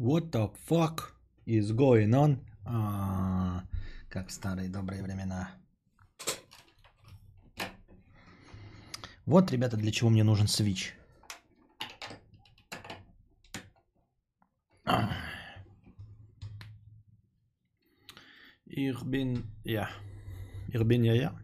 [0.00, 1.12] What the fuck
[1.44, 2.38] is going on?
[2.64, 3.64] А,
[4.08, 5.50] как в старые добрые времена.
[9.26, 10.94] Вот, ребята, для чего мне нужен свич.
[18.64, 19.90] Ich bin, ja,
[20.68, 21.38] ich bin я, я.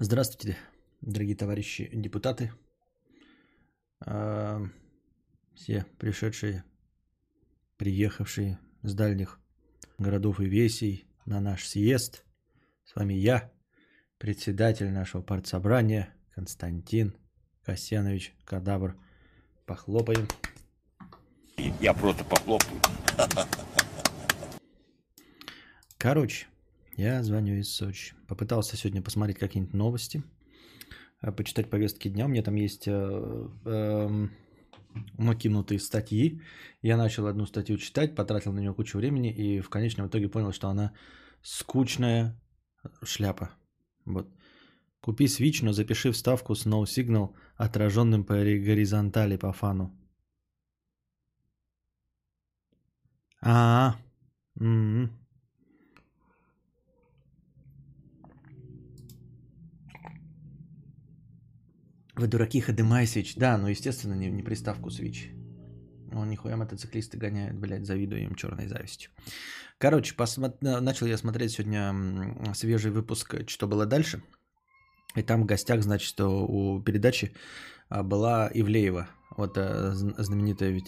[0.00, 0.58] Здравствуйте,
[1.00, 2.52] дорогие товарищи депутаты,
[4.04, 4.66] а,
[5.60, 6.64] все пришедшие,
[7.76, 9.38] приехавшие с дальних
[9.98, 12.24] городов и весей на наш съезд.
[12.86, 13.52] С вами я,
[14.16, 17.14] председатель нашего партсобрания Константин
[17.62, 18.96] Касьянович Кадабр.
[19.66, 20.26] Похлопаем.
[21.78, 22.80] Я просто похлопаю.
[25.98, 26.46] Короче,
[26.96, 28.14] я звоню из Сочи.
[28.26, 30.22] Попытался сегодня посмотреть какие-нибудь новости,
[31.20, 32.24] э, почитать повестки дня.
[32.24, 34.28] У меня там есть э, э,
[35.18, 36.40] накинутые статьи.
[36.82, 40.52] Я начал одну статью читать, потратил на нее кучу времени и в конечном итоге понял,
[40.52, 40.92] что она
[41.42, 42.40] скучная
[43.02, 43.50] шляпа.
[44.04, 44.28] Вот.
[45.00, 49.96] Купи свич, но запиши вставку с No Signal, отраженным по горизонтали по фану.
[53.42, 53.96] А,
[54.58, 55.10] м-м.
[62.20, 63.32] Вы дураки, HDMI Switch.
[63.36, 65.30] Да, но естественно не, не приставку Switch.
[66.12, 69.10] Ну, нихуя мотоциклисты гоняют, блядь, завидую им черной завистью.
[69.78, 70.52] Короче, посмо...
[70.60, 74.22] начал я смотреть сегодня свежий выпуск «Что было дальше?».
[75.14, 77.32] И там в гостях, значит, у передачи
[77.88, 80.80] а, была Ивлеева, вот э, знаменитая э,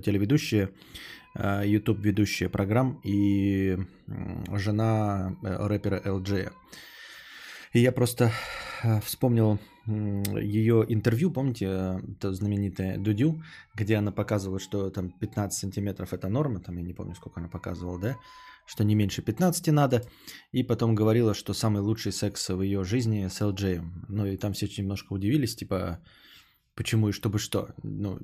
[0.00, 0.70] телеведущая,
[1.36, 3.78] э, YouTube-ведущая программ и
[4.52, 6.50] жена рэпера LJ.
[7.74, 8.32] И я просто
[9.04, 13.42] вспомнил ее интервью, помните, это знаменитое Дудю,
[13.74, 17.48] где она показывала, что там 15 сантиметров это норма, там я не помню, сколько она
[17.48, 18.16] показывала, да,
[18.66, 20.02] что не меньше 15 надо,
[20.52, 23.82] и потом говорила, что самый лучший секс в ее жизни с LJ.
[24.08, 25.98] Ну и там все немножко удивились, типа,
[26.74, 27.68] почему и чтобы что.
[27.82, 28.18] Ну,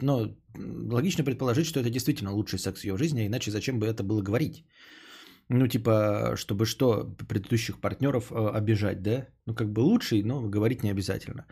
[0.00, 4.02] но логично предположить, что это действительно лучший секс в ее жизни, иначе зачем бы это
[4.02, 4.66] было говорить?
[5.56, 9.28] Ну, типа, чтобы что, предыдущих партнеров э, обижать, да?
[9.46, 11.46] Ну, как бы лучший, но говорить не обязательно.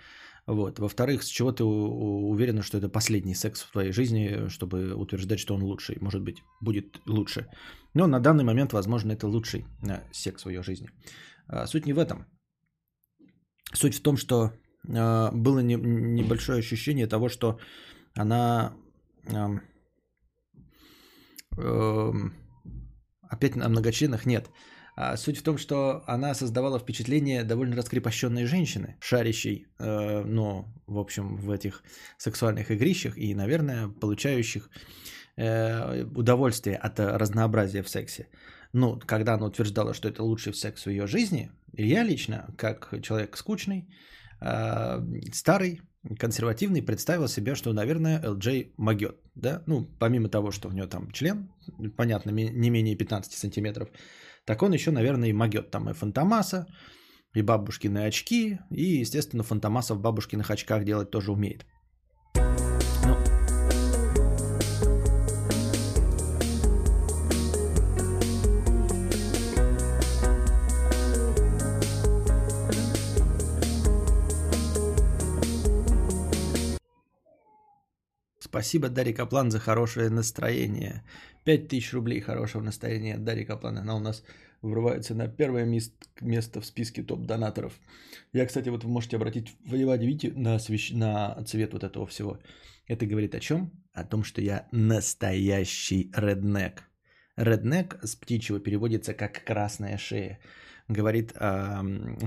[0.46, 0.80] Вот.
[0.80, 5.54] Во-вторых, с чего ты уверена, что это последний секс в твоей жизни, чтобы утверждать, что
[5.54, 5.98] он лучший?
[6.00, 7.46] Может быть, будет лучше.
[7.94, 10.88] Но на данный момент, возможно, это лучший э, секс в ее жизни.
[11.46, 12.26] А, суть не в этом.
[13.72, 14.50] Суть в том, что
[14.88, 17.58] э, было небольшое ощущение того, что
[18.16, 18.72] она
[23.32, 24.50] опять на многочленах нет.
[24.94, 30.98] А суть в том, что она создавала впечатление довольно раскрепощенной женщины, шарящей, э, ну, в
[30.98, 31.82] общем, в этих
[32.18, 34.68] сексуальных игрищах и, наверное, получающих
[35.36, 38.28] э, удовольствие от разнообразия в сексе.
[38.74, 43.36] Ну, когда она утверждала, что это лучший секс в ее жизни, я лично, как человек
[43.38, 43.88] скучный,
[44.42, 45.00] э,
[45.32, 45.80] старый,
[46.18, 49.16] консервативный представил себе, что, наверное, LJ могет.
[49.34, 49.62] Да?
[49.66, 51.52] Ну, помимо того, что у него там член,
[51.96, 53.88] понятно, не менее 15 сантиметров,
[54.44, 55.70] так он еще, наверное, и могет.
[55.70, 56.66] Там и фантомаса,
[57.34, 61.64] и бабушкины очки, и, естественно, фантомаса в бабушкиных очках делать тоже умеет.
[78.52, 81.02] Спасибо, Дарья Каплан, за хорошее настроение.
[81.44, 83.78] 5000 рублей хорошего настроения от Дарьи Каплан.
[83.78, 84.22] Она у нас
[84.60, 85.64] врывается на первое
[86.20, 87.72] место в списке топ-донаторов.
[88.34, 90.90] Я, кстати, вот вы можете обратить внимание, видите, на, свещ...
[90.90, 92.40] на цвет вот этого всего.
[92.86, 93.72] Это говорит о чем?
[93.94, 96.82] О том, что я настоящий реднек.
[97.36, 100.40] Реднек с птичьего переводится как красная шея
[100.92, 101.82] говорит о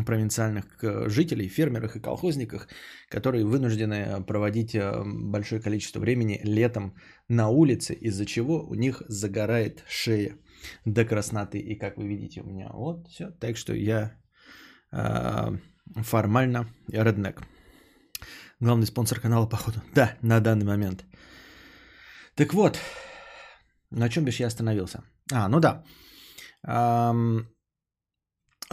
[0.06, 0.66] провинциальных
[1.08, 2.68] жителей, фермерах и колхозниках,
[3.10, 6.96] которые вынуждены проводить э, большое количество времени летом
[7.30, 10.38] на улице, из-за чего у них загорает шея
[10.86, 11.60] до красноты.
[11.60, 13.32] И как вы видите, у меня вот все.
[13.40, 14.12] Так что я
[14.92, 15.58] э,
[16.04, 17.42] формально реднек.
[18.60, 19.80] Главный спонсор канала, походу.
[19.94, 21.06] Да, на данный момент.
[22.36, 22.80] Так вот,
[23.92, 25.04] на чем бишь я остановился?
[25.32, 25.84] А, ну да.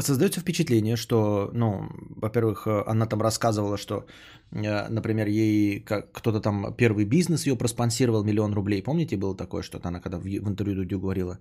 [0.01, 4.07] Создается впечатление, что, ну, во-первых, э, она там рассказывала, что,
[4.51, 8.83] э, например, ей как кто-то там первый бизнес ее проспонсировал миллион рублей.
[8.83, 11.39] Помните, было такое, что она когда в, интервью Дудю говорила,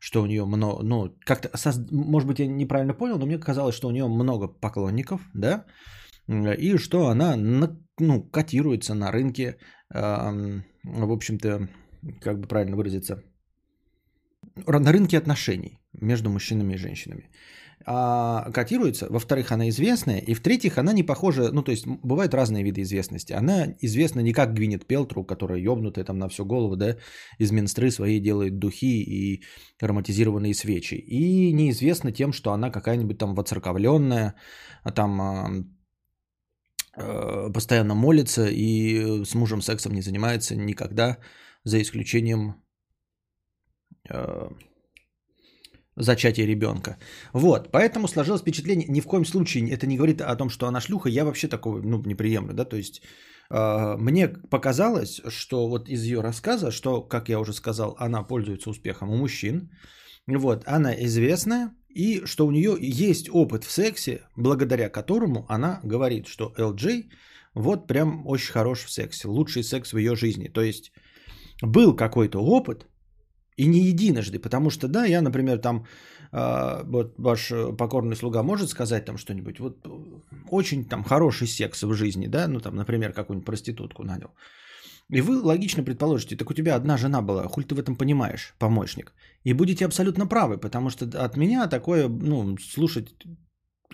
[0.00, 1.50] что у нее много, ну, как-то,
[1.92, 5.64] может быть, я неправильно понял, но мне казалось, что у нее много поклонников, да,
[6.58, 9.58] и что она, ну, котируется на рынке
[10.84, 11.68] в общем-то,
[12.20, 13.22] как бы правильно выразиться,
[14.66, 17.30] на рынке отношений между мужчинами и женщинами.
[17.84, 22.62] А, котируется, во-вторых, она известная, и в-третьих, она не похожа, ну, то есть бывают разные
[22.62, 23.32] виды известности.
[23.32, 26.96] Она известна не как Гвинет Пелтру, которая ёбнутая там на всю голову, да,
[27.38, 29.42] из менстры своей делает духи и
[29.80, 30.94] ароматизированные свечи.
[30.94, 34.34] И неизвестна тем, что она какая-нибудь там воцерковленная,
[34.84, 35.76] а там
[36.96, 41.18] э, постоянно молится и с мужем сексом не занимается никогда,
[41.64, 42.54] за исключением
[44.08, 44.48] э,
[45.96, 46.96] зачатия ребенка.
[47.32, 50.80] Вот, поэтому сложилось впечатление, ни в коем случае это не говорит о том, что она
[50.80, 53.02] шлюха, я вообще такого, ну, не приемлю, да, то есть
[53.50, 58.70] э, мне показалось, что вот из ее рассказа, что, как я уже сказал, она пользуется
[58.70, 59.70] успехом у мужчин,
[60.26, 66.26] вот, она известная, и что у нее есть опыт в сексе, благодаря которому она говорит,
[66.26, 67.04] что LJ
[67.54, 70.92] вот прям очень хорош в сексе, лучший секс в ее жизни, то есть
[71.60, 72.86] был какой-то опыт,
[73.56, 75.86] и не единожды, потому что, да, я, например, там,
[76.32, 79.86] э, вот ваш покорный слуга может сказать там что-нибудь, вот
[80.50, 84.30] очень там хороший секс в жизни, да, ну там, например, какую-нибудь проститутку нанял.
[85.10, 88.54] И вы логично предположите, так у тебя одна жена была, хуль ты в этом понимаешь,
[88.58, 89.12] помощник.
[89.44, 93.14] И будете абсолютно правы, потому что от меня такое, ну, слушать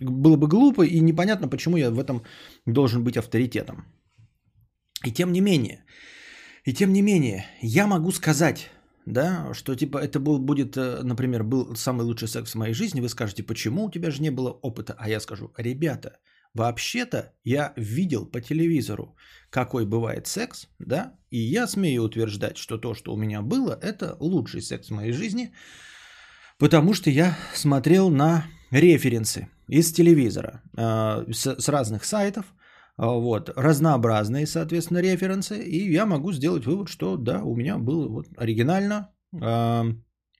[0.00, 2.22] было бы глупо и непонятно, почему я в этом
[2.66, 3.84] должен быть авторитетом.
[5.04, 5.84] И тем не менее,
[6.64, 8.70] и тем не менее, я могу сказать
[9.12, 13.00] да, что типа это был, будет, э, например, был самый лучший секс в моей жизни,
[13.00, 13.86] вы скажете, почему?
[13.86, 16.18] У тебя же не было опыта, а я скажу, ребята,
[16.54, 19.16] вообще-то я видел по телевизору,
[19.50, 24.16] какой бывает секс, да, и я смею утверждать, что то, что у меня было, это
[24.20, 25.52] лучший секс в моей жизни,
[26.58, 32.44] потому что я смотрел на референсы из телевизора, э, с, разных сайтов,
[32.98, 38.26] вот, разнообразные, соответственно, референсы, и я могу сделать вывод, что да, у меня было вот
[38.36, 39.84] оригинально, э,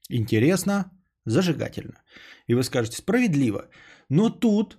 [0.09, 0.91] интересно,
[1.25, 2.03] зажигательно.
[2.49, 3.69] И вы скажете, справедливо.
[4.09, 4.79] Но тут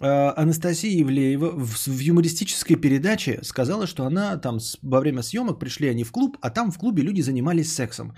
[0.00, 5.58] э, Анастасия Ивлеева в, в юмористической передаче сказала, что она там с, во время съемок
[5.58, 8.14] пришли они в клуб, а там в клубе люди занимались сексом.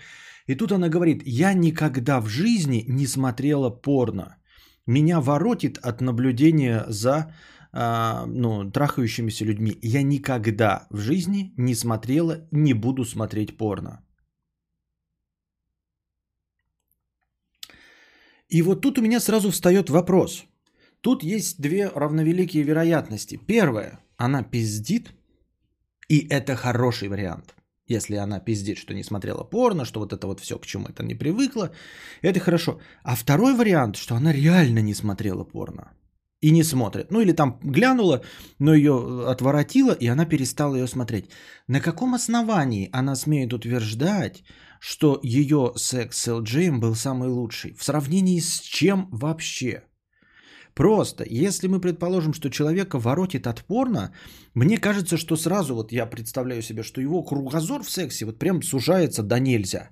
[0.49, 4.39] И тут она говорит, я никогда в жизни не смотрела порно.
[4.87, 7.33] Меня воротит от наблюдения за
[7.73, 9.79] а, ну, трахающимися людьми.
[9.83, 14.01] Я никогда в жизни не смотрела, не буду смотреть порно.
[18.49, 20.45] И вот тут у меня сразу встает вопрос.
[21.01, 23.39] Тут есть две равновеликие вероятности.
[23.47, 25.13] Первая, она пиздит,
[26.09, 27.55] и это хороший вариант.
[27.87, 31.03] Если она пиздит, что не смотрела порно, что вот это вот все, к чему это
[31.03, 31.71] не привыкла,
[32.23, 32.81] это хорошо.
[33.03, 35.93] А второй вариант, что она реально не смотрела порно
[36.41, 37.11] и не смотрит.
[37.11, 38.23] Ну или там глянула,
[38.59, 41.31] но ее отворотило, и она перестала ее смотреть.
[41.69, 44.45] На каком основании она смеет утверждать,
[44.81, 47.75] что ее секс с LJ был самый лучший?
[47.75, 49.83] В сравнении с чем вообще?
[50.75, 54.13] Просто, если мы предположим, что человека воротит от порно,
[54.55, 58.63] мне кажется, что сразу вот я представляю себе, что его кругозор в сексе вот прям
[58.63, 59.91] сужается до нельзя.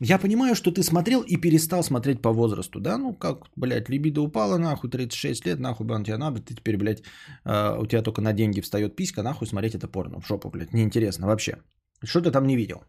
[0.00, 2.98] Я понимаю, что ты смотрел и перестал смотреть по возрасту, да?
[2.98, 7.02] Ну, как, блядь, либидо упала, нахуй, 36 лет, нахуй, блядь, тебе надо, ты теперь, блядь,
[7.44, 10.74] э, у тебя только на деньги встает писька, нахуй смотреть это порно, в жопу, блядь,
[10.74, 11.58] неинтересно вообще.
[12.02, 12.82] Что ты там не видел?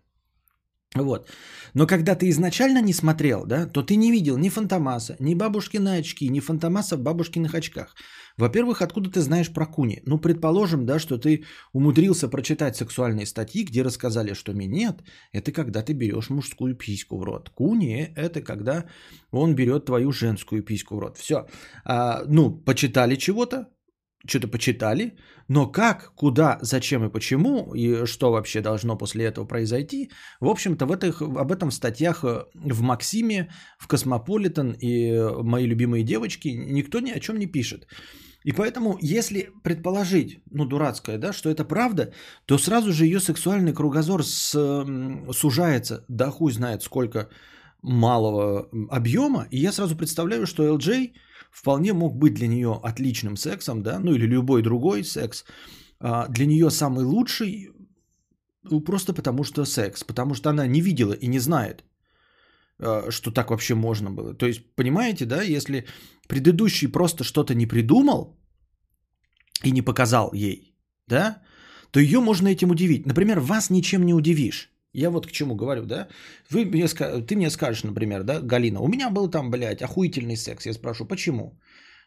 [0.96, 1.30] Вот.
[1.74, 6.00] Но когда ты изначально не смотрел, да, то ты не видел ни Фантомаса, ни бабушкины
[6.00, 7.96] очки, ни Фантомаса в бабушкиных очках.
[8.38, 10.02] Во-первых, откуда ты знаешь про Куни?
[10.06, 15.04] Ну, предположим, да, что ты умудрился прочитать сексуальные статьи, где рассказали, что минет–
[15.34, 17.50] это когда ты берешь мужскую письку в рот.
[17.50, 18.86] Куни– это когда
[19.32, 21.18] он берет твою женскую письку в рот.
[21.18, 21.48] Все.
[21.84, 23.68] А, ну, почитали чего-то,
[24.26, 30.12] что-то почитали, но как, куда, зачем и почему, и что вообще должно после этого произойти,
[30.40, 35.44] в общем-то, в этих, об этом в статьях э, в Максиме, в Космополитен и э,
[35.44, 37.88] мои любимые девочки никто ни о чем не пишет.
[38.44, 42.14] И поэтому, если предположить, ну, дурацкое, да, что это правда,
[42.46, 44.86] то сразу же ее сексуальный кругозор с,
[45.34, 47.30] сужается до хуй знает сколько
[47.82, 51.12] малого объема, и я сразу представляю, что LJ
[51.58, 55.44] вполне мог быть для нее отличным сексом, да, ну или любой другой секс,
[56.00, 57.70] а, для нее самый лучший,
[58.64, 61.84] ну, просто потому что секс, потому что она не видела и не знает,
[62.80, 64.38] а, что так вообще можно было.
[64.38, 65.86] То есть, понимаете, да, если
[66.28, 68.40] предыдущий просто что-то не придумал
[69.66, 70.76] и не показал ей,
[71.08, 71.42] да,
[71.92, 73.08] то ее можно этим удивить.
[73.08, 74.70] Например, вас ничем не удивишь.
[74.98, 76.08] Я вот к чему говорю, да?
[76.50, 80.66] Вы мне, ты мне скажешь, например, да, Галина, у меня был там, блядь, охуительный секс.
[80.66, 81.60] Я спрошу, почему?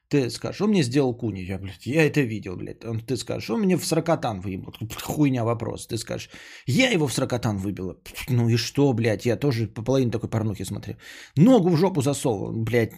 [0.09, 1.45] Ты скажешь, он мне сделал куни.
[1.45, 2.85] Я, блядь, я это видел, блядь.
[2.85, 4.73] Он, ты скажешь, он мне в сракотан выебал.
[5.03, 5.87] Хуйня вопрос.
[5.87, 6.31] Ты скажешь,
[6.67, 7.97] я его в сракотан выбила.
[8.29, 10.97] Ну и что, блядь, я тоже по половине такой порнухи смотрю.
[11.37, 12.93] Ногу в жопу засовывал, блядь.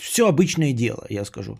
[0.00, 1.58] Все обычное дело, я скажу.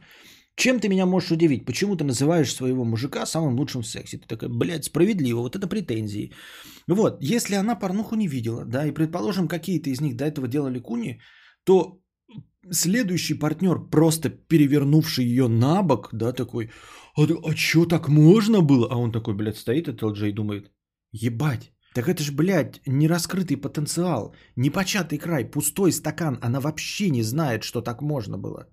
[0.56, 1.64] Чем ты меня можешь удивить?
[1.64, 4.18] Почему ты называешь своего мужика самым лучшим в сексе?
[4.18, 6.32] Ты такой, блядь, справедливо, вот это претензии.
[6.86, 10.78] Вот, если она порнуху не видела, да, и предположим, какие-то из них до этого делали
[10.78, 11.20] куни,
[11.64, 12.02] то
[12.70, 16.70] следующий партнер, просто перевернувший ее на бок, да, такой,
[17.16, 18.88] а, а что так можно было?
[18.90, 20.70] А он такой, блядь, стоит, этот ЛДЖ и думает,
[21.12, 27.64] ебать, так это ж, блядь, нераскрытый потенциал, непочатый край, пустой стакан, она вообще не знает,
[27.64, 28.66] что так можно было.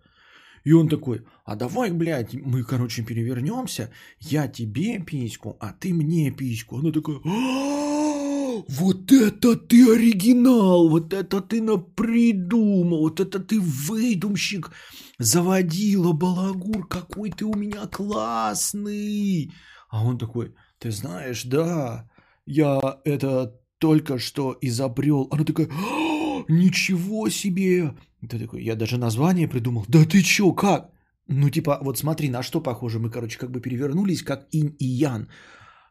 [0.64, 6.32] И он такой, а давай, блядь, мы, короче, перевернемся, я тебе письку, а ты мне
[6.32, 6.78] письку.
[6.78, 14.72] Она такая, «А, вот это ты оригинал, вот это ты напридумал, вот это ты выдумщик,
[15.18, 19.52] заводила балагур, какой ты у меня классный.
[19.90, 22.10] А он такой, ты знаешь, да,
[22.46, 25.28] я это только что изобрел.
[25.32, 26.19] Она такая, «А,
[26.50, 27.94] ничего себе,
[28.28, 29.86] ты такой, я даже название придумал.
[29.88, 30.92] Да ты чё, как?
[31.28, 33.00] Ну, типа, вот смотри, на что похоже.
[33.00, 35.28] Мы, короче, как бы перевернулись, как инь и ян.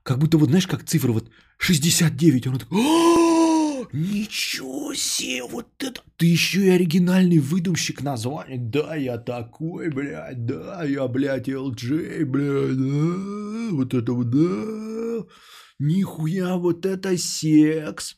[0.02, 2.46] Как будто, вот знаешь, как цифра вот 69.
[2.48, 2.78] Он такой,
[3.92, 6.02] ничего себе, вот это.
[6.16, 8.58] Ты еще и оригинальный выдумщик названия.
[8.58, 15.26] Да, я такой, блядь, да, я, блядь, LJ, блядь, да, вот это вот, да.
[15.78, 18.16] Нихуя, вот это секс.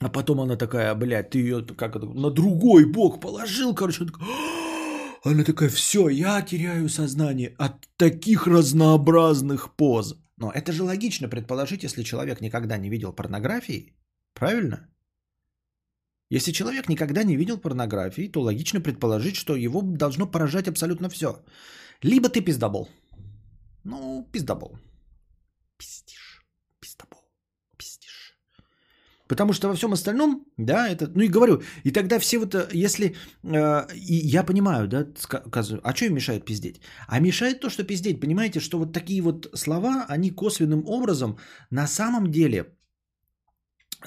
[0.00, 4.04] А потом она такая, блядь, ты ее как на другой бок положил, короче.
[4.04, 4.28] Она такая,
[5.24, 10.14] она такая, все, я теряю сознание от таких разнообразных поз.
[10.36, 13.92] Но это же логично предположить, если человек никогда не видел порнографии,
[14.34, 14.88] правильно?
[16.30, 21.42] Если человек никогда не видел порнографии, то логично предположить, что его должно поражать абсолютно все.
[22.02, 22.88] Либо ты пиздобол.
[23.84, 24.78] Ну, пиздобол.
[25.78, 26.44] Пиздишь,
[26.80, 27.28] пиздобол.
[29.28, 32.68] Потому что во всем остальном, да, это, ну и говорю, и тогда все вот, э,
[32.72, 35.06] если, э, и я понимаю, да,
[35.82, 36.80] а что им мешает пиздеть?
[37.06, 41.38] А мешает то, что пиздеть, понимаете, что вот такие вот слова, они косвенным образом
[41.70, 42.74] на самом деле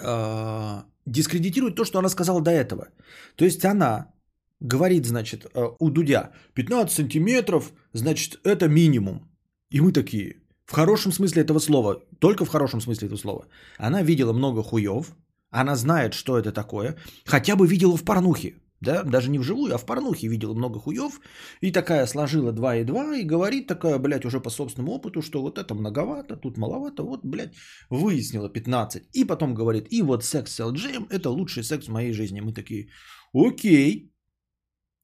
[0.02, 2.90] э, дискредитируют то, что она сказала до этого.
[3.36, 4.14] То есть она
[4.60, 9.30] говорит, значит, э, у Дудя 15 сантиметров, значит, это минимум.
[9.70, 13.48] И мы такие, в хорошем смысле этого слова, только в хорошем смысле этого слова.
[13.78, 15.16] Она видела много хуев,
[15.50, 19.78] она знает, что это такое, хотя бы видела в порнухе, да, даже не вживую, а
[19.78, 21.22] в порнухе видела много хуев,
[21.62, 25.42] и такая сложила 2 и 2, и говорит такая, блядь, уже по собственному опыту, что
[25.42, 27.54] вот это многовато, тут маловато, вот, блядь,
[27.90, 29.04] выяснила 15.
[29.14, 32.42] И потом говорит, и вот секс с LG, это лучший секс в моей жизни.
[32.42, 32.90] Мы такие,
[33.34, 34.11] окей,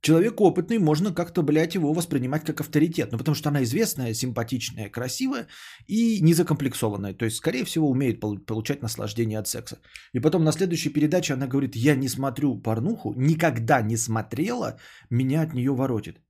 [0.01, 3.12] Человек опытный, можно как-то, блядь, его воспринимать как авторитет.
[3.12, 5.48] Ну, потому что она известная, симпатичная, красивая
[5.88, 7.13] и незакомплексованная.
[7.13, 9.80] То есть, скорее всего, умеет получать наслаждение от секса.
[10.13, 14.77] И потом на следующей передаче она говорит, я не смотрю порнуху, никогда не смотрела,
[15.10, 16.22] меня от нее воротит.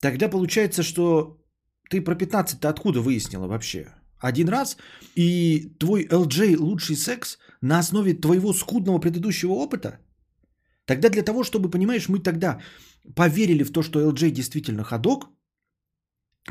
[0.00, 1.38] Тогда получается, что
[1.90, 3.86] ты про 15-то откуда выяснила вообще?
[4.18, 4.76] Один раз,
[5.14, 10.00] и твой LJ лучший секс на основе твоего скудного предыдущего опыта–
[10.90, 12.58] Тогда для того, чтобы, понимаешь, мы тогда
[13.14, 15.28] поверили в то, что LJ действительно ходок,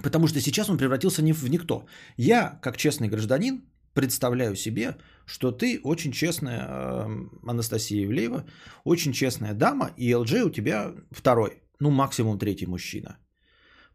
[0.03, 1.86] потому что сейчас он превратился не в никто.
[2.17, 3.62] Я, как честный гражданин,
[3.93, 7.08] представляю себе, что ты очень честная э,
[7.51, 8.46] Анастасия Евлеева,
[8.86, 13.17] очень честная дама, и LJ у тебя второй, ну максимум третий мужчина.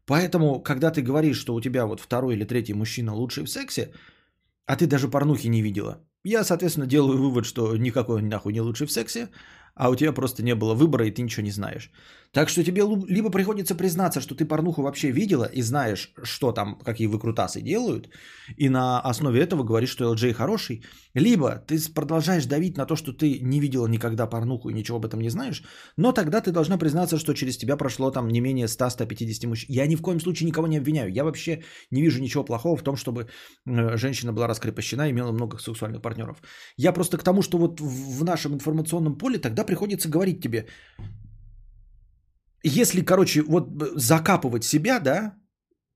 [0.04, 3.94] Поэтому, когда ты говоришь, что у тебя вот второй или третий мужчина лучший в сексе,
[4.66, 8.86] а ты даже порнухи не видела, я, соответственно, делаю вывод, что никакой нахуй не лучший
[8.86, 9.28] в сексе,
[9.74, 11.90] а у тебя просто не было выбора, и ты ничего не знаешь.
[12.34, 16.78] Так что тебе либо приходится признаться, что ты порнуху вообще видела и знаешь, что там,
[16.84, 18.08] какие выкрутасы делают,
[18.56, 20.82] и на основе этого говоришь, что LJ хороший,
[21.14, 25.04] либо ты продолжаешь давить на то, что ты не видела никогда порнуху и ничего об
[25.04, 25.62] этом не знаешь,
[25.96, 29.66] но тогда ты должна признаться, что через тебя прошло там не менее 100-150 мужчин.
[29.70, 31.12] Я ни в коем случае никого не обвиняю.
[31.12, 31.62] Я вообще
[31.92, 33.28] не вижу ничего плохого в том, чтобы
[33.66, 36.42] э, женщина была раскрепощена и имела много сексуальных партнеров.
[36.76, 40.66] Я просто к тому, что вот в нашем информационном поле тогда приходится говорить тебе,
[42.68, 45.34] если, короче, вот закапывать себя, да,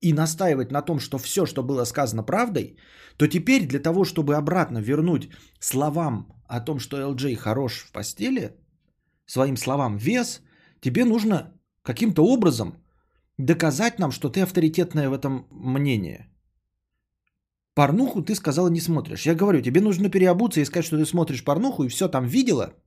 [0.01, 2.77] и настаивать на том, что все, что было сказано правдой,
[3.17, 8.57] то теперь для того, чтобы обратно вернуть словам о том, что LJ хорош в постели,
[9.27, 10.43] своим словам вес,
[10.81, 12.75] тебе нужно каким-то образом
[13.39, 16.29] доказать нам, что ты авторитетное в этом мнение.
[17.75, 19.27] Порнуху ты сказала не смотришь.
[19.27, 22.75] Я говорю, тебе нужно переобуться и сказать, что ты смотришь порнуху и все там видела–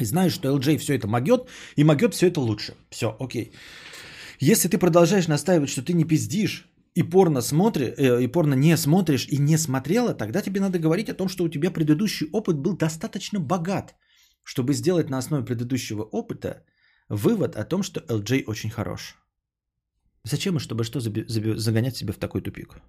[0.00, 2.74] И знаешь, что LJ все это могет, и могет все это лучше.
[2.90, 3.52] Все, окей.
[4.40, 8.76] Если ты продолжаешь настаивать, что ты не пиздишь, и порно смотри, э, и порно не
[8.76, 12.56] смотришь и не смотрела, тогда тебе надо говорить о том, что у тебя предыдущий опыт
[12.58, 13.94] был достаточно богат,
[14.42, 16.64] чтобы сделать на основе предыдущего опыта
[17.08, 19.16] вывод о том, что LJ очень хорош.
[20.24, 22.80] Зачем и чтобы что загонять себя в такой тупик?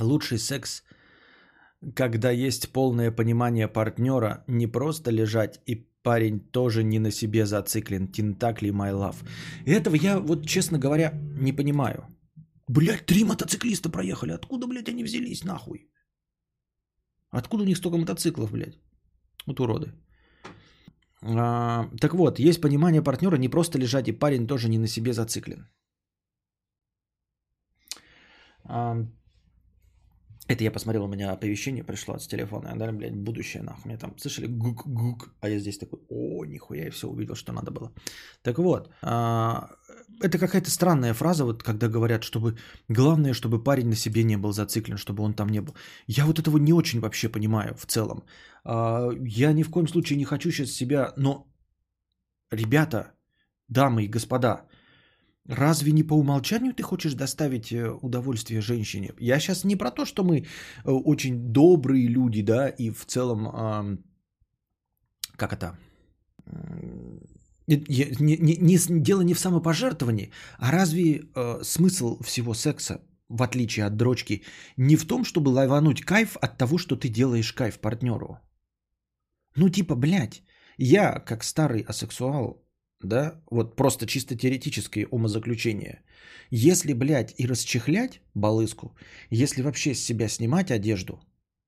[0.00, 0.82] Лучший секс,
[1.94, 8.08] когда есть полное понимание партнера, не просто лежать и парень тоже не на себе зациклен.
[8.08, 9.16] Тинтакли my love.
[9.66, 12.06] Этого я вот, честно говоря, не понимаю.
[12.68, 14.32] Блять, три мотоциклиста проехали.
[14.32, 15.90] Откуда, блядь, они взялись, нахуй?
[17.30, 18.78] Откуда у них столько мотоциклов, блядь?
[19.46, 19.92] Вот уроды.
[21.22, 25.12] А, так вот, есть понимание партнера, не просто лежать, и парень тоже не на себе
[25.12, 25.68] зациклен.
[28.64, 29.06] А,
[30.48, 32.72] это я посмотрел, у меня оповещение пришло с телефона.
[32.76, 33.82] Да, блядь, будущее нахуй.
[33.84, 35.28] Мне там, слышали, гук-гук.
[35.40, 37.92] А я здесь такой, о, нихуя, я все увидел, что надо было.
[38.42, 39.68] Так вот, а,
[40.22, 42.56] это какая-то странная фраза, вот когда говорят, чтобы
[42.88, 45.76] главное, чтобы парень на себе не был зациклен, чтобы он там не был.
[46.06, 48.24] Я вот этого не очень вообще понимаю в целом.
[48.64, 51.46] А, я ни в коем случае не хочу сейчас себя, но,
[52.50, 53.12] ребята,
[53.68, 54.66] дамы и господа,
[55.48, 59.14] Разве не по умолчанию ты хочешь доставить э, удовольствие женщине?
[59.18, 63.98] Я сейчас не про то, что мы э, очень добрые люди, да, и в целом,
[65.36, 65.78] как это,
[67.66, 67.76] не,
[68.20, 73.96] не, не, дело не в самопожертвовании, а разве э, смысл всего секса, в отличие от
[73.96, 74.42] дрочки,
[74.76, 78.38] не в том, чтобы лайвануть кайф от того, что ты делаешь кайф партнеру?
[79.56, 80.42] Ну типа, блядь,
[80.76, 82.67] я, как старый асексуал,
[83.00, 86.02] да, вот просто чисто теоретическое умозаключение.
[86.50, 88.96] Если, блядь, и расчехлять балыску,
[89.30, 91.20] если вообще с себя снимать одежду,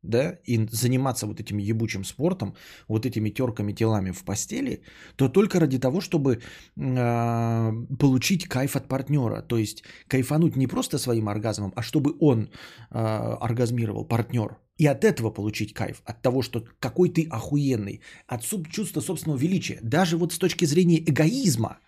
[0.02, 2.54] да, и заниматься вот этим ебучим спортом,
[2.88, 4.82] вот этими терками телами в постели,
[5.16, 6.40] то только ради того, чтобы
[6.76, 9.42] э, получить кайф от партнера.
[9.42, 12.50] То есть кайфануть не просто своим оргазмом, а чтобы он
[12.90, 14.56] э, оргазмировал, партнер.
[14.78, 19.78] И от этого получить кайф, от того, что какой ты охуенный, от чувства собственного величия.
[19.82, 21.78] Даже вот с точки зрения эгоизма.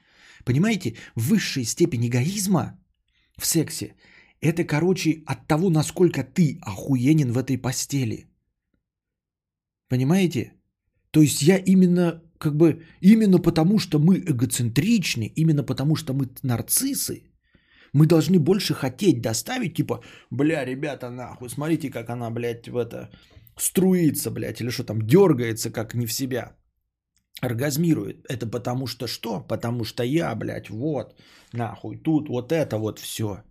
[0.44, 2.78] Понимаете, высшая степень эгоизма
[3.38, 3.94] в сексе
[4.42, 8.26] это, короче, от того, насколько ты охуенен в этой постели.
[9.88, 10.52] Понимаете?
[11.10, 16.28] То есть я именно, как бы, именно потому, что мы эгоцентричны, именно потому, что мы
[16.42, 17.22] нарциссы,
[17.92, 23.10] мы должны больше хотеть доставить, типа, бля, ребята, нахуй, смотрите, как она, блядь, в это,
[23.56, 26.56] струится, блядь, или что там, дергается, как не в себя,
[27.42, 28.26] оргазмирует.
[28.28, 29.40] Это потому что что?
[29.40, 31.14] Потому что я, блядь, вот,
[31.52, 33.44] нахуй, тут вот это вот все.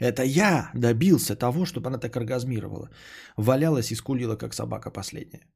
[0.00, 2.90] Это я добился того, чтобы она так оргазмировала.
[3.36, 5.46] Валялась и скулила, как собака последняя.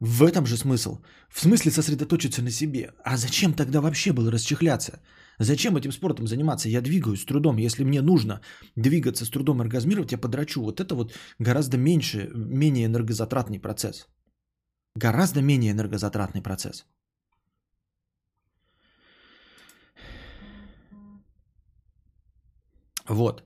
[0.00, 0.98] В этом же смысл.
[1.28, 2.92] В смысле сосредоточиться на себе.
[3.04, 5.00] А зачем тогда вообще было расчехляться?
[5.38, 6.68] Зачем этим спортом заниматься?
[6.68, 7.56] Я двигаюсь с трудом.
[7.58, 8.40] Если мне нужно
[8.76, 10.62] двигаться с трудом оргазмировать, я подрачу.
[10.62, 14.06] Вот это вот гораздо меньше, менее энергозатратный процесс.
[14.94, 16.86] Гораздо менее энергозатратный процесс.
[23.08, 23.44] Вот.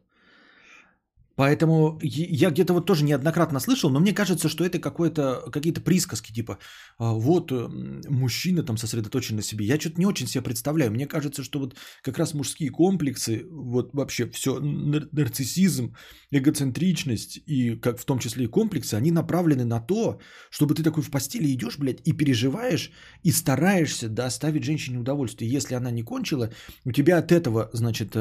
[1.40, 6.59] Поэтому я где-то вот тоже неоднократно слышал, но мне кажется, что это какие-то присказки, типа,
[6.99, 7.68] «А, вот э,
[8.11, 9.64] мужчина там сосредоточен на себе.
[9.64, 10.90] Я что-то не очень себе представляю.
[10.90, 15.94] Мне кажется, что вот как раз мужские комплексы, вот вообще все, нарциссизм,
[16.31, 20.20] эгоцентричность и как в том числе и комплексы, они направлены на то,
[20.51, 22.90] чтобы ты такой в постели идешь, блядь, и переживаешь,
[23.25, 25.51] и стараешься доставить женщине удовольствие.
[25.51, 26.51] Если она не кончила,
[26.85, 28.14] у тебя от этого, значит,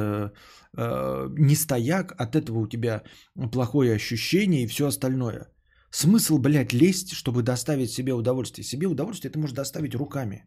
[0.78, 3.04] э, э, не стояк, от этого у тебя
[3.52, 5.48] плохое ощущение и все остальное.
[5.92, 8.64] Смысл, блядь, лезть, чтобы доставить себе удовольствие.
[8.64, 10.46] Себе удовольствие ты можешь доставить руками.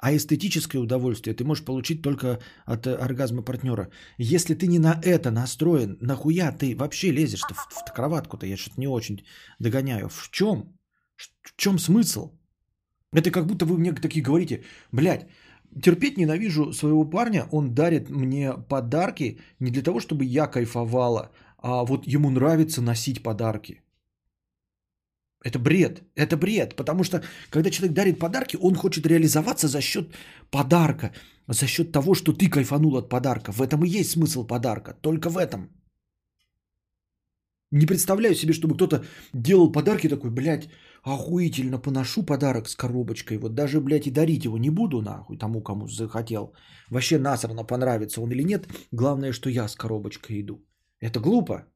[0.00, 3.90] А эстетическое удовольствие ты можешь получить только от э, оргазма партнера.
[4.18, 8.46] Если ты не на это настроен, нахуя ты вообще лезешь в, в кроватку-то?
[8.46, 9.24] Я что-то не очень
[9.58, 10.08] догоняю.
[10.08, 10.78] В чем?
[11.16, 12.30] В чем смысл?
[13.12, 15.26] Это как будто вы мне такие говорите, блядь,
[15.82, 21.84] терпеть ненавижу своего парня, он дарит мне подарки не для того, чтобы я кайфовала, а
[21.84, 23.82] вот ему нравится носить подарки.
[25.42, 30.14] Это бред, это бред, потому что когда человек дарит подарки, он хочет реализоваться за счет
[30.50, 31.12] подарка,
[31.48, 33.52] за счет того, что ты кайфанул от подарка.
[33.52, 35.70] В этом и есть смысл подарка, только в этом.
[37.72, 40.68] Не представляю себе, чтобы кто-то делал подарки такой, блядь,
[41.02, 45.62] охуительно поношу подарок с коробочкой, вот даже, блядь, и дарить его не буду, нахуй, тому,
[45.62, 46.54] кому захотел.
[46.90, 50.64] Вообще насрано, понравится он или нет, главное, что я с коробочкой иду.
[51.00, 51.66] Это глупо.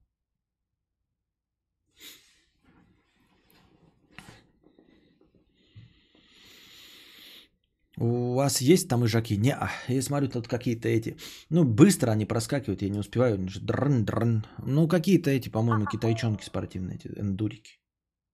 [7.97, 9.37] У вас есть там ижаки?
[9.37, 11.17] Не, а, я смотрю, тут какие-то эти.
[11.49, 13.39] Ну, быстро они проскакивают, я не успеваю.
[13.63, 14.45] Дрын, дрын.
[14.67, 17.79] Ну, какие-то эти, по-моему, китайчонки спортивные, эти эндурики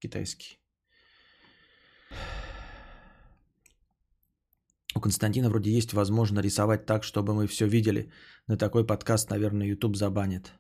[0.00, 0.59] китайские.
[5.00, 8.10] У Константина вроде есть возможно рисовать так, чтобы мы все видели.
[8.48, 10.52] На такой подкаст, наверное, YouTube забанит.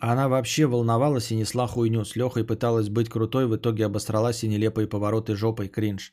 [0.00, 2.04] Она вообще волновалась и несла хуйню.
[2.04, 6.12] С Лехой пыталась быть крутой, в итоге обосралась и нелепые повороты жопой кринж.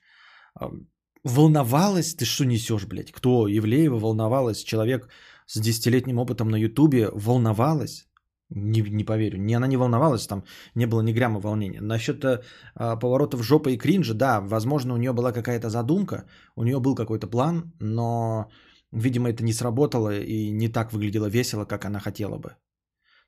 [1.23, 2.13] Волновалась?
[2.13, 3.11] Ты что несешь, блядь?
[3.11, 3.47] Кто?
[3.47, 4.63] Евлеева волновалась?
[4.63, 5.09] Человек
[5.47, 8.07] с десятилетним опытом на Ютубе волновалась?
[8.53, 9.37] Не, не поверю.
[9.37, 10.43] Не, она не волновалась, там
[10.75, 11.81] не было ни грамма волнения.
[11.81, 12.41] Насчет э,
[12.75, 17.27] поворотов жопы и кринжа, да, возможно, у нее была какая-то задумка, у нее был какой-то
[17.27, 18.49] план, но,
[18.91, 22.55] видимо, это не сработало и не так выглядело весело, как она хотела бы.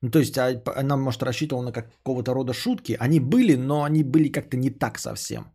[0.01, 2.97] Ну, то есть а, она, может, рассчитывала на какого-то рода шутки.
[2.99, 5.53] Они были, но они были как-то не так совсем.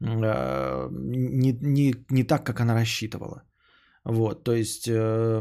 [0.00, 3.42] Э, не, не, не так, как она рассчитывала.
[4.04, 5.40] Вот, то есть, э,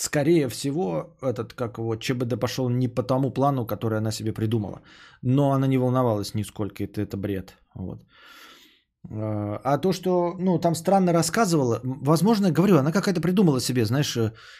[0.00, 4.80] скорее всего, этот, как его, ЧБД пошел не по тому плану, который она себе придумала.
[5.22, 7.56] Но она не волновалась нисколько, это, это бред.
[7.74, 8.00] Вот.
[9.10, 14.16] Э, а то, что, ну, там странно рассказывала, возможно, говорю, она какая-то придумала себе, знаешь,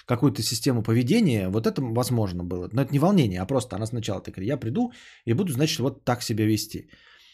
[0.06, 2.68] какую-то систему поведения, вот это возможно было.
[2.72, 4.92] Но это не волнение, а просто она сначала такая, я приду
[5.24, 6.90] и буду, значит, вот так себя вести.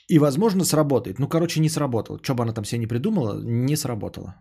[0.08, 1.18] И, возможно, сработает.
[1.18, 2.20] Ну, короче, не сработало.
[2.22, 4.34] Что бы она там себе не придумала, не сработало.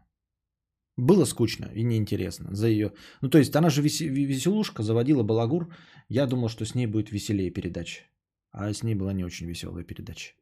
[0.98, 2.94] Было скучно и неинтересно за ее...
[3.22, 5.68] Ну, то есть, она же веселушка, заводила балагур.
[6.10, 8.04] Я думал, что с ней будет веселее передача.
[8.52, 10.34] А с ней была не очень веселая передача.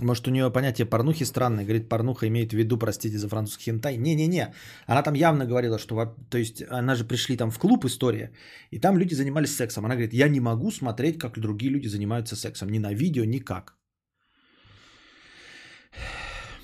[0.00, 1.64] Может, у нее понятие порнухи странное.
[1.64, 3.96] Говорит, порнуха имеет в виду, простите за французский хентай.
[3.96, 4.54] Не-не-не.
[4.86, 6.14] Она там явно говорила, что...
[6.30, 8.30] То есть, она же пришли там в клуб «История»,
[8.70, 9.86] и там люди занимались сексом.
[9.86, 12.68] Она говорит, я не могу смотреть, как другие люди занимаются сексом.
[12.68, 13.74] Ни на видео, никак.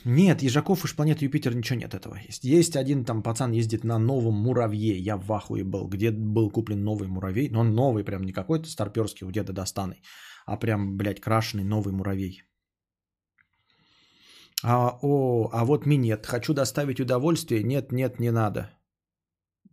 [0.04, 2.18] Нет, Ежаков уж планеты Юпитер ничего нет этого.
[2.28, 4.98] Есть, есть один там пацан ездит на новом муравье.
[4.98, 5.88] Я в ахуе был.
[5.88, 7.48] Где был куплен новый муравей.
[7.48, 10.02] Но он новый прям, не какой-то старперский у деда достанный.
[10.46, 12.42] А прям, блядь, крашеный новый муравей.
[14.62, 16.26] А, о, а вот минет.
[16.26, 17.62] Хочу доставить удовольствие.
[17.62, 18.70] Нет, нет, не надо.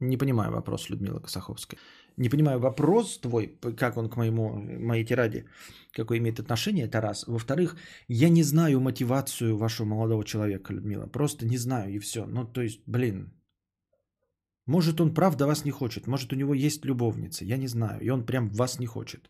[0.02, 1.80] Не понимаю вопрос, Людмила Косаховская.
[2.18, 5.46] Не понимаю вопрос твой, как он к моему, моей тираде,
[5.94, 7.28] какое имеет отношение, это раз.
[7.28, 11.06] Во-вторых, я не знаю мотивацию вашего молодого человека, Людмила.
[11.08, 12.26] Просто не знаю и все.
[12.26, 13.32] Ну, то есть, блин,
[14.66, 18.10] может он правда вас не хочет, может у него есть любовница, я не знаю, и
[18.10, 19.30] он прям вас не хочет.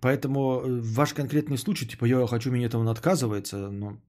[0.00, 4.00] Поэтому э, ваш конкретный случай, типа, я хочу минет, он отказывается, но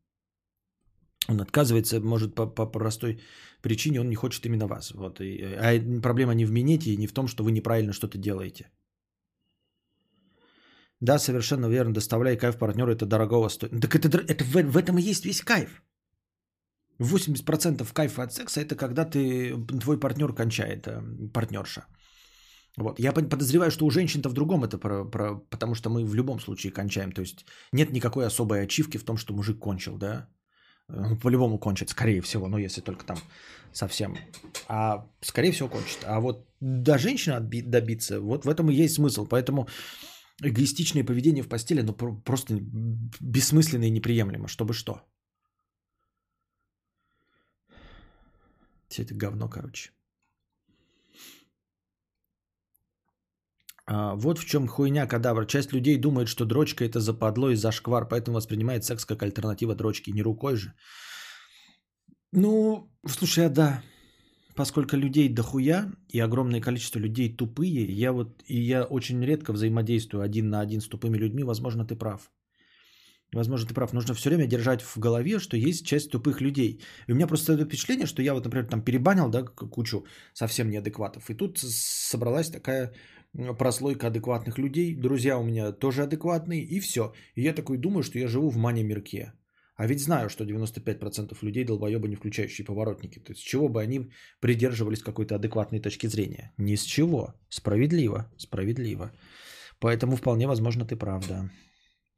[1.29, 3.19] он отказывается, может, по, по простой
[3.62, 4.91] причине он не хочет именно вас.
[4.91, 5.21] Вот.
[5.21, 8.69] И, а проблема не в минете и не в том, что вы неправильно что-то делаете.
[11.01, 13.71] Да, совершенно верно, доставляй кайф партнеру, это дорогого стоит.
[13.81, 15.83] Так это, это в, в этом и есть весь кайф.
[16.99, 21.01] 80% кайфа от секса это когда ты, твой партнер кончает, э,
[21.33, 21.86] партнерша.
[22.77, 22.99] Вот.
[22.99, 26.39] Я подозреваю, что у женщин-то в другом это, про, про, потому что мы в любом
[26.39, 27.12] случае кончаем.
[27.12, 30.27] То есть нет никакой особой ачивки в том, что мужик кончил, да?
[30.89, 33.17] Э, по-любому кончит, скорее всего, но если только там
[33.72, 34.17] совсем.
[34.67, 36.00] А скорее всего кончит.
[36.06, 39.26] А вот до женщины добиться, вот в этом и есть смысл.
[39.26, 39.67] Поэтому
[40.41, 42.60] эгоистичное поведение в постели, ну просто
[43.22, 44.48] бессмысленно и неприемлемо.
[44.48, 45.02] Чтобы что?
[48.89, 49.91] Все это говно, короче.
[53.88, 55.46] Вот в чем хуйня кадавр.
[55.46, 60.12] Часть людей думает, что дрочка это западло и зашквар, поэтому воспринимает секс как альтернатива дрочки.
[60.12, 60.74] Не рукой же.
[62.32, 63.84] Ну, слушай, а да.
[64.56, 70.24] Поскольку людей дохуя и огромное количество людей тупые, я вот и я очень редко взаимодействую
[70.24, 72.32] один на один с тупыми людьми, возможно, ты прав.
[73.34, 73.93] Возможно, ты прав.
[73.93, 76.82] Нужно все время держать в голове, что есть часть тупых людей.
[77.08, 80.69] И у меня просто это впечатление, что я вот, например, там перебанил, да, кучу совсем
[80.69, 81.30] неадекватов.
[81.30, 82.93] И тут собралась такая
[83.58, 87.13] прослойка адекватных людей, друзья у меня тоже адекватные, и все.
[87.36, 89.34] И я такой думаю, что я живу в мане-мирке.
[89.76, 93.19] А ведь знаю, что 95% людей долбоебы, не включающие поворотники.
[93.19, 96.54] То есть с чего бы они придерживались какой-то адекватной точки зрения?
[96.58, 97.34] Ни с чего.
[97.50, 98.32] Справедливо.
[98.38, 99.12] Справедливо.
[99.80, 101.50] Поэтому вполне возможно ты прав, да.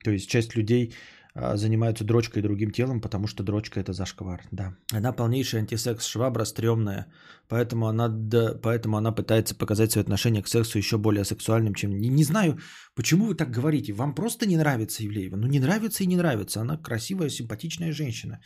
[0.03, 0.93] То есть часть людей
[1.35, 4.73] занимаются дрочкой и другим телом, потому что дрочка это зашквар, да.
[4.93, 7.07] Она полнейшая антисекс швабра, стрёмная,
[7.49, 11.91] поэтому она, да, поэтому она пытается показать свое отношение к сексу еще более сексуальным, чем...
[11.91, 12.57] Не, не знаю,
[12.95, 15.35] почему вы так говорите, вам просто не нравится Евлеева?
[15.35, 18.39] Ну не нравится и не нравится, она красивая, симпатичная женщина.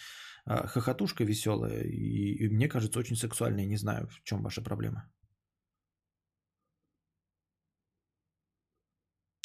[0.46, 3.66] а, хохотушка веселая и, и мне кажется очень сексуальная.
[3.66, 5.04] Не знаю, в чем ваша проблема.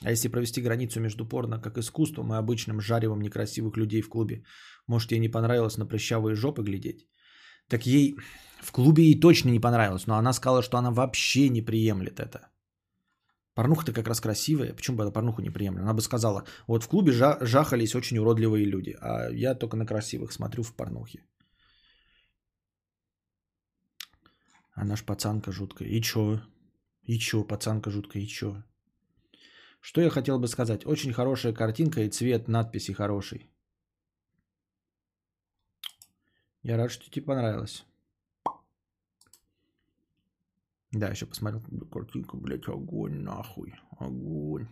[0.05, 4.45] А если провести границу между порно как искусством и обычным жаревом некрасивых людей в клубе,
[4.87, 7.07] может, ей не понравилось на прыщавые жопы глядеть?
[7.69, 8.17] Так ей
[8.63, 12.49] в клубе ей точно не понравилось, но она сказала, что она вообще не приемлет это.
[13.55, 15.83] Порнуха-то как раз красивая, почему бы она порнуху не приемлет?
[15.83, 19.87] Она бы сказала, вот в клубе жа- жахались очень уродливые люди, а я только на
[19.87, 21.25] красивых смотрю в порнухе.
[24.73, 25.89] Она ж пацанка жуткая.
[25.89, 26.41] И чё?
[27.05, 28.63] И чё, пацанка жуткая, и чё?
[29.85, 30.87] Что я хотел бы сказать?
[30.87, 33.51] Очень хорошая картинка и цвет надписи хороший.
[36.63, 37.85] Я рад, что тебе понравилось.
[40.91, 44.69] Да, еще посмотрел картинку, блядь, огонь нахуй, огонь.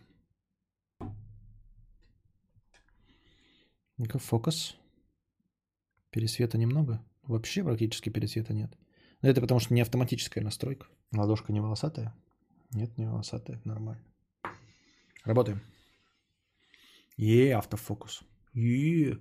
[3.98, 4.79] ну фокус.
[6.09, 7.05] Пересвета немного.
[7.25, 8.72] Вообще практически пересвета нет.
[9.20, 10.87] Но это потому что не автоматическая настройка.
[11.14, 12.14] Ладошка не волосатая?
[12.70, 14.12] Нет, не волосатая, нормально.
[15.25, 15.61] Работаем.
[17.17, 18.23] Е, автофокус.
[18.55, 19.19] Е,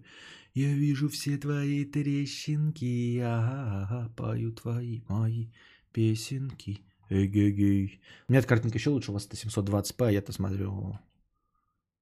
[0.54, 5.48] я вижу все твои трещинки, ага, пою твои мои
[5.94, 6.82] песенки.
[7.10, 8.02] Эгегей.
[8.28, 10.98] У меня эта картинка еще лучше, у вас это 720p, а я-то смотрю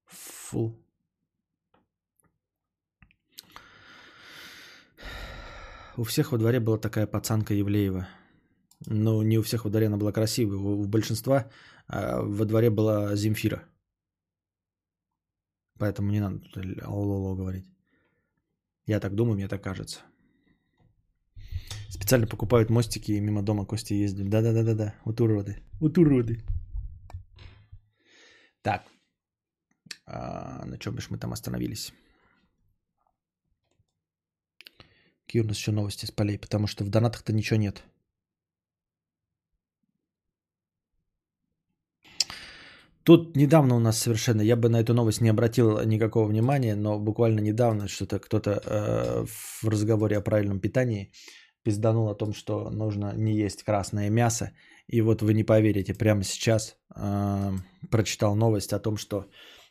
[0.08, 0.76] full.
[5.98, 8.08] У всех во дворе была такая пацанка Евлеева.
[8.86, 10.58] Но не у всех во дворе она была красивая.
[10.58, 11.50] У большинства
[11.88, 13.64] а, во дворе была Земфира.
[15.80, 17.65] Поэтому не надо тут алло говорить.
[18.86, 20.02] Я так думаю, мне так кажется.
[21.89, 24.30] Специально покупают мостики и мимо дома Кости ездят.
[24.30, 24.94] Да-да-да-да-да.
[25.06, 25.63] Вот уроды.
[25.80, 26.44] Вот уроды.
[28.62, 28.84] Так.
[30.06, 31.94] А, на чем бишь мы там остановились?
[35.26, 36.38] Какие у нас еще новости с полей?
[36.38, 37.84] Потому что в донатах-то ничего нет.
[43.10, 47.00] Тут недавно у нас совершенно, я бы на эту новость не обратил никакого внимания, но
[47.00, 51.12] буквально недавно что-то кто-то э, в разговоре о правильном питании
[51.63, 54.52] пизданул о том, что нужно не есть красное мясо.
[54.86, 57.52] И вот вы не поверите, прямо сейчас э,
[57.89, 59.26] прочитал новость о том, что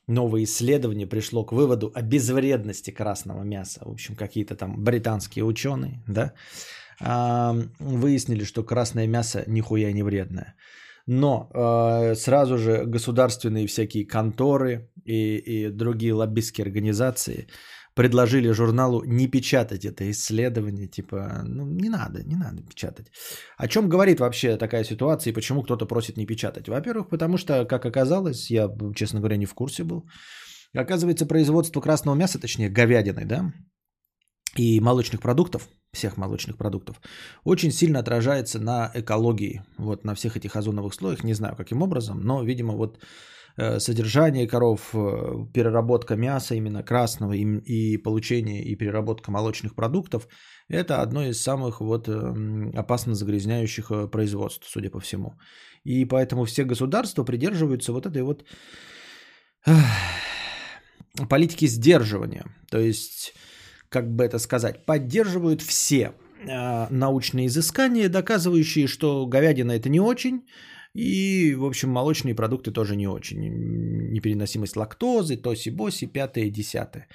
[0.09, 3.83] новое исследование пришло к выводу о безвредности красного мяса.
[3.85, 6.33] В общем, какие-то там британские ученые, да,
[7.01, 10.57] э, выяснили, что красное мясо нихуя не вредное.
[11.09, 17.47] Но э, сразу же государственные всякие конторы и, и другие лоббистские организации
[17.95, 23.07] предложили журналу не печатать это исследование, типа, ну не надо, не надо печатать.
[23.57, 26.69] О чем говорит вообще такая ситуация и почему кто-то просит не печатать?
[26.69, 30.05] Во-первых, потому что, как оказалось, я, честно говоря, не в курсе был,
[30.75, 33.51] оказывается, производство красного мяса, точнее говядины, да,
[34.57, 37.01] и молочных продуктов, всех молочных продуктов,
[37.45, 42.21] очень сильно отражается на экологии, вот на всех этих озоновых слоях, не знаю каким образом,
[42.21, 42.99] но, видимо, вот
[43.57, 50.29] э, содержание коров, э, переработка мяса именно красного и, и получение и переработка молочных продуктов–
[50.69, 55.39] это одно из самых вот эм, опасно загрязняющих э, производств, судя по всему.
[55.85, 58.45] И поэтому все государства придерживаются вот этой вот
[61.29, 62.45] политики сдерживания.
[62.71, 63.35] То есть
[63.89, 66.13] как бы это сказать, поддерживают все
[66.47, 70.43] э, научные изыскания, доказывающие, что говядина это не очень,
[70.95, 73.39] и, в общем, молочные продукты тоже не очень.
[74.13, 77.09] Непереносимость лактозы, тоси-боси, пятое, десятое.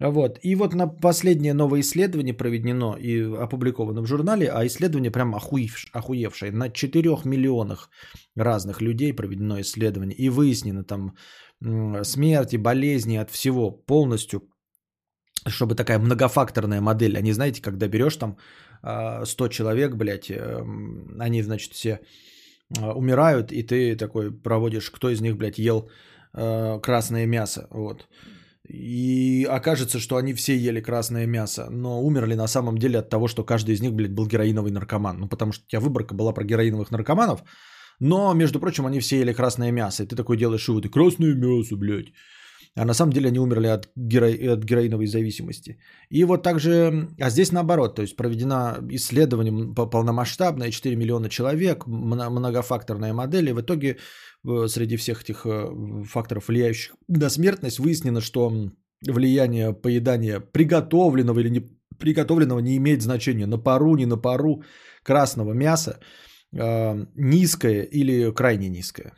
[0.00, 0.38] Вот.
[0.42, 5.90] И вот на последнее новое исследование проведено и опубликовано в журнале, а исследование прям охуевшее,
[5.92, 6.52] охуевшее.
[6.52, 7.90] На 4 миллионах
[8.36, 10.16] разных людей проведено исследование.
[10.16, 11.16] И выяснено там
[12.02, 14.42] смерти, болезни от всего полностью
[15.46, 17.16] чтобы такая многофакторная модель.
[17.16, 18.36] Они, знаете, когда берешь там
[18.82, 22.00] 100 а, человек, блядь, эм, они, значит, все
[22.78, 25.90] а, умирают, и ты такой проводишь, кто из них, блядь, ел
[26.34, 28.08] э, красное мясо, вот.
[28.68, 33.26] И окажется, что они все ели красное мясо, но умерли на самом деле от того,
[33.28, 35.18] что каждый из них, блядь, был героиновый наркоман.
[35.18, 37.42] Ну, потому что у тебя выборка была про героиновых наркоманов,
[37.98, 41.76] но, между прочим, они все ели красное мясо, и ты такой делаешь выводы, красное мясо,
[41.76, 42.12] блядь.
[42.76, 44.28] А на самом деле они умерли от, геро...
[44.52, 45.78] от героиновой зависимости.
[46.08, 53.12] И вот также, а здесь наоборот, то есть проведено исследование полномасштабное, 4 миллиона человек, многофакторная
[53.12, 53.96] модель, и в итоге
[54.48, 58.52] э, среди всех этих э, факторов, влияющих на смертность, выяснено, что
[59.06, 61.60] влияние поедания приготовленного или не
[61.98, 63.46] приготовленного не имеет значения.
[63.46, 64.62] На пару, не на пару
[65.02, 66.00] красного мяса
[66.52, 69.12] э, низкое или крайне низкое.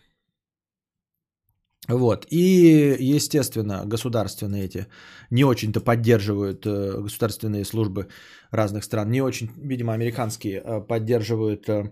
[1.88, 2.26] Вот.
[2.30, 4.86] И, естественно, государственные эти
[5.30, 8.06] не очень-то поддерживают, э, государственные службы
[8.52, 11.90] разных стран, не очень, видимо, американские э, поддерживают э,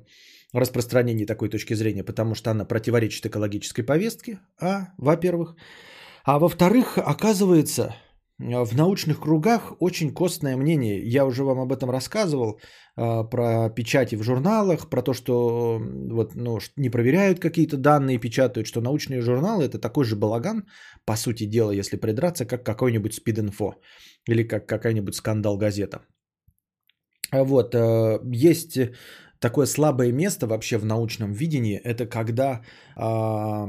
[0.53, 5.57] распространение такой точки зрения, потому что она противоречит экологической повестке, а, во-первых.
[6.25, 7.97] А во-вторых, оказывается,
[8.41, 11.07] в научных кругах очень костное мнение.
[11.07, 12.61] Я уже вам об этом рассказывал,
[12.97, 15.79] про печати в журналах, про то, что
[16.11, 20.65] вот, ну, не проверяют какие-то данные, печатают, что научные журналы это такой же балаган,
[21.05, 23.75] по сути дела, если придраться, как какой-нибудь спид-инфо
[24.29, 26.01] или как какая-нибудь скандал-газета.
[27.33, 27.75] Вот,
[28.33, 28.79] есть
[29.39, 32.63] такое слабое место вообще в научном видении, это когда
[32.97, 33.69] а,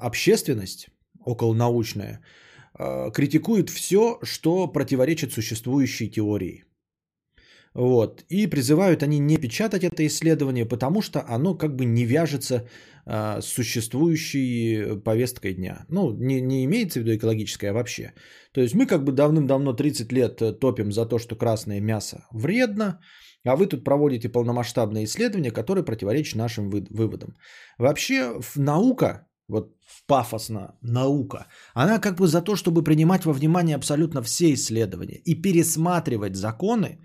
[0.00, 0.88] общественность
[1.24, 2.49] околонаучная а,
[3.12, 6.64] критикует все, что противоречит существующей теории.
[7.74, 8.24] Вот.
[8.28, 12.68] И призывают они не печатать это исследование, потому что оно как бы не вяжется
[13.06, 15.86] а, с существующей повесткой дня.
[15.88, 18.12] Ну, не, не имеется в виду экологическое, а вообще.
[18.52, 22.26] То есть мы как бы давным-давно 30 лет э, топим за то, что красное мясо
[22.32, 23.00] вредно,
[23.44, 27.36] а вы тут проводите полномасштабные исследования, которые противоречат нашим вы- выводам.
[27.78, 34.22] Вообще наука, вот пафосно наука, она как бы за то, чтобы принимать во внимание абсолютно
[34.22, 36.98] все исследования и пересматривать законы,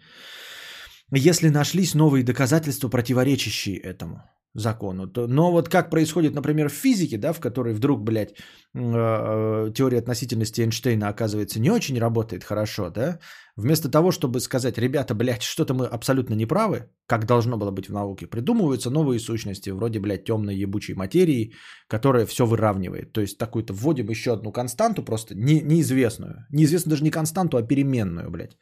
[1.12, 4.24] если нашлись новые доказательства, противоречащие этому
[4.56, 5.12] закону.
[5.16, 8.36] Но вот как происходит, например, в физике, да, в которой вдруг, блядь, э,
[8.80, 13.20] э, теория относительности Эйнштейна оказывается не очень работает хорошо, да,
[13.58, 17.94] вместо того, чтобы сказать, ребята, блядь, что-то мы абсолютно неправы, как должно было быть в
[17.94, 21.54] науке, придумываются новые сущности, вроде, блядь, темной ебучей материи,
[21.90, 23.12] которая все выравнивает.
[23.12, 26.46] То есть такую-то вводим еще одну константу, просто не, неизвестную.
[26.50, 28.58] Неизвестную даже не константу, а переменную, блядь.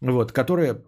[0.00, 0.82] Вот, которая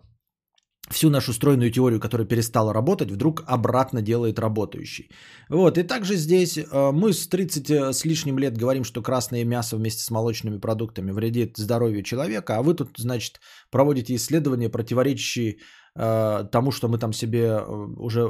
[0.90, 5.10] всю нашу стройную теорию, которая перестала работать, вдруг обратно делает работающей.
[5.48, 9.44] Вот, и также здесь э, мы с 30 э, с лишним лет говорим, что красное
[9.44, 15.56] мясо вместе с молочными продуктами вредит здоровью человека, а вы тут, значит, проводите исследования, противоречащие
[15.96, 17.60] э, тому, что мы там себе
[17.98, 18.22] уже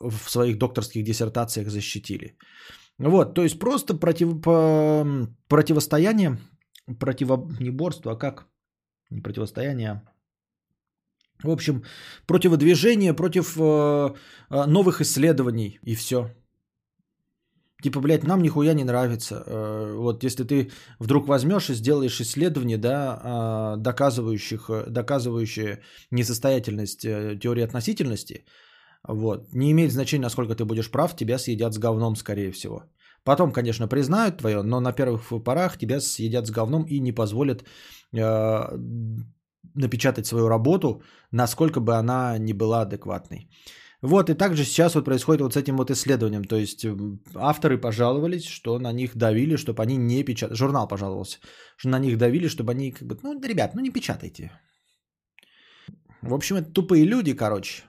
[0.00, 2.36] в своих докторских диссертациях защитили.
[2.98, 4.40] Вот, то есть просто против,
[5.48, 6.38] противостояние,
[6.98, 8.46] противо, не борство, а как?
[9.10, 10.15] Не противостояние, а
[11.42, 11.82] в общем,
[12.26, 14.14] противодвижение против э,
[14.50, 16.30] э, новых исследований и все.
[17.82, 19.34] Типа, блядь, нам нихуя не нравится.
[19.46, 27.38] Э, вот если ты вдруг возьмешь и сделаешь исследование, да, э, доказывающих, доказывающие несостоятельность э,
[27.38, 28.44] теории относительности,
[29.08, 32.82] вот, не имеет значения, насколько ты будешь прав, тебя съедят с говном, скорее всего.
[33.24, 37.64] Потом, конечно, признают твое, но на первых порах тебя съедят с говном и не позволят
[38.12, 38.78] э,
[39.74, 41.02] напечатать свою работу,
[41.32, 43.48] насколько бы она не была адекватной.
[44.02, 46.44] Вот, и также сейчас вот происходит вот с этим вот исследованием.
[46.44, 46.86] То есть
[47.34, 50.56] авторы пожаловались, что на них давили, чтобы они не печатали.
[50.56, 51.38] Журнал пожаловался,
[51.76, 54.50] что на них давили, чтобы они как бы, ну, ребят, ну не печатайте.
[56.22, 57.82] В общем, это тупые люди, короче.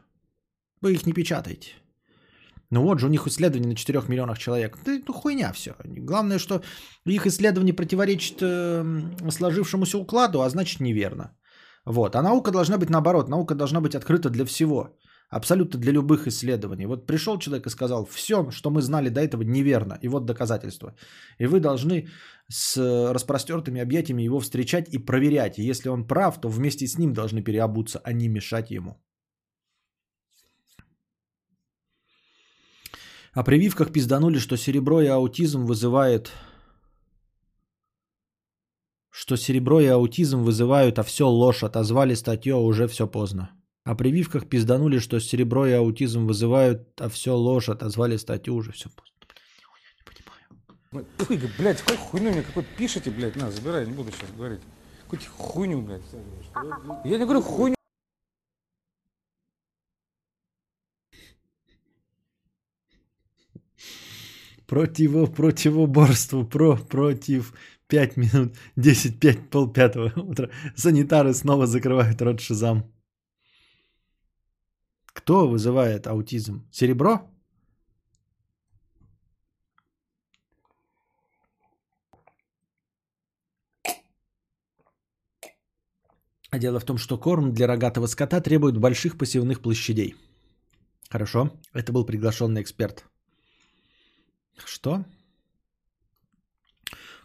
[0.82, 1.72] Вы их не печатаете.
[2.70, 4.78] Ну вот же, у них исследование на 4 миллионах человек.
[4.86, 5.76] Да, ну хуйня все.
[5.84, 6.62] Главное, что
[7.06, 8.84] их исследование противоречит э,
[9.32, 11.32] сложившемуся укладу, а значит неверно.
[11.88, 12.16] Вот.
[12.16, 13.30] А наука должна быть наоборот.
[13.30, 14.90] Наука должна быть открыта для всего.
[15.30, 16.86] Абсолютно для любых исследований.
[16.86, 19.98] Вот пришел человек и сказал, все, что мы знали до этого, неверно.
[20.02, 20.96] И вот доказательства.
[21.40, 22.08] И вы должны
[22.50, 22.78] с
[23.14, 25.60] распростертыми объятиями его встречать и проверять.
[25.60, 28.98] И если он прав, то вместе с ним должны переобуться, а не мешать ему.
[33.34, 36.32] О прививках пизданули, что серебро и аутизм вызывает
[39.18, 43.50] что серебро и аутизм вызывают, а все ложь, отозвали статью, а уже все поздно.
[43.84, 48.90] О прививках пизданули, что серебро и аутизм вызывают, а все ложь, отозвали статью, уже все
[48.90, 49.16] поздно.
[49.26, 51.52] Блядь, не понимаю.
[51.58, 54.62] блядь, какой хуйню мне какой пишете, блядь, на, забирай, не буду сейчас говорить.
[55.06, 56.02] Какую-то хуйню, блядь.
[57.04, 57.76] Я не говорю хуйню.
[64.68, 67.54] Противо, противоборство, про, против
[67.88, 70.50] 5 минут, 10, 5, пол пятого утра.
[70.76, 72.84] Санитары снова закрывают рот шизам.
[75.06, 76.68] Кто вызывает аутизм?
[76.72, 77.22] Серебро?
[86.50, 90.16] А дело в том, что корм для рогатого скота требует больших посевных площадей.
[91.10, 93.06] Хорошо, это был приглашенный эксперт.
[94.66, 95.06] Что?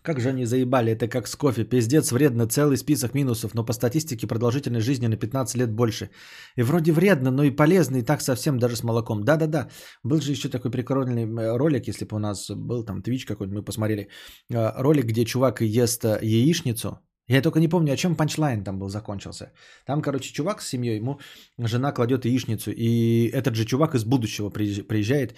[0.03, 1.65] Как же они заебали, это как с кофе.
[1.65, 6.11] Пиздец, вредно, целый список минусов, но по статистике продолжительность жизни на 15 лет больше.
[6.57, 9.25] И вроде вредно, но и полезно, и так совсем даже с молоком.
[9.25, 9.69] Да-да-да,
[10.03, 13.65] был же еще такой прикольный ролик, если бы у нас был там Twitch какой-нибудь, мы
[13.65, 14.09] посмотрели.
[14.51, 16.99] Э, ролик, где чувак ест э, яичницу,
[17.29, 19.53] я только не помню, о чем панчлайн там был закончился.
[19.87, 21.21] Там, короче, чувак с семьей, ему
[21.59, 25.37] жена кладет яичницу, и этот же чувак из будущего приезжает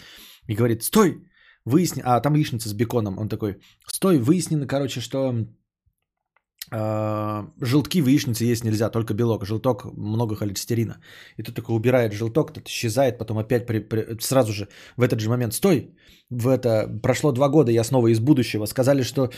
[0.49, 1.19] и говорит, стой,
[1.65, 2.03] выясни...
[2.05, 3.19] А там яичница с беконом.
[3.19, 3.57] Он такой,
[3.87, 5.47] стой, выяснено, короче, что
[6.71, 9.47] э, желтки в яичнице есть нельзя, только белок.
[9.47, 11.01] Желток много холестерина.
[11.37, 15.21] И тут такой убирает желток, тот исчезает, потом опять при, при, сразу же в этот
[15.21, 15.95] же момент, стой,
[16.31, 18.67] в это прошло два года, я снова из будущего.
[18.67, 19.31] Сказали, что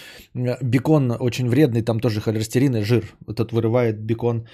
[0.62, 3.05] бекон очень вредный, там тоже холестерин и жир.
[3.27, 4.47] Этот вырывает бекон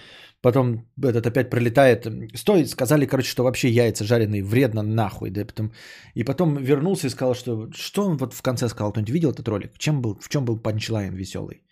[0.43, 2.07] Потом этот опять пролетает.
[2.34, 5.30] Стой, сказали, короче, что вообще яйца жареные вредно нахуй.
[5.30, 5.72] Да, потом...
[6.16, 7.70] И потом вернулся и сказал, что...
[7.72, 8.90] Что он вот в конце сказал?
[8.90, 9.78] Кто-нибудь видел этот ролик?
[9.78, 11.62] Чем был, в чем был панчлайн веселый?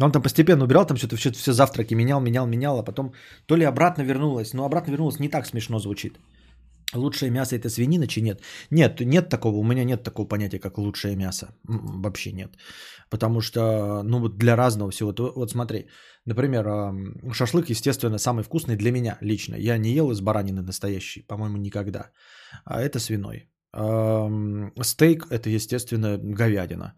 [0.00, 3.12] Он там постепенно убирал, там что-то все, все завтраки менял, менял, менял, а потом
[3.46, 6.18] то ли обратно вернулось, но обратно вернулось не так смешно звучит.
[6.94, 8.42] Лучшее мясо это свинина, чи нет?
[8.70, 11.54] Нет, нет такого, у меня нет такого понятия, как лучшее мясо.
[11.64, 12.56] Вообще нет.
[13.10, 15.08] Потому что, ну вот для разного всего.
[15.10, 15.86] Вот, вот смотри,
[16.26, 16.66] например,
[17.32, 19.56] шашлык, естественно, самый вкусный для меня лично.
[19.56, 22.10] Я не ел из баранины настоящий, по-моему, никогда.
[22.64, 23.48] А это свиной.
[24.82, 26.94] Стейк это, естественно, говядина.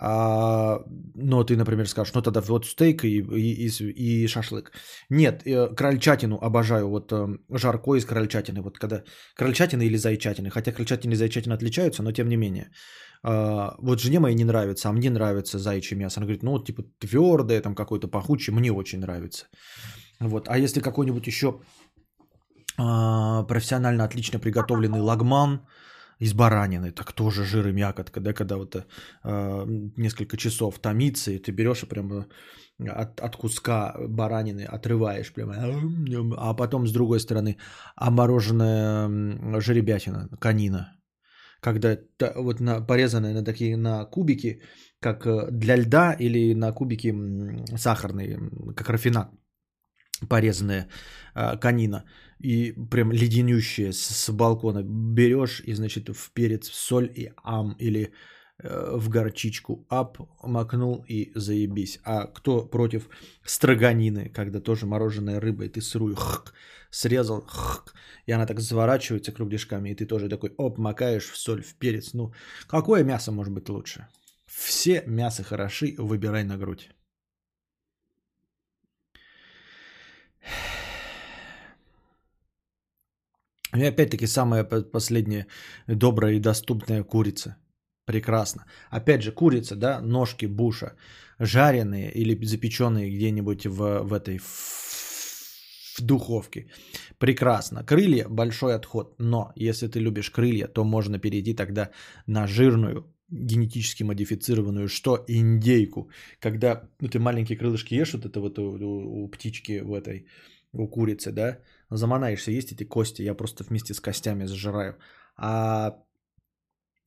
[0.00, 0.80] А,
[1.14, 4.70] но ты, например, скажешь, ну тогда вот стейк и, и, и, и шашлык.
[5.10, 8.62] Нет, э, крольчатину обожаю, вот э, жарко из крольчатины.
[8.62, 9.02] Вот когда
[9.36, 12.70] крольчатина или зайчатины, хотя крольчатина и зайчатина отличаются, но тем не менее.
[13.24, 16.20] А, вот жене моей не нравится, а мне нравится зайчье мясо.
[16.20, 19.46] Она говорит, ну вот типа твердое, там какое-то пахучее, мне очень нравится.
[20.20, 21.60] Вот, а если какой-нибудь еще
[22.76, 25.66] а, профессионально отлично приготовленный лагман,
[26.20, 29.64] из баранины, так тоже жир и мякотка, да, когда вот э,
[29.96, 32.26] несколько часов томится, и ты берешь и прямо
[32.78, 35.54] от, от куска баранины отрываешь прямо,
[36.36, 37.56] а потом с другой стороны.
[37.96, 40.92] Омороженная жеребятина, канина,
[41.60, 41.98] когда
[42.36, 44.62] вот на, порезанная на такие на кубики,
[45.00, 47.14] как э, для льда или на кубики
[47.76, 48.38] сахарные,
[48.76, 49.30] как рафинат
[50.28, 50.88] порезанная
[51.34, 52.04] э, канина
[52.38, 57.76] и прям леденющая с, с балкона берешь и, значит, в перец, в соль и ам
[57.80, 58.12] или
[58.62, 62.00] э, в горчичку ап, макнул и заебись.
[62.04, 63.08] А кто против
[63.44, 66.54] строганины, когда тоже мороженая рыба, и ты сырую хк,
[66.90, 67.94] срезал, хк,
[68.26, 72.14] и она так заворачивается кругляшками, и ты тоже такой оп, макаешь в соль, в перец.
[72.14, 72.32] Ну,
[72.68, 74.06] какое мясо может быть лучше?
[74.46, 76.90] Все мясо хороши, выбирай на грудь.
[83.76, 85.46] И опять-таки самая последняя
[85.86, 87.56] добрая и доступная курица.
[88.06, 88.64] Прекрасно.
[88.90, 90.92] Опять же, курица, да, ножки буша,
[91.38, 96.66] жареные или запеченные где-нибудь в, в этой в духовке.
[97.18, 97.84] Прекрасно.
[97.84, 99.14] Крылья– большой отход.
[99.18, 101.90] Но если ты любишь крылья, то можно перейти тогда
[102.26, 106.10] на жирную, генетически модифицированную, что индейку.
[106.40, 110.26] Когда ну, ты маленькие крылышки ешь, вот это вот у, у, у птички в этой,
[110.72, 111.58] у курицы, да,
[111.90, 114.98] заманаешься есть эти кости, я просто вместе с костями зажираю.
[115.36, 115.96] А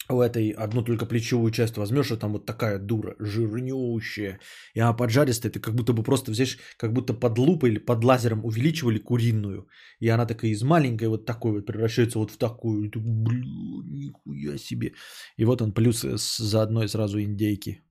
[0.09, 4.39] у этой одну только плечевую часть возьмешь, а там вот такая дура, жирнющая.
[4.73, 8.03] И она поджаристая, ты как будто бы просто взяешь, как будто под лупой или под
[8.03, 9.67] лазером увеличивали куриную.
[9.99, 12.85] И она такая из маленькой вот такой вот превращается вот в такую.
[12.85, 14.93] И блин, нихуя себе.
[15.37, 17.81] И вот он плюс заодно и сразу индейки.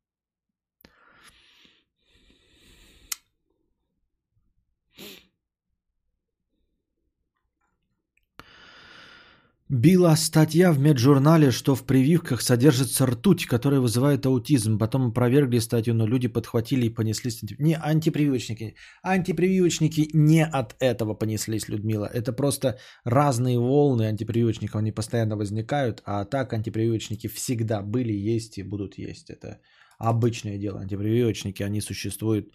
[9.70, 14.80] Била статья в меджурнале, что в прививках содержится ртуть, которая вызывает аутизм.
[14.80, 17.40] Потом опровергли статью, но люди подхватили и понеслись.
[17.60, 18.74] Не антипрививочники.
[19.04, 22.10] Антипрививочники не от этого понеслись, Людмила.
[22.12, 26.02] Это просто разные волны антипрививочников, они постоянно возникают.
[26.04, 29.30] А так антипрививочники всегда были, есть и будут есть.
[29.30, 29.60] Это
[29.98, 30.80] обычное дело.
[30.80, 32.48] Антипрививочники, они существуют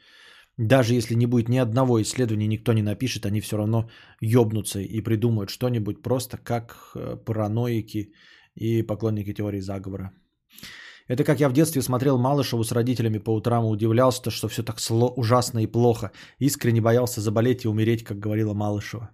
[0.57, 3.89] даже если не будет ни одного исследования, никто не напишет, они все равно
[4.21, 8.13] ёбнутся и придумают что-нибудь просто как э, параноики
[8.55, 10.11] и поклонники теории заговора.
[11.07, 14.63] Это как я в детстве смотрел Малышеву с родителями по утрам и удивлялся, что все
[14.63, 16.11] так сло, ужасно и плохо.
[16.39, 19.09] Искренне боялся заболеть и умереть, как говорила Малышева.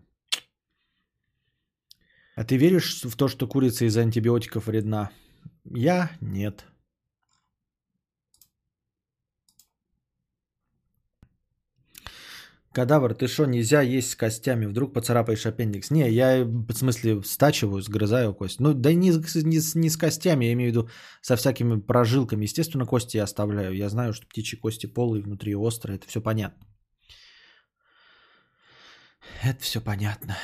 [2.36, 5.10] А ты веришь в то, что курица из антибиотиков вредна?
[5.66, 6.66] Я нет.
[12.74, 15.92] Кадавр, ты что, нельзя есть с костями, вдруг поцарапаешь аппендикс?
[15.92, 18.62] Не, я в смысле стачиваю, сгрызаю кость.
[18.62, 20.90] Ну, да не, не, не с костями, я имею в виду
[21.22, 22.44] со всякими прожилками.
[22.44, 23.76] Естественно, кости я оставляю.
[23.76, 26.66] Я знаю, что птичьи кости полые, внутри острые, это все понятно.
[29.44, 30.38] Это все понятно.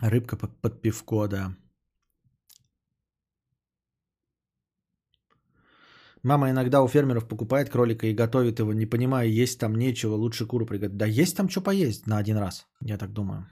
[0.00, 1.54] Рыбка под, под пивко, да.
[6.24, 10.46] Мама иногда у фермеров покупает кролика и готовит его, не понимая, есть там нечего, лучше
[10.46, 10.96] куру приготовить.
[10.96, 13.46] Да есть там что поесть на один раз, я так думаю.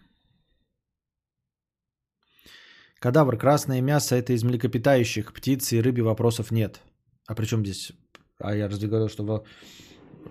[2.98, 6.80] Кадавр, красное мясо это из млекопитающих, птицы и рыбе вопросов нет.
[7.26, 7.92] А при чем здесь?
[8.38, 9.44] А я разве говорил, что...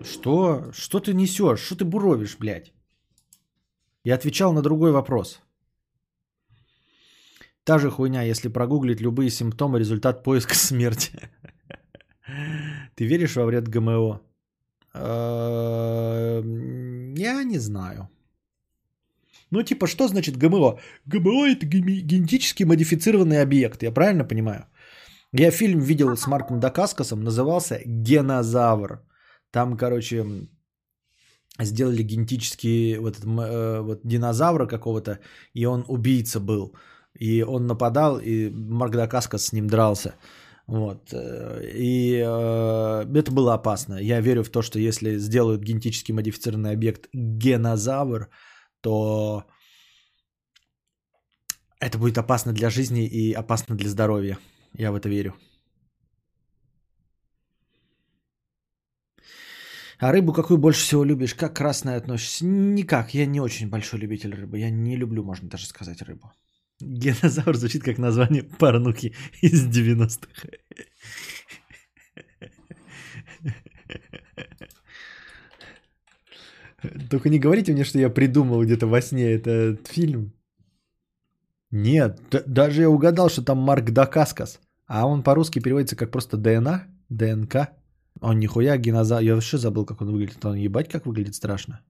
[0.02, 0.72] Что?
[0.72, 1.60] Что ты несешь?
[1.60, 2.72] Что ты буровишь, блядь?
[4.02, 5.40] Я отвечал на другой вопрос.
[7.62, 11.30] Та же хуйня, если прогуглить любые симптомы, результат поиска смерти.
[12.94, 14.20] Ты веришь во вред ГМО?
[14.94, 16.42] Эм,
[17.14, 18.08] Я не знаю.
[19.50, 20.78] Ну, типа, что значит ГМО?
[21.06, 24.66] ГМО это генетически модифицированный объект, я правильно понимаю?
[25.32, 29.02] Я фильм видел с Марком Дакаскасом, назывался «Генозавр».
[29.50, 30.24] Там, короче,
[31.58, 35.18] сделали генетически вот, э, вот динозавра какого-то,
[35.54, 36.74] и он убийца был.
[37.18, 40.14] И он нападал, и Марк Дакаскас с ним дрался.
[40.66, 41.12] Вот.
[41.12, 43.94] И э, это было опасно.
[43.94, 48.30] Я верю в то, что если сделают генетически модифицированный объект генозавр,
[48.80, 49.44] то
[51.80, 54.38] это будет опасно для жизни и опасно для здоровья.
[54.72, 55.34] Я в это верю.
[59.98, 61.34] А рыбу какую больше всего любишь?
[61.34, 62.44] Как к красной относишься?
[62.44, 63.14] Никак.
[63.14, 64.58] Я не очень большой любитель рыбы.
[64.58, 66.32] Я не люблю, можно даже сказать, рыбу.
[66.82, 70.48] Генозавр звучит как название порнухи из 90-х.
[77.10, 80.32] Только не говорите мне, что я придумал где-то во сне этот фильм.
[81.70, 84.60] Нет, даже я угадал, что там Марк Дакаскас.
[84.86, 87.70] А он по-русски переводится как просто ДНА, ДНК.
[88.20, 89.22] Он нихуя генозавр.
[89.22, 90.44] Я вообще забыл, как он выглядит.
[90.44, 91.80] Он ебать, как выглядит страшно.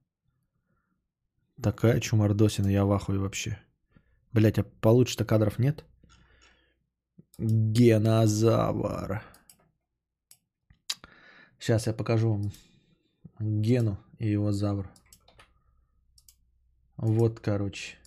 [1.61, 3.57] Такая чумардосина, я в ахуе вообще.
[4.33, 5.85] Блять, а получше-то кадров нет?
[7.37, 9.23] Генозавр.
[11.59, 12.51] Сейчас я покажу вам
[13.39, 14.89] Гену и его завр.
[16.97, 17.97] Вот, короче.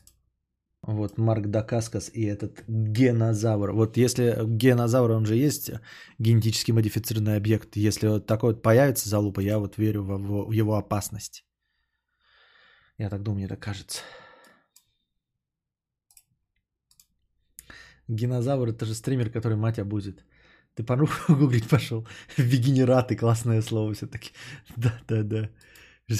[0.82, 3.72] Вот Марк Дакаскас и этот генозавр.
[3.72, 5.70] Вот если генозавр, он же есть
[6.18, 7.76] генетически модифицированный объект.
[7.76, 11.44] Если вот такой вот появится залупа, я вот верю в его опасность.
[12.98, 14.00] Я так думаю, мне так кажется.
[18.08, 20.24] Генозавр это же стример, который мать будет.
[20.74, 22.06] Ты порнуху гуглить пошел.
[22.36, 24.30] Вегенераты, классное слово все-таки.
[24.76, 25.50] Да, да, да.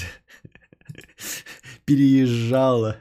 [1.85, 2.97] Переезжала.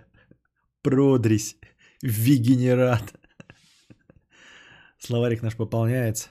[0.82, 1.58] Продрись.
[2.04, 3.14] Вегенерат.
[5.00, 6.30] Словарик наш пополняется.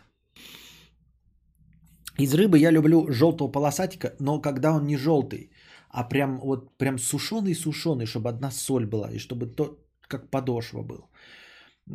[2.19, 5.51] Из рыбы я люблю желтого полосатика, но когда он не желтый,
[5.89, 9.79] а прям вот прям сушеный-сушеный, чтобы одна соль была, и чтобы то
[10.09, 11.09] как подошва был.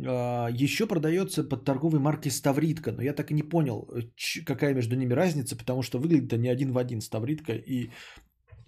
[0.06, 4.74] А, Еще продается под торговой маркой Ставритка, но я так и не понял, ч- какая
[4.74, 7.90] между ними разница, потому что выглядит они один в один Ставритка и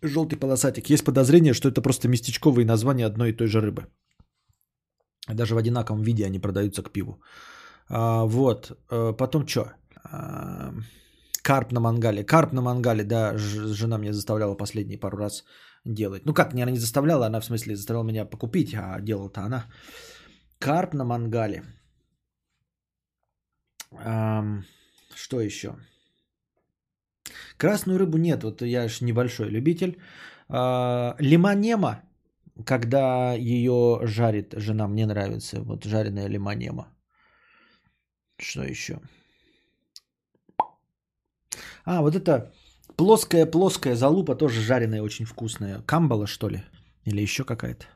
[0.02, 0.90] желтый полосатик.
[0.90, 3.86] Есть подозрение, что это просто местечковые названия одной и той же рыбы.
[5.28, 7.22] Даже в одинаковом виде они продаются к пиву.
[7.88, 8.72] А, вот.
[8.90, 9.72] А, потом что?
[11.42, 12.24] карп на мангале.
[12.24, 15.44] Карп на мангале, да, жена меня заставляла последние пару раз
[15.84, 16.22] делать.
[16.26, 19.64] Ну как, не, она не заставляла, она в смысле заставляла меня покупить, а делала-то она.
[20.62, 21.64] Карп на мангале.
[23.90, 24.64] Ам,
[25.16, 25.74] что еще?
[27.56, 29.98] Красную рыбу нет, вот я ж небольшой любитель.
[30.48, 32.02] А, лимонема,
[32.64, 35.62] когда ее жарит жена, мне нравится.
[35.62, 36.86] Вот жареная лимонема.
[38.38, 39.00] Что еще?
[41.84, 42.52] А, вот это
[42.96, 45.82] плоская-плоская залупа, тоже жареная, очень вкусная.
[45.82, 46.62] Камбала, что ли?
[47.04, 47.86] Или еще какая-то?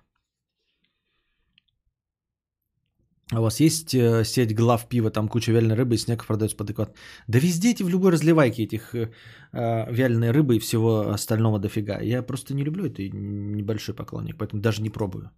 [3.33, 6.57] А у вас есть э, сеть глав пива, там куча вяленой рыбы и снег продается
[6.57, 6.97] под адекват?
[7.27, 9.11] Да везде эти, в любой разливайке этих э,
[9.53, 12.01] э, вяленой рыбы и всего остального дофига.
[12.01, 15.31] Я просто не люблю это, небольшой поклонник, поэтому даже не пробую.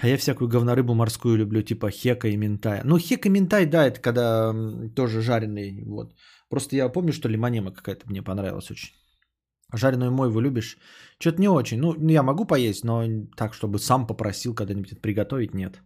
[0.00, 2.82] А я всякую говнорыбу морскую люблю, типа хека и ментая.
[2.84, 4.54] Ну, хек и ментай, да, это когда
[4.96, 6.14] тоже жареный, вот.
[6.48, 8.94] Просто я помню, что лимонема какая-то мне понравилась очень.
[9.74, 10.78] Жареную мойву любишь?
[11.18, 11.78] Что-то не очень.
[11.78, 13.04] Ну, я могу поесть, но
[13.36, 15.82] так, чтобы сам попросил когда-нибудь приготовить, нет.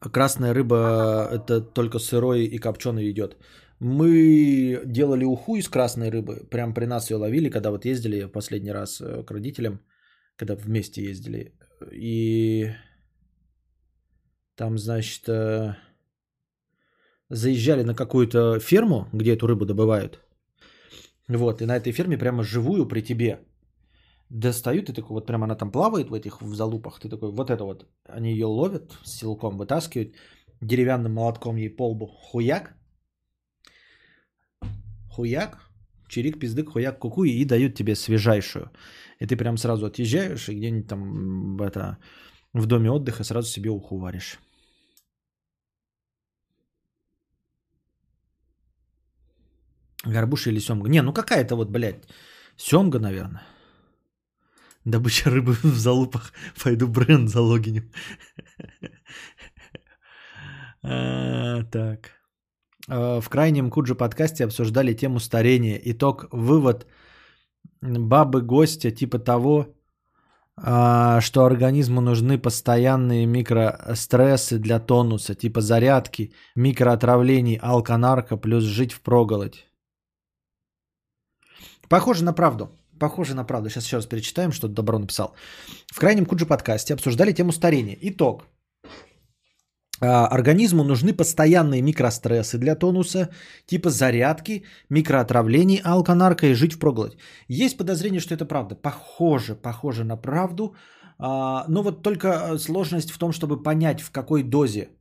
[0.00, 3.36] Красная рыба это только сырой и копченый идет.
[3.80, 6.46] Мы делали уху из красной рыбы.
[6.50, 9.80] Прям при нас ее ловили, когда вот ездили последний раз э, к родителям,
[10.36, 11.52] когда вместе ездили.
[11.92, 12.72] И
[14.56, 15.76] там, значит, э,
[17.30, 20.20] заезжали на какую-то ферму, где эту рыбу добывают.
[21.28, 23.40] Вот, и на этой ферме прямо живую при тебе
[24.30, 27.50] достают, и такой вот прямо она там плавает в этих в залупах, ты такой, вот
[27.50, 30.14] это вот, они ее ловят, силком вытаскивают,
[30.60, 32.74] деревянным молотком ей по лбу, хуяк,
[35.10, 35.70] хуяк,
[36.08, 38.70] чирик, пиздык, хуяк, куку, и дают тебе свежайшую.
[39.20, 41.98] И ты прям сразу отъезжаешь и где-нибудь там это,
[42.52, 44.38] в доме отдыха сразу себе уху варишь.
[50.04, 50.88] Горбуша или семга?
[50.88, 52.04] Не, ну какая-то вот, блядь,
[52.56, 53.42] семга, наверное.
[54.84, 56.32] Добыча рыбы в залупах.
[56.62, 57.82] Пойду бренд залогиню.
[60.80, 62.12] А, так.
[62.88, 65.80] А, в крайнем Куджи подкасте обсуждали тему старения.
[65.84, 66.86] Итог, вывод.
[67.80, 69.74] Бабы гостя типа того,
[70.56, 79.00] а, что организму нужны постоянные микрострессы для тонуса, типа зарядки, микроотравлений, алконарко, плюс жить в
[79.00, 79.67] проголодь.
[81.88, 82.68] Похоже на правду.
[82.98, 83.70] Похоже на правду.
[83.70, 85.34] Сейчас еще раз перечитаем, что Добро написал.
[85.92, 87.96] В крайнем Куджи подкасте обсуждали тему старения.
[88.00, 88.44] Итог.
[90.00, 93.30] А, организму нужны постоянные микрострессы для тонуса,
[93.66, 97.16] типа зарядки, микроотравлений, алконарка и жить в проголодь.
[97.48, 98.74] Есть подозрение, что это правда.
[98.74, 100.74] Похоже, похоже на правду.
[101.18, 104.97] А, но вот только сложность в том, чтобы понять, в какой дозе Э,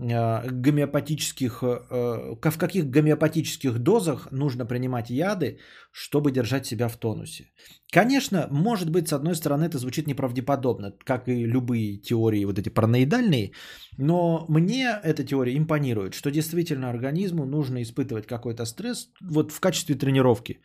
[0.00, 5.58] гомеопатических, э, в каких гомеопатических дозах нужно принимать яды,
[5.92, 7.52] чтобы держать себя в тонусе.
[7.92, 12.70] Конечно, может быть, с одной стороны, это звучит неправдеподобно, как и любые теории вот эти
[12.70, 13.52] параноидальные,
[13.98, 19.96] но мне эта теория импонирует, что действительно организму нужно испытывать какой-то стресс вот в качестве
[19.96, 20.62] тренировки.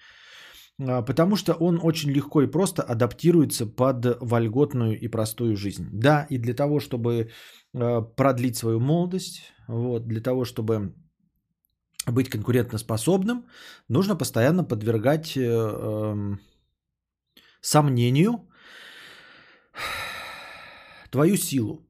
[0.79, 5.89] А, потому что он очень легко и просто адаптируется под вольготную и простую жизнь.
[5.91, 7.29] Да, и для того, чтобы
[7.73, 10.93] а, продлить свою молодость, вот, для того, чтобы
[12.05, 13.45] быть конкурентоспособным,
[13.87, 16.35] нужно постоянно подвергать э, э,
[17.61, 18.47] сомнению
[21.09, 21.87] твою силу.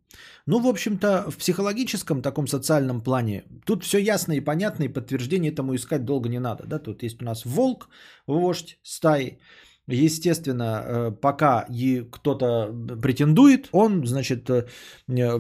[0.48, 5.52] Ну, в общем-то, в психологическом таком социальном плане тут все ясно и понятно, и подтверждение
[5.52, 6.64] этому искать долго не надо.
[6.68, 6.80] Да?
[6.80, 7.90] Тут есть у нас волк,
[8.28, 9.40] вождь стаи.
[9.88, 11.66] Естественно, э, пока
[12.12, 12.72] кто-то
[13.02, 14.66] претендует, он, значит, э,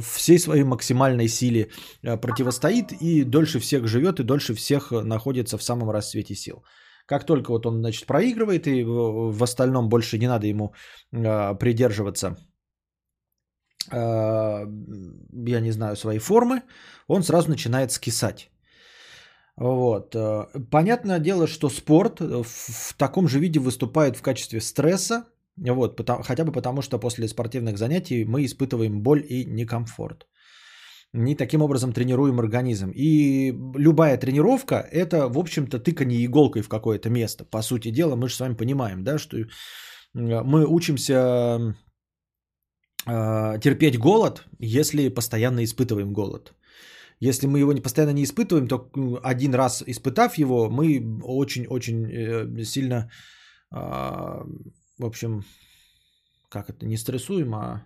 [0.01, 1.70] всей своей максимальной силе
[2.03, 6.64] э, противостоит и дольше всех живет, и дольше всех находится в самом расцвете сил.
[7.08, 10.74] Как только вот он, значит, проигрывает, и в остальном больше не надо ему
[11.12, 12.55] придерживаться Э,
[13.91, 16.61] я не знаю, своей формы,
[17.07, 18.49] он сразу начинает скисать.
[19.57, 20.15] Вот.
[20.15, 25.25] Э, понятное дело, что спорт в таком же виде выступает в качестве стресса,
[25.57, 30.27] вот, хотя бы потому, что после спортивных занятий мы испытываем боль и некомфорт.
[31.13, 32.91] Не таким образом тренируем организм.
[32.93, 37.45] И любая тренировка– это, в общем-то, тыкание иголкой в какое-то место.
[37.45, 39.38] По сути дела, мы же с вами понимаем, да, что
[40.13, 41.73] мы учимся э,
[43.06, 46.53] терпеть голод, если постоянно испытываем голод.
[47.20, 48.89] Если мы его постоянно не испытываем, то
[49.24, 53.10] один раз испытав его, мы очень-очень э, сильно,
[53.72, 55.43] э, в общем,
[56.49, 57.86] как это, не стрессуем, а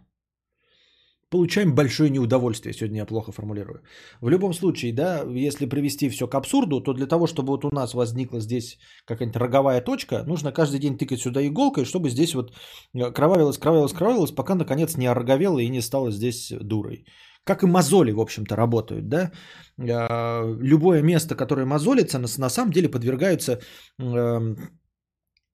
[1.30, 2.74] получаем большое неудовольствие.
[2.74, 3.82] Сегодня я плохо формулирую.
[4.22, 7.70] В любом случае, да, если привести все к абсурду, то для того, чтобы вот у
[7.76, 12.54] нас возникла здесь какая-нибудь роговая точка, нужно каждый день тыкать сюда иголкой, чтобы здесь вот
[12.96, 17.06] э, кровавилось, кровавилось, кровавилось, пока наконец не ороговело и не стало здесь дурой.
[17.46, 19.32] Как и мозоли, в общем-то, работают, да.
[19.78, 23.60] Э, любое место, которое мозолится, на самом деле подвергаются
[24.00, 24.79] эм,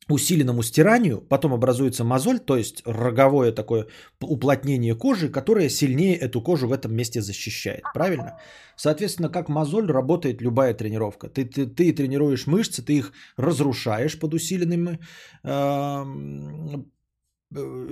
[0.08, 3.88] усиленному стиранию, потом образуется мозоль, то есть роговое такое
[4.22, 7.84] уплотнение кожи, которое сильнее эту кожу в этом месте защищает.
[7.94, 8.40] Правильно?
[8.76, 11.28] Соответственно, как мозоль работает любая тренировка.
[11.28, 15.00] Ты, ты, ты тренируешь мышцы, ты их разрушаешь под усиленными
[15.44, 16.06] э,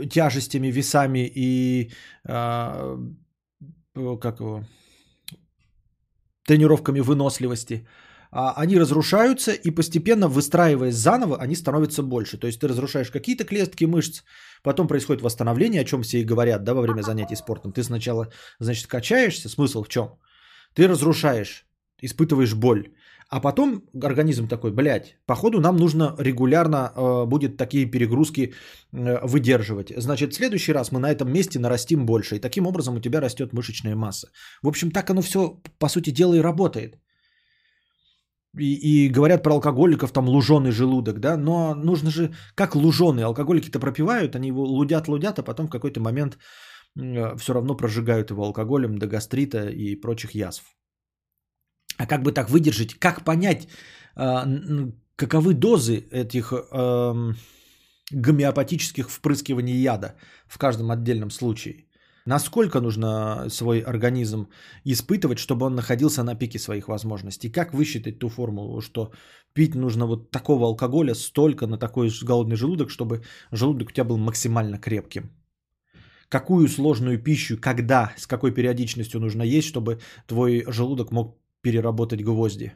[0.09, 1.91] тяжестями, весами и
[2.25, 2.97] э,
[4.21, 4.63] как его,
[6.45, 12.37] тренировками выносливости а, они разрушаются и постепенно выстраиваясь заново, они становятся больше.
[12.37, 14.23] То есть ты разрушаешь какие-то клетки мышц,
[14.63, 17.71] потом происходит восстановление, о чем все и говорят да, во время занятий спортом.
[17.71, 18.27] Ты сначала,
[18.59, 20.07] значит, качаешься, смысл в чем?
[20.73, 21.65] Ты разрушаешь,
[22.01, 22.87] испытываешь боль.
[23.29, 28.53] А потом организм такой, блядь, походу нам нужно регулярно э, будет такие перегрузки
[28.91, 29.93] э, выдерживать.
[29.97, 32.35] Значит, в следующий раз мы на этом месте нарастим больше.
[32.35, 34.27] И таким образом у тебя растет мышечная масса.
[34.61, 36.97] В общем, так оно все, по сути дела, и работает.
[38.57, 43.79] И, и говорят про алкоголиков, там луженый желудок, да, но нужно же, как луженый, алкоголики-то
[43.79, 46.37] пропивают, они его лудят-лудят, а потом в какой-то момент
[46.95, 50.63] все равно прожигают его алкоголем до гастрита и прочих язв.
[51.97, 53.67] А как бы так выдержать, как понять,
[54.15, 54.47] а,
[55.15, 57.33] каковы дозы этих э,
[58.11, 60.15] гомеопатических впрыскиваний яда
[60.47, 61.85] в каждом отдельном случае?
[62.25, 64.47] Насколько нужно свой организм
[64.85, 67.51] испытывать, чтобы он находился на пике своих возможностей?
[67.51, 69.11] Как высчитать ту формулу, что
[69.53, 74.17] пить нужно вот такого алкоголя столько на такой голодный желудок, чтобы желудок у тебя был
[74.17, 75.31] максимально крепким?
[76.29, 82.73] Какую сложную пищу, когда, с какой периодичностью нужно есть, чтобы твой желудок мог переработать гвозди?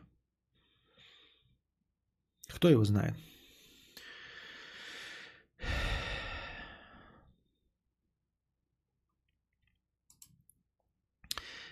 [2.49, 3.15] Кто его знает?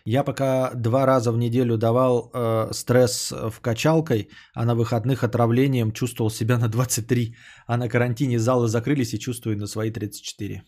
[0.08, 5.92] Я пока два раза в неделю давал э, стресс в качалкой, а на выходных отравлением
[5.92, 7.36] чувствовал себя на 23,
[7.66, 10.64] а на карантине залы закрылись и чувствую на свои 34.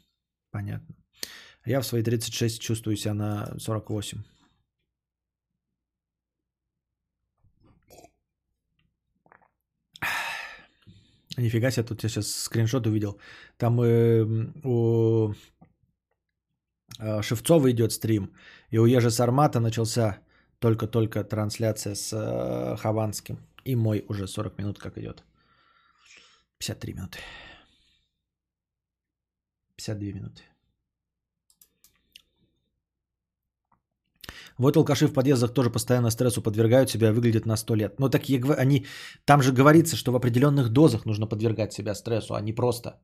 [0.52, 0.96] Понятно.
[1.66, 4.24] Я в свои 36 чувствую себя на 48.
[11.38, 13.20] Нифига себе, тут я сейчас скриншот увидел.
[13.58, 14.24] Там э,
[14.64, 15.36] у э,
[17.00, 18.34] Шевцова идет стрим,
[18.72, 20.20] и у Ежи Сармата начался
[20.60, 23.38] только-только трансляция с э, Хованским.
[23.66, 25.24] И мой уже 40 минут как идет.
[26.60, 27.20] 53 минуты.
[29.76, 30.42] 52 минуты.
[34.58, 38.00] Вот алкаши в подъездах тоже постоянно стрессу подвергают себя, выглядят на 100 лет.
[38.00, 38.88] Но так я, они,
[39.26, 43.00] там же говорится, что в определенных дозах нужно подвергать себя стрессу, а не просто.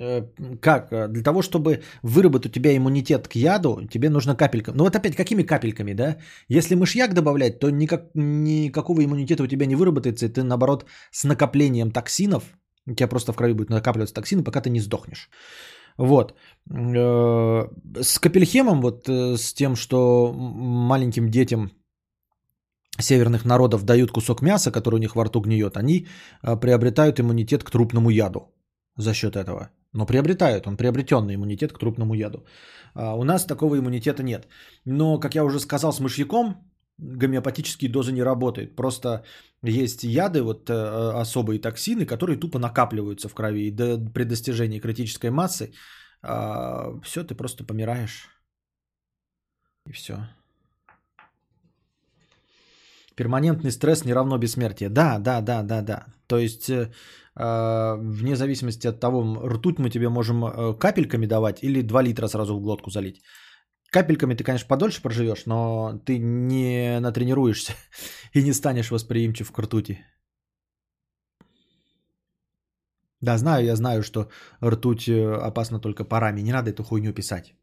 [0.00, 0.22] Э,
[0.60, 1.12] как?
[1.12, 4.76] Для того, чтобы выработать у тебя иммунитет к яду, тебе нужно капельками.
[4.76, 6.16] Ну вот опять, какими капельками, да?
[6.48, 11.24] Если мышьяк добавлять, то никак, никакого иммунитета у тебя не выработается, и ты наоборот с
[11.24, 12.44] накоплением токсинов,
[12.86, 15.30] у тебя просто в крови будет накапливаться токсины, пока ты не сдохнешь.
[15.98, 16.34] Вот.
[16.70, 17.68] Э,
[18.02, 21.70] с Капельхемом, вот э, с тем, что маленьким детям
[23.00, 26.06] северных народов дают кусок мяса, который у них во рту гниет, они
[26.42, 28.54] э, приобретают иммунитет к трупному яду
[28.96, 29.70] за счет этого.
[29.92, 32.44] Но приобретают, он приобретенный иммунитет к трупному яду.
[32.94, 34.46] А у нас такого иммунитета нет.
[34.84, 36.56] Но, как я уже сказал, с мышьяком
[36.98, 38.76] гомеопатические дозы не работают.
[38.76, 39.24] Просто
[39.62, 43.68] есть яды, вот э, особые токсины, которые тупо накапливаются в крови.
[43.68, 45.72] И до, при достижении критической массы
[46.22, 48.28] э, все, ты просто помираешь.
[49.86, 50.28] И все.
[53.14, 54.88] Перманентный стресс не равно бессмертие.
[54.90, 56.06] Да, да, да, да, да.
[56.26, 56.90] То есть, э,
[57.38, 62.56] вне зависимости от того, ртуть мы тебе можем э, капельками давать или 2 литра сразу
[62.56, 63.22] в глотку залить.
[63.90, 67.72] Капельками ты, конечно, подольше проживешь, но ты не натренируешься
[68.34, 70.04] и не станешь восприимчив к ртути.
[73.20, 74.28] Да, знаю, я знаю, что
[74.64, 76.42] ртуть э, опасна только парами.
[76.42, 77.54] Не надо эту хуйню писать.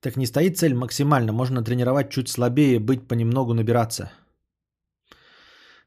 [0.00, 1.32] Так не стоит цель максимально.
[1.32, 4.10] Можно тренировать чуть слабее, быть понемногу набираться.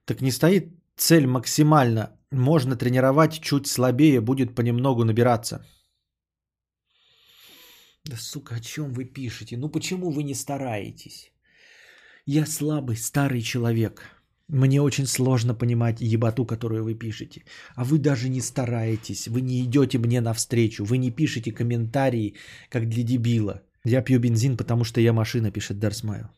[0.08, 2.18] Так не стоит цель максимально.
[2.32, 5.66] Можно тренировать чуть слабее, будет понемногу набираться.
[8.06, 9.58] Да сука, о чем вы пишете?
[9.58, 11.32] Ну почему вы не стараетесь?
[12.26, 14.02] Я слабый старый человек.
[14.48, 17.44] Мне очень сложно понимать ебату, которую вы пишете.
[17.76, 22.36] А вы даже не стараетесь, вы не идете мне навстречу, вы не пишете комментарии,
[22.70, 23.62] как для дебила.
[23.84, 26.30] Я пью бензин, потому что я машина, пишет Дарсмайл.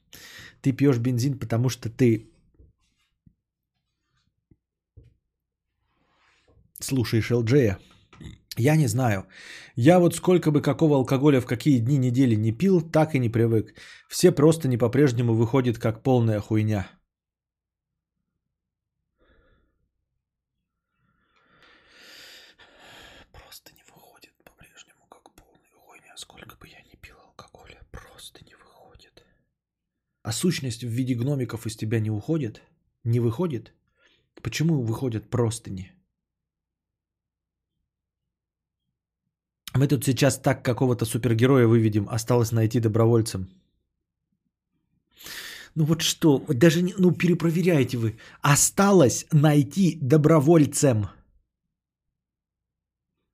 [0.61, 2.29] Ты пьешь бензин, потому что ты
[6.79, 7.77] слушаешь ЛДЖя.
[8.57, 9.25] Я не знаю.
[9.75, 13.29] Я вот сколько бы какого алкоголя в какие дни недели не пил, так и не
[13.29, 13.73] привык.
[14.09, 16.89] Все просто не по-прежнему выходит как полная хуйня.
[23.31, 26.17] Просто не выходит по-прежнему как полная хуйня.
[26.17, 29.23] Сколько бы я не пил алкоголя, просто не выходит.
[30.23, 32.61] А сущность в виде гномиков из тебя не уходит?
[33.05, 33.73] Не выходит?
[34.41, 35.98] Почему выходят простыни?
[39.75, 42.07] Мы тут сейчас так какого-то супергероя выведем.
[42.09, 43.47] Осталось найти добровольцем.
[45.75, 48.17] Ну вот что, даже не, ну перепроверяйте вы.
[48.41, 51.09] Осталось найти добровольцем.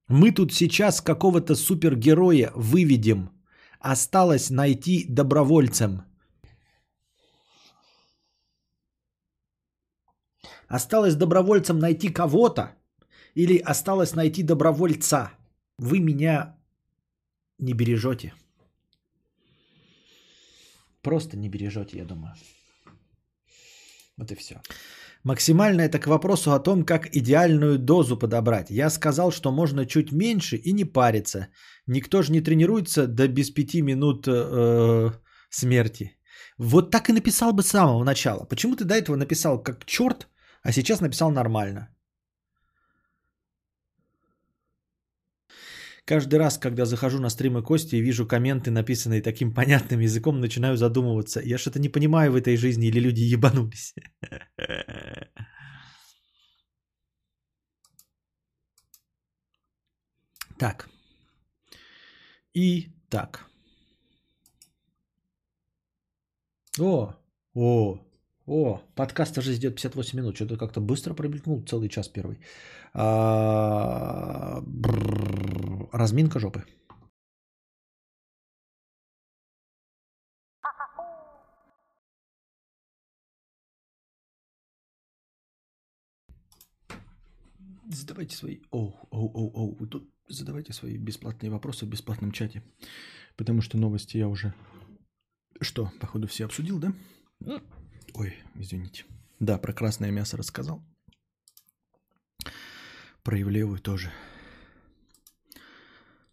[0.08, 3.30] Мы тут сейчас какого-то супергероя выведем.
[3.80, 6.04] Осталось найти добровольцем.
[10.68, 12.76] Осталось добровольцем найти кого-то
[13.36, 15.32] или осталось найти добровольца?
[15.78, 16.56] Вы меня
[17.60, 18.34] не бережете.
[21.02, 22.34] Просто не бережете, я думаю.
[24.18, 24.62] Вот и все.
[25.24, 28.70] Максимально это к вопросу о том, как идеальную дозу подобрать.
[28.70, 31.48] Я сказал, что можно чуть меньше и не париться.
[31.88, 35.12] Никто же не тренируется до без пяти минут э,
[35.50, 36.18] смерти.
[36.58, 38.46] Вот так и написал бы с самого начала.
[38.46, 40.28] Почему ты до этого написал как черт,
[40.64, 41.95] а сейчас написал нормально?
[46.06, 50.78] Каждый раз, когда захожу на стримы Кости и вижу комменты, написанные таким понятным языком, начинаю
[50.78, 51.42] задумываться.
[51.42, 53.96] Я что-то не понимаю в этой жизни или люди ебанулись.
[60.58, 60.88] Так.
[62.54, 63.46] И так.
[66.80, 67.14] О,
[67.54, 68.00] о,
[68.46, 70.36] о, подкаст уже идет 58 минут.
[70.36, 72.40] Что-то как-то быстро промелькнул целый час первый.
[72.94, 75.55] А, бррр,
[75.96, 76.64] разминка жопы.
[87.88, 88.60] Задавайте свои...
[88.72, 89.76] Оу, оу, оу, оу.
[89.76, 92.64] Вы тут задавайте свои бесплатные вопросы в бесплатном чате.
[93.38, 94.54] Потому что новости я уже...
[95.62, 96.94] Что, походу, все обсудил, да?
[98.14, 99.06] Ой, извините.
[99.40, 100.84] Да, про красное мясо рассказал.
[103.24, 104.12] Про Ивлеевую тоже.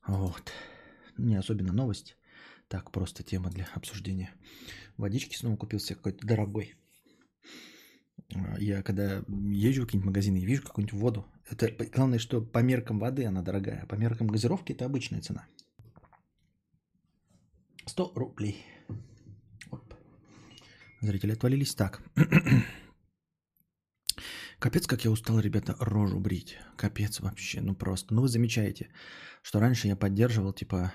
[0.07, 0.53] Вот.
[1.17, 2.17] Не особенно новость.
[2.69, 4.31] Так, просто тема для обсуждения.
[4.97, 6.75] Водички снова купил себе какой-то дорогой.
[8.35, 12.61] А, Я когда езжу в какие-нибудь магазины и вижу какую-нибудь воду, это главное, что по
[12.61, 15.47] меркам воды она дорогая, а по меркам газировки это обычная цена.
[17.87, 18.65] 100 рублей.
[19.71, 19.95] Оп.
[21.01, 21.75] Зрители отвалились.
[21.75, 22.03] Так.
[24.63, 26.57] Капец, как я устал, ребята, рожу брить.
[26.77, 28.15] Капец вообще, ну просто.
[28.15, 28.91] Ну вы замечаете,
[29.43, 30.93] что раньше я поддерживал, типа,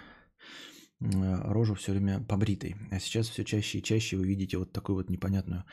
[1.02, 2.78] э, рожу все время побритой.
[2.92, 5.66] А сейчас все чаще и чаще вы видите вот такую вот непонятную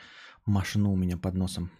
[0.45, 1.71] машину у меня под носом.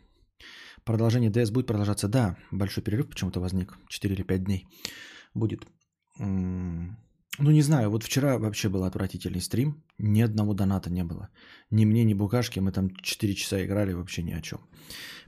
[0.86, 2.08] Продолжение ДС будет продолжаться?
[2.08, 3.78] Да, большой перерыв почему-то возник.
[3.90, 4.68] 4 или 5 дней
[5.34, 5.68] будет.
[6.18, 9.84] Ну, не знаю, вот вчера вообще был отвратительный стрим.
[9.98, 11.30] Ни одного доната не было.
[11.72, 12.60] Ни мне, ни Букашки.
[12.60, 14.60] Мы там 4 часа играли вообще ни о чем.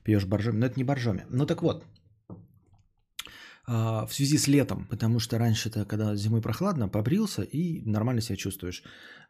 [0.04, 0.58] Пьешь боржоми.
[0.58, 1.26] Но это не боржоми.
[1.30, 1.86] Ну так вот.
[3.70, 8.38] А, В связи с летом, потому что раньше-то, когда зимой прохладно, побрился и нормально себя
[8.38, 8.82] чувствуешь.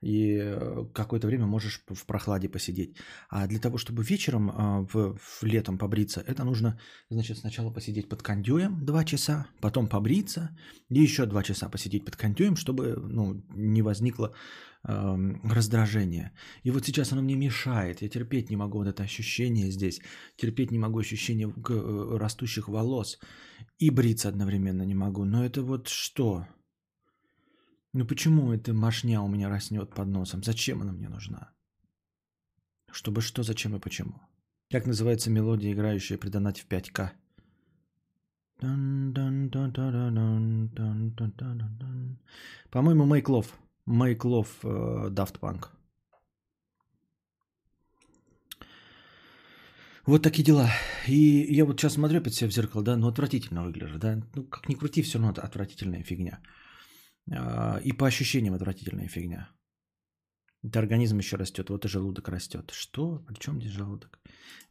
[0.01, 2.95] И э, какое-то время можешь в прохладе посидеть.
[3.29, 6.79] А для того, чтобы вечером а, в, в летом побриться, это нужно,
[7.09, 10.55] значит, сначала посидеть под кондюем 2 часа, потом побриться
[10.89, 14.35] и еще 2 часа посидеть под кондюем, чтобы ну, не возникло
[14.87, 16.31] эм, раздражение.
[16.63, 18.03] И вот сейчас оно мне мешает.
[18.03, 19.99] Я терпеть не могу вот это ощущение здесь.
[20.35, 23.19] Терпеть не могу ощущение э, растущих волос
[23.79, 25.25] и бриться одновременно не могу.
[25.25, 26.47] Но это вот что?
[27.93, 30.43] Ну почему эта машня у меня растет под носом?
[30.43, 31.51] Зачем она мне нужна?
[32.91, 34.19] Чтобы что, зачем и почему?
[34.71, 37.11] Как называется мелодия, играющая при донате в 5К?
[42.71, 43.57] По-моему, Мейклов.
[43.85, 45.76] Мейклов Дафт Панк.
[50.07, 50.69] Вот такие дела.
[51.05, 54.21] И я вот сейчас смотрю опять себя в зеркало, да, ну отвратительно выгляжу, да.
[54.35, 56.39] Ну как ни крути, все равно отвратительная фигня.
[57.29, 59.49] А, И по ощущениям отвратительная фигня.
[60.63, 62.71] Это организм еще растет, вот и желудок растет.
[62.71, 63.19] Что?
[63.27, 64.19] При чем здесь желудок?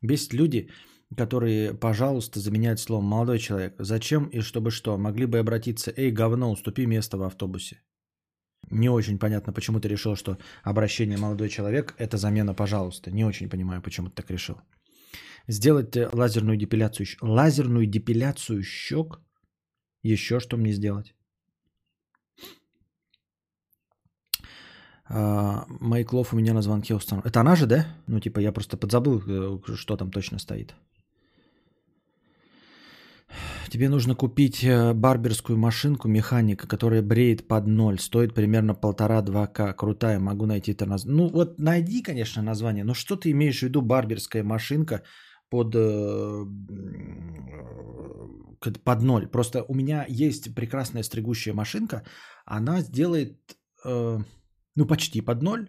[0.01, 0.71] Бесит люди,
[1.15, 3.75] которые, пожалуйста, заменяют словом «молодой человек».
[3.79, 4.97] Зачем и чтобы что?
[4.97, 7.83] Могли бы обратиться «Эй, говно, уступи место в автобусе».
[8.71, 13.11] Не очень понятно, почему ты решил, что обращение «молодой человек»– это замена «пожалуйста».
[13.11, 14.57] Не очень понимаю, почему ты так решил.
[15.49, 19.21] Сделать э, лазерную депиляцию, лазерную депиляцию щек.
[20.03, 21.15] Еще что мне сделать?
[25.09, 27.29] А, Майклов у меня на звонке установлен.
[27.29, 27.87] Это она же, да?
[28.07, 30.75] Ну, типа, я просто подзабыл, э, что там точно стоит.
[33.69, 37.99] Тебе нужно купить э, барберскую машинку механика, которая бреет под ноль.
[37.99, 39.73] Стоит примерно полтора-два к.
[39.75, 41.23] Крутая, могу найти это название.
[41.23, 42.85] Ну вот найди, конечно, название.
[42.85, 45.03] Но что ты имеешь в виду барберская машинка
[45.51, 46.45] под, э,
[48.85, 49.27] под ноль?
[49.27, 52.03] Просто у меня есть прекрасная стригущая машинка.
[52.45, 53.37] Она сделает,
[53.85, 54.19] э,
[54.77, 55.69] ну почти под ноль.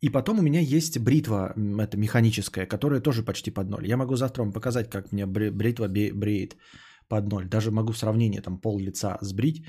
[0.00, 3.86] И потом у меня есть бритва это механическая, которая тоже почти под ноль.
[3.86, 6.56] Я могу завтра вам показать, как мне бритва бреет
[7.08, 7.48] под ноль.
[7.48, 9.64] Даже могу в сравнении там пол лица сбрить.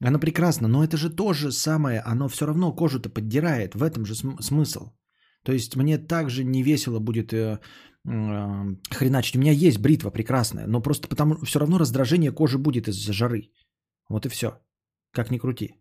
[0.00, 3.74] Она прекрасна, но это же то же самое, оно все равно кожу-то поддирает.
[3.74, 4.90] В этом же см- смысл.
[5.42, 7.60] То есть мне также не весело будет э,
[8.06, 9.36] хреначить.
[9.36, 13.50] У меня есть бритва прекрасная, но просто потому все равно раздражение кожи будет из-за жары.
[14.08, 14.60] Вот и все.
[15.12, 15.74] Как ни крути.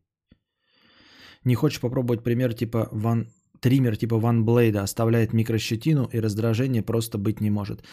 [1.44, 3.28] Не хочешь попробовать пример типа Ван
[3.62, 7.84] триммер типа OneBlade оставляет микрощетину и раздражение просто быть не может.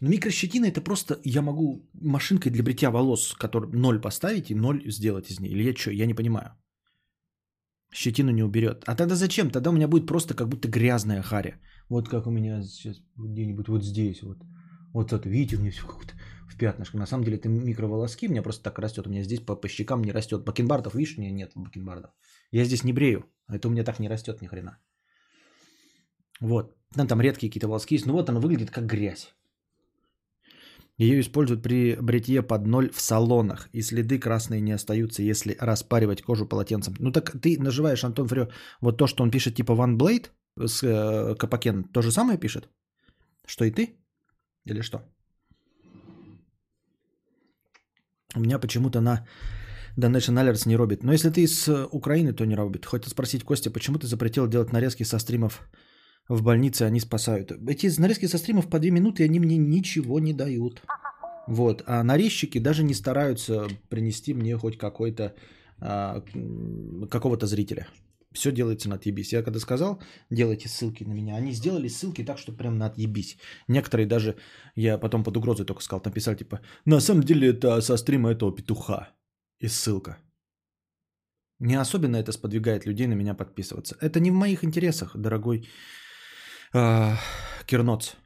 [0.00, 4.82] Но микрощетина это просто я могу машинкой для бритья волос, который ноль поставить и ноль
[4.86, 5.52] сделать из нее.
[5.52, 6.48] Или я что, я не понимаю.
[7.92, 8.84] Щетину не уберет.
[8.86, 9.50] А тогда зачем?
[9.50, 11.60] Тогда у меня будет просто как будто грязная харя.
[11.88, 14.38] Вот как у меня сейчас где-нибудь вот здесь вот.
[14.92, 16.14] Вот это, видите, у меня все как-то
[16.48, 16.96] в пятнышко.
[16.96, 19.06] На самом деле это микроволоски, у меня просто так растет.
[19.06, 20.44] У меня здесь по, по щекам не растет.
[20.44, 22.12] Бакенбардов, видишь, у меня нет бакенбардов.
[22.52, 23.24] Я здесь не брею.
[23.48, 24.78] Это у меня так не растет ни хрена.
[26.40, 26.76] Вот.
[26.94, 28.06] Там, там редкие какие-то волоски есть.
[28.06, 29.34] Ну вот оно выглядит как грязь.
[30.96, 36.22] Ее используют при бритье под ноль в салонах, и следы красные не остаются, если распаривать
[36.22, 36.94] кожу полотенцем.
[37.00, 38.48] Ну так ты наживаешь, Антон Фрё,
[38.80, 40.26] вот то, что он пишет типа One Blade
[40.58, 42.68] с э, Капакен, то же самое пишет?
[43.46, 43.96] Что и ты?
[44.64, 44.98] Или что?
[48.36, 49.26] У меня почему-то на
[49.96, 51.04] Donation Alerts не робит.
[51.04, 52.86] Но если ты из Украины, то не робит.
[52.86, 55.60] Хоть спросить, Костя, почему ты запретил делать нарезки со стримов
[56.28, 57.52] в больнице, они спасают.
[57.68, 60.82] Эти нарезки со стримов по 2 минуты, они мне ничего не дают.
[61.46, 61.82] Вот.
[61.86, 65.34] А нарезчики даже не стараются принести мне хоть какой-то
[65.80, 66.22] а,
[67.10, 67.86] какого-то зрителя.
[68.34, 69.32] Все делается на отъебись.
[69.32, 73.38] Я когда сказал, делайте ссылки на меня, они сделали ссылки так, что прям на отъебись.
[73.68, 74.36] Некоторые даже,
[74.76, 78.32] я потом под угрозой только сказал, там писали типа, на самом деле это со стрима
[78.32, 79.08] этого петуха.
[79.60, 80.18] И ссылка.
[81.60, 83.96] Не особенно это сподвигает людей на меня подписываться.
[84.00, 85.68] Это не в моих интересах, дорогой
[86.74, 87.16] э,
[87.66, 88.16] Кирноц.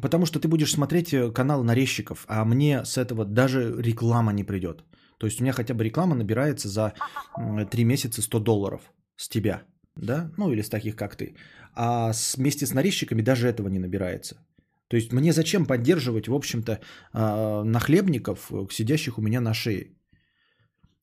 [0.00, 4.44] Потому что ты будешь смотреть э, канал нарезчиков, а мне с этого даже реклама не
[4.44, 4.84] придет.
[5.18, 6.94] То есть у меня хотя бы реклама набирается за
[7.70, 8.80] 3 месяца 100 долларов
[9.20, 9.62] с тебя,
[9.96, 11.34] да, ну или с таких, как ты.
[11.74, 14.34] А вместе с нарезчиками даже этого не набирается.
[14.88, 16.80] То есть мне зачем поддерживать, в общем-то,
[17.12, 19.86] а, нахлебников, э, сидящих у меня на шее?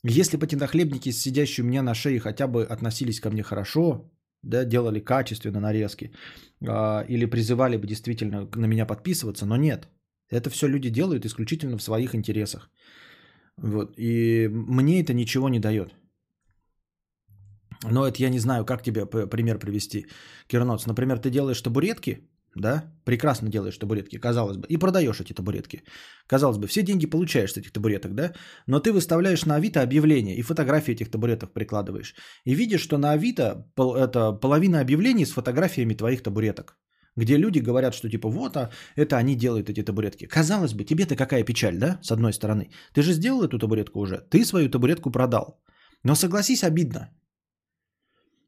[0.04, 4.12] Если бы эти нахлебники, сидящие у меня на шее, хотя бы относились ко мне хорошо,
[4.44, 6.12] да, делали качественно нарезки,
[6.68, 9.88] а, или призывали бы действительно на меня подписываться, но нет.
[10.32, 12.70] Это все люди делают исключительно в своих интересах.
[13.58, 13.94] Вот.
[13.98, 15.94] И мне это ничего не дает.
[17.84, 20.08] Но это я не знаю, как тебе пример привести.
[20.48, 25.84] Кирноц, например, ты делаешь табуретки, да, прекрасно делаешь табуретки, казалось бы, и продаешь эти табуретки.
[26.28, 28.34] Казалось бы, все деньги получаешь с этих табуреток, да,
[28.68, 32.16] но ты выставляешь на Авито объявление и фотографии этих табуреток прикладываешь.
[32.46, 36.78] И видишь, что на Авито это половина объявлений с фотографиями твоих табуреток
[37.18, 40.28] где люди говорят, что типа вот, а это они делают эти табуретки.
[40.28, 42.70] Казалось бы, тебе-то какая печаль, да, с одной стороны.
[42.94, 45.60] Ты же сделал эту табуретку уже, ты свою табуретку продал.
[46.04, 47.10] Но согласись, обидно.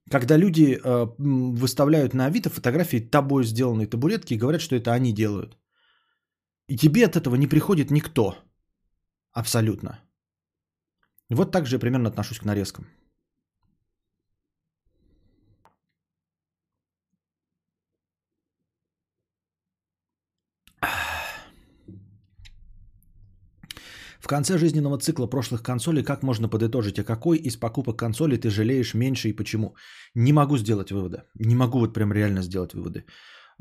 [0.09, 5.13] Когда люди э, выставляют на Авито фотографии тобой сделанной табуретки и говорят, что это они
[5.13, 5.57] делают.
[6.67, 8.35] И тебе от этого не приходит никто.
[9.31, 9.99] Абсолютно.
[11.29, 12.87] Вот так же я примерно отношусь к нарезкам.
[24.19, 28.49] В конце жизненного цикла прошлых консолей как можно подытожить, а какой из покупок консолей ты
[28.49, 29.75] жалеешь меньше и почему?
[30.15, 31.23] Не могу сделать выводы.
[31.39, 33.05] Не могу вот прям реально сделать выводы.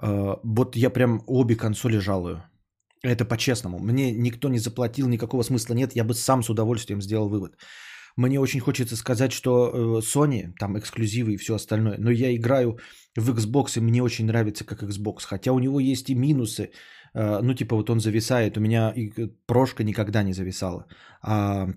[0.02, 2.42] А, вот я прям обе консоли жалую.
[3.02, 3.78] Это по-честному.
[3.78, 5.96] Мне никто не заплатил, никакого смысла нет.
[5.96, 7.56] Я бы сам с удовольствием сделал вывод.
[8.19, 12.79] Мне очень хочется сказать, что э, Sony, там эксклюзивы и все остальное, но я играю
[13.16, 15.25] в Xbox, и мне очень нравится как Xbox.
[15.25, 16.71] Хотя у него есть и минусы.
[17.14, 18.57] Э, ну, типа, вот он зависает.
[18.57, 19.12] У меня и
[19.47, 20.87] прошка никогда не зависала.
[21.23, 21.69] А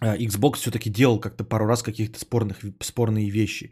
[0.00, 3.70] э, Xbox все-таки делал как-то пару раз каких-то спорных, спорные вещи.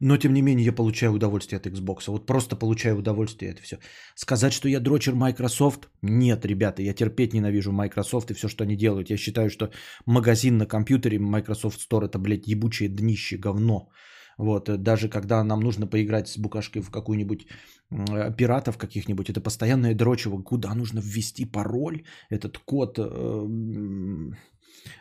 [0.00, 2.10] Но, тем не менее, я получаю удовольствие от Xbox.
[2.10, 3.78] Вот просто получаю удовольствие, это все.
[4.14, 5.88] Сказать, что я дрочер Microsoft?
[6.02, 9.10] Нет, ребята, я терпеть ненавижу Microsoft и все, что они делают.
[9.10, 9.70] Я считаю, что
[10.06, 13.90] магазин на компьютере Microsoft Store это, блядь, ебучее днище, говно.
[14.38, 17.46] Вот, э, даже когда нам нужно поиграть с букашкой в какую-нибудь
[17.90, 23.46] э, пиратов каких-нибудь, это постоянное дрочево, куда нужно ввести пароль, этот код э,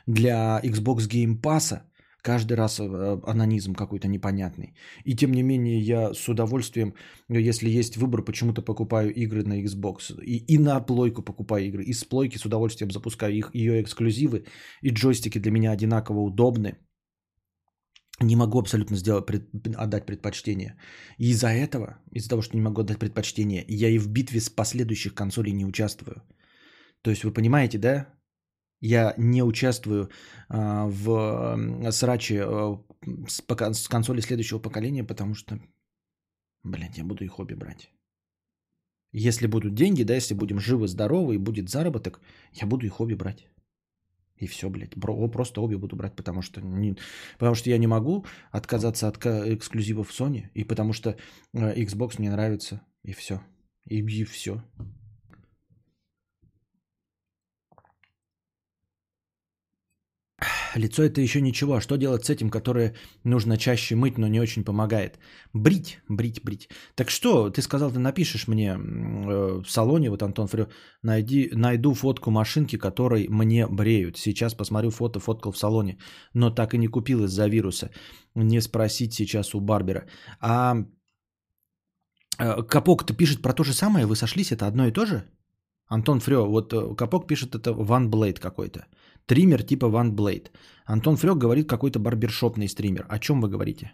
[0.08, 1.82] для Xbox Game Pass,
[2.22, 4.74] каждый раз анонизм какой-то непонятный.
[5.06, 6.94] И тем не менее я с удовольствием,
[7.30, 10.14] если есть выбор, почему-то покупаю игры на Xbox.
[10.24, 11.84] И, и на плойку покупаю игры.
[11.84, 14.46] И с плойки с удовольствием запускаю их, ее эксклюзивы.
[14.82, 16.78] И джойстики для меня одинаково удобны
[18.22, 20.78] не могу абсолютно сделать, пред, отдать предпочтение.
[21.18, 25.14] Из-за этого, из-за того, что не могу отдать предпочтение, я и в битве с последующих
[25.14, 26.22] консолей не участвую.
[27.02, 28.19] То есть вы понимаете, да?
[28.82, 30.10] Я не участвую
[30.48, 32.82] а, в сраче а,
[33.28, 35.60] с, консоли следующего поколения, потому что,
[36.64, 37.92] блядь, я буду их обе брать.
[39.12, 42.22] Если будут деньги, да, если будем живы, здоровы и будет заработок,
[42.54, 43.48] я буду их обе брать.
[44.38, 44.96] И все, блядь.
[45.32, 46.96] Просто обе буду брать, потому что, не,
[47.38, 51.18] потому что я не могу отказаться от эксклюзивов Sony, и потому что
[51.54, 53.42] э, Xbox мне нравится, и все.
[53.86, 54.64] И, и все.
[60.76, 61.80] Лицо это еще ничего.
[61.80, 62.94] Что делать с этим, которое
[63.24, 65.20] нужно чаще мыть, но не очень помогает?
[65.54, 66.70] Брить, брить, брить.
[66.96, 70.68] Так что, ты сказал, ты напишешь мне э, в салоне, вот Антон Фрё,
[71.04, 74.18] найди, найду фотку машинки, которой мне бреют.
[74.18, 75.98] Сейчас посмотрю фото, фоткал в салоне,
[76.34, 77.90] но так и не купил из-за вируса.
[78.36, 80.06] Не спросить сейчас у Барбера.
[80.40, 80.76] А
[82.38, 85.24] э, Капок-то пишет про то же самое, вы сошлись, это одно и то же?
[85.88, 88.86] Антон Фрё, вот э, Капок пишет, это One Blade какой-то.
[89.30, 90.48] Триммер типа One Blade.
[90.86, 93.06] Антон Фрёк говорит какой-то барбершопный стример.
[93.10, 93.92] О чем вы говорите?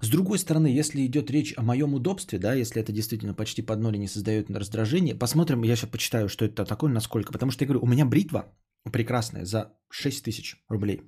[0.00, 3.80] С другой стороны, если идет речь о моем удобстве, да, если это действительно почти под
[3.80, 7.32] ноль и не создает раздражение, посмотрим, я сейчас почитаю, что это такое, насколько.
[7.32, 8.46] Потому что я говорю, у меня бритва
[8.92, 11.02] прекрасная за 6 тысяч рублей.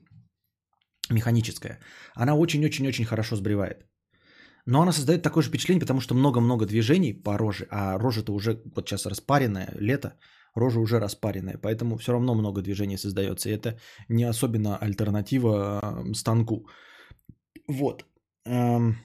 [1.10, 1.78] Механическая.
[2.14, 3.86] Она очень-очень-очень хорошо сбривает.
[4.66, 8.60] Но она создает такое же впечатление, потому что много-много движений по роже, а рожа-то уже
[8.74, 10.18] вот сейчас распаренная, лето,
[10.56, 13.48] рожа уже распаренная, поэтому все равно много движений создается.
[13.48, 13.78] И это
[14.08, 16.66] не особенно альтернатива станку.
[17.68, 18.04] Вот.
[18.46, 18.96] Эм,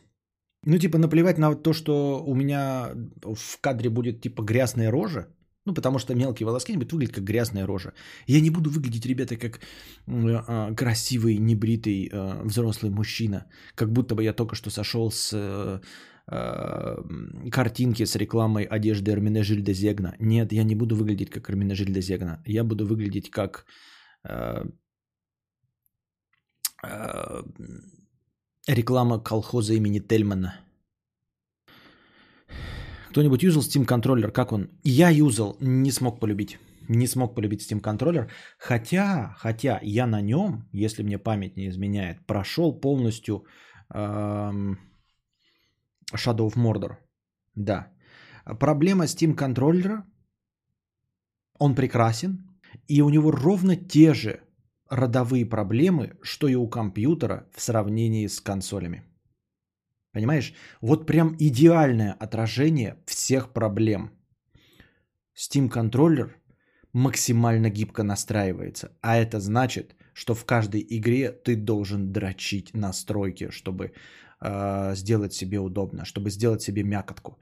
[0.66, 2.92] Ну, типа, наплевать на то, что у меня
[3.36, 5.28] в кадре будет, типа, грязная рожа,
[5.66, 7.94] ну, потому что мелкие волоски будут выглядеть как грязная рожа.
[8.28, 9.60] Я не буду выглядеть, ребята, как
[10.08, 13.46] э, красивый, небритый э, взрослый мужчина.
[13.76, 15.80] Как будто бы я только что сошел с э,
[16.32, 20.16] картинки с рекламой одежды Эрмине Жильда Зегна.
[20.20, 22.42] Нет, я не буду выглядеть как Эрмине Жильда Зегна.
[22.46, 23.66] Я буду выглядеть как...
[24.24, 24.64] э,
[26.84, 27.44] э,
[28.68, 30.54] реклама колхоза имени Тельмана.
[33.10, 34.32] Кто-нибудь юзал Steam контроллер?
[34.32, 34.70] Как он?
[34.84, 36.60] Я юзал, не смог полюбить.
[36.88, 38.30] Не смог полюбить Steam контроллер.
[38.58, 43.44] Хотя, хотя я на нем, если мне память не изменяет, прошел полностью
[43.94, 44.78] эм,
[46.16, 46.98] Shadow of Mordor.
[47.56, 47.92] Да.
[48.60, 50.06] Проблема Steam контроллера,
[51.60, 52.50] он прекрасен,
[52.88, 54.42] и у него ровно те же
[54.90, 59.04] родовые проблемы, что и у компьютера в сравнении с консолями.
[60.12, 60.54] Понимаешь?
[60.82, 64.12] Вот прям идеальное отражение всех проблем.
[65.36, 66.36] Steam контроллер
[66.94, 68.92] максимально гибко настраивается.
[69.02, 73.94] А это значит, что в каждой игре ты должен дрочить настройки, чтобы
[74.42, 77.40] э, сделать себе удобно, чтобы сделать себе мякотку.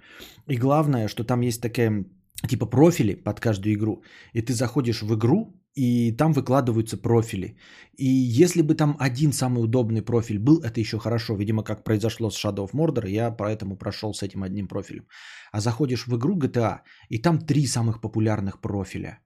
[0.47, 2.05] И главное, что там есть такая
[2.47, 4.03] типа профили под каждую игру.
[4.33, 7.57] И ты заходишь в игру, и там выкладываются профили.
[7.97, 11.35] И если бы там один самый удобный профиль был, это еще хорошо.
[11.35, 15.05] Видимо, как произошло с Shadow of Mordor, я поэтому прошел с этим одним профилем.
[15.51, 16.79] А заходишь в игру GTA,
[17.09, 19.19] и там три самых популярных профиля.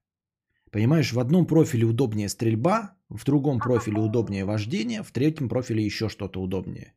[0.72, 6.10] Понимаешь, в одном профиле удобнее стрельба, в другом профиле удобнее вождение, в третьем профиле еще
[6.10, 6.94] что-то удобнее.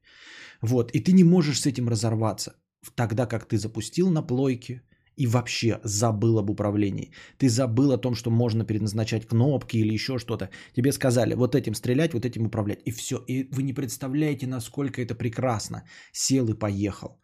[0.62, 2.52] Вот, и ты не можешь с этим разорваться.
[2.94, 4.82] Тогда как ты запустил на плойке
[5.16, 7.12] и вообще забыл об управлении.
[7.38, 10.50] Ты забыл о том, что можно переназначать кнопки или еще что-то.
[10.74, 12.80] Тебе сказали вот этим стрелять, вот этим управлять.
[12.84, 13.16] И все.
[13.16, 15.82] И вы не представляете, насколько это прекрасно.
[16.12, 17.20] Сел и поехал.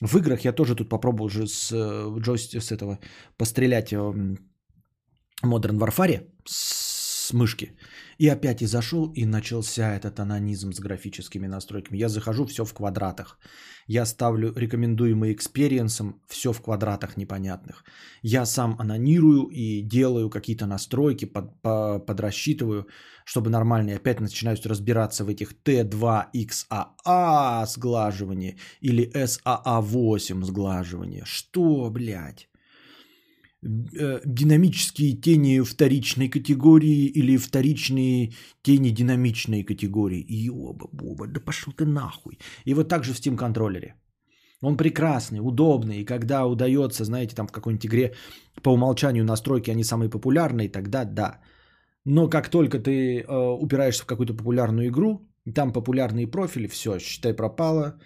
[0.00, 2.98] В играх я тоже тут попробовал же с э, джойстика, с этого
[3.36, 6.83] пострелять э, Modern Warfare с
[7.32, 7.72] мышки.
[8.18, 11.98] И опять и зашел, и начался этот онанизм с графическими настройками.
[11.98, 13.38] Я захожу, все в квадратах.
[13.86, 17.84] Я ставлю рекомендуемый Experience'ом, все в квадратах непонятных.
[18.22, 22.86] Я сам анонирую и делаю какие-то настройки, под, по, подрасчитываю,
[23.24, 23.90] чтобы нормально.
[23.90, 31.24] И опять начинаю разбираться в этих T2XAA сглаживание или SAA8 сглаживание.
[31.24, 32.48] Что, блядь?
[33.64, 40.20] Э, динамические тени вторичной категории или вторичные тени динамичной категории.
[40.20, 42.38] И оба, боба, да пошел ты нахуй.
[42.66, 43.94] И вот так же в Steam контроллере.
[44.60, 48.14] Он прекрасный, удобный, и когда удается, знаете, там в какой-нибудь игре
[48.62, 51.40] по умолчанию настройки, они самые популярные, тогда да.
[52.04, 57.34] Но как только ты э, упираешься в какую-то популярную игру, там популярные профили, все, считай
[57.34, 57.98] пропало,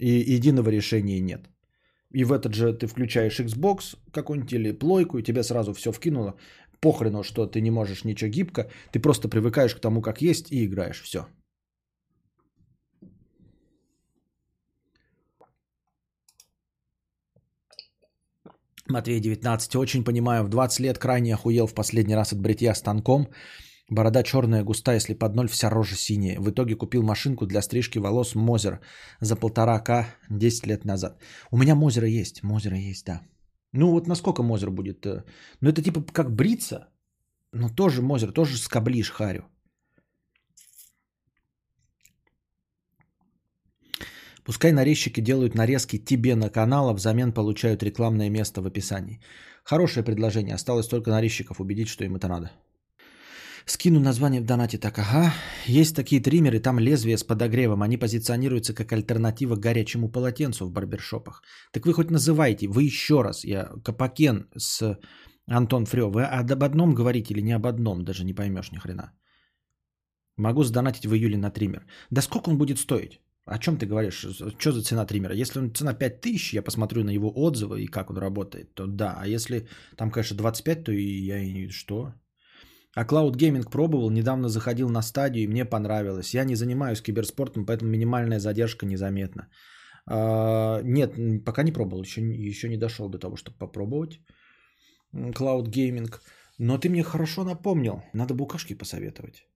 [0.00, 1.51] и единого решения нет.
[2.14, 6.34] И в этот же ты включаешь Xbox какой-нибудь или плойку, и тебе сразу все вкинуло.
[6.80, 8.68] Похрену, что ты не можешь ничего гибко.
[8.92, 11.02] Ты просто привыкаешь к тому, как есть, и играешь.
[11.02, 11.26] Все.
[18.88, 19.76] Матвей 19.
[19.76, 23.28] Очень понимаю, в 20 лет крайне охуел в последний раз от бритья станком.
[23.90, 26.40] Борода черная, густая, если под ноль, вся рожа синяя.
[26.40, 28.80] В итоге купил машинку для стрижки волос Мозер
[29.20, 31.20] за полтора к 10 лет назад.
[31.50, 33.20] У меня Мозера есть, Мозера есть, да.
[33.72, 35.06] Ну вот насколько Мозер будет?
[35.06, 35.24] э,
[35.60, 36.88] Ну это типа как бриться,
[37.52, 39.44] Ну, тоже Мозер, тоже скоблишь Харю.
[44.44, 49.20] Пускай нарезчики делают нарезки тебе на канал, а взамен получают рекламное место в описании.
[49.64, 50.54] Хорошее предложение.
[50.54, 52.50] Осталось только нарезчиков убедить, что им это надо.
[53.66, 54.98] Скину название в донате так.
[54.98, 55.32] Ага.
[55.66, 57.82] Есть такие триммеры, там лезвие с подогревом.
[57.82, 61.42] Они позиционируются как альтернатива горячему полотенцу в барбершопах.
[61.72, 62.68] Так вы хоть называйте.
[62.68, 63.44] Вы еще раз.
[63.44, 64.98] Я Капакен с
[65.46, 66.10] Антон Фрё.
[66.10, 68.04] Вы об одном говорите или не об одном?
[68.04, 69.12] Даже не поймешь ни хрена.
[70.36, 71.86] Могу сдонатить в июле на триммер.
[72.10, 73.20] Да сколько он будет стоить?
[73.44, 74.26] О чем ты говоришь?
[74.58, 75.34] Что за цена триммера?
[75.34, 79.16] Если он цена 5000, я посмотрю на его отзывы и как он работает, то да.
[79.18, 79.66] А если
[79.96, 82.14] там, конечно, 25, то и я и что?
[82.94, 86.34] А Cloud Gaming пробовал, недавно заходил на стадию и мне понравилось.
[86.34, 89.48] Я не занимаюсь киберспортом, поэтому минимальная задержка незаметна.
[90.06, 94.20] А, нет, пока не пробовал, еще, еще не дошел до того, чтобы попробовать
[95.14, 96.14] Cloud Gaming.
[96.58, 99.46] Но ты мне хорошо напомнил, надо букашки посоветовать.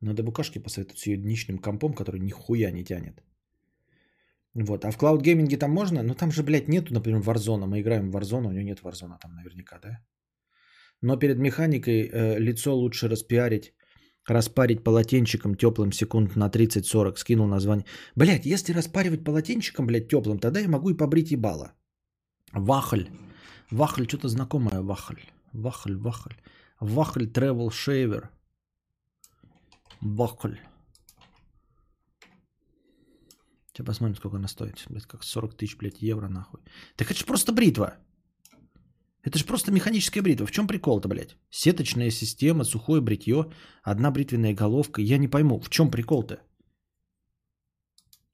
[0.00, 3.22] Надо букашки посоветовать с ее днищным компом, который нихуя не тянет.
[4.54, 4.84] Вот.
[4.84, 6.02] А в Cloud Gaming там можно?
[6.02, 7.66] Ну там же, блядь, нету, например, Warzone.
[7.66, 9.98] Мы играем в Warzone, у нее нет Warzone там наверняка, да?
[11.04, 13.74] Но перед механикой э, лицо лучше распиарить,
[14.26, 17.16] распарить полотенчиком теплым секунд на 30-40.
[17.16, 17.84] Скинул название.
[18.16, 21.72] Блядь, если распаривать полотенчиком, блядь, теплым, тогда я могу и побрить ебало.
[22.52, 23.10] Вахаль.
[23.70, 24.80] Вахаль, что-то знакомое.
[24.80, 25.20] Вахаль.
[25.52, 26.36] Вахаль, вахаль.
[26.80, 28.28] Вахаль Travel Shaver.
[30.00, 30.58] Вахаль.
[33.72, 34.86] Сейчас посмотрим, сколько она стоит.
[34.88, 36.60] Блядь, как 40 тысяч, блядь, евро нахуй.
[36.96, 37.98] Так это же просто бритва.
[39.24, 40.46] Это же просто механическая бритва.
[40.46, 41.36] В чем прикол-то, блядь?
[41.50, 43.50] Сеточная система, сухое бритье,
[43.82, 45.00] одна бритвенная головка.
[45.00, 46.36] Я не пойму, в чем прикол-то?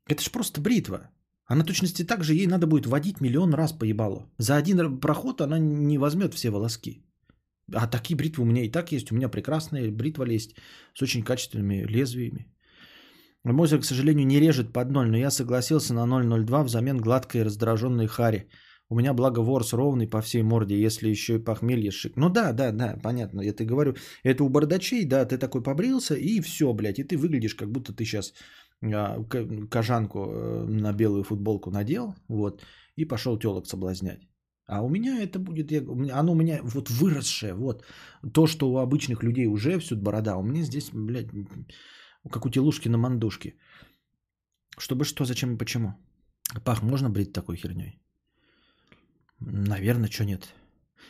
[0.08, 1.10] Это же просто бритва.
[1.46, 4.32] А на точности так же ей надо будет водить миллион раз по ебалу.
[4.38, 7.04] За один проход она не возьмет все волоски.
[7.72, 9.12] А такие бритвы у меня и так есть.
[9.12, 10.56] У меня прекрасная бритва есть
[10.94, 12.46] с очень качественными лезвиями.
[13.44, 18.06] Мозер, к сожалению, не режет под ноль, но я согласился на 0,02 взамен гладкой раздраженной
[18.06, 18.48] хари.
[18.90, 22.16] У меня, благо, ворс ровный по всей морде, если еще и похмелье шик.
[22.16, 23.40] Ну да, да, да, понятно.
[23.40, 23.94] Я ты говорю,
[24.24, 27.92] это у бардачей, да, ты такой побрился, и все, блядь, и ты выглядишь, как будто
[27.92, 28.34] ты сейчас
[28.82, 29.22] а,
[29.70, 32.64] кожанку э, на белую футболку надел, вот,
[32.96, 34.28] и пошел телок соблазнять.
[34.66, 35.82] А у меня это будет, я,
[36.18, 37.84] оно у меня вот выросшее, вот.
[38.32, 41.28] То, что у обычных людей уже всюду борода, у меня здесь, блядь,
[42.28, 43.54] как у телушки на мандушке.
[44.78, 45.94] Чтобы что, зачем и почему?
[46.64, 48.00] Пах, можно брить такой херней?
[49.40, 50.54] Наверное, что нет.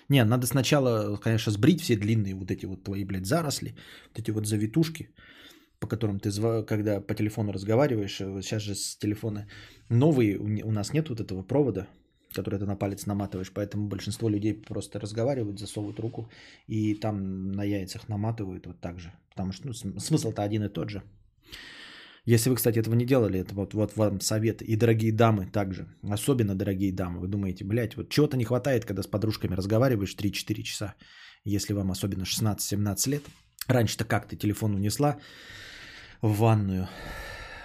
[0.09, 3.74] Не, надо сначала, конечно, сбрить все длинные вот эти вот твои, блядь, заросли,
[4.09, 5.11] вот эти вот завитушки,
[5.78, 6.31] по которым ты,
[6.65, 9.48] когда по телефону разговариваешь, сейчас же с телефона
[9.89, 11.86] новые, у нас нет вот этого провода,
[12.32, 16.31] который ты на палец наматываешь, поэтому большинство людей просто разговаривают, засовывают руку
[16.66, 20.90] и там на яйцах наматывают вот так же, потому что ну, смысл-то один и тот
[20.90, 21.02] же.
[22.26, 24.62] Если вы, кстати, этого не делали, это вот, вот вам совет.
[24.62, 25.86] И дорогие дамы также.
[26.02, 27.20] Особенно дорогие дамы.
[27.20, 30.94] Вы думаете, блядь, вот чего-то не хватает, когда с подружками разговариваешь 3-4 часа.
[31.44, 33.22] Если вам особенно 16-17 лет.
[33.68, 35.16] Раньше-то как ты телефон унесла
[36.22, 36.88] в ванную.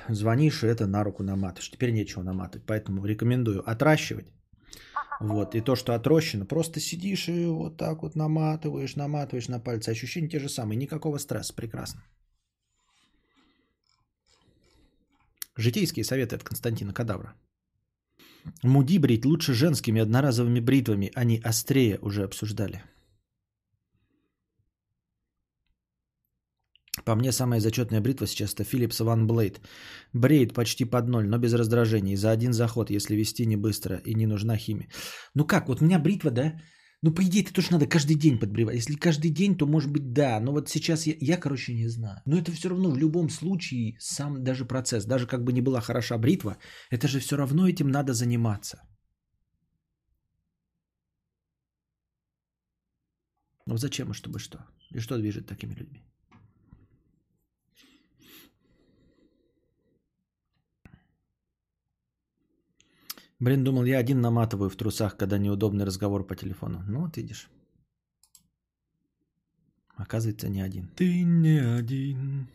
[0.09, 1.71] Звонишь, и это на руку наматываешь.
[1.71, 2.65] Теперь нечего наматывать.
[2.65, 4.27] Поэтому рекомендую отращивать.
[5.19, 9.89] Вот, и то, что отрощено, просто сидишь и вот так вот наматываешь, наматываешь на пальцы.
[9.89, 12.03] Ощущения те же самые, никакого стресса, прекрасно.
[15.57, 17.33] Житейские советы от Константина Кадавра.
[18.63, 22.83] Муди брить лучше женскими одноразовыми бритвами, они острее уже обсуждали.
[27.05, 29.59] По мне самая зачетная бритва сейчас это Philips One Blade.
[30.13, 32.15] Бреет почти под ноль, но без раздражений.
[32.15, 34.89] За один заход, если вести не быстро и не нужна химия.
[35.35, 36.59] Ну как, вот у меня бритва, да?
[37.01, 38.75] Ну, по идее, это тоже надо каждый день подбривать.
[38.75, 40.39] Если каждый день, то может быть да.
[40.39, 42.21] Но вот сейчас я, я, короче, не знаю.
[42.25, 45.05] Но это все равно в любом случае сам даже процесс.
[45.05, 46.57] Даже как бы не была хороша бритва,
[46.89, 48.81] это же все равно этим надо заниматься.
[53.67, 54.65] Ну зачем и чтобы что?
[54.91, 56.03] И что движет такими людьми?
[63.39, 66.83] Блин, думал, я один наматываю в трусах, когда неудобный разговор по телефону.
[66.87, 67.49] Ну, вот видишь.
[69.97, 70.87] Оказывается, не один.
[70.95, 72.47] Ты не один.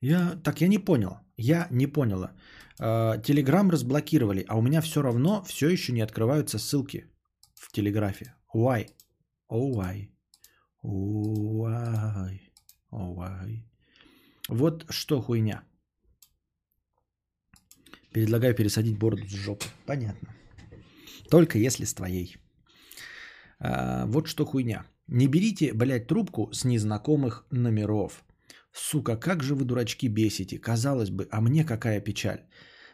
[0.00, 0.36] Я...
[0.42, 1.18] Так, я не понял.
[1.36, 2.32] Я не поняла.
[2.78, 7.06] Телеграм разблокировали, а у меня все равно все еще не открываются ссылки
[7.54, 8.34] в Телеграфе.
[8.54, 8.90] Why?
[9.50, 10.10] Oh, why?
[10.82, 12.40] Oh, why?
[12.90, 13.62] Oh, why?
[14.48, 15.64] Вот что хуйня.
[18.16, 19.66] Предлагаю пересадить бороду с жопы.
[19.86, 20.28] Понятно.
[21.30, 22.36] Только если с твоей.
[23.58, 24.86] А, вот что хуйня.
[25.06, 28.24] Не берите, блядь, трубку с незнакомых номеров.
[28.72, 30.58] Сука, как же вы, дурачки, бесите.
[30.58, 32.40] Казалось бы, а мне какая печаль.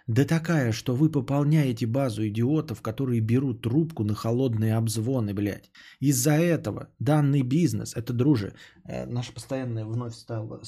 [0.08, 5.70] Да такая, что вы пополняете базу идиотов, которые берут трубку на холодные обзвоны, блядь.
[6.00, 8.54] Из-за этого данный бизнес, это, друже,
[8.88, 10.62] э, наша постоянная вновь стала,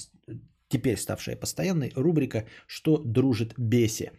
[0.69, 4.13] теперь ставшая постоянной рубрика «Что дружит беси».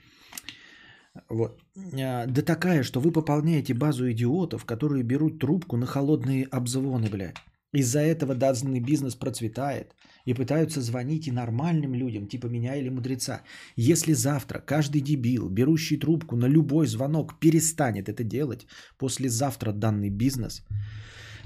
[1.30, 1.60] Вот.
[2.00, 7.36] А, Да такая, что вы пополняете базу идиотов, которые берут трубку на холодные обзвоны, блядь.
[7.74, 13.42] Из-за этого данный бизнес процветает и пытаются звонить и нормальным людям, типа меня или мудреца.
[13.76, 18.66] Если завтра каждый дебил, берущий трубку на любой звонок, перестанет это делать,
[18.98, 20.66] послезавтра данный бизнес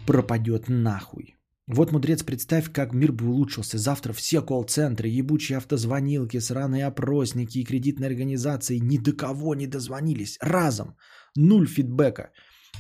[0.06, 1.39] пропадет нахуй.
[1.70, 3.78] Вот, мудрец, представь, как мир бы улучшился.
[3.78, 10.38] Завтра все колл-центры, ебучие автозвонилки, сраные опросники и кредитные организации ни до кого не дозвонились.
[10.42, 10.96] Разом.
[11.38, 12.32] Нуль фидбэка.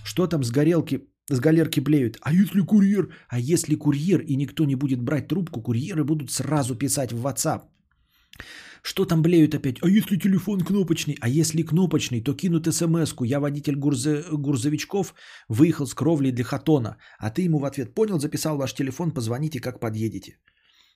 [0.03, 2.17] Что там с горелки с галерки блеют.
[2.21, 3.13] А если курьер?
[3.27, 7.61] А если курьер и никто не будет брать трубку, курьеры будут сразу писать в WhatsApp.
[8.81, 9.77] Что там блеют опять?
[9.81, 11.17] А если телефон кнопочный?
[11.21, 13.23] А если кнопочный, то кинут смс-ку.
[13.23, 14.23] Я водитель гурзе...
[14.31, 15.13] гурзовичков,
[15.47, 16.97] выехал с кровли для хатона.
[17.19, 20.37] А ты ему в ответ понял, записал ваш телефон, позвоните, как подъедете.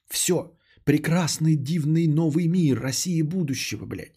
[0.08, 0.56] Все.
[0.84, 4.12] Прекрасный, дивный новый мир России будущего, блядь.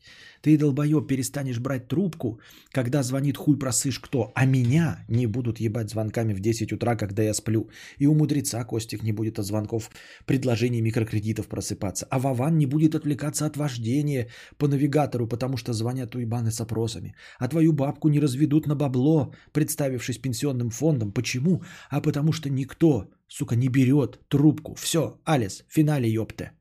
[0.48, 2.40] Ты, долбоеб, перестанешь брать трубку,
[2.72, 7.22] когда звонит хуй просышь кто, а меня не будут ебать звонками в 10 утра, когда
[7.22, 7.70] я сплю.
[8.00, 9.92] И у мудреца Костик не будет от звонков
[10.26, 12.08] предложений микрокредитов просыпаться.
[12.10, 17.14] А Вован не будет отвлекаться от вождения по навигатору, потому что звонят уебаны с опросами.
[17.40, 21.12] А твою бабку не разведут на бабло, представившись пенсионным фондом.
[21.12, 21.62] Почему?
[21.90, 24.76] А потому что никто, сука, не берет трубку.
[24.76, 26.52] Все, Алис, финале, ёпте.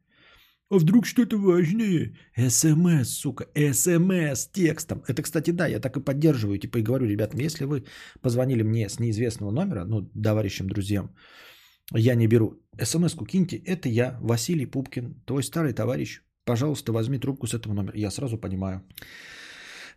[0.69, 2.17] А вдруг что-то важнее?
[2.37, 5.03] СМС, сука, СМС текстом.
[5.07, 6.59] Это, кстати, да, я так и поддерживаю.
[6.59, 7.85] Типа и говорю, ребят, если вы
[8.21, 11.15] позвонили мне с неизвестного номера, ну, товарищам, друзьям,
[11.95, 12.61] я не беру.
[12.83, 16.21] СМС-ку киньте, это я, Василий Пупкин, твой старый товарищ.
[16.45, 17.97] Пожалуйста, возьми трубку с этого номера.
[17.97, 18.83] Я сразу понимаю.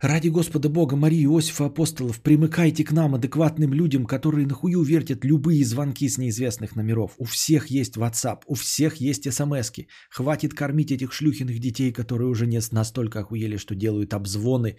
[0.00, 5.62] Ради Господа Бога, Марии, Иосифа, апостолов, примыкайте к нам, адекватным людям, которые нахую вертят любые
[5.62, 7.12] звонки с неизвестных номеров.
[7.18, 9.88] У всех есть WhatsApp, у всех есть смс-ки.
[10.08, 14.78] Хватит кормить этих шлюхиных детей, которые уже не настолько охуели, что делают обзвоны,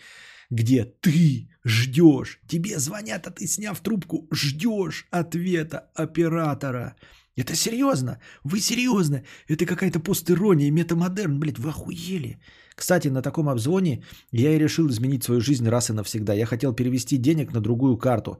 [0.49, 6.95] где ты ждешь, тебе звонят, а ты, сняв трубку, ждешь ответа оператора.
[7.35, 8.19] Это серьезно?
[8.43, 9.23] Вы серьезно?
[9.47, 12.39] Это какая-то постирония, метамодерн, блядь, вы охуели.
[12.81, 16.33] Кстати, на таком обзвоне я и решил изменить свою жизнь раз и навсегда.
[16.33, 18.39] Я хотел перевести денег на другую карту.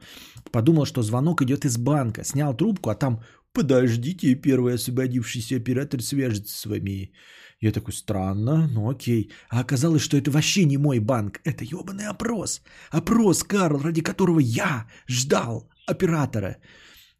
[0.51, 2.23] Подумал, что звонок идет из банка.
[2.23, 3.19] Снял трубку, а там
[3.53, 7.11] «Подождите, первый освободившийся оператор свяжется с вами».
[7.59, 9.31] Я такой, странно, ну окей.
[9.49, 11.39] А оказалось, что это вообще не мой банк.
[11.45, 12.61] Это ебаный опрос.
[12.89, 16.57] Опрос, Карл, ради которого я ждал оператора.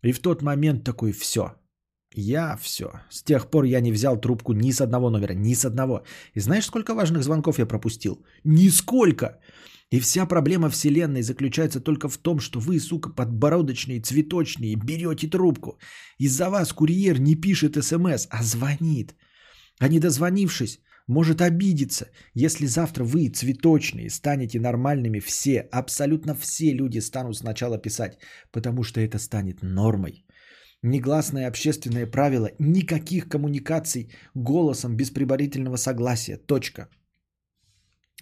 [0.01, 1.53] И в тот момент такой, все,
[2.13, 2.85] я все.
[3.09, 6.03] С тех пор я не взял трубку ни с одного номера, ни с одного.
[6.35, 8.25] И знаешь, сколько важных звонков я пропустил?
[8.43, 9.39] Нисколько.
[9.91, 15.79] И вся проблема вселенной заключается только в том, что вы, сука, подбородочные, цветочные, берете трубку.
[16.17, 19.15] Из-за вас курьер не пишет смс, а звонит.
[19.79, 26.99] А не дозвонившись, может обидеться, если завтра вы, цветочные, станете нормальными все, абсолютно все люди
[26.99, 28.17] станут сначала писать,
[28.51, 30.25] потому что это станет нормой.
[30.83, 36.37] Негласное общественное правило– никаких коммуникаций голосом без предварительного согласия.
[36.37, 36.89] Точка.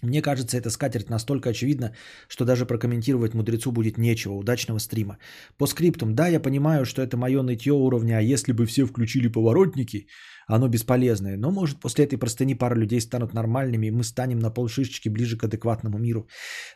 [0.02, 1.94] Мне кажется, эта скатерть настолько очевидна,
[2.28, 4.34] что даже прокомментировать мудрецу будет нечего.
[4.34, 5.18] Удачного стрима.
[5.58, 9.28] По скриптум, да, я понимаю, что это мое нытье уровня, а если бы все включили
[9.28, 10.06] поворотники,
[10.46, 11.36] оно бесполезное.
[11.36, 15.36] Но может после этой простыни пара людей станут нормальными, и мы станем на полшишечки ближе
[15.36, 16.28] к адекватному миру.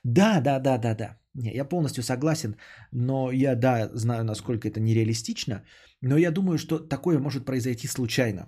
[0.04, 1.18] Да, да, да, да, да.
[1.34, 2.56] Не, я полностью согласен,
[2.92, 5.64] но я, да, знаю, насколько это нереалистично,
[6.02, 8.46] но я думаю, что такое может произойти случайно.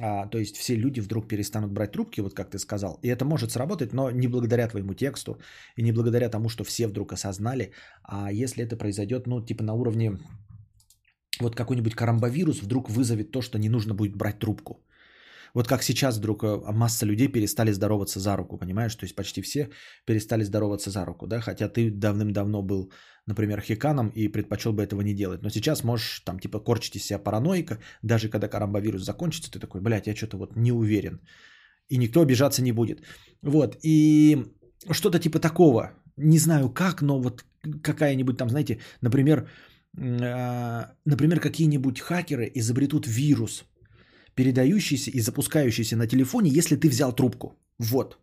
[0.00, 2.98] А, то есть все люди вдруг перестанут брать трубки, вот как ты сказал.
[3.02, 5.38] И это может сработать, но не благодаря твоему тексту
[5.76, 7.72] и не благодаря тому, что все вдруг осознали.
[8.02, 10.18] А если это произойдет, ну, типа на уровне
[11.40, 14.82] вот какой-нибудь карамбовирус вдруг вызовет то, что не нужно будет брать трубку.
[15.56, 18.94] Вот как сейчас вдруг э, масса людей перестали здороваться за руку, понимаешь?
[18.94, 19.70] То есть почти все
[20.04, 21.40] перестали здороваться за руку, да?
[21.40, 22.92] Хотя ты давным-давно был,
[23.26, 25.42] например, хиканом и предпочел бы этого не делать.
[25.42, 29.80] Но сейчас можешь там типа корчить из себя параноика, даже когда карамбовирус закончится, ты такой,
[29.80, 31.20] блядь, я что-то вот не уверен.
[31.88, 33.00] И никто обижаться не будет.
[33.42, 34.36] Вот, и
[34.90, 35.90] что-то типа такого.
[36.18, 37.44] Не знаю как, но вот
[37.82, 39.48] какая-нибудь там, знаете, например,
[39.98, 43.64] а, например, какие-нибудь хакеры изобретут вирус,
[44.36, 47.58] передающийся и запускающийся на телефоне, если ты взял трубку.
[47.78, 48.18] Вот.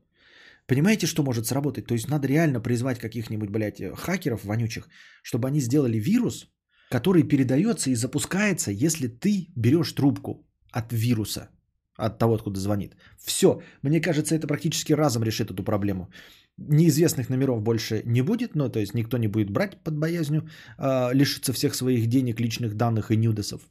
[0.67, 1.85] Понимаете, что может сработать?
[1.85, 4.87] То есть надо реально призвать каких-нибудь, блядь, хакеров вонючих,
[5.23, 6.47] чтобы они сделали вирус,
[6.89, 11.49] который передается и запускается, если ты берешь трубку от вируса,
[11.97, 12.95] от того, откуда звонит.
[13.19, 13.61] Все.
[13.81, 16.09] Мне кажется, это практически разом решит эту проблему.
[16.57, 21.13] Неизвестных номеров больше не будет, ну, то есть никто не будет брать под боязнью э,
[21.13, 23.61] лишиться всех своих денег, личных данных и нюдесов.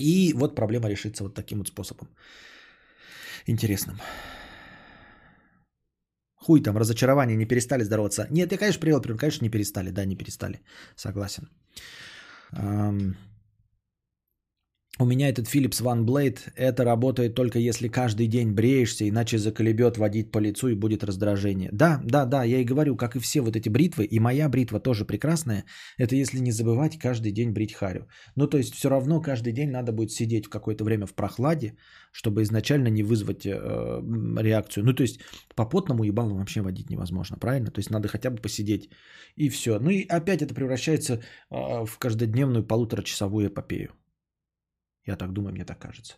[0.00, 2.08] И вот проблема решится вот таким вот способом.
[3.46, 3.96] Интересным.
[6.34, 8.26] Хуй там, разочарование, не перестали здороваться.
[8.30, 9.90] Нет, я, конечно, привел, конечно, не перестали.
[9.90, 10.60] Да, не перестали.
[10.96, 11.48] Согласен.
[15.00, 19.96] У меня этот Philips One Blade, это работает только если каждый день бреешься, иначе заколебет
[19.96, 21.70] водить по лицу и будет раздражение.
[21.72, 24.78] Да, да, да, я и говорю, как и все вот эти бритвы, и моя бритва
[24.78, 25.64] тоже прекрасная,
[25.96, 28.08] это если не забывать каждый день брить харю.
[28.36, 31.78] Ну, то есть все равно каждый день надо будет сидеть в какое-то время в прохладе,
[32.12, 34.02] чтобы изначально не вызвать э,
[34.42, 34.84] реакцию.
[34.84, 35.20] Ну, то есть
[35.56, 37.70] по потному ебалу вообще водить невозможно, правильно?
[37.70, 38.90] То есть надо хотя бы посидеть
[39.34, 39.78] и все.
[39.80, 43.94] Ну и опять это превращается э, в каждодневную полуторачасовую эпопею.
[45.06, 46.14] Я так думаю, мне так кажется.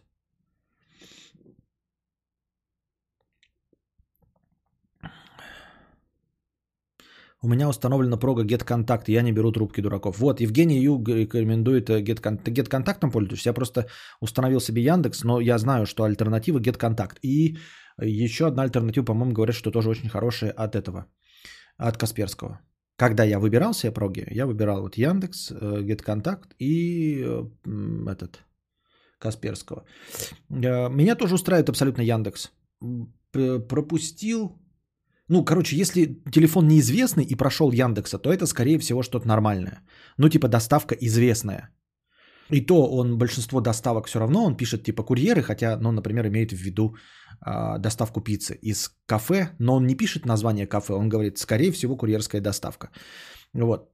[7.45, 10.19] У меня установлена прога GetContact, я не беру трубки дураков.
[10.19, 12.45] Вот, Евгений Ю рекомендует GetContact.
[12.45, 13.51] Ты GetContact пользуешься?
[13.51, 13.87] Я просто
[14.21, 17.19] установил себе Яндекс, но я знаю, что альтернатива GetContact.
[17.23, 17.59] И
[18.01, 21.07] еще одна альтернатива, по-моему, говорят, что тоже очень хорошая от этого,
[21.79, 22.61] от Касперского.
[22.97, 27.43] Когда я выбирал себе проги, я выбирал вот Яндекс, э, GetContact и э,
[28.07, 28.45] этот
[29.23, 29.85] Касперского.
[30.51, 32.53] Э, меня тоже устраивает абсолютно Яндекс.
[33.69, 34.59] Пропустил.
[35.28, 39.82] Ну, короче, если телефон неизвестный и прошел Яндекса, то это, скорее всего, что-то нормальное.
[40.19, 41.70] Ну, типа доставка известная.
[42.53, 46.53] И то он большинство доставок все равно, он пишет типа курьеры, хотя, ну, например, имеет
[46.53, 46.97] в виду
[47.47, 51.97] э, доставку пиццы из кафе, но он не пишет название кафе, он говорит, скорее всего,
[51.97, 52.90] курьерская доставка.
[53.55, 53.89] Вот.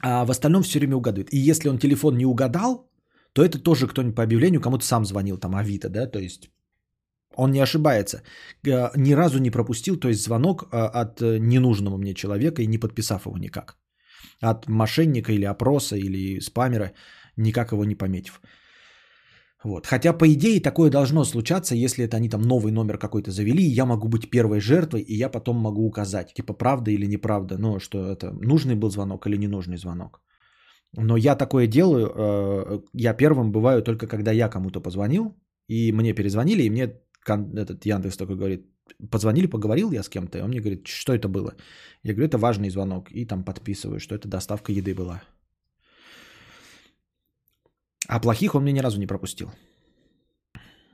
[0.00, 1.32] А в остальном все время угадывает.
[1.32, 2.90] И если он телефон не угадал,
[3.34, 6.50] то это тоже кто-нибудь по объявлению кому-то сам звонил, там Авито, да, то есть
[7.36, 8.22] он не ошибается.
[8.66, 12.66] Э, ни разу не пропустил, то есть звонок э, от э, ненужного мне человека и
[12.66, 13.76] не подписав его никак.
[14.40, 16.92] От мошенника или опроса или спамера,
[17.36, 18.40] никак его не пометив.
[19.64, 19.86] Вот.
[19.86, 23.74] Хотя, по идее, такое должно случаться, если это они там новый номер какой-то завели, и
[23.74, 27.80] я могу быть первой жертвой, и я потом могу указать, типа, правда или неправда, ну,
[27.80, 30.20] что это нужный был звонок или ненужный звонок.
[30.96, 35.34] Но я такое делаю, э, я первым бываю только когда я кому-то позвонил,
[35.68, 37.00] и мне перезвонили, и мне
[37.56, 38.66] этот Яндекс такой говорит,
[39.10, 41.54] позвонили, поговорил я с кем-то, и он мне говорит, что это было?
[42.02, 45.22] Я говорю, это важный звонок, и там подписываю, что это доставка еды была.
[48.08, 49.50] А плохих он мне ни разу не пропустил.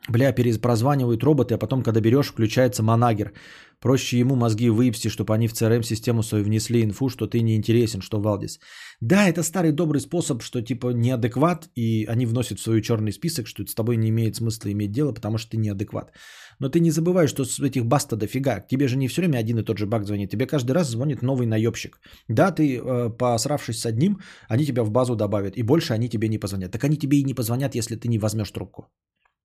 [0.08, 3.32] Бля, перепрозванивают роботы, а потом, когда берешь, включается манагер.
[3.80, 8.00] Проще ему мозги выебсти, чтобы они в CRM-систему свою внесли инфу, что ты не интересен,
[8.00, 8.60] что Валдис.
[9.00, 13.46] Да, это старый добрый способ, что типа неадекват, и они вносят в свой черный список,
[13.46, 16.12] что с тобой не имеет смысла иметь дело, потому что ты неадекват.
[16.58, 18.60] Но ты не забывай, что с этих баста дофига.
[18.60, 20.30] Тебе же не все время один и тот же баг звонит.
[20.30, 22.00] Тебе каждый раз звонит новый наебщик.
[22.28, 24.18] Да, ты, э, посравшись с одним,
[24.48, 26.72] они тебя в базу добавят, и больше они тебе не позвонят.
[26.72, 28.88] Так они тебе и не позвонят, если ты не возьмешь трубку.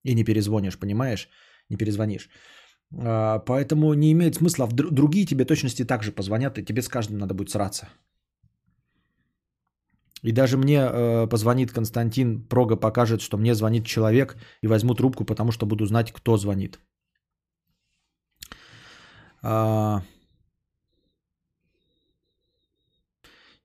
[0.06, 1.28] И не перезвонишь, понимаешь?
[1.70, 2.28] Не перезвонишь.
[2.94, 4.68] А, поэтому не имеет смысла.
[4.72, 7.88] Другие тебе точности также позвонят, и тебе с каждым надо будет сраться.
[10.22, 15.24] И даже мне э, позвонит Константин, Прога покажет, что мне звонит человек, и возьму трубку,
[15.24, 16.78] потому что буду знать, кто звонит.
[19.42, 20.02] А,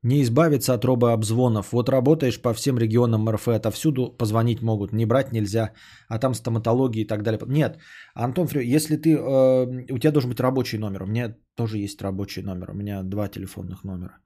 [0.03, 1.71] Не избавиться от робообзвонов.
[1.71, 4.93] Вот работаешь по всем регионам РФ, отовсюду позвонить могут.
[4.93, 5.73] Не брать нельзя,
[6.09, 7.39] а там стоматология и так далее.
[7.47, 7.77] Нет,
[8.15, 11.03] Антон Фрю, если ты, э, у тебя должен быть рабочий номер.
[11.03, 12.71] У меня тоже есть рабочий номер.
[12.71, 14.17] У меня два телефонных номера.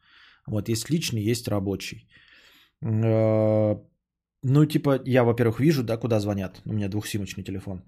[0.48, 2.08] Вот есть личный, есть рабочий.
[2.82, 3.76] Э,
[4.44, 6.62] ну, типа, я, во-первых, вижу, да, куда звонят.
[6.66, 7.84] У меня двухсимочный телефон.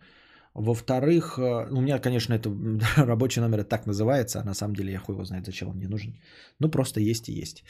[0.57, 2.49] Во-вторых, э, у меня, конечно, это
[3.05, 5.87] рабочий номер так называется, а на самом деле я хуй его знает, зачем он мне
[5.87, 6.19] нужен.
[6.59, 7.63] Ну, просто есть и есть.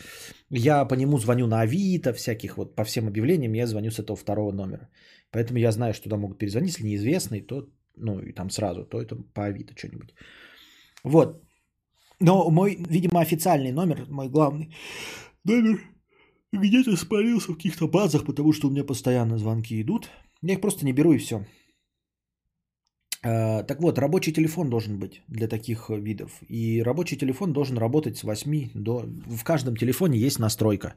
[0.49, 4.15] Я по нему звоню на Авито, всяких вот по всем объявлениям я звоню с этого
[4.15, 4.87] второго номера.
[5.31, 9.01] Поэтому я знаю, что туда могут перезвонить, если неизвестный, то, ну, и там сразу, то
[9.01, 10.13] это по Авито что-нибудь.
[11.03, 11.43] Вот.
[12.21, 14.73] Но мой, видимо, официальный номер, мой главный
[15.43, 15.81] номер,
[16.53, 20.09] где-то спалился в каких-то базах, потому что у меня постоянно звонки идут.
[20.41, 21.45] Я их просто не беру и все.
[23.27, 26.31] Э, так вот, рабочий телефон должен быть для таких видов.
[26.49, 29.03] И рабочий телефон должен работать с 8 до...
[29.25, 30.93] В каждом телефоне есть настройка.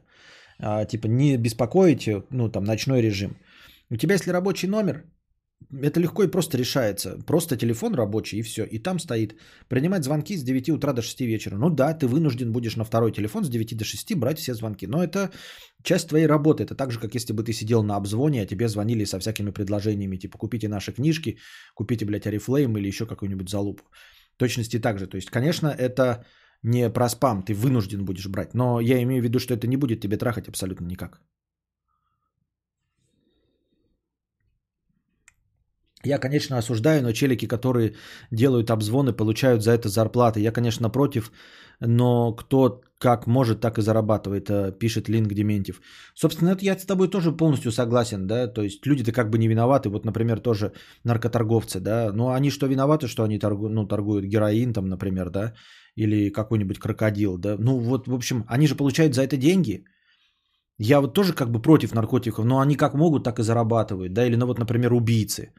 [0.59, 3.35] А, типа не беспокоить, ну там ночной режим.
[3.89, 5.03] У тебя если рабочий номер,
[5.73, 7.17] это легко и просто решается.
[7.25, 8.63] Просто телефон рабочий и все.
[8.63, 9.35] И там стоит
[9.67, 11.57] принимать звонки с 9 утра до 6 вечера.
[11.57, 14.87] Ну да, ты вынужден будешь на второй телефон с 9 до 6 брать все звонки.
[14.87, 15.31] Но это
[15.83, 16.63] часть твоей работы.
[16.63, 19.51] Это так же, как если бы ты сидел на обзвоне, а тебе звонили со всякими
[19.51, 20.17] предложениями.
[20.17, 21.37] Типа купите наши книжки,
[21.75, 23.83] купите, блядь, Арифлейм или еще какую-нибудь залупу.
[24.37, 25.07] Точности так же.
[25.07, 26.25] То есть, конечно, это
[26.63, 28.53] не про спам, ты вынужден будешь брать.
[28.53, 31.21] Но я имею в виду, что это не будет тебе трахать абсолютно никак.
[36.03, 37.95] Я, конечно, осуждаю, но челики, которые
[38.31, 40.39] делают обзвоны, получают за это зарплаты.
[40.39, 41.31] Я, конечно, против,
[41.79, 45.81] но кто как может, так и зарабатывает, э, пишет Линк Дементьев.
[46.13, 49.47] Собственно, это я с тобой тоже полностью согласен, да, то есть люди-то как бы не
[49.47, 50.71] виноваты, вот, например, тоже
[51.03, 55.53] наркоторговцы, да, но они что виноваты, что они торгу, ну, торгуют героин там, например, да,
[55.95, 59.83] или какой-нибудь крокодил, да, ну вот, в общем, они же получают за это деньги,
[60.77, 64.25] я вот тоже как бы против наркотиков, но они как могут, так и зарабатывают, да,
[64.25, 65.53] или, ну вот, например, убийцы,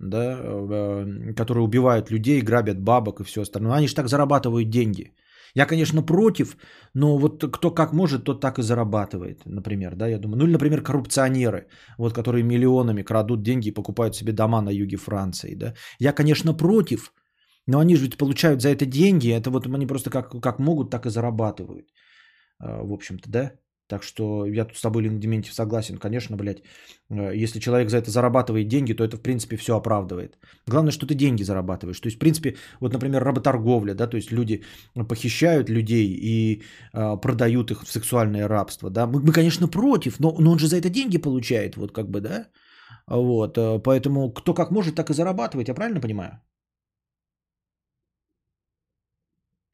[0.00, 3.76] да, э, которые убивают людей, грабят бабок и все остальное.
[3.76, 5.12] Они же так зарабатывают деньги.
[5.54, 6.56] Я, конечно, против,
[6.94, 10.38] но вот кто как может, тот так и зарабатывает, например, да, я думаю.
[10.38, 11.66] Ну или, например, коррупционеры,
[11.98, 15.74] вот, которые миллионами крадут деньги и покупают себе дома на юге Франции, да.
[15.98, 17.12] Я, конечно, против,
[17.66, 20.90] но они же ведь получают за это деньги, это вот они просто как, как могут,
[20.90, 21.86] так и зарабатывают,
[22.62, 23.52] э, в общем-то, да.
[23.90, 25.98] Так что я тут с тобой, Лин Дементьев, согласен.
[25.98, 26.62] Конечно, блядь,
[27.10, 30.38] э, если человек за это зарабатывает деньги, то это, в принципе, все оправдывает.
[30.68, 32.00] Главное, что ты деньги зарабатываешь.
[32.00, 34.62] То есть, в принципе, вот, например, работорговля, да, то есть люди
[35.08, 36.62] похищают людей и
[36.94, 39.06] э, продают их в сексуальное рабство, да.
[39.06, 42.20] Мы, мы конечно, против, но, но он же за это деньги получает, вот как бы,
[42.20, 42.46] да.
[43.08, 46.40] Вот, э, поэтому кто как может, так и зарабатывает, я правильно понимаю?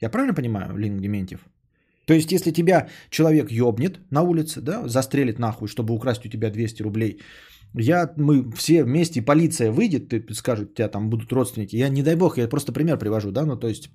[0.01, 1.41] Я правильно понимаю, Лин Дементьев?
[2.07, 6.51] То есть, если тебя человек ёбнет на улице, да, застрелит нахуй, чтобы украсть у тебя
[6.51, 7.21] 200 рублей,
[7.75, 11.77] я, мы все вместе, полиция выйдет, ты скажет, у тебя там будут родственники.
[11.77, 13.91] Я не дай бог, я просто пример привожу, да, ну то есть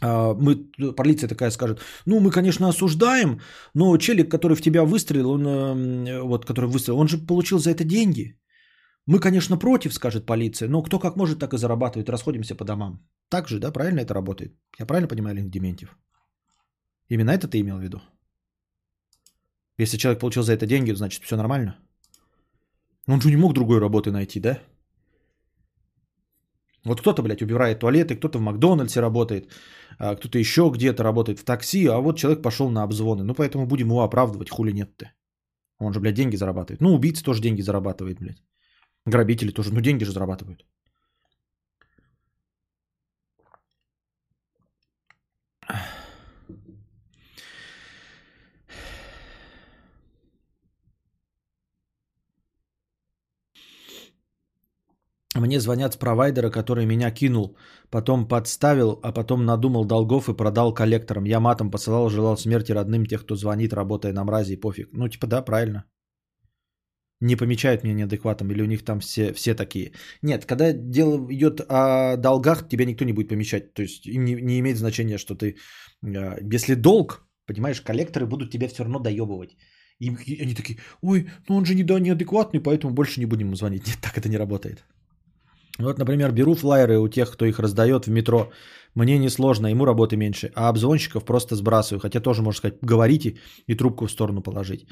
[0.00, 0.56] а, мы,
[0.96, 3.40] полиция такая скажет, ну мы, конечно, осуждаем,
[3.74, 7.70] но челик, который в тебя выстрелил, он, эм, вот, который выстрелил, он же получил за
[7.70, 8.38] это деньги.
[9.06, 13.00] Мы, конечно, против, скажет полиция, но кто как может, так и зарабатывает, расходимся по домам.
[13.30, 14.54] Так же, да, правильно это работает?
[14.78, 15.96] Я правильно понимаю, Леонид Дементьев?
[17.08, 18.00] Именно это ты имел в виду?
[19.78, 21.76] Если человек получил за это деньги, значит все нормально?
[23.06, 24.58] Он же не мог другой работы найти, да?
[26.84, 29.50] Вот кто-то, блядь, убирает туалеты, кто-то в Макдональдсе работает,
[29.98, 33.24] а кто-то еще где-то работает в такси, а вот человек пошел на обзвоны.
[33.24, 35.12] Ну, поэтому будем его оправдывать, хули нет-то.
[35.78, 36.80] Он же, блядь, деньги зарабатывает.
[36.80, 38.42] Ну, убийца тоже деньги зарабатывает, блядь.
[39.06, 40.64] Грабители тоже, ну, деньги же зарабатывают.
[55.38, 57.56] Мне звонят с провайдера, который меня кинул,
[57.90, 61.24] потом подставил, а потом надумал долгов и продал коллекторам.
[61.24, 64.88] Я матом посылал, желал смерти родным тех, кто звонит, работая на мразе и пофиг.
[64.92, 65.84] Ну, типа, да, правильно.
[67.20, 69.92] Не помечают меня неадекватом, или у них там все, все такие.
[70.22, 73.74] Нет, когда дело идет о долгах, тебя никто не будет помечать.
[73.74, 75.56] То есть не, не имеет значения, что ты...
[76.02, 79.56] Э, если долг, понимаешь, коллекторы будут тебя все равно доебывать.
[80.00, 80.08] И
[80.42, 83.86] они такие, ой, ну он же не, неадекватный, поэтому больше не будем ему звонить.
[83.86, 84.84] Нет, так это не работает.
[85.78, 88.50] Вот, например, беру флайеры у тех, кто их раздает в метро.
[88.94, 90.50] Мне несложно, ему работы меньше.
[90.54, 92.00] А обзвонщиков просто сбрасываю.
[92.00, 93.38] Хотя тоже, можно сказать, говорите
[93.68, 94.86] и трубку в сторону положить.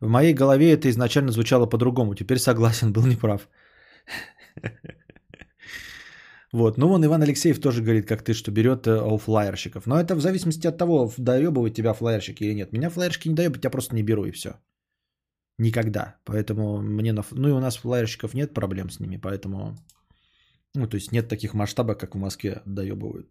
[0.00, 2.14] В моей голове это изначально звучало по-другому.
[2.14, 3.48] Теперь согласен, был неправ.
[6.52, 6.78] Вот.
[6.78, 9.86] Ну, вон Иван Алексеев тоже говорит, как ты, что берет э, у флайерщиков.
[9.86, 12.72] Но это в зависимости от того, доебывают тебя флайерщики или нет.
[12.72, 14.50] Меня флайерщики не доебывают, я просто не беру и все.
[15.58, 16.16] Никогда.
[16.24, 17.12] Поэтому мне...
[17.12, 17.22] На...
[17.32, 19.76] Ну и у нас флайерщиков нет проблем с ними, поэтому
[20.74, 23.28] ну, то есть нет таких масштабов, как в Москве доебывают.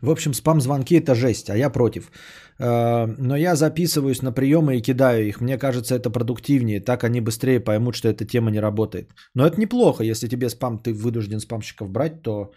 [0.00, 2.12] В общем, спам-звонки это жесть, а я против.
[2.60, 5.40] Э, но я записываюсь на приемы и кидаю их.
[5.40, 6.80] Мне кажется, это продуктивнее.
[6.80, 9.12] Так они быстрее поймут, что эта тема не работает.
[9.34, 10.04] Но это неплохо.
[10.04, 12.52] Если тебе спам, ты вынужден спамщиков брать, то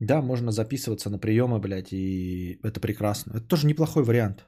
[0.00, 3.36] да, можно записываться на приемы, блядь, и это прекрасно.
[3.36, 4.46] Это тоже неплохой вариант.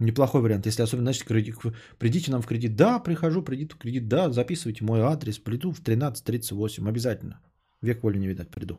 [0.00, 1.56] Неплохой вариант, если особенно, значит, кредит,
[1.98, 2.74] придите нам в кредит.
[2.74, 4.08] Да, прихожу, придите в кредит.
[4.08, 5.38] Да, записывайте мой адрес.
[5.38, 6.88] Приду в 13.38.
[6.88, 7.40] Обязательно.
[7.82, 8.78] Век воли не видать, приду.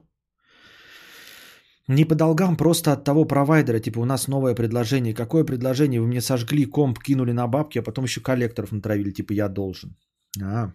[1.87, 3.79] Не по долгам, просто от того провайдера.
[3.79, 5.13] Типа у нас новое предложение.
[5.13, 6.01] Какое предложение?
[6.01, 9.11] Вы мне сожгли комп, кинули на бабки, а потом еще коллекторов натравили.
[9.11, 9.95] Типа я должен.
[10.41, 10.71] А.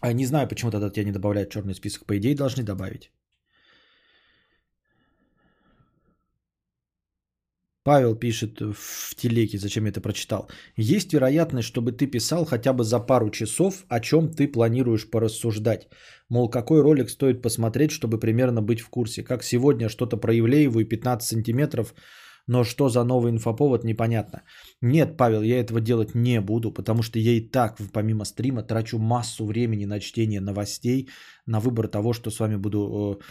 [0.00, 2.04] а не знаю, почему тогда тебя не добавляют в черный список.
[2.06, 3.12] По идее должны добавить.
[7.88, 10.48] Павел пишет в телеке, зачем я это прочитал.
[10.76, 15.88] Есть вероятность, чтобы ты писал хотя бы за пару часов, о чем ты планируешь порассуждать.
[16.28, 19.22] Мол, какой ролик стоит посмотреть, чтобы примерно быть в курсе.
[19.22, 21.94] Как сегодня что-то про Ивлееву и 15 сантиметров,
[22.48, 24.42] но что за новый инфоповод, непонятно.
[24.82, 28.98] Нет, Павел, я этого делать не буду, потому что я и так, помимо стрима, трачу
[28.98, 31.08] массу времени на чтение новостей,
[31.46, 33.24] на выбор того, что с вами буду э,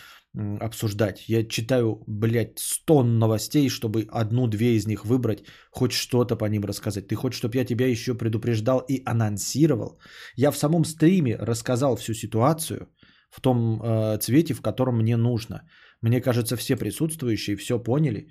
[0.59, 1.29] обсуждать.
[1.29, 7.07] Я читаю, блядь, 100 новостей, чтобы одну-две из них выбрать, хоть что-то по ним рассказать.
[7.07, 9.99] Ты хочешь, чтобы я тебя еще предупреждал и анонсировал?
[10.35, 12.87] Я в самом стриме рассказал всю ситуацию
[13.29, 15.61] в том э, цвете, в котором мне нужно.
[16.01, 18.27] Мне кажется, все присутствующие все поняли.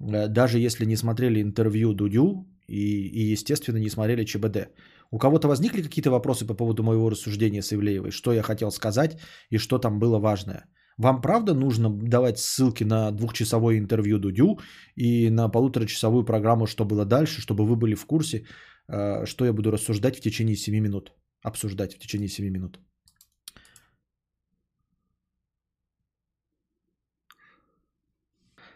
[0.00, 4.68] Э, даже если не смотрели интервью Дудю и, и, естественно, не смотрели ЧБД.
[5.10, 8.10] У кого-то возникли какие-то вопросы по поводу моего рассуждения с Ивлеевой?
[8.10, 9.18] Что я хотел сказать
[9.50, 10.66] и что там было важное?
[10.98, 14.58] Вам правда нужно давать ссылки на двухчасовое интервью Дудю
[14.96, 18.46] и на полуторачасовую программу «Что было дальше», чтобы вы были в курсе,
[18.88, 21.12] э, что я буду рассуждать в течение 7 минут,
[21.44, 22.80] обсуждать в течение 7 минут?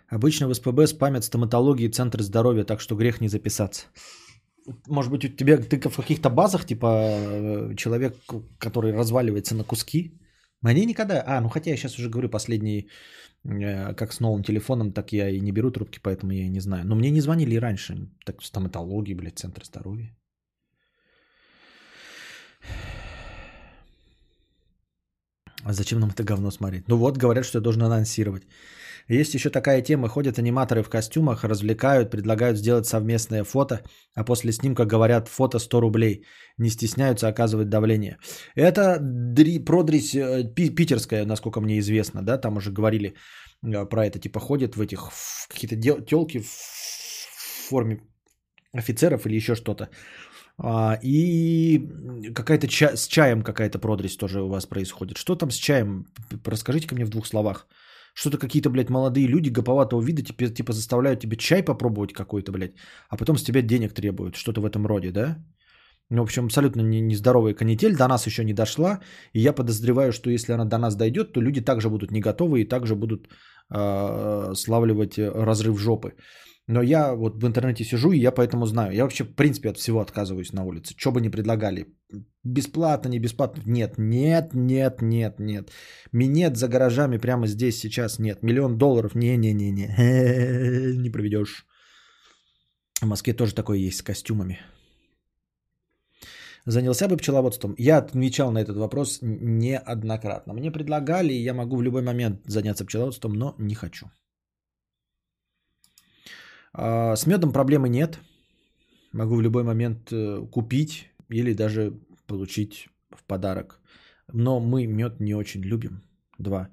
[0.08, 3.86] Обычно в СПБ спамят стоматологии и центр здоровья, так что грех не записаться.
[4.86, 8.14] Может быть, у тебя ты в каких-то базах, типа э, человек,
[8.58, 10.21] который разваливается на куски,
[10.62, 11.22] мне никогда...
[11.26, 12.88] А, ну хотя я сейчас уже говорю последний,
[13.44, 16.60] э, как с новым телефоном, так я и не беру трубки, поэтому я и не
[16.60, 16.84] знаю.
[16.84, 18.08] Но мне не звонили раньше.
[18.24, 20.16] Так стоматологии, блядь, центр здоровья.
[25.64, 26.88] А зачем нам это говно смотреть?
[26.88, 28.42] Ну вот, говорят, что я должен анонсировать.
[29.08, 33.80] Есть еще такая тема, ходят аниматоры в костюмах, развлекают, предлагают сделать совместное фото,
[34.14, 36.24] а после снимка говорят фото 100 рублей.
[36.58, 38.18] Не стесняются оказывать давление.
[38.54, 43.14] Это дри, продрись э, питерская, насколько мне известно, да, там уже говорили
[43.64, 45.76] э, про это, типа ходят в этих в какие-то
[46.06, 48.00] телки в форме
[48.72, 49.88] офицеров или еще что-то.
[50.58, 51.80] А, и
[52.34, 55.16] какая-то ча- с чаем какая-то продресь тоже у вас происходит.
[55.16, 56.06] Что там с чаем?
[56.44, 57.66] Расскажите-ка мне в двух словах.
[58.14, 62.74] Что-то какие-то, блядь, молодые люди гоповатого вида типа, типа заставляют тебе чай попробовать какой-то, блядь,
[63.08, 64.36] а потом с тебя денег требуют.
[64.36, 65.38] Что-то в этом роде, да?
[66.10, 69.00] Ну, в общем, абсолютно нездоровая канитель до нас еще не дошла.
[69.32, 72.60] И я подозреваю, что если она до нас дойдет, то люди также будут не готовы
[72.60, 73.28] и также будут
[73.70, 76.12] э, славливать разрыв жопы.
[76.68, 78.92] Но я вот в интернете сижу, и я поэтому знаю.
[78.92, 80.94] Я вообще, в принципе, от всего отказываюсь на улице.
[80.96, 81.86] Что бы ни предлагали.
[82.44, 83.62] Бесплатно, не бесплатно.
[83.66, 85.70] Нет, нет, нет, нет, нет.
[86.12, 88.42] Минет за гаражами прямо здесь сейчас нет.
[88.42, 89.14] Миллион долларов.
[89.14, 90.96] Не-не-не-не.
[91.02, 91.66] Не проведешь.
[93.00, 94.58] В Москве тоже такое есть с костюмами.
[96.66, 97.74] Занялся бы пчеловодством?
[97.78, 100.52] Я отвечал на этот вопрос неоднократно.
[100.52, 104.10] Мне предлагали, и я могу в любой момент заняться пчеловодством, но не хочу.
[106.72, 108.18] А, с медом проблемы нет.
[109.12, 111.98] Могу в любой момент э, купить или даже
[112.32, 113.80] получить в подарок.
[114.32, 116.02] Но мы мед не очень любим.
[116.38, 116.68] Два.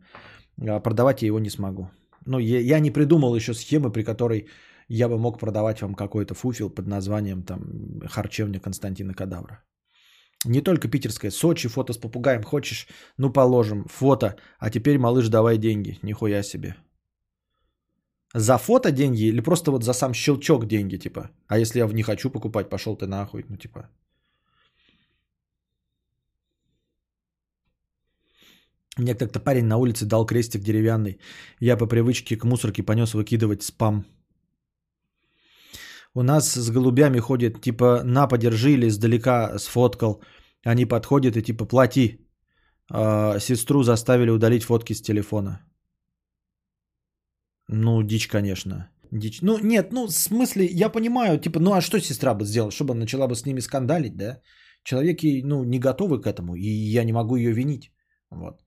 [0.68, 1.90] А продавать я его не смогу.
[2.26, 4.48] Ну, я, я не придумал еще схемы, при которой
[4.88, 7.60] я бы мог продавать вам какой-то фуфел под названием там
[8.10, 9.64] харчевня Константина Кадавра.
[10.46, 12.88] Не только питерская, Сочи, фото с попугаем хочешь?
[13.18, 14.36] Ну, положим, фото.
[14.60, 16.00] А теперь, малыш, давай деньги.
[16.02, 16.76] Нихуя себе.
[18.36, 21.30] За фото деньги или просто вот за сам щелчок деньги, типа?
[21.48, 23.90] А если я не хочу покупать, пошел ты нахуй, ну типа.
[28.98, 31.20] Мне как-то парень на улице дал крестик деревянный.
[31.60, 34.06] Я по привычке к мусорке понес выкидывать спам.
[36.16, 40.22] У нас с голубями ходит, типа, на, подержи или издалека сфоткал.
[40.66, 42.18] Они подходят и типа, плати.
[42.92, 45.62] А, сестру заставили удалить фотки с телефона.
[47.68, 48.90] Ну, дичь, конечно.
[49.12, 49.42] Дичь.
[49.42, 52.72] Ну, нет, ну, в смысле, я понимаю, типа, ну, а что сестра бы сделала?
[52.72, 54.42] Чтобы она начала бы с ними скандалить, да?
[54.84, 57.92] Человеки, ну, не готовы к этому, и я не могу ее винить.
[58.32, 58.62] Вот.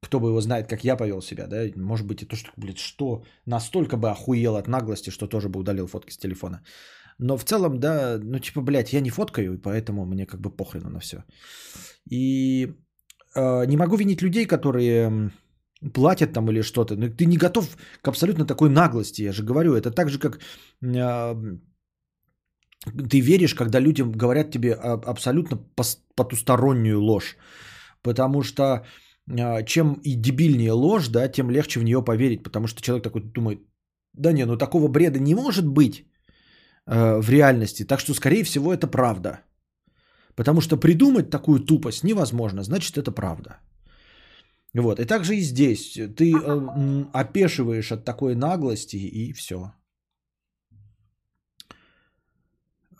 [0.00, 1.64] Кто бы его знает, как я повел себя, да?
[1.76, 3.24] Может быть, и то, что, блядь, что?
[3.46, 6.62] Настолько бы охуел от наглости, что тоже бы удалил фотки с телефона.
[7.18, 10.50] Но в целом, да, ну, типа, блядь, я не фоткаю, и поэтому мне как бы
[10.50, 11.24] похрену на все.
[12.10, 12.74] И
[13.34, 15.30] э, не могу винить людей, которые
[15.94, 16.96] платят там или что-то.
[16.96, 19.74] Но ты не готов к абсолютно такой наглости, я же говорю.
[19.74, 20.38] Это так же, как
[20.82, 21.34] э,
[23.10, 25.58] ты веришь, когда людям говорят тебе абсолютно
[26.14, 27.36] потустороннюю ложь.
[28.02, 28.86] Потому что
[29.66, 32.42] чем и дебильнее ложь, да, тем легче в нее поверить.
[32.42, 33.60] Потому что человек такой думает,
[34.14, 36.06] да не, ну такого бреда не может быть
[36.86, 37.84] э, в реальности.
[37.84, 39.40] Так что, скорее всего, это правда.
[40.34, 43.58] Потому что придумать такую тупость невозможно, значит, это правда.
[44.74, 45.00] Вот.
[45.00, 45.92] И также и здесь.
[46.16, 49.56] Ты э, опешиваешь от такой наглости и все.
[49.56, 49.72] А,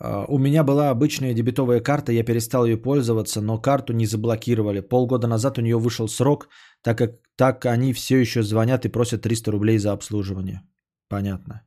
[0.01, 4.79] У меня была обычная дебетовая карта, я перестал ее пользоваться, но карту не заблокировали.
[4.79, 6.47] Полгода назад у нее вышел срок,
[6.81, 10.61] так как так они все еще звонят и просят 300 рублей за обслуживание.
[11.09, 11.61] Понятно.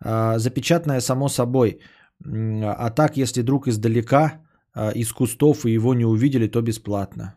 [0.00, 1.80] А, Запечатанная само собой.
[2.24, 4.40] А так, если друг издалека,
[4.74, 7.34] а, из кустов и его не увидели, то бесплатно.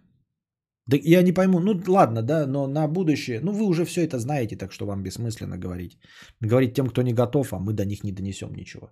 [0.87, 4.19] Да я не пойму, ну ладно, да, но на будущее, ну вы уже все это
[4.19, 5.97] знаете, так что вам бессмысленно говорить.
[6.41, 8.89] Говорить тем, кто не готов, а мы до них не донесем ничего.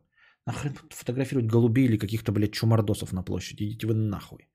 [0.49, 4.47] Нахрен фотографировать голубей или каких-то, блядь, чумардосов на площади, идите вы нахуй.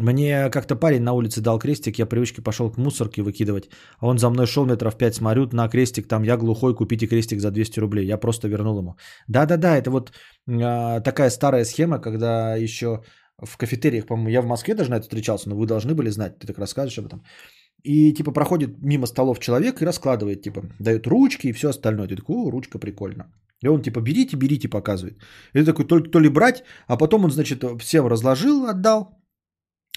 [0.00, 3.68] Мне как-то парень на улице дал крестик, я привычки пошел к мусорке выкидывать,
[3.98, 7.40] а он за мной шел метров пять, смотрю на крестик, там я глухой, купите крестик
[7.40, 8.06] за 200 рублей.
[8.06, 8.96] Я просто вернул ему.
[9.26, 10.12] Да-да-да, это вот
[10.48, 13.02] а, такая старая схема, когда еще
[13.42, 16.38] в кафетериях, по-моему, я в Москве даже на это встречался, но вы должны были знать,
[16.38, 17.24] ты так рассказываешь об этом.
[17.82, 22.08] И типа проходит мимо столов человек и раскладывает, типа, дает ручки и все остальное.
[22.08, 23.24] Ты такой, о, ручка прикольно.
[23.62, 25.18] И он типа, берите, берите, показывает.
[25.54, 29.18] И ты такой, то, то ли брать, а потом он, значит, всем разложил, отдал,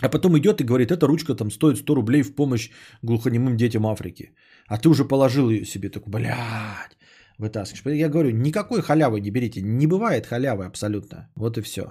[0.02, 2.72] а потом идет и говорит, эта ручка там стоит 100 рублей в помощь
[3.04, 4.34] глухонемым детям Африки.
[4.68, 6.98] А ты уже положил ее себе, такой, блядь,
[7.38, 8.00] вытаскиваешь.
[8.00, 9.62] Я говорю, никакой халявы не берите.
[9.62, 11.30] Не бывает халявы абсолютно.
[11.36, 11.84] Вот и все.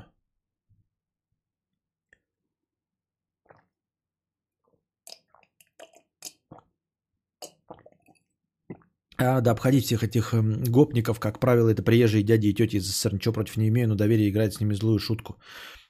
[9.22, 12.86] А, да, обходить всех этих эм, гопников, как правило, это приезжие дяди и тети из
[12.86, 13.14] СССР.
[13.14, 15.36] Ничего против не имею, но доверие играть с ними злую шутку.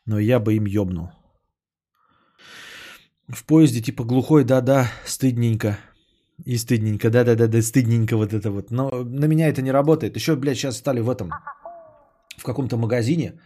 [0.05, 1.11] Но я бы им ёбнул.
[3.28, 5.78] В поезде типа глухой, да-да, стыдненько.
[6.44, 8.73] И стыдненько, да-да-да, стыдненько вот это вот.
[8.73, 10.16] Но на меня это не работает.
[10.16, 11.31] Еще, блядь, сейчас стали в этом,
[12.36, 13.40] в каком-то магазине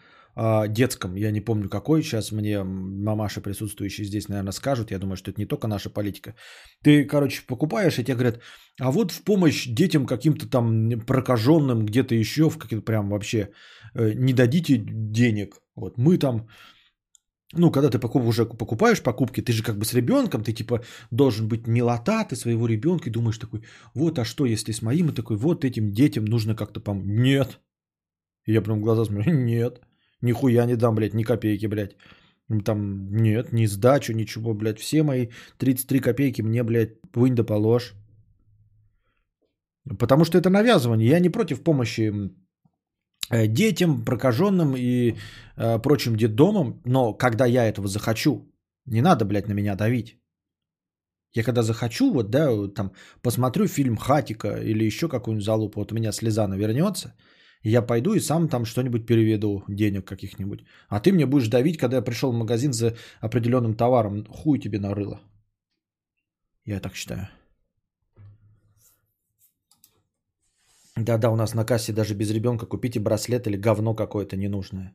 [0.68, 5.30] детском, я не помню какой, сейчас мне мамаши, присутствующие здесь, наверное, скажут, я думаю, что
[5.30, 6.34] это не только наша политика.
[6.82, 8.40] Ты, короче, покупаешь, и тебе говорят,
[8.80, 13.50] а вот в помощь детям каким-то там прокаженным, где-то еще, в каких-то прям вообще,
[13.94, 15.60] э, не дадите денег.
[15.76, 16.48] Вот мы там
[17.56, 20.82] ну, когда ты покуп, уже покупаешь покупки, ты же как бы с ребенком, ты типа
[21.10, 25.10] должен быть милота, ты своего ребенка и думаешь такой, вот, а что если с моим,
[25.10, 27.04] и такой, вот этим детям нужно как-то помочь.
[27.06, 27.60] Нет.
[28.46, 29.80] Я прям глаза смотрю, нет.
[30.22, 31.96] Нихуя не дам, блядь, ни копейки, блядь.
[32.64, 34.78] Там нет, ни сдачу, ничего, блядь.
[34.78, 35.28] Все мои
[35.58, 37.94] 33 копейки мне, блядь, вынь да положь.
[39.98, 41.08] Потому что это навязывание.
[41.08, 42.12] Я не против помощи
[43.30, 45.16] э, детям, прокаженным и
[45.56, 48.50] э, прочим детдомам, но когда я этого захочу,
[48.86, 50.18] не надо, блядь, на меня давить.
[51.34, 55.94] Я когда захочу, вот, да, там, посмотрю фильм «Хатика» или еще какую-нибудь залупу, вот у
[55.94, 57.14] меня слеза навернется,
[57.70, 60.64] я пойду и сам там что-нибудь переведу, денег каких-нибудь.
[60.88, 64.24] А ты мне будешь давить, когда я пришел в магазин за определенным товаром.
[64.28, 65.20] Хуй тебе нарыло.
[66.66, 67.28] Я так считаю.
[70.96, 74.92] Да-да, у нас на кассе даже без ребенка купите браслет или говно какое-то ненужное.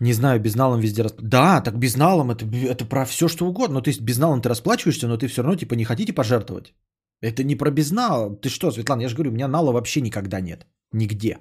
[0.00, 1.20] Не знаю, безналом везде расп...
[1.20, 3.74] Да, так безналом это, это про все что угодно.
[3.74, 6.74] Ну, то есть безналом ты расплачиваешься, но ты все равно типа не хотите пожертвовать.
[7.22, 8.36] Это не про безнал.
[8.36, 10.66] Ты что, Светлана, я же говорю, у меня нала вообще никогда нет.
[10.92, 11.38] Нигде.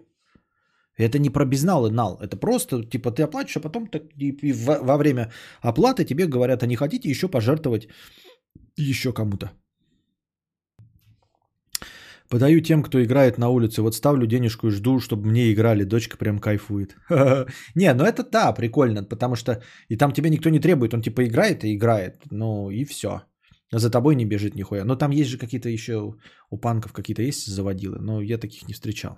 [0.97, 2.17] Это не про безнал и нал.
[2.21, 5.31] Это просто, типа, ты оплатишь, а потом так, и, и во, во время
[5.61, 7.87] оплаты тебе говорят, а не хотите еще пожертвовать
[8.77, 9.51] еще кому-то.
[12.29, 13.81] Подаю тем, кто играет на улице.
[13.81, 15.83] Вот ставлю денежку и жду, чтобы мне играли.
[15.83, 16.95] Дочка прям кайфует.
[17.75, 20.93] Не, ну это да, прикольно, потому что и там тебе никто не требует.
[20.93, 22.21] Он типа играет и играет.
[22.29, 23.23] Ну и все.
[23.71, 24.83] За тобой не бежит нихуя.
[24.85, 26.15] Но там есть же какие-то еще
[26.51, 29.17] у панков какие-то есть заводилы, но я таких не встречал.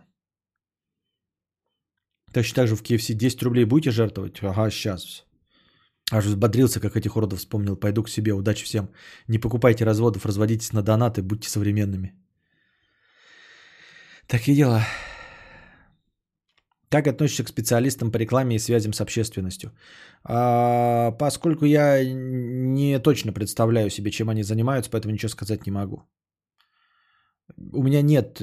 [2.34, 4.40] Точно так же в KFC 10 рублей будете жертвовать?
[4.42, 5.26] Ага, сейчас.
[6.12, 7.76] Аж взбодрился, как этих уродов вспомнил.
[7.76, 8.34] Пойду к себе.
[8.34, 8.90] Удачи всем.
[9.28, 12.14] Не покупайте разводов, разводитесь на донаты, будьте современными.
[14.28, 14.86] Такие дела.
[16.92, 19.72] Как относишься к специалистам по рекламе и связям с общественностью?
[20.24, 26.04] А, поскольку я не точно представляю себе, чем они занимаются, поэтому ничего сказать не могу.
[27.74, 28.42] У меня нет,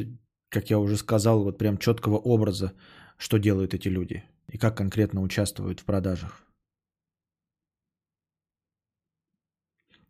[0.48, 2.72] как я уже сказал, вот прям четкого образа,
[3.18, 4.22] что делают эти люди
[4.52, 6.48] и как конкретно участвуют в продажах.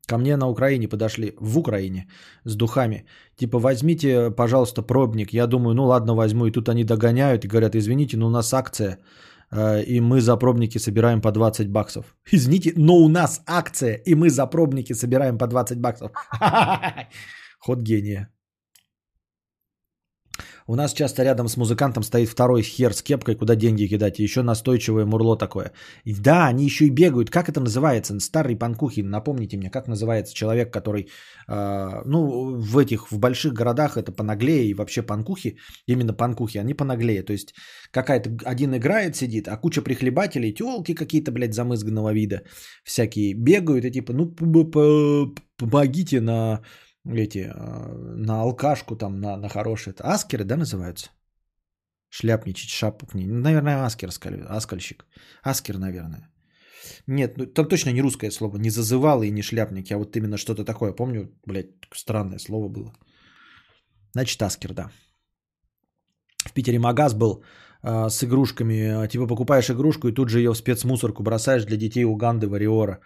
[0.08, 2.08] Ко мне на Украине подошли, в Украине,
[2.44, 3.04] с духами.
[3.36, 5.34] Типа, возьмите, пожалуйста, пробник.
[5.34, 6.46] Я думаю, ну ладно, возьму.
[6.46, 8.98] И тут они догоняют и говорят, извините, но у нас акция,
[9.50, 12.16] э, и мы за пробники собираем по 20 баксов.
[12.32, 16.10] Извините, но у нас акция, и мы за пробники собираем по 20 баксов.
[17.58, 18.28] Ход гения.
[20.70, 24.20] У нас часто рядом с музыкантом стоит второй хер с кепкой, куда деньги кидать.
[24.20, 25.72] И еще настойчивое мурло такое.
[26.04, 27.30] И да, они еще и бегают.
[27.30, 28.20] Как это называется?
[28.20, 31.08] Старый панкухи, напомните мне, как называется человек, который,
[31.48, 36.74] э, ну, в этих, в больших городах это понаглее и вообще панкухи, именно панкухи, они
[36.74, 37.22] понаглее.
[37.22, 37.54] То есть
[37.90, 42.42] какая-то, один играет, сидит, а куча прихлебателей, телки какие-то, блядь, замызганного вида,
[42.84, 44.34] всякие бегают и типа, ну,
[45.56, 46.60] помогите на
[47.16, 49.94] эти, а, на алкашку там, на, на хорошие.
[49.94, 51.10] Это аскеры, да, называются?
[52.10, 53.26] Шляпничать, шапок не.
[53.26, 54.10] Наверное, аскер,
[54.48, 55.06] аскальщик.
[55.42, 56.30] Аскер, наверное.
[57.06, 60.36] Нет, ну там точно не русское слово, не зазывало и не шляпники, а вот именно
[60.36, 60.92] что-то такое.
[60.92, 62.92] Помню, блядь, странное слово было.
[64.14, 64.90] Значит, аскер, да.
[66.44, 67.44] В Питере магаз был
[67.82, 69.08] э, с игрушками.
[69.08, 73.00] Типа покупаешь игрушку и тут же ее в спецмусорку бросаешь для детей Уганды, Вариора.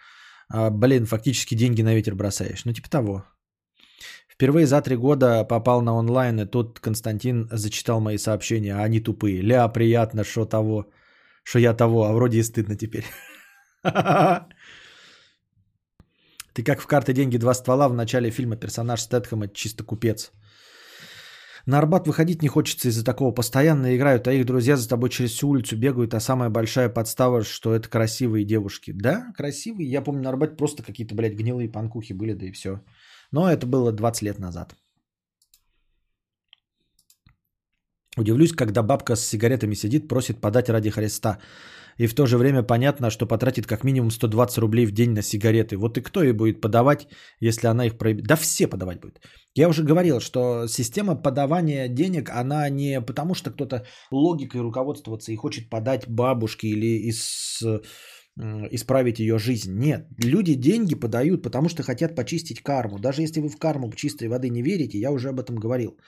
[0.49, 2.65] А, блин, фактически деньги на ветер бросаешь.
[2.65, 3.25] Ну, типа того.
[4.43, 8.99] Впервые за три года попал на онлайн, и тут Константин зачитал мои сообщения, а они
[8.99, 9.41] тупые.
[9.41, 10.87] Ля, приятно, что того,
[11.45, 13.05] что я того, а вроде и стыдно теперь.
[16.55, 20.33] Ты как в карты деньги два ствола в начале фильма персонаж Стэтхэма чисто купец.
[21.67, 23.35] На Арбат выходить не хочется из-за такого.
[23.35, 27.45] Постоянно играют, а их друзья за тобой через всю улицу бегают, а самая большая подстава,
[27.45, 28.91] что это красивые девушки.
[28.91, 29.89] Да, красивые.
[29.89, 32.81] Я помню, на Арбате просто какие-то, блядь, гнилые панкухи были, да и все.
[33.33, 34.77] Но это было 20 лет назад.
[38.19, 41.39] Удивлюсь, когда бабка с сигаретами сидит, просит подать ради Христа.
[41.99, 45.23] И в то же время понятно, что потратит как минимум 120 рублей в день на
[45.23, 45.77] сигареты.
[45.77, 47.09] Вот и кто ей будет подавать,
[47.41, 48.27] если она их проебет?
[48.27, 49.21] Да все подавать будет.
[49.55, 55.37] Я уже говорил, что система подавания денег, она не потому, что кто-то логикой руководствоваться и
[55.37, 57.63] хочет подать бабушке или из
[58.39, 59.79] исправить ее жизнь.
[59.79, 62.99] Нет, люди деньги подают, потому что хотят почистить карму.
[62.99, 65.99] Даже если вы в карму чистой воды не верите, я уже об этом говорил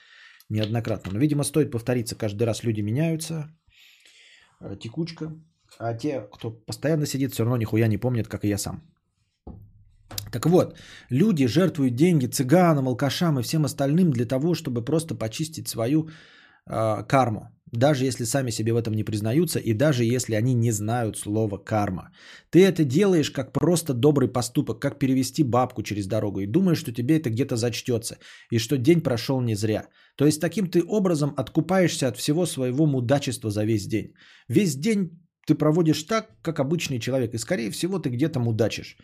[0.49, 1.11] неоднократно.
[1.13, 2.15] Но, видимо, стоит повториться.
[2.15, 3.49] Каждый раз люди меняются,
[4.61, 5.31] э, текучка.
[5.79, 8.81] А те, кто постоянно сидит, все равно нихуя не помнят, как и я сам.
[10.31, 10.77] Так вот,
[11.09, 16.09] люди жертвуют деньги цыганам, алкашам и всем остальным для того, чтобы просто почистить свою
[16.67, 20.71] э, карму даже если сами себе в этом не признаются и даже если они не
[20.71, 22.11] знают слова карма.
[22.49, 26.91] Ты это делаешь как просто добрый поступок, как перевести бабку через дорогу и думаешь, что
[26.91, 28.17] тебе это где-то зачтется
[28.51, 29.87] и что день прошел не зря.
[30.15, 34.13] То есть таким ты образом откупаешься от всего своего мудачества за весь день.
[34.47, 35.09] Весь день
[35.47, 38.97] ты проводишь так, как обычный человек и скорее всего ты где-то мудачишь.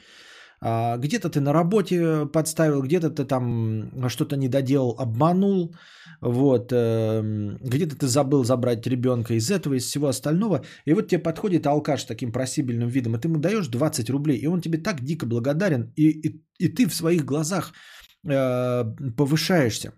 [0.64, 5.76] А, где-то ты на работе подставил, где-то ты там что-то не доделал, обманул,
[6.22, 11.24] вот, эм, где-то ты забыл забрать ребенка из этого, из всего остального, и вот тебе
[11.24, 15.02] подходит алкаш таким просибельным видом, и ты ему даешь 20 рублей, и он тебе так
[15.02, 17.74] дико благодарен, и, и, и ты в своих глазах
[18.30, 18.86] э,
[19.18, 19.94] повышаешься.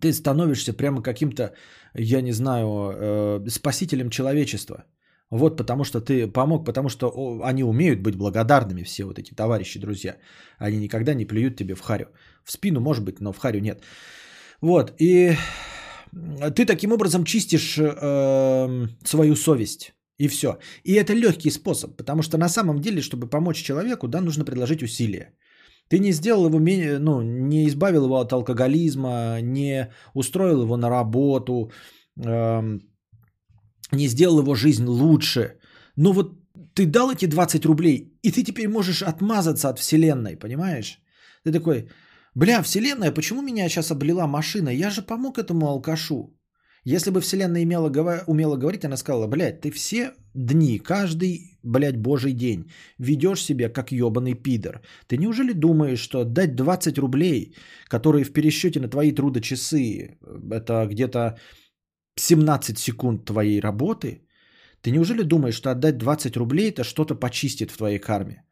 [0.00, 1.54] Ты становишься прямо каким-то,
[1.94, 4.84] я не знаю, э, спасителем человечества–
[5.30, 9.78] вот потому что ты помог, потому что они умеют быть благодарными, все вот эти товарищи,
[9.78, 10.16] друзья.
[10.58, 12.06] Они никогда не плюют тебе в харю.
[12.44, 13.82] В спину, может быть, но в харю нет.
[14.60, 15.36] Вот, и
[16.54, 19.94] ты таким образом чистишь э, свою совесть.
[20.18, 20.58] И все.
[20.84, 24.82] И это легкий способ, потому что на самом деле, чтобы помочь человеку, да, нужно предложить
[24.82, 25.32] усилия.
[25.88, 26.58] Ты не сделал его,
[26.98, 31.70] ну, не избавил его от алкоголизма, не устроил его на работу,
[32.22, 32.80] э,
[33.92, 35.58] не сделал его жизнь лучше.
[35.96, 36.32] Но вот
[36.74, 41.00] ты дал эти 20 рублей, и ты теперь можешь отмазаться от Вселенной, понимаешь?
[41.44, 41.88] Ты такой,
[42.34, 44.68] бля, Вселенная, почему меня сейчас облила машина?
[44.70, 46.36] Я же помог этому алкашу.
[46.84, 47.90] Если бы Вселенная имела,
[48.26, 53.92] умела говорить, она сказала, блядь, ты все дни, каждый, блядь, божий день ведешь себя как
[53.92, 54.80] ебаный пидор.
[55.06, 57.54] Ты неужели думаешь, что дать 20 рублей,
[57.88, 60.18] которые в пересчете на твои трудочасы,
[60.50, 61.38] это где-то
[62.16, 64.22] 17 секунд твоей работы,
[64.82, 68.44] ты неужели думаешь, что отдать 20 рублей это что-то почистит в твоей карме?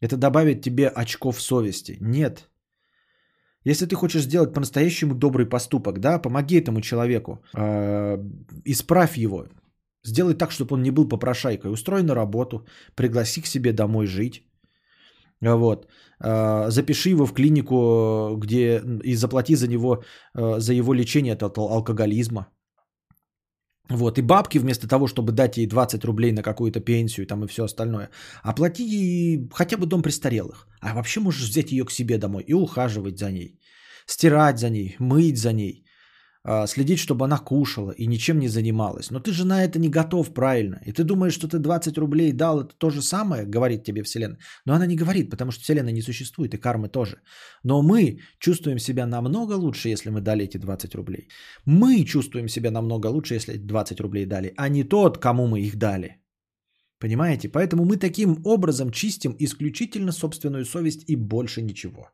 [0.00, 1.96] Это добавит тебе очков совести?
[2.00, 2.50] Нет.
[3.66, 8.18] Если ты хочешь сделать по-настоящему добрый поступок, да, помоги этому человеку, э,
[8.64, 9.46] исправь его,
[10.04, 14.42] сделай так, чтобы он не был попрошайкой, устрой на работу, пригласи к себе домой жить,
[15.40, 15.86] вот,
[16.20, 20.04] э, запиши его в клинику, где и заплати за него,
[20.34, 22.46] э, за его лечение от алкоголизма,
[23.88, 27.46] вот, и бабки вместо того, чтобы дать ей 20 рублей на какую-то пенсию там и
[27.46, 28.10] все остальное,
[28.42, 30.66] оплати ей хотя бы дом престарелых.
[30.80, 33.60] А вообще можешь взять ее к себе домой и ухаживать за ней,
[34.06, 35.83] стирать за ней, мыть за ней,
[36.66, 39.10] следить, чтобы она кушала и ничем не занималась.
[39.10, 40.80] Но ты же на это не готов правильно.
[40.86, 44.38] И ты думаешь, что ты 20 рублей дал, это то же самое, говорит тебе Вселенная.
[44.66, 47.16] Но она не говорит, потому что Вселенная не существует, и кармы тоже.
[47.62, 51.28] Но мы чувствуем себя намного лучше, если мы дали эти 20 рублей.
[51.66, 55.76] Мы чувствуем себя намного лучше, если 20 рублей дали, а не тот, кому мы их
[55.76, 56.20] дали.
[57.00, 57.48] Понимаете?
[57.48, 62.10] Поэтому мы таким образом чистим исключительно собственную совесть и больше ничего.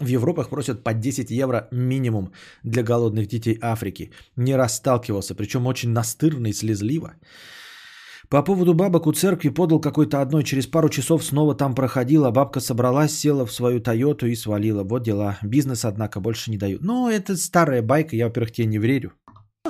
[0.00, 2.32] В Европах просят по 10 евро минимум
[2.64, 4.10] для голодных детей Африки.
[4.36, 7.14] Не расталкивался, причем очень настырно и слезливо.
[8.28, 12.60] По поводу бабок у церкви подал какой-то одной, через пару часов снова там проходила, бабка
[12.60, 14.84] собралась, села в свою Тойоту и свалила.
[14.84, 15.38] Вот дела.
[15.42, 16.82] Бизнес, однако, больше не дают.
[16.82, 19.12] Ну, это старая байка, я, во-первых, тебе не верю.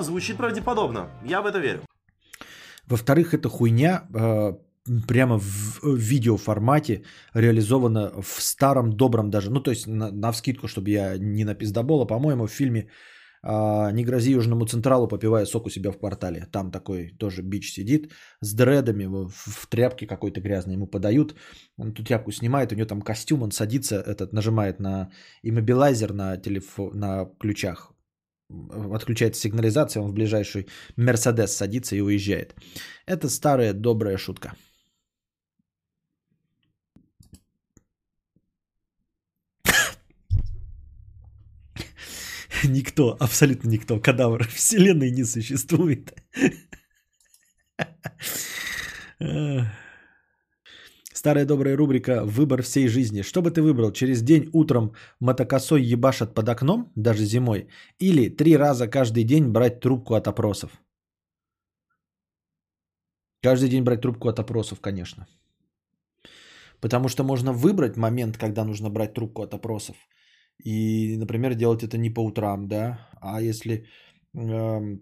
[0.01, 1.09] Звучит правдеподобно.
[1.25, 1.83] Я в это верю.
[2.87, 4.55] Во-вторых, эта хуйня э,
[5.07, 7.03] прямо в видеоформате
[7.35, 9.51] реализована в старом добром даже.
[9.51, 12.89] Ну, то есть на, на вскидку, чтобы я не напиздобола, по-моему, в фильме
[13.43, 16.47] а, «Не грози Южному Централу, попивая сок у себя в квартале».
[16.53, 20.75] Там такой тоже бич сидит с дредами в, в тряпке какой-то грязной.
[20.75, 21.35] Ему подают,
[21.77, 25.11] он эту тряпку снимает, у него там костюм, он садится, этот нажимает на
[25.43, 27.93] иммобилайзер на, телефон, на ключах.
[28.95, 32.55] Отключается сигнализация, он в ближайший Мерседес садится и уезжает.
[33.07, 34.55] Это старая добрая шутка.
[42.69, 46.15] Никто, абсолютно никто, кадавр вселенной не существует.
[51.13, 53.23] Старая добрая рубрика «Выбор всей жизни».
[53.23, 53.93] Что бы ты выбрал?
[53.93, 57.69] Через день утром мотокосой ебашат под окном, даже зимой,
[57.99, 60.71] или три раза каждый день брать трубку от опросов?
[63.43, 65.27] Каждый день брать трубку от опросов, конечно.
[66.81, 69.97] Потому что можно выбрать момент, когда нужно брать трубку от опросов–
[70.65, 73.87] и, например, делать это не по утрам, да, а если
[74.35, 74.99] э,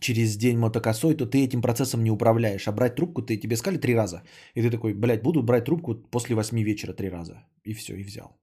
[0.00, 2.68] через день мотокосой, то ты этим процессом не управляешь.
[2.68, 4.22] А брать трубку ты тебе сказали три раза.
[4.54, 7.46] И ты такой, блядь, буду брать трубку после восьми вечера три раза.
[7.64, 8.38] И все, и взял.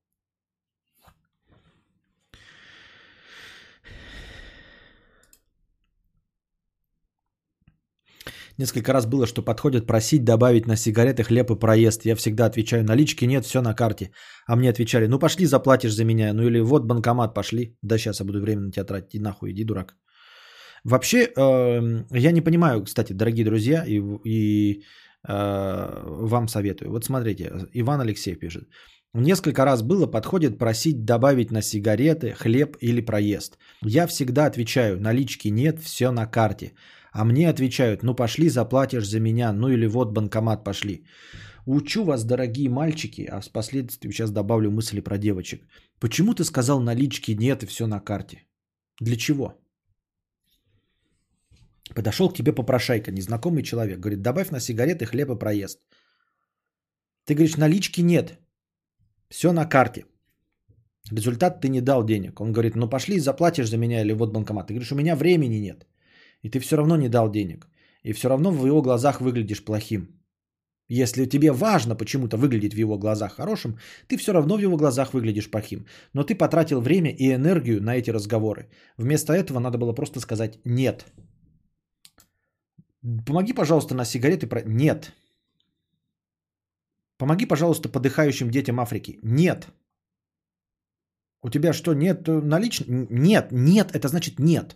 [8.58, 12.06] Несколько раз было, что подходят просить добавить на сигареты хлеб и проезд.
[12.06, 14.12] Я всегда отвечаю, налички нет, все на карте.
[14.48, 16.34] А мне отвечали, ну пошли заплатишь за меня.
[16.34, 17.78] Ну или вот банкомат, пошли.
[17.82, 19.16] Да сейчас я буду время на тебя тратить.
[19.16, 19.96] Иди нахуй, иди дурак.
[20.86, 24.84] Вообще, э, я не понимаю, кстати, дорогие друзья, и, и
[25.28, 26.92] э, вам советую.
[26.92, 28.70] Вот смотрите, Иван Алексей пишет.
[29.14, 33.58] Несколько раз было, подходит просить добавить на сигареты, хлеб или проезд.
[33.82, 36.74] Я всегда отвечаю, налички нет, все на карте.
[37.16, 41.06] А мне отвечают, ну пошли, заплатишь за меня, ну или вот банкомат пошли.
[41.66, 45.62] Учу вас, дорогие мальчики, а впоследствии сейчас добавлю мысли про девочек.
[46.00, 48.44] Почему ты сказал налички нет и все на карте?
[49.00, 49.54] Для чего?
[51.96, 55.80] Подошел к тебе попрошайка, незнакомый человек, говорит, добавь на сигареты, хлеб и проезд.
[57.26, 58.40] Ты говоришь, налички нет,
[59.30, 60.06] все на карте.
[61.12, 62.42] Результат ты не дал денег.
[62.42, 64.68] Он говорит, ну пошли, заплатишь за меня или вот банкомат.
[64.68, 65.86] Ты говоришь, у меня времени нет.
[66.46, 67.68] И ты все равно не дал денег.
[68.04, 70.08] И все равно в его глазах выглядишь плохим.
[70.88, 75.14] Если тебе важно почему-то выглядеть в его глазах хорошим, ты все равно в его глазах
[75.14, 75.86] выглядишь плохим.
[76.14, 78.70] Но ты потратил время и энергию на эти разговоры.
[78.98, 81.06] Вместо этого надо было просто сказать «нет».
[83.26, 84.48] Помоги, пожалуйста, на сигареты.
[84.48, 84.62] Про...
[84.66, 85.14] Нет.
[87.18, 89.18] Помоги, пожалуйста, подыхающим детям Африки.
[89.24, 89.68] Нет.
[91.42, 92.88] У тебя что, нет наличных?
[93.10, 94.76] Нет, нет, это значит нет.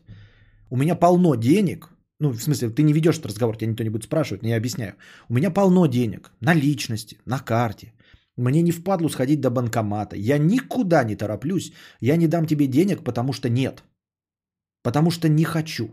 [0.70, 1.90] У меня полно денег.
[2.20, 4.58] Ну, в смысле, ты не ведешь этот разговор, тебя никто не будет спрашивать, но я
[4.58, 4.94] объясняю.
[5.30, 7.94] У меня полно денег, наличности, на карте.
[8.38, 10.16] Мне не впадлу сходить до банкомата.
[10.16, 11.74] Я никуда не тороплюсь.
[12.00, 13.84] Я не дам тебе денег, потому что нет.
[14.82, 15.90] Потому что не хочу.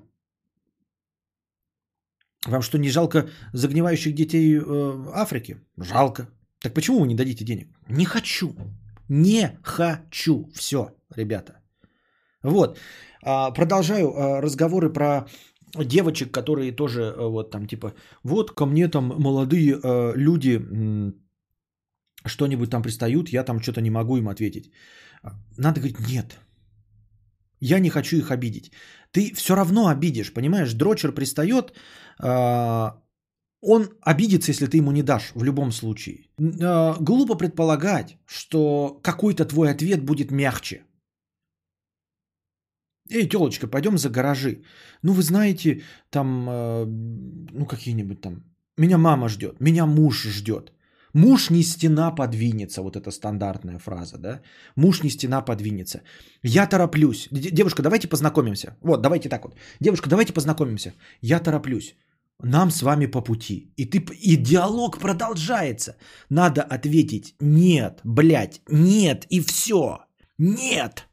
[2.47, 5.57] Вам что, не жалко загнивающих детей э, Африки?
[5.77, 6.29] Жалко.
[6.61, 7.69] Так почему вы не дадите денег?
[7.89, 8.55] Не хочу.
[9.09, 10.49] Не хочу.
[10.55, 11.61] Все, ребята.
[12.43, 12.79] Вот.
[13.23, 15.27] А, продолжаю а, разговоры про
[15.75, 19.81] девочек, которые тоже а, вот там типа, вот ко мне там молодые
[20.15, 20.61] люди
[22.25, 24.71] что-нибудь там пристают, я там что-то не могу им ответить.
[25.59, 26.39] Надо говорить, нет,
[27.61, 28.73] я не хочу их обидеть.
[29.13, 30.75] Ты все равно обидишь, понимаешь?
[30.75, 31.73] Дрочер пристает,
[32.19, 36.29] он обидится, если ты ему не дашь в любом случае.
[36.39, 40.83] Глупо предполагать, что какой-то твой ответ будет мягче.
[43.11, 44.63] Эй, телочка, пойдем за гаражи.
[45.03, 46.85] Ну, вы знаете, там, э,
[47.53, 48.45] ну, какие-нибудь там
[48.79, 50.73] Меня мама ждет, меня муж ждет.
[51.15, 54.41] Муж не стена подвинется, вот эта стандартная фраза, да?
[54.77, 56.03] Муж не стена подвинется.
[56.43, 57.29] Я тороплюсь.
[57.31, 58.77] Девушка, давайте познакомимся.
[58.83, 59.55] Вот, давайте так вот.
[59.81, 60.93] Девушка, давайте познакомимся.
[61.23, 61.97] Я тороплюсь.
[62.43, 63.73] Нам с вами по пути.
[63.77, 65.97] И, ты, и диалог продолжается.
[66.29, 70.01] Надо ответить нет, блядь, нет, и все.
[70.39, 71.09] Нет.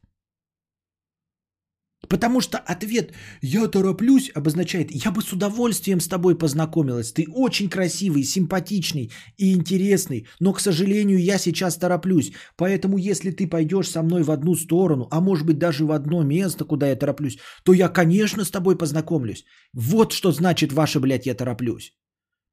[2.08, 7.68] Потому что ответ «я тороплюсь» обозначает «я бы с удовольствием с тобой познакомилась, ты очень
[7.68, 14.02] красивый, симпатичный и интересный, но, к сожалению, я сейчас тороплюсь, поэтому если ты пойдешь со
[14.02, 17.72] мной в одну сторону, а может быть даже в одно место, куда я тороплюсь, то
[17.72, 19.44] я, конечно, с тобой познакомлюсь.
[19.72, 21.92] Вот что значит ваше, блядь, я тороплюсь.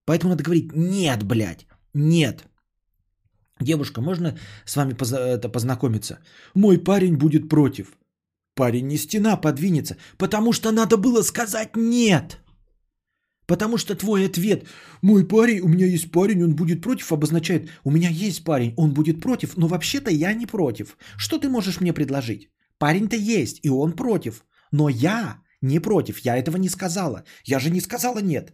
[0.05, 2.45] Поэтому надо говорить «нет, блядь, нет».
[3.59, 4.95] Девушка, можно с вами
[5.35, 6.17] это, познакомиться?
[6.55, 8.00] Мой парень будет против.
[8.55, 12.37] Парень не стена подвинется, потому что надо было сказать нет.
[13.47, 14.65] Потому что твой ответ,
[15.01, 18.93] мой парень, у меня есть парень, он будет против, обозначает, у меня есть парень, он
[18.93, 20.97] будет против, но вообще-то я не против.
[21.17, 22.49] Что ты можешь мне предложить?
[22.77, 27.23] Парень-то есть, и он против, но я не против, я этого не сказала.
[27.43, 28.53] Я же не сказала нет.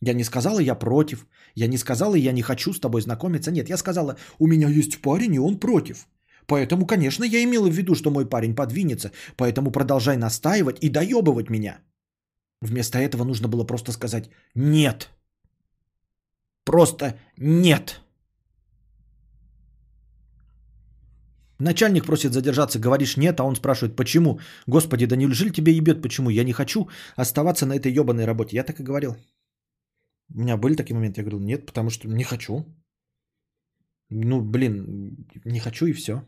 [0.00, 1.26] Я не сказала, я против.
[1.54, 3.50] Я не сказала, я не хочу с тобой знакомиться.
[3.50, 6.06] Нет, я сказала, у меня есть парень, и он против.
[6.46, 11.50] Поэтому, конечно, я имела в виду, что мой парень подвинется, поэтому продолжай настаивать и доебывать
[11.50, 11.80] меня.
[12.60, 15.10] Вместо этого нужно было просто сказать «нет».
[16.64, 18.00] Просто «нет».
[21.58, 24.40] Начальник просит задержаться, говоришь нет, а он спрашивает, почему?
[24.66, 26.30] Господи, да неужели тебе ебет, почему?
[26.30, 28.56] Я не хочу оставаться на этой ебаной работе.
[28.56, 29.16] Я так и говорил.
[30.34, 32.66] У меня были такие моменты, я говорил, нет, потому что не хочу.
[34.10, 36.22] Ну, блин, не хочу и все.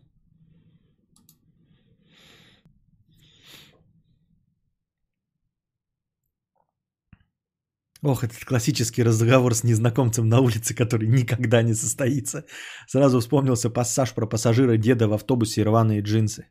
[8.03, 12.45] Ох, этот классический разговор с незнакомцем на улице, который никогда не состоится.
[12.87, 16.47] Сразу вспомнился пассаж про пассажира деда в автобусе и рваные джинсы.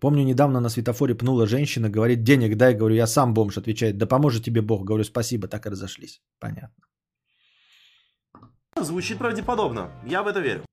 [0.00, 4.06] Помню, недавно на светофоре пнула женщина, говорит, денег дай, говорю, я сам бомж, отвечает, да
[4.06, 6.20] поможет тебе Бог, говорю, спасибо, так и разошлись.
[6.40, 6.84] Понятно.
[8.80, 9.90] Звучит правдеподобно.
[10.06, 10.64] Я в это верю.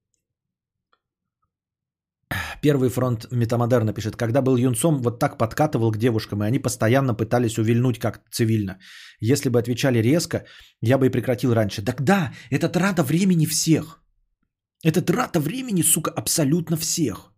[2.61, 7.15] Первый фронт Метамодерна пишет, когда был юнцом, вот так подкатывал к девушкам, и они постоянно
[7.15, 8.77] пытались увильнуть как цивильно.
[9.19, 10.45] Если бы отвечали резко,
[10.81, 11.81] я бы и прекратил раньше.
[11.81, 14.03] Так да, это трата времени всех.
[14.83, 17.31] Это трата времени, сука, абсолютно всех.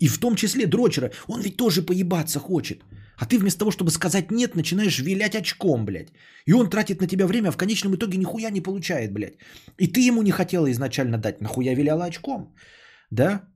[0.00, 1.10] И в том числе дрочера.
[1.28, 2.84] Он ведь тоже поебаться хочет.
[3.18, 6.12] А ты вместо того, чтобы сказать нет, начинаешь вилять очком, блядь.
[6.46, 9.38] И он тратит на тебя время, а в конечном итоге нихуя не получает, блядь.
[9.78, 11.40] И ты ему не хотела изначально дать.
[11.40, 12.54] Нахуя виляла очком?
[13.10, 13.55] Да?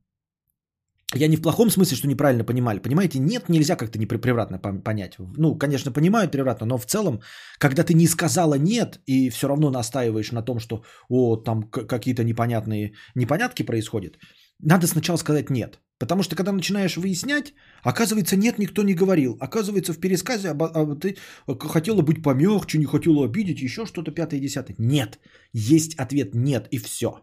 [1.15, 2.79] Я не в плохом смысле, что неправильно понимали.
[2.79, 5.17] Понимаете, нет, нельзя как-то непревратно понять.
[5.19, 7.21] Ну, конечно, понимают превратно, но в целом,
[7.59, 12.23] когда ты не сказала нет и все равно настаиваешь на том, что о, там какие-то
[12.23, 14.19] непонятные непонятки происходят,
[14.63, 15.81] надо сначала сказать нет.
[15.99, 19.37] Потому что когда начинаешь выяснять, оказывается, нет, никто не говорил.
[19.41, 21.17] Оказывается, в пересказе а, а, ты
[21.47, 24.77] хотела быть помягче, не хотела обидеть, еще что-то пятое десятое.
[24.79, 25.19] Нет.
[25.53, 27.21] Есть ответ нет, и все.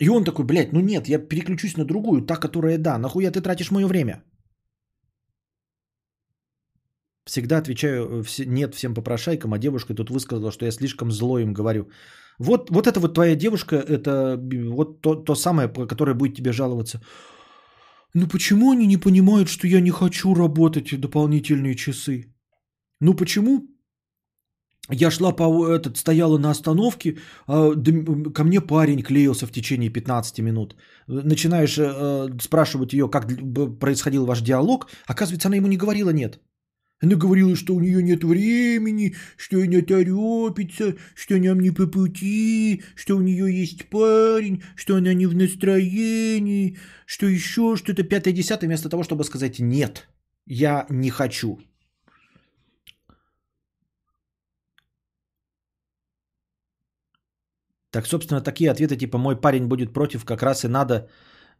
[0.00, 2.98] И он такой, блядь, ну нет, я переключусь на другую, та, которая да.
[2.98, 4.22] Нахуя ты тратишь мое время?
[7.24, 11.90] Всегда отвечаю нет всем попрошайкам, а девушка тут высказала, что я слишком зло им говорю.
[12.38, 14.38] Вот, вот это вот твоя девушка, это
[14.70, 17.00] вот то, то самое, которое будет тебе жаловаться.
[18.14, 22.34] Ну почему они не понимают, что я не хочу работать дополнительные часы?
[23.00, 23.66] Ну почему
[24.90, 27.72] я шла по этот, стояла на остановке, а,
[28.34, 30.76] ко мне парень клеился в течение 15 минут.
[31.06, 33.28] Начинаешь э, спрашивать ее, как
[33.78, 36.40] происходил ваш диалог, оказывается, она ему не говорила нет.
[37.00, 42.82] Она говорила, что у нее нет времени, что она торопится, что нам не по пути,
[42.96, 48.88] что у нее есть парень, что она не в настроении, что еще что-то пятое-десятое, вместо
[48.88, 50.08] того, чтобы сказать «нет,
[50.46, 51.60] я не хочу».
[57.90, 61.08] Так, собственно, такие ответы типа «мой парень будет против» как раз и надо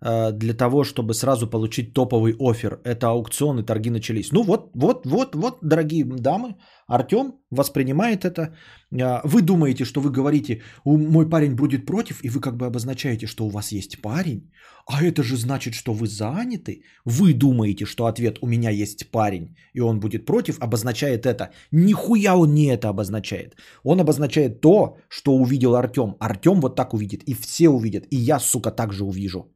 [0.01, 2.81] для того, чтобы сразу получить топовый офер.
[2.85, 4.33] Это аукцион и торги начались.
[4.33, 6.55] Ну вот, вот, вот, вот, дорогие дамы,
[6.89, 8.55] Артем воспринимает это.
[8.91, 13.27] Э, вы думаете, что вы говорите, мой парень будет против, и вы как бы обозначаете,
[13.27, 14.51] что у вас есть парень,
[14.87, 16.83] а это же значит, что вы заняты.
[17.05, 21.51] Вы думаете, что ответ «у меня есть парень», и он будет против, обозначает это.
[21.73, 23.57] Нихуя он не это обозначает.
[23.85, 26.17] Он обозначает то, что увидел Артем.
[26.21, 29.53] Артем вот так увидит, и все увидят, и я, сука, также увижу.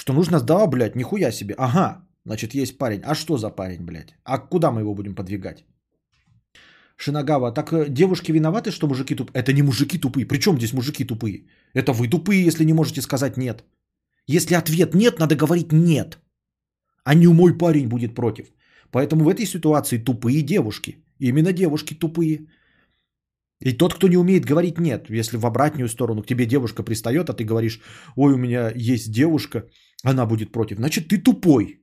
[0.00, 1.54] Что нужно, да, блядь, нихуя себе.
[1.58, 3.02] Ага, значит, есть парень.
[3.04, 4.14] А что за парень, блядь?
[4.24, 5.64] А куда мы его будем подвигать?
[6.96, 9.42] Шинагава, так э, девушки виноваты, что мужики тупые?
[9.42, 10.26] Это не мужики тупые.
[10.26, 11.44] Причем здесь мужики тупые?
[11.74, 13.64] Это вы тупые, если не можете сказать нет.
[14.26, 16.18] Если ответ нет, надо говорить нет.
[17.04, 18.46] А не мой парень будет против.
[18.90, 21.04] Поэтому в этой ситуации тупые девушки.
[21.18, 22.46] Именно девушки тупые.
[23.60, 27.28] И тот, кто не умеет говорить нет, если в обратную сторону к тебе девушка пристает,
[27.28, 27.80] а ты говоришь,
[28.16, 29.64] ой, у меня есть девушка,
[30.04, 31.80] она будет против, значит ты тупой.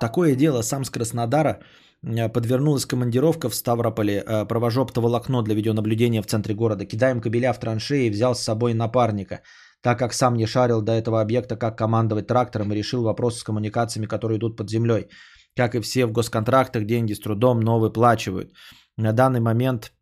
[0.00, 1.60] Такое дело сам с Краснодара
[2.02, 4.24] э, подвернулась командировка в Ставрополе.
[4.26, 6.84] Э, провожу оптоволокно для видеонаблюдения в центре города.
[6.84, 9.42] Кидаем кабеля в траншеи, взял с собой напарника.
[9.80, 13.44] Так как сам не шарил до этого объекта, как командовать трактором, и решил вопрос с
[13.44, 15.08] коммуникациями, которые идут под землей.
[15.56, 18.52] Как и все в госконтрактах, деньги с трудом, но выплачивают.
[18.96, 19.92] На данный момент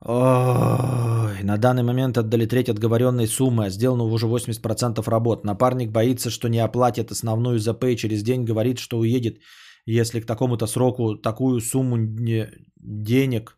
[0.00, 5.44] Ой, на данный момент отдали треть отговоренной суммы, а сделано уже 80% работ.
[5.44, 9.38] Напарник боится, что не оплатит основную ЗП и через день говорит, что уедет,
[9.86, 12.48] если к такому-то сроку такую сумму не...
[12.76, 13.56] денег.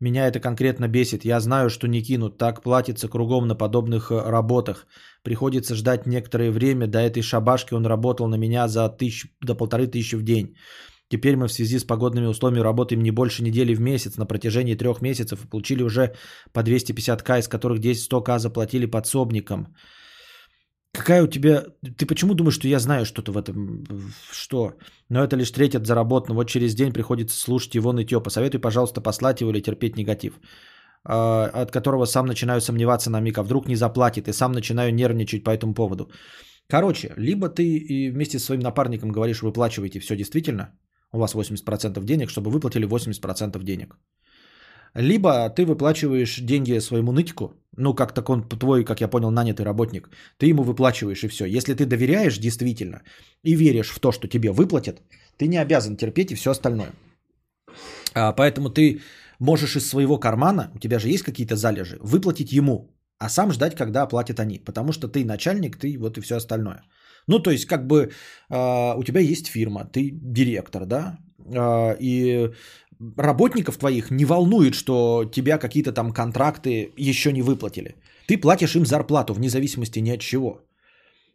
[0.00, 1.24] Меня это конкретно бесит.
[1.24, 2.38] Я знаю, что не кинут.
[2.38, 4.86] Так платится кругом на подобных э, работах.
[5.22, 6.86] Приходится ждать некоторое время.
[6.86, 10.56] До этой шабашки он работал на меня за тысяч, до полторы тысячи в день.
[11.10, 14.76] Теперь мы в связи с погодными условиями работаем не больше недели в месяц на протяжении
[14.76, 16.14] трех месяцев и получили уже
[16.52, 19.74] по 250к, из которых 10-100к заплатили подсобникам.
[20.92, 21.64] Какая у тебя...
[21.96, 23.84] Ты почему думаешь, что я знаю что-то в этом?
[24.32, 24.72] Что?
[25.08, 26.40] Но это лишь треть от заработанного.
[26.40, 28.20] Вот через день приходится слушать его нытье.
[28.20, 30.40] Посоветуй, пожалуйста, послать его или терпеть негатив.
[31.04, 33.38] А, от которого сам начинаю сомневаться на миг.
[33.38, 34.28] А вдруг не заплатит?
[34.28, 36.10] И сам начинаю нервничать по этому поводу.
[36.68, 40.78] Короче, либо ты и вместе со своим напарником говоришь, выплачивайте все действительно,
[41.12, 43.96] у вас 80% денег, чтобы выплатили 80% денег.
[44.94, 49.64] Либо ты выплачиваешь деньги своему нытику, ну, как так он твой, как я понял, нанятый
[49.64, 51.44] работник, ты ему выплачиваешь и все.
[51.44, 53.02] Если ты доверяешь действительно
[53.44, 55.00] и веришь в то, что тебе выплатят,
[55.36, 56.92] ты не обязан терпеть и все остальное.
[58.14, 59.00] А, поэтому ты
[59.38, 63.76] можешь из своего кармана, у тебя же есть какие-то залежи, выплатить ему, а сам ждать,
[63.76, 64.58] когда оплатят они.
[64.58, 66.82] Потому что ты начальник, ты вот и все остальное.
[67.26, 68.10] Ну, то есть, как бы
[68.50, 72.50] э, у тебя есть фирма, ты директор, да, э, и
[73.16, 77.96] работников твоих не волнует, что тебя какие-то там контракты еще не выплатили.
[78.26, 80.60] Ты платишь им зарплату вне зависимости ни от чего.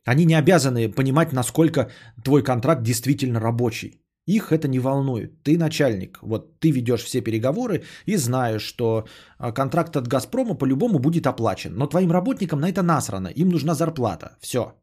[0.05, 1.89] Они не обязаны понимать, насколько
[2.23, 4.01] твой контракт действительно рабочий.
[4.27, 5.43] Их это не волнует.
[5.43, 6.19] Ты начальник.
[6.21, 9.05] Вот ты ведешь все переговоры и знаешь, что
[9.53, 11.75] контракт от Газпрома по-любому будет оплачен.
[11.75, 13.27] Но твоим работникам на это насрано.
[13.27, 14.37] Им нужна зарплата.
[14.39, 14.73] Все.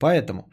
[0.00, 0.50] Поэтому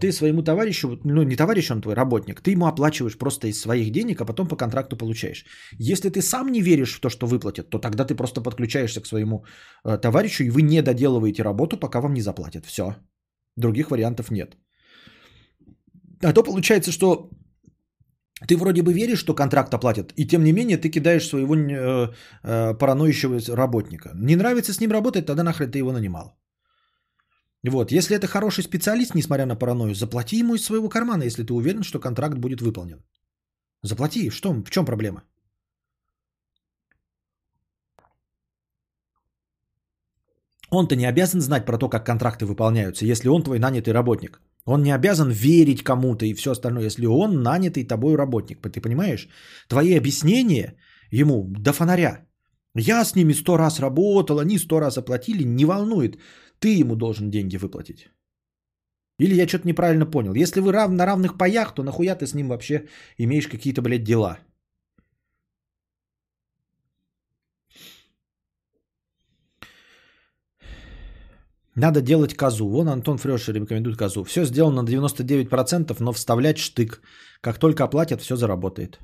[0.00, 3.90] ты своему товарищу, ну не товарищ, он твой работник, ты ему оплачиваешь просто из своих
[3.92, 5.44] денег, а потом по контракту получаешь.
[5.78, 9.06] Если ты сам не веришь в то, что выплатят, то тогда ты просто подключаешься к
[9.06, 9.44] своему
[9.84, 12.66] э, товарищу, и вы не доделываете работу, пока вам не заплатят.
[12.66, 12.96] Все.
[13.56, 14.56] Других вариантов нет.
[16.22, 17.30] А то получается, что
[18.48, 22.12] ты вроде бы веришь, что контракт оплатят, и тем не менее ты кидаешь своего э,
[22.42, 24.10] э, параноищего работника.
[24.14, 26.39] Не нравится с ним работать, тогда нахрен ты его нанимал.
[27.68, 31.52] Вот, если это хороший специалист, несмотря на паранойю, заплати ему из своего кармана, если ты
[31.52, 33.04] уверен, что контракт будет выполнен.
[33.82, 35.22] Заплати, что, в чем проблема?
[40.70, 44.40] Он-то не обязан знать про то, как контракты выполняются, если он твой нанятый работник.
[44.64, 48.60] Он не обязан верить кому-то и все остальное, если он нанятый тобой работник.
[48.60, 49.28] Ты понимаешь?
[49.68, 50.76] Твои объяснения
[51.10, 52.26] ему до фонаря.
[52.74, 56.18] Я с ними сто раз работал, они сто раз оплатили, не волнует.
[56.60, 58.10] Ты ему должен деньги выплатить.
[59.18, 60.34] Или я что-то неправильно понял.
[60.34, 62.86] Если вы рав, на равных паях, то нахуя ты с ним вообще
[63.18, 64.38] имеешь какие-то, блядь, дела?
[71.74, 72.68] Надо делать козу.
[72.68, 74.24] Вон Антон Фрешер рекомендует козу.
[74.24, 77.00] Все сделано на 99%, но вставлять штык.
[77.40, 78.98] Как только оплатят, все заработает.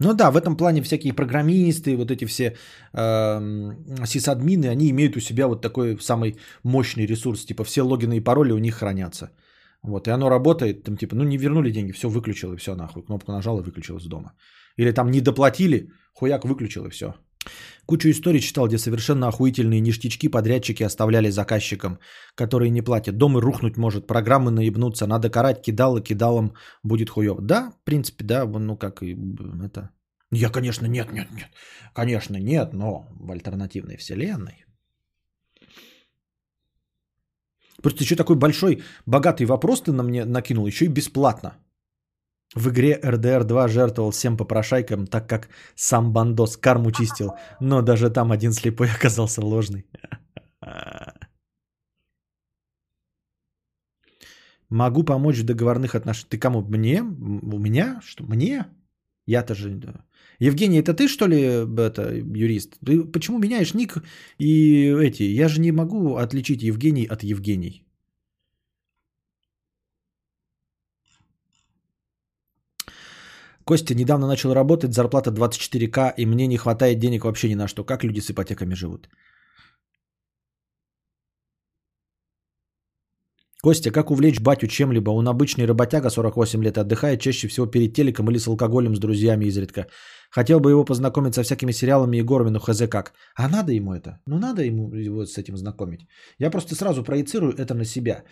[0.00, 2.56] Ну да, в этом плане всякие программисты, вот эти все
[2.94, 8.24] э, сисадмины, они имеют у себя вот такой самый мощный ресурс, типа все логины и
[8.24, 9.30] пароли у них хранятся.
[9.82, 13.02] Вот, и оно работает, там типа, ну не вернули деньги, все выключил и все нахуй,
[13.02, 14.32] кнопку нажал и выключил из дома.
[14.78, 17.14] Или там не доплатили, хуяк выключил и все.
[17.86, 21.98] Кучу историй читал, где совершенно охуительные ништячки подрядчики оставляли заказчикам,
[22.36, 23.16] которые не платят.
[23.16, 26.54] Дом и рухнуть может, программы наебнуться, надо карать кидал и кидалом
[26.84, 27.38] будет хуев.
[27.40, 29.16] Да, в принципе, да, ну как и
[29.64, 29.90] это.
[30.30, 31.48] Я, конечно, нет, нет, нет.
[31.92, 34.64] Конечно, нет, но в альтернативной вселенной.
[37.82, 41.56] Просто еще такой большой, богатый вопрос ты на мне накинул, еще и бесплатно.
[42.54, 48.10] В игре RDR 2 жертвовал всем попрошайкам, так как сам бандос карму чистил, но даже
[48.10, 49.86] там один слепой оказался ложный.
[54.68, 56.28] Могу помочь в договорных отношениях.
[56.28, 56.62] Ты кому?
[56.62, 57.02] Мне?
[57.02, 58.00] У меня?
[58.04, 58.24] Что?
[58.24, 58.66] Мне?
[59.26, 59.80] Я-то же...
[60.38, 62.78] Евгений, это ты, что ли, это, юрист?
[62.84, 63.96] Ты почему меняешь ник
[64.38, 65.24] и эти?
[65.24, 67.84] Я же не могу отличить Евгений от Евгений.
[73.64, 77.84] Костя недавно начал работать, зарплата 24к, и мне не хватает денег вообще ни на что.
[77.84, 79.08] Как люди с ипотеками живут?
[83.62, 85.10] Костя, как увлечь батю чем-либо?
[85.10, 89.44] Он обычный работяга, 48 лет, отдыхает чаще всего перед телеком или с алкоголем с друзьями
[89.44, 89.86] изредка.
[90.30, 93.12] Хотел бы его познакомить со всякими сериалами и горами, но хз как.
[93.36, 94.18] А надо ему это?
[94.26, 96.06] Ну надо ему его с этим знакомить.
[96.38, 98.24] Я просто сразу проецирую это на себя.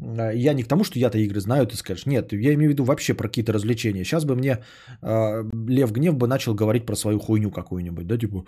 [0.00, 2.06] А, Я не к тому, что я-то игры знаю, ты скажешь.
[2.06, 4.04] Нет, я имею в виду вообще про какие-то развлечения.
[4.04, 4.64] Сейчас бы мне
[5.02, 8.06] э, Лев Гнев бы начал говорить про свою хуйню какую-нибудь.
[8.06, 8.44] Да, типа,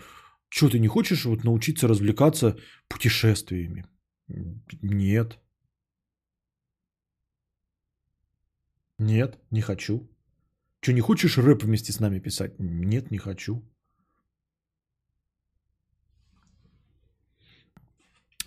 [0.48, 2.56] что ты не хочешь вот научиться развлекаться
[2.88, 3.86] путешествиями?
[4.82, 5.38] Нет.
[8.98, 10.08] Нет, не хочу.
[10.82, 12.54] Что, не хочешь рэп вместе с нами писать?
[12.58, 13.62] Нет, не хочу.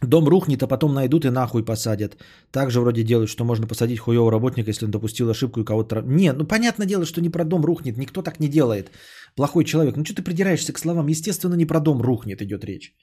[0.07, 2.17] Дом рухнет, а потом найдут и нахуй посадят.
[2.51, 6.01] Так же вроде делают, что можно посадить хуевого работника, если он допустил ошибку и кого-то...
[6.01, 7.97] Не, ну понятное дело, что не про дом рухнет.
[7.97, 8.91] Никто так не делает.
[9.35, 9.95] Плохой человек.
[9.97, 11.07] Ну что ты придираешься к словам?
[11.07, 12.93] Естественно, не про дом рухнет идет речь.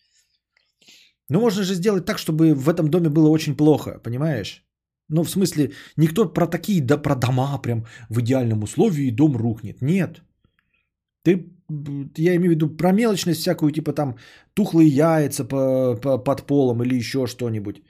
[1.28, 4.64] Ну можно же сделать так, чтобы в этом доме было очень плохо, понимаешь?
[5.10, 9.82] Ну, в смысле, никто про такие, да, про дома прям в идеальном условии дом рухнет.
[9.82, 10.22] Нет.
[11.24, 11.52] Ты,
[12.16, 14.16] я имею в виду про мелочность всякую, типа там
[14.54, 17.82] тухлые яйца по, по- под полом или еще что-нибудь.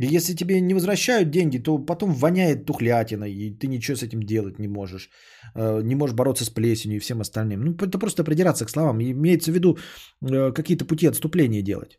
[0.00, 4.22] И если тебе не возвращают деньги, то потом воняет тухлятиной, и ты ничего с этим
[4.22, 5.08] делать не можешь.
[5.54, 7.60] Э, Не можешь бороться с плесенью и всем остальным.
[7.64, 9.00] Ну, это просто придираться к словам.
[9.00, 9.78] Имеется в виду
[10.22, 11.98] э, какие-то пути отступления делать.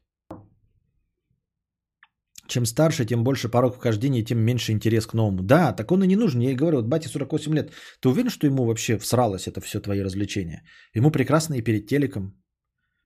[2.48, 5.44] Чем старше, тем больше порог вхождения, тем меньше интерес к новому.
[5.44, 6.42] Да, так он и не нужен.
[6.42, 7.72] Я и говорю, вот бате 48 лет.
[8.02, 10.64] Ты уверен, что ему вообще всралось это все твои развлечения?
[10.96, 12.34] Ему прекрасно и перед телеком.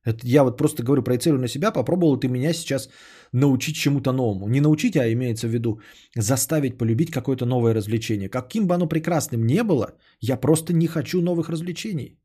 [0.06, 2.90] Это я вот просто говорю, проецирую на себя, попробовал ты меня сейчас
[3.34, 4.48] научить чему-то новому.
[4.48, 5.82] Не научить, а имеется в виду
[6.16, 8.30] заставить полюбить какое-то новое развлечение.
[8.30, 12.20] Каким бы оно прекрасным не было, я просто не хочу новых развлечений.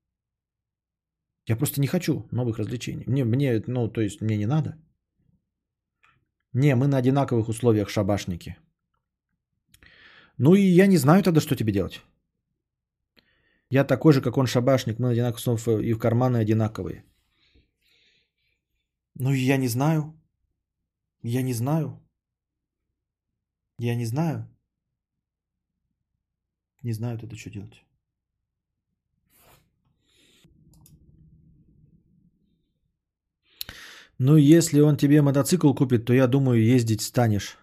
[1.48, 3.04] Я просто не хочу новых развлечений.
[3.06, 4.76] Мне, мне, ну, то есть мне не надо.
[6.54, 8.56] Не, мы на одинаковых условиях шабашники.
[10.38, 12.00] Ну и я не знаю тогда, что тебе делать.
[13.70, 17.04] Я такой же, как он шабашник, мы на одинаковых условиях и в карманы одинаковые.
[19.14, 20.14] Ну и я не знаю.
[21.22, 22.00] Я не знаю.
[23.78, 24.48] Я не знаю.
[26.82, 27.83] Не знаю тогда, что делать.
[34.26, 37.58] Ну, если он тебе мотоцикл купит, то я думаю, ездить станешь.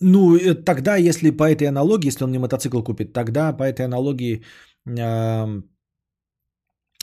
[0.00, 3.84] Ну, э, тогда, если по этой аналогии, если он мне мотоцикл купит, тогда по этой
[3.84, 4.42] аналогии,
[4.86, 5.62] эм,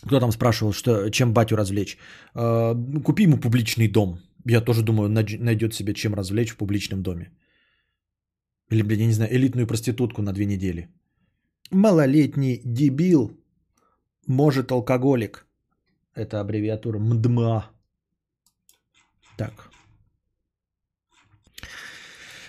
[0.05, 1.97] кто там спрашивал, что, чем батю развлечь?
[2.35, 2.75] Э,
[3.05, 4.19] купи ему публичный дом.
[4.45, 7.31] Я тоже думаю, найдет себе чем развлечь в публичном доме.
[8.71, 10.89] Или, блин, я не знаю, элитную проститутку на две недели.
[11.71, 13.31] Малолетний дебил,
[14.27, 15.47] может алкоголик.
[16.15, 17.71] Это аббревиатура МДМА.
[19.37, 19.71] Так.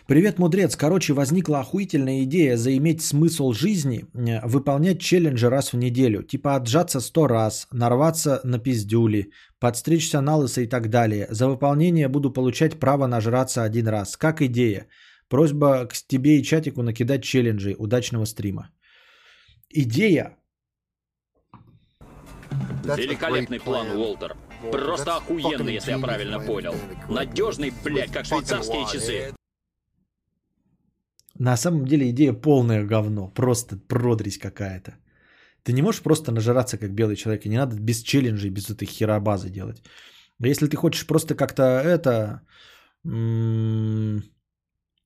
[0.09, 0.77] Привет, мудрец.
[0.77, 6.23] Короче, возникла охуительная идея заиметь смысл жизни, э, выполнять челленджи раз в неделю.
[6.25, 9.31] Типа отжаться сто раз, нарваться на пиздюли,
[9.61, 11.27] подстричься на лысо и так далее.
[11.31, 14.17] За выполнение буду получать право нажраться один раз.
[14.17, 14.87] Как идея?
[15.29, 17.77] Просьба к тебе и чатику накидать челленджи.
[17.79, 18.71] Удачного стрима.
[19.71, 20.37] Идея
[22.85, 24.37] Великолепный план, Уолтер.
[24.71, 26.75] Просто охуенный, если я правильно понял.
[27.09, 29.35] Надежный, блядь, как швейцарские часы.
[31.39, 33.29] На самом деле идея полное говно.
[33.29, 34.95] Просто продрись какая-то.
[35.63, 37.47] Ты не можешь просто нажираться как белый человек.
[37.47, 39.83] И не надо без челленджей, без этой херобазы делать.
[40.41, 42.43] А если ты хочешь просто как-то это
[43.05, 44.25] м,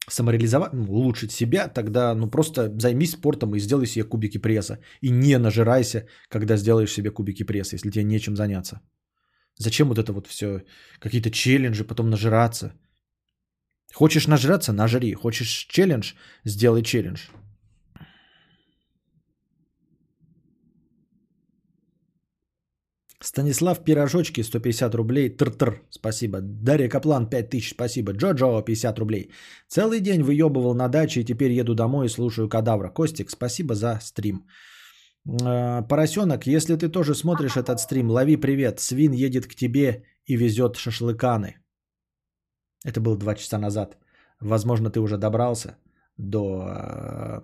[0.08, 4.78] самореализовать, ну, улучшить себя, тогда ну просто займись спортом и сделай себе кубики пресса.
[5.00, 8.80] И не нажирайся, когда сделаешь себе кубики пресса, если тебе нечем заняться.
[9.58, 10.62] Зачем вот это вот все?
[11.00, 12.72] Какие-то челленджи, потом нажираться.
[13.94, 14.72] Хочешь нажраться?
[14.72, 15.14] Нажри.
[15.14, 16.12] Хочешь челлендж?
[16.44, 17.28] Сделай челлендж.
[23.26, 25.36] Станислав Пирожочки 150 рублей.
[25.36, 25.82] Тр-тр.
[25.90, 26.40] Спасибо.
[26.40, 27.70] Дарья Каплан 5000.
[27.74, 28.12] Спасибо.
[28.12, 29.30] Джо-Джо 50 рублей.
[29.68, 32.88] Целый день выебывал на даче и теперь еду домой и слушаю кадавра.
[32.88, 34.46] Костик, спасибо за стрим.
[35.28, 38.78] Э, Поросенок, если ты тоже смотришь этот стрим, лови привет.
[38.78, 41.56] Свин едет к тебе и везет шашлыканы.
[42.84, 43.96] Это было два часа назад.
[44.40, 45.76] Возможно, ты уже добрался
[46.16, 47.40] до э,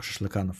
[0.00, 0.56] шашлыканов.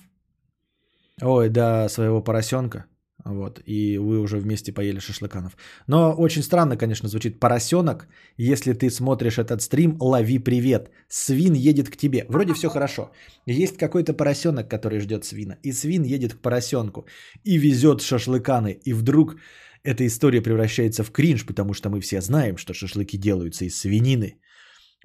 [1.20, 2.87] Ой, до своего поросенка.
[3.29, 5.57] Вот, и вы уже вместе поели шашлыканов.
[5.87, 8.09] Но очень странно, конечно, звучит поросенок.
[8.39, 10.91] Если ты смотришь этот стрим, лови привет.
[11.09, 12.25] Свин едет к тебе.
[12.29, 13.11] Вроде все хорошо.
[13.47, 15.57] Есть какой-то поросенок, который ждет свина.
[15.63, 17.07] И свин едет к поросенку
[17.45, 18.79] и везет шашлыканы.
[18.85, 19.37] И вдруг
[19.83, 24.41] эта история превращается в кринж, потому что мы все знаем, что шашлыки делаются из свинины.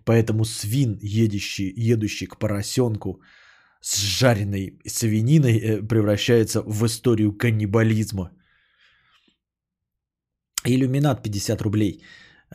[0.05, 3.21] Поэтому свин, едущий, едущий к поросенку,
[3.83, 8.31] с жареной свининой э, превращается в историю каннибализма.
[10.65, 12.01] Иллюминат 50 рублей.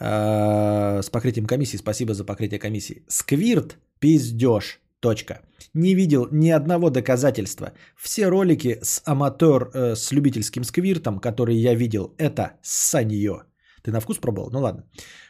[0.00, 1.76] А, с покрытием комиссии.
[1.78, 3.04] Спасибо за покрытие комиссии.
[3.08, 4.80] Сквирт пиздеж.
[5.00, 5.42] Точка.
[5.74, 7.72] Не видел ни одного доказательства.
[7.96, 13.42] Все ролики с аматор, э, с любительским сквиртом, которые я видел, это санье.
[13.82, 14.50] Ты на вкус пробовал?
[14.50, 14.84] Ну ладно.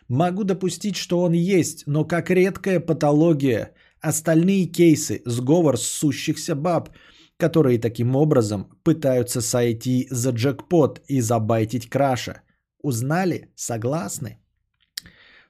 [0.08, 6.90] Могу допустить, что он есть, но как редкая патология– Остальные кейсы– сговор сущихся баб,
[7.36, 12.42] которые таким образом пытаются сойти за джекпот и забайтить краша.
[12.82, 13.48] Узнали?
[13.56, 14.38] Согласны?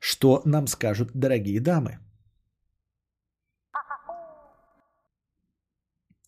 [0.00, 1.98] Что нам скажут дорогие дамы?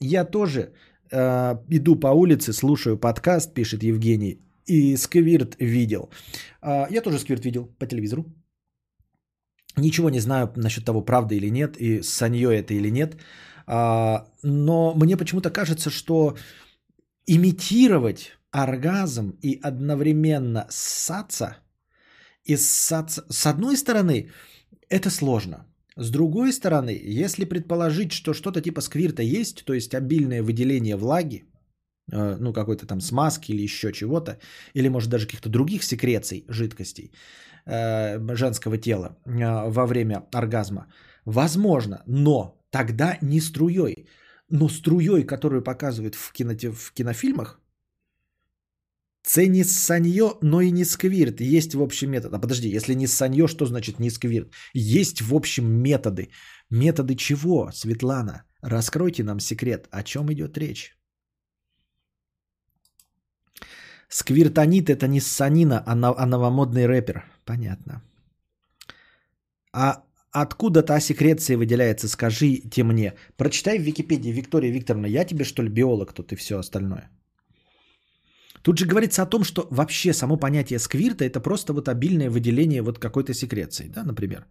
[0.01, 0.72] Я тоже
[1.10, 6.10] э, иду по улице, слушаю подкаст, пишет Евгений, и сквирт видел.
[6.62, 8.24] Э, я тоже сквирт видел по телевизору.
[9.76, 13.16] Ничего не знаю насчет того, правда или нет, и санье это или нет.
[13.66, 16.36] А, но мне почему-то кажется, что
[17.26, 21.56] имитировать оргазм и одновременно ссаться,
[22.44, 24.30] и ссаться, с одной стороны,
[24.88, 25.66] это сложно.
[25.97, 31.44] С другой стороны, если предположить, что что-то типа сквирта есть, то есть обильное выделение влаги,
[32.12, 34.38] э, ну какой-то там смазки или еще чего-то,
[34.74, 37.12] или может даже каких-то других секреций, жидкостей,
[37.66, 40.87] женского тела э, во время оргазма.
[41.24, 44.09] Возможно, но тогда не струей.
[44.49, 47.61] Но струей, которую показывают в, кино, в кинофильмах,
[49.23, 51.41] це не санье, но и не сквирт.
[51.41, 52.35] Есть в общем метод.
[52.35, 54.49] А подожди, если не санье, что значит не сквирт?
[54.74, 56.31] Есть в общем методы.
[56.70, 58.45] Методы чего, Светлана?
[58.62, 60.99] Раскройте нам секрет, о чем идет речь.
[64.11, 67.23] Сквиртонит это не санина, а, а новомодный рэпер.
[67.45, 68.03] Понятно.
[69.73, 73.15] А откуда та секреция выделяется, скажите мне.
[73.37, 77.09] Прочитай в Википедии, Виктория Викторовна, я тебе что ли биолог тут и все остальное.
[78.62, 82.82] Тут же говорится о том, что вообще само понятие сквирта это просто вот обильное выделение
[82.82, 84.47] вот какой-то секреции, да, например.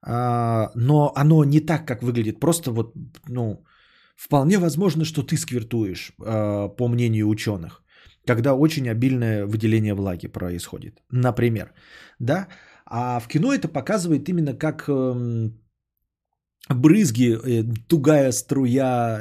[0.00, 2.40] А, но оно не так, как выглядит.
[2.40, 2.94] Просто вот,
[3.28, 3.64] ну,
[4.16, 7.82] вполне возможно, что ты сквиртуешь, а, по мнению ученых
[8.28, 11.02] когда очень обильное выделение влаги происходит.
[11.12, 11.72] Например,
[12.20, 12.46] да,
[12.84, 15.52] а в кино это показывает именно как эм,
[16.68, 19.20] брызги, э, тугая струя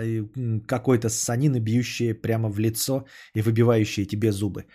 [0.67, 3.05] какой-то санины, бьющая прямо в лицо
[3.35, 4.65] и выбивающая тебе зубы.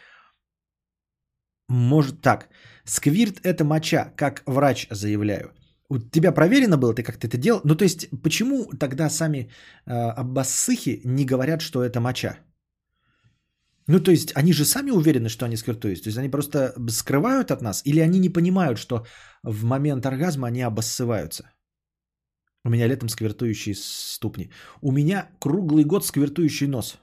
[1.68, 2.48] Может так.
[2.84, 5.52] Сквирт– это моча, как врач заявляю.
[5.90, 7.60] У тебя проверено было, ты как-то это делал?
[7.64, 12.38] Ну, то есть, почему тогда сами э, аббасыхи не говорят, что это моча?
[13.92, 16.02] Ну, то есть, они же сами уверены, что они сквертуют.
[16.02, 19.04] То есть, они просто скрывают от нас, или они не понимают, что
[19.42, 21.42] в момент оргазма они обоссываются.
[22.64, 24.50] У меня летом сквертующие ступни.
[24.80, 26.98] У меня круглый год сквертующий нос.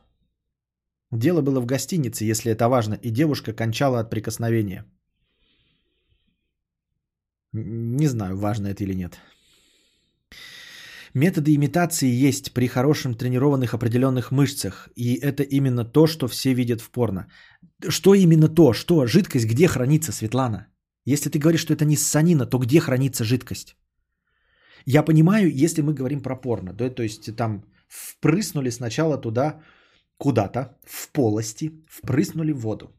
[1.11, 4.85] Дело было в гостинице, если это важно, и девушка кончала от прикосновения.
[7.53, 9.19] Не знаю, важно это или нет.
[11.13, 14.89] Методы имитации есть при хорошем тренированных определенных мышцах.
[14.95, 17.27] И это именно то, что все видят в порно.
[17.89, 18.73] Что именно то?
[18.73, 19.05] Что?
[19.05, 20.67] Жидкость где хранится, Светлана?
[21.05, 23.75] Если ты говоришь, что это не санина, то где хранится жидкость?
[24.85, 29.61] Я понимаю, если мы говорим про порно, да, то есть там впрыснули сначала туда
[30.17, 32.91] куда-то, в полости, впрыснули воду.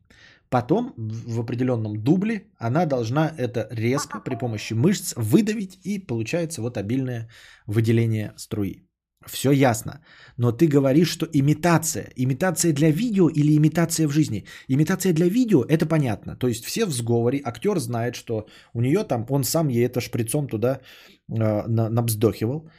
[0.50, 6.76] Потом в определенном дубле она должна это резко при помощи мышц выдавить и получается вот
[6.76, 7.28] обильное
[7.66, 8.90] выделение струи.
[9.26, 10.00] Все ясно.
[10.38, 12.10] Но ты говоришь, что имитация.
[12.16, 14.44] Имитация для видео или имитация в жизни?
[14.68, 16.36] Имитация для видео, это понятно.
[16.36, 20.00] То есть все в сговоре, актер знает, что у нее там, он сам ей это
[20.00, 20.80] шприцом туда
[21.28, 22.70] э, набздохивал.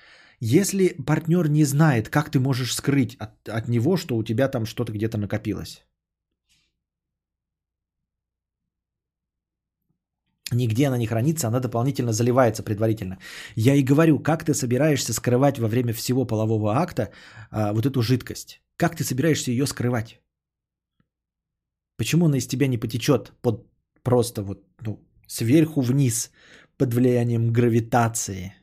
[0.42, 4.66] Если партнер не знает, как ты можешь скрыть от, от него, что у тебя там
[4.66, 5.86] что-то где-то накопилось?
[10.52, 13.18] Нигде она не хранится, она дополнительно заливается предварительно.
[13.56, 17.10] Я и говорю, как ты собираешься скрывать во время всего полового акта
[17.52, 18.62] а, вот эту жидкость?
[18.76, 20.20] Как ты собираешься ее скрывать?
[21.98, 23.66] Почему она из тебя не потечет под
[24.04, 26.32] просто вот ну, сверху вниз
[26.78, 28.54] под влиянием гравитации?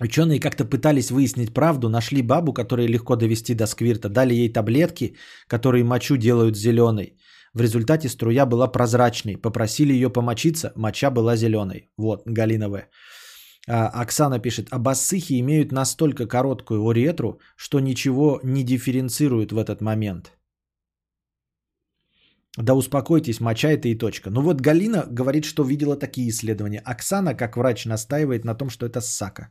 [0.00, 5.14] Ученые как-то пытались выяснить правду, нашли бабу, которую легко довести до сквирта, дали ей таблетки,
[5.46, 7.16] которые мочу делают зеленой.
[7.54, 9.36] В результате струя была прозрачной.
[9.36, 11.88] Попросили ее помочиться, моча была зеленой.
[11.96, 12.82] Вот, Галина В.
[13.68, 19.80] А, Оксана пишет, а бассыхи имеют настолько короткую уретру, что ничего не дифференцируют в этот
[19.80, 20.32] момент.
[22.56, 24.30] Да успокойтесь, моча это и точка.
[24.30, 26.82] Ну вот Галина говорит, что видела такие исследования.
[26.84, 29.50] Оксана, как врач, настаивает на том, что это сака.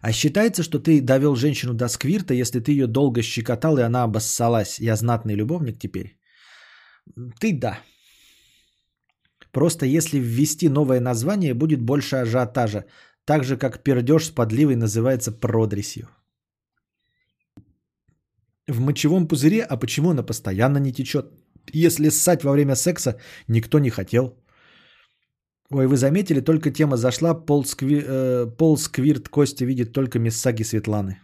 [0.00, 4.04] А считается, что ты довел женщину до сквирта, если ты ее долго щекотал, и она
[4.04, 4.78] обоссалась.
[4.80, 6.18] Я знатный любовник теперь.
[7.40, 7.78] Ты да.
[9.52, 12.84] Просто если ввести новое название, будет больше ажиотажа.
[13.24, 16.08] Так же, как пердеж с подливой называется продресью.
[18.68, 21.26] В мочевом пузыре, а почему она постоянно не течет?
[21.72, 23.18] Если ссать во время секса
[23.48, 24.36] никто не хотел.
[25.70, 28.02] Ой, вы заметили, только тема зашла, пол, скви...
[28.02, 31.20] э, пол сквирт Костя видит только Миссаги Светланы.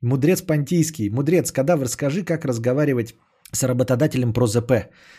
[0.00, 1.10] Мудрец Понтийский.
[1.10, 3.14] Мудрец, кадавр, скажи, как разговаривать
[3.52, 4.72] с работодателем про ЗП.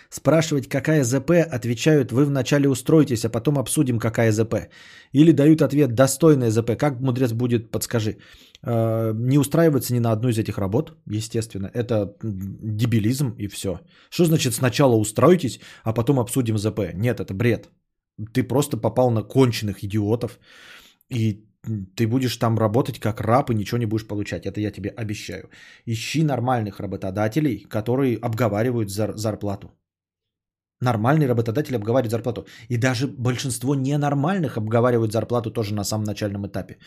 [0.09, 4.69] Спрашивать, какая ЗП, отвечают, вы вначале устроитесь, а потом обсудим, какая ЗП.
[5.13, 6.77] Или дают ответ, достойная ЗП.
[6.77, 8.17] Как мудрец будет, подскажи.
[8.63, 11.71] Э, не устраиваться ни на одну из этих работ, естественно.
[11.73, 13.79] Это дебилизм и все.
[14.09, 16.93] Что значит сначала устроитесь, а потом обсудим ЗП?
[16.93, 17.69] Нет, это бред.
[18.33, 20.39] Ты просто попал на конченых идиотов.
[21.09, 21.48] И
[21.95, 24.45] ты будешь там работать как раб и ничего не будешь получать.
[24.45, 25.49] Это я тебе обещаю.
[25.85, 29.67] Ищи нормальных работодателей, которые обговаривают зар- зарплату.
[30.81, 32.45] Нормальный работодатель обговаривает зарплату.
[32.69, 36.77] И даже большинство ненормальных обговаривают зарплату тоже на самом начальном этапе.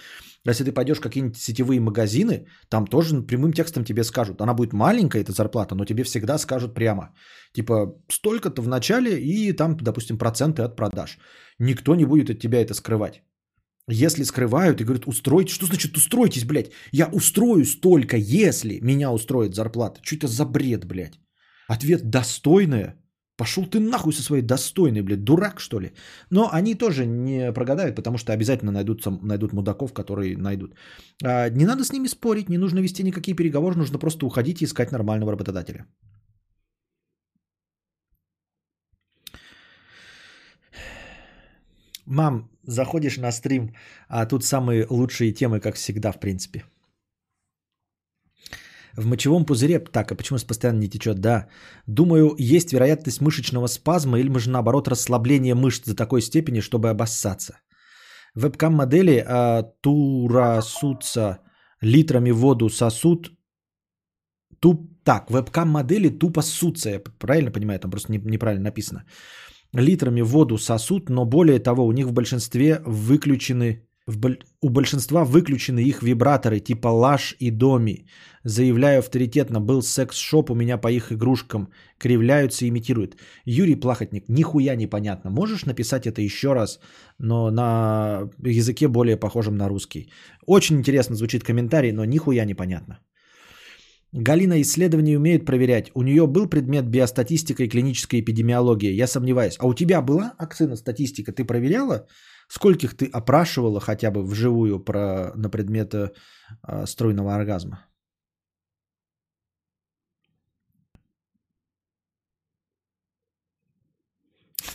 [0.49, 4.41] Если ты пойдешь в какие-нибудь сетевые магазины, там тоже прямым текстом тебе скажут.
[4.41, 7.15] Она будет маленькая, эта зарплата, но тебе всегда скажут прямо.
[7.53, 11.19] Типа столько-то в начале и там, допустим, проценты от продаж.
[11.59, 13.23] Никто не будет от тебя это скрывать.
[13.91, 16.71] Если скрывают и говорят, устройтесь, что значит устройтесь, блядь?
[16.93, 20.01] Я устроюсь только, если меня устроит зарплата.
[20.03, 21.19] Что это за бред, блядь?
[21.69, 22.97] Ответ достойная.
[23.37, 25.93] Пошел ты нахуй со своей достойной, блядь, дурак, что ли?
[26.31, 30.75] Но они тоже не прогадают, потому что обязательно найдут, найдут мудаков, которые найдут.
[31.25, 34.65] А, не надо с ними спорить, не нужно вести никакие переговоры, нужно просто уходить и
[34.65, 35.87] искать нормального работодателя.
[42.07, 43.75] Мам, заходишь на стрим,
[44.09, 46.65] а тут самые лучшие темы, как всегда, в принципе.
[48.97, 51.19] В мочевом пузыре, так, а почему постоянно не течет?
[51.19, 51.49] Да.
[51.87, 57.55] Думаю, есть вероятность мышечного спазма или же наоборот расслабления мышц до такой степени, чтобы обоссаться.
[58.35, 61.39] Вебкам-модели а, турасутся
[61.81, 63.31] литрами воду сосуд.
[64.61, 69.05] Туп, так, вебкам-модели тупо ссутся, я правильно понимаю, там просто не, неправильно написано
[69.75, 75.81] литрами воду сосут, но более того, у них в большинстве выключены, в, у большинства выключены
[75.81, 78.07] их вибраторы типа Лаш и Доми.
[78.45, 81.69] Заявляю авторитетно, был секс-шоп у меня по их игрушкам.
[81.99, 83.17] Кривляются и имитируют.
[83.45, 85.31] Юрий Плахотник, нихуя непонятно.
[85.31, 86.81] Можешь написать это еще раз,
[87.19, 90.11] но на языке более похожем на русский.
[90.47, 92.99] Очень интересно звучит комментарий, но нихуя непонятно.
[94.13, 95.91] Галина исследования умеет проверять.
[95.95, 98.93] У нее был предмет биостатистика и клиническая эпидемиология.
[98.93, 99.57] Я сомневаюсь.
[99.59, 101.33] А у тебя была, Аксина, статистика?
[101.33, 102.07] Ты проверяла?
[102.49, 106.11] Скольких ты опрашивала хотя бы вживую про, на предмет э,
[106.85, 107.87] стройного оргазма?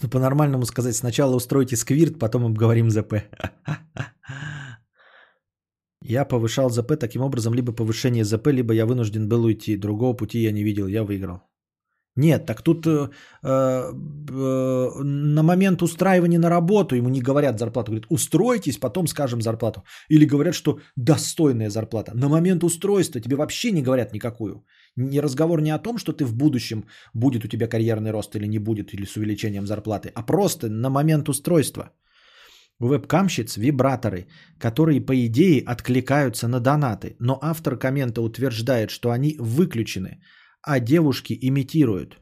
[0.01, 3.13] Ну, по-нормальному сказать, сначала устройте сквирт, потом обговорим ЗП.
[6.09, 9.77] Я повышал ЗП таким образом, либо повышение ЗП, либо я вынужден был уйти.
[9.77, 11.41] Другого пути я не видел, я выиграл.
[12.15, 13.09] Нет, так тут э,
[13.43, 13.91] э,
[15.03, 17.91] на момент устраивания на работу ему не говорят зарплату.
[17.91, 19.83] Говорят, устройтесь, потом скажем зарплату.
[20.09, 22.11] Или говорят, что достойная зарплата.
[22.15, 24.65] На момент устройства тебе вообще не говорят никакую.
[24.95, 28.47] Не разговор не о том, что ты в будущем будет у тебя карьерный рост или
[28.47, 31.91] не будет, или с увеличением зарплаты, а просто на момент устройства.
[32.79, 34.27] У вебкамщиц вибраторы,
[34.59, 40.21] которые по идее откликаются на донаты, но автор коммента утверждает, что они выключены,
[40.61, 42.21] а девушки имитируют.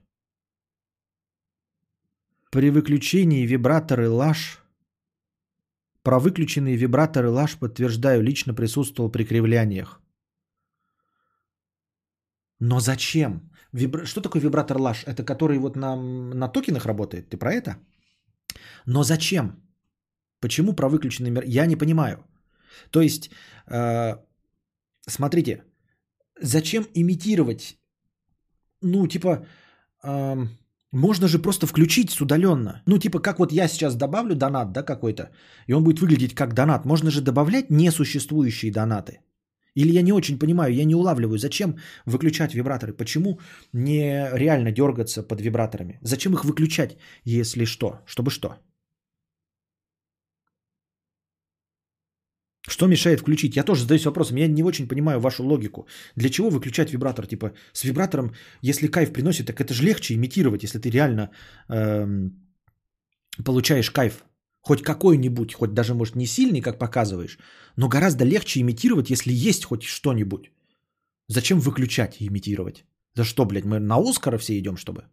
[2.52, 4.61] При выключении вибраторы лаш...
[6.03, 9.99] Про выключенные вибраторы лаш подтверждаю, лично присутствовал при кривляниях.
[12.60, 13.52] Но зачем?
[13.73, 14.06] Вибра...
[14.06, 15.03] Что такое вибратор лаш?
[15.03, 17.30] Это который вот на, на токенах работает?
[17.30, 17.77] Ты про это?
[18.86, 19.64] Но зачем?
[20.39, 21.43] Почему про выключенный мир?
[21.45, 22.17] Я не понимаю.
[22.91, 23.29] То есть,
[23.67, 24.15] э,
[25.07, 25.63] смотрите,
[26.41, 27.77] зачем имитировать,
[28.81, 29.45] ну, типа,
[30.03, 30.47] э,
[30.91, 32.81] Можно же просто включить с удаленно.
[32.85, 35.29] Ну, типа, как вот я сейчас добавлю донат, да, какой-то,
[35.67, 36.85] и он будет выглядеть как донат.
[36.85, 39.19] Можно же добавлять несуществующие донаты.
[39.75, 41.75] Или я не очень понимаю, я не улавливаю, зачем
[42.05, 42.93] выключать вибраторы?
[42.93, 43.39] Почему
[43.73, 45.99] не реально дергаться под вибраторами?
[46.01, 47.99] Зачем их выключать, если что?
[48.05, 48.55] Чтобы что?
[52.67, 53.55] Что мешает включить?
[53.55, 55.87] Я тоже задаюсь вопросом, я не очень понимаю вашу логику.
[56.15, 57.27] Для чего выключать вибратор?
[57.27, 61.29] Типа с вибратором, если кайф приносит, так это же легче имитировать, если ты реально
[61.69, 62.31] эм,
[63.43, 64.25] получаешь кайф.
[64.61, 67.37] Хоть какой-нибудь, хоть даже, может, не сильный, как показываешь,
[67.75, 70.51] но гораздо легче имитировать, если есть хоть что-нибудь.
[71.27, 72.83] Зачем выключать и имитировать?
[73.13, 75.03] За что, блядь, мы на Оскара все идем, чтобы?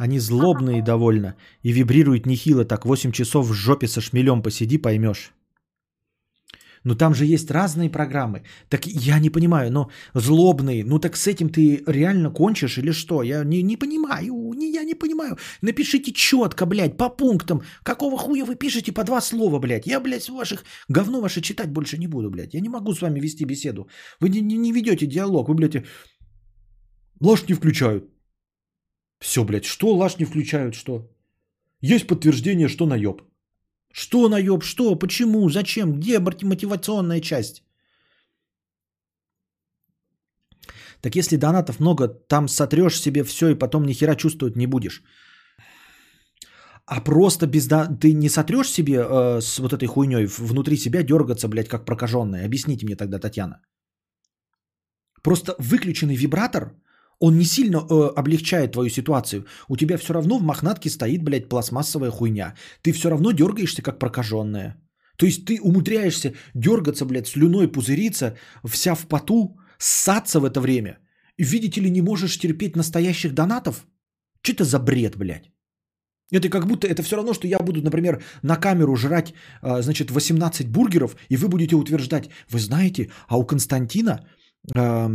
[0.00, 2.86] Они злобные довольно и вибрируют нехило так.
[2.86, 5.34] 8 часов в жопе со шмелем посиди, поймешь.
[6.84, 8.42] Но там же есть разные программы.
[8.70, 13.22] Так я не понимаю, но злобные, ну так с этим ты реально кончишь или что?
[13.22, 15.36] Я не, не понимаю, не, я не понимаю.
[15.60, 17.60] Напишите четко, блядь, по пунктам.
[17.82, 19.86] Какого хуя вы пишете по два слова, блядь?
[19.86, 22.54] Я, блядь, ваших говно ваше читать больше не буду, блядь.
[22.54, 23.86] Я не могу с вами вести беседу.
[24.20, 25.84] Вы не, не, не ведете диалог, вы, блядь,
[27.20, 28.04] ложь не включают.
[29.20, 31.10] Все, блядь, что лаж не включают, что?
[31.82, 33.22] Есть подтверждение, что наеб.
[33.92, 37.62] Что наеб, что, почему, зачем, где мотивационная часть?
[41.02, 45.02] Так если донатов много, там сотрешь себе все и потом ни хера чувствовать не будешь.
[46.86, 47.98] А просто без дон...
[47.98, 52.44] ты не сотрешь себе э, с вот этой хуйней внутри себя дергаться, блядь, как прокаженная.
[52.44, 53.60] Объясните мне тогда, Татьяна.
[55.22, 56.74] Просто выключенный вибратор
[57.20, 59.44] он не сильно э, облегчает твою ситуацию.
[59.68, 62.54] У тебя все равно в мохнатке стоит, блядь, пластмассовая хуйня.
[62.82, 64.76] Ты все равно дергаешься, как прокаженная.
[65.16, 70.98] То есть ты умудряешься дергаться, блядь, слюной пузыриться, вся в поту, ссаться в это время.
[71.36, 73.86] И видите ли, не можешь терпеть настоящих донатов?
[74.42, 75.50] Что это за бред, блядь?
[76.32, 80.10] Это как будто, это все равно, что я буду, например, на камеру жрать, э, значит,
[80.10, 84.26] 18 бургеров, и вы будете утверждать, вы знаете, а у Константина
[84.74, 85.08] э,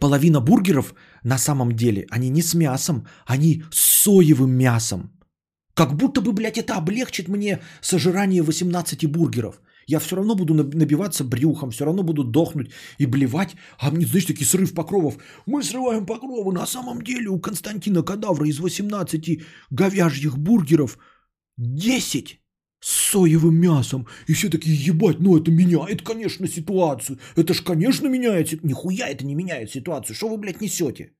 [0.00, 5.10] половина бургеров на самом деле, они не с мясом, они с соевым мясом.
[5.74, 9.60] Как будто бы, блядь, это облегчит мне сожрание 18 бургеров.
[9.86, 13.56] Я все равно буду набиваться брюхом, все равно буду дохнуть и блевать.
[13.78, 15.18] А мне, знаешь, такие срыв покровов.
[15.46, 16.52] Мы срываем покровы.
[16.52, 20.98] На самом деле у Константина Кадавра из 18 говяжьих бургеров
[21.58, 22.40] 10
[22.86, 24.06] с соевым мясом.
[24.28, 27.18] И все такие, ебать, ну это меняет, конечно, ситуацию.
[27.36, 28.62] Это ж, конечно, меняет.
[28.62, 30.14] Нихуя это не меняет ситуацию.
[30.14, 31.10] Что вы, блядь, несете?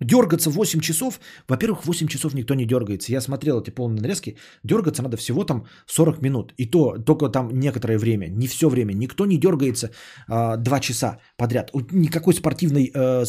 [0.00, 3.12] Дергаться 8 часов, во-первых, 8 часов никто не дергается.
[3.12, 6.52] Я смотрел эти полные нарезки, дергаться надо всего там 40 минут.
[6.58, 8.92] И то только там некоторое время, не все время.
[8.92, 9.90] Никто не дергается
[10.28, 11.70] э, 2 часа подряд.
[11.92, 13.24] Никакой спортивной э,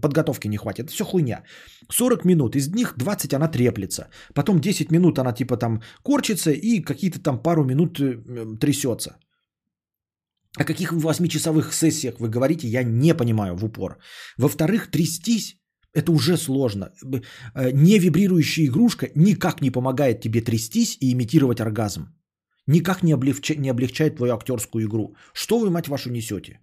[0.00, 0.84] подготовки не хватит.
[0.84, 1.42] Это все хуйня.
[1.90, 4.08] 40 минут, из них 20 она треплется.
[4.34, 9.16] Потом 10 минут она типа там корчится и какие-то там пару минут э, трясется.
[10.60, 13.98] О каких 8-часовых сессиях вы говорите, я не понимаю в упор.
[14.38, 15.61] Во-вторых, трястись
[15.94, 16.92] это уже сложно.
[17.54, 22.06] Э, не вибрирующая игрушка никак не помогает тебе трястись и имитировать оргазм.
[22.66, 25.16] Никак не, облегча, не облегчает твою актерскую игру.
[25.34, 26.60] Что вы, мать вашу, несете?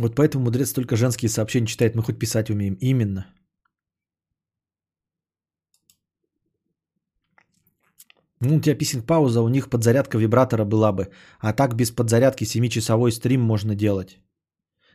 [0.00, 2.76] Вот поэтому мудрец только женские сообщения читает, мы хоть писать умеем.
[2.80, 3.26] Именно.
[8.40, 11.08] Ну, у тебя писинг-пауза, у них подзарядка вибратора была бы.
[11.40, 14.18] А так без подзарядки 7-часовой стрим можно делать.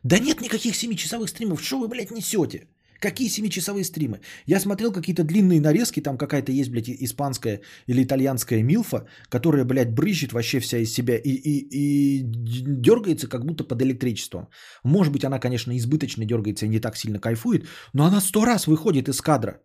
[0.04, 1.62] Да нет никаких 7-часовых стримов.
[1.62, 2.68] Что вы, блядь, несете?
[3.02, 4.22] Какие 7-часовые стримы?
[4.46, 9.94] Я смотрел какие-то длинные нарезки, там какая-то есть, блядь, испанская или итальянская милфа, которая, блядь,
[9.94, 14.48] брызжет вообще вся из себя и, и, и дергается как будто под электричеством.
[14.86, 18.68] Может быть, она, конечно, избыточно дергается и не так сильно кайфует, но она сто раз
[18.68, 19.60] выходит из кадра.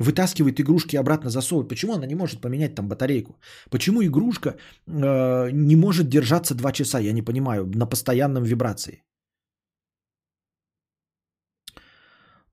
[0.00, 1.68] Вытаскивает игрушки обратно засовывает.
[1.68, 3.36] Почему она не может поменять там батарейку?
[3.70, 4.56] Почему игрушка
[4.86, 6.98] э, не может держаться 2 часа?
[6.98, 7.66] Я не понимаю.
[7.66, 9.04] На постоянном вибрации.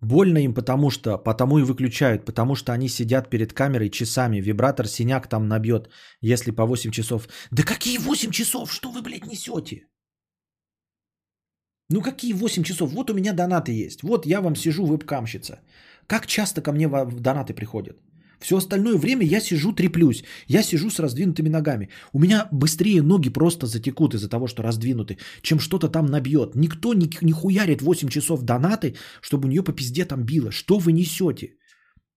[0.02, 4.88] Больно им, потому что, потому и выключают, потому что они сидят перед камерой часами, вибратор
[4.88, 5.90] синяк там набьет,
[6.22, 7.28] если по 8 часов.
[7.52, 8.72] Да какие 8 часов?
[8.72, 9.88] Что вы, блядь, несете?
[11.90, 12.92] Ну какие 8 часов?
[12.94, 14.02] Вот у меня донаты есть.
[14.02, 15.60] Вот я вам сижу вебкамщица.
[16.11, 17.95] Как часто ко мне в донаты приходят?
[18.41, 20.23] Все остальное время я сижу треплюсь.
[20.48, 21.88] Я сижу с раздвинутыми ногами.
[22.14, 26.56] У меня быстрее ноги просто затекут из-за того, что раздвинуты, чем что-то там набьет.
[26.56, 30.51] Никто не, не хуярит 8 часов донаты, чтобы у нее по пизде там било.
[30.51, 31.53] Что вы несете?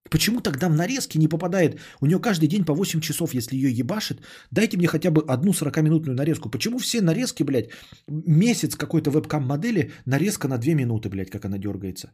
[0.09, 1.79] Почему тогда в нарезки не попадает?
[2.01, 4.19] У нее каждый день по 8 часов, если ее ебашит.
[4.51, 6.49] Дайте мне хотя бы одну 40-минутную нарезку.
[6.49, 7.69] Почему все нарезки, блядь,
[8.09, 12.09] месяц какой-то вебкам-модели, нарезка на 2 минуты, блядь, как она дергается?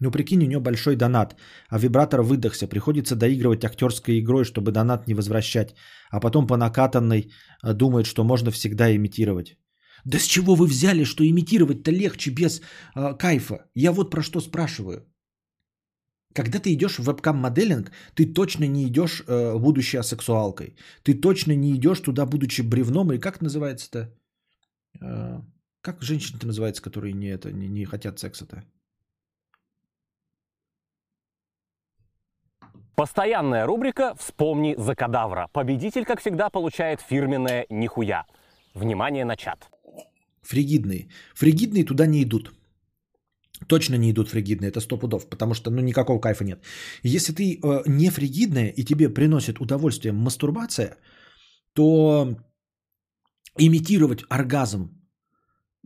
[0.00, 1.36] Ну, прикинь, у нее большой донат,
[1.68, 2.66] а вибратор выдохся.
[2.66, 5.74] Приходится доигрывать актерской игрой, чтобы донат не возвращать.
[6.10, 7.30] А потом по накатанной
[7.62, 9.58] э, думает, что можно всегда имитировать.
[10.04, 13.66] Да с чего вы взяли, что имитировать-то легче без э, кайфа?
[13.74, 15.06] Я вот про что спрашиваю.
[16.34, 20.76] Когда ты идешь в вебкам-моделинг, ты точно не идешь э, будущей асексуалкой.
[21.02, 23.12] Ты точно не идешь туда, будучи бревном.
[23.12, 23.98] И как называется-то?
[25.00, 25.42] Э,
[25.82, 28.64] как женщины-то называются, которые не, это, не, не хотят секса-то?
[33.00, 35.48] Постоянная рубрика «Вспомни за кадавра».
[35.54, 38.26] Победитель, как всегда, получает фирменное «Нихуя».
[38.74, 39.70] Внимание на чат.
[40.42, 41.08] Фригидные.
[41.34, 42.52] Фригидные туда не идут.
[43.66, 46.62] Точно не идут фригидные, это сто пудов, потому что ну, никакого кайфа нет.
[47.02, 50.98] Если ты э, не фригидная и тебе приносит удовольствие мастурбация,
[51.72, 52.36] то
[53.56, 54.90] имитировать оргазм,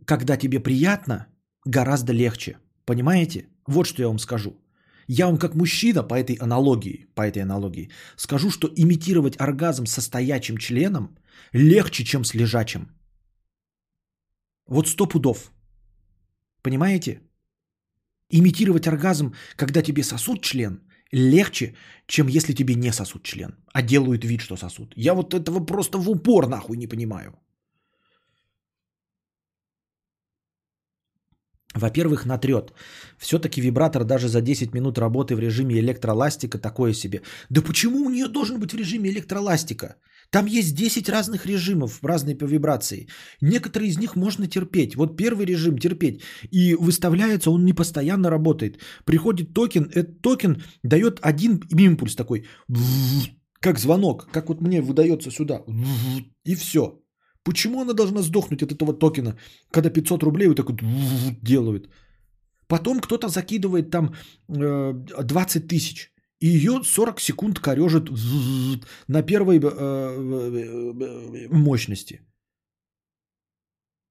[0.05, 1.27] когда тебе приятно,
[1.63, 2.57] гораздо легче.
[2.83, 3.47] Понимаете?
[3.67, 4.57] Вот что я вам скажу.
[5.07, 10.01] Я вам как мужчина по этой аналогии, по этой аналогии, скажу, что имитировать оргазм со
[10.01, 11.17] стоячим членом
[11.53, 12.89] легче, чем с лежачим.
[14.67, 15.51] Вот сто пудов.
[16.61, 17.21] Понимаете?
[18.31, 21.75] Имитировать оргазм, когда тебе сосут член, легче,
[22.07, 24.93] чем если тебе не сосут член, а делают вид, что сосут.
[24.97, 27.39] Я вот этого просто в упор нахуй не понимаю.
[31.75, 32.73] Во-первых, натрет.
[33.17, 37.21] Все-таки вибратор даже за 10 минут работы в режиме электроластика такое себе.
[37.49, 39.95] Да почему у нее должен быть в режиме электроластика?
[40.31, 43.07] Там есть 10 разных режимов, разные по вибрации.
[43.41, 44.95] Некоторые из них можно терпеть.
[44.95, 46.21] Вот первый режим терпеть.
[46.51, 48.79] И выставляется, он не постоянно работает.
[49.05, 52.45] Приходит токен, этот токен дает один импульс такой,
[53.59, 55.63] как звонок, как вот мне выдается сюда.
[56.45, 57.01] И все.
[57.45, 59.37] Почему она должна сдохнуть от этого токена,
[59.71, 60.81] когда 500 рублей вот так вот
[61.43, 61.89] делают?
[62.67, 64.15] Потом кто-то закидывает там
[64.47, 66.11] 20 тысяч.
[66.39, 68.09] И ее 40 секунд корежит
[69.07, 69.59] на первой
[71.49, 72.21] мощности.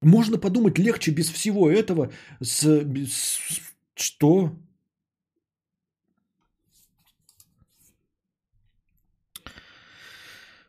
[0.03, 2.13] Можно подумать легче без всего этого.
[2.41, 2.63] С,
[3.09, 3.41] с,
[3.97, 4.53] что?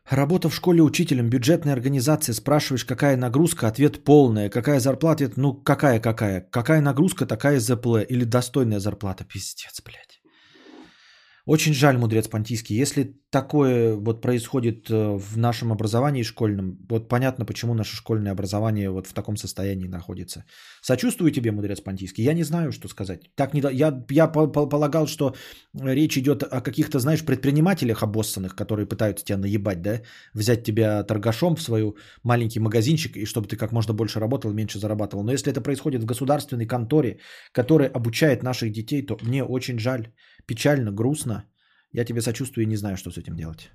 [0.08, 6.42] Работа в школе учителем, бюджетная организация, спрашиваешь, какая нагрузка, ответ полная, какая зарплата, ну какая-какая,
[6.42, 10.15] какая нагрузка, такая ЗПЛ или достойная зарплата, пиздец, блядь.
[11.46, 12.74] Очень жаль, мудрец Понтийский.
[12.74, 18.90] Если такое вот происходит э, в нашем образовании школьном, вот понятно, почему наше школьное образование
[18.90, 20.44] вот в таком состоянии находится.
[20.82, 22.24] Сочувствую тебе, мудрец Понтийский.
[22.24, 23.30] Я не знаю, что сказать.
[23.36, 25.36] Так не, я, я полагал, что
[25.80, 30.00] речь идет о каких-то, знаешь, предпринимателях обоссанных, которые пытаются тебя наебать, да?
[30.34, 31.94] Взять тебя торгашом в свой
[32.24, 35.22] маленький магазинчик, и чтобы ты как можно больше работал, меньше зарабатывал.
[35.22, 37.20] Но если это происходит в государственной конторе,
[37.52, 40.08] которая обучает наших детей, то мне очень жаль
[40.46, 41.44] печально, грустно.
[41.92, 43.70] Я тебе сочувствую и не знаю, что с этим делать.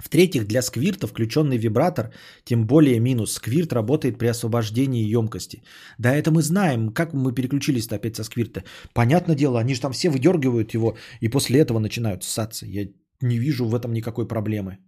[0.00, 2.12] В-третьих, для сквирта включенный вибратор,
[2.44, 3.32] тем более минус.
[3.32, 5.62] Сквирт работает при освобождении емкости.
[5.98, 6.94] Да, это мы знаем.
[6.94, 8.64] Как мы переключились-то опять со сквирта?
[8.94, 12.66] Понятное дело, они же там все выдергивают его и после этого начинают ссаться.
[12.66, 12.88] Я
[13.22, 14.78] не вижу в этом никакой проблемы.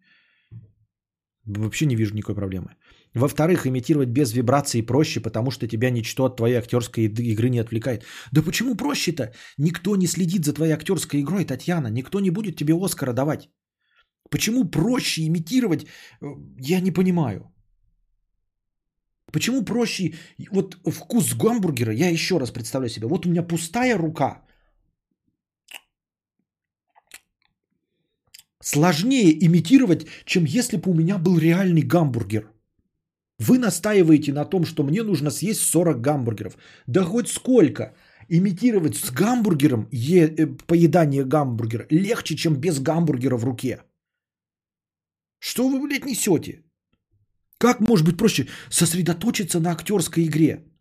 [1.44, 2.77] Вообще не вижу никакой проблемы.
[3.15, 8.05] Во-вторых, имитировать без вибрации проще, потому что тебя ничто от твоей актерской игры не отвлекает.
[8.33, 9.33] Да почему проще-то?
[9.59, 11.89] Никто не следит за твоей актерской игрой, Татьяна.
[11.89, 13.51] Никто не будет тебе Оскара давать.
[14.31, 15.85] Почему проще имитировать?
[16.23, 16.27] Э,
[16.59, 17.53] я не понимаю.
[19.31, 20.15] Почему проще...
[20.51, 23.07] Вот вкус гамбургера, я еще раз представляю себе.
[23.07, 24.43] Вот у меня пустая рука.
[28.63, 32.52] Сложнее имитировать, чем если бы у меня был реальный гамбургер.
[33.49, 36.57] Вы настаиваете на том, что мне нужно съесть 40 гамбургеров.
[36.87, 37.95] Да хоть сколько.
[38.29, 43.81] Имитировать с гамбургером е- э, поедание гамбургера легче, чем без гамбургера в руке.
[45.41, 46.62] Что вы, блядь, несете?
[47.59, 50.72] Как может быть проще сосредоточиться на актерской игре?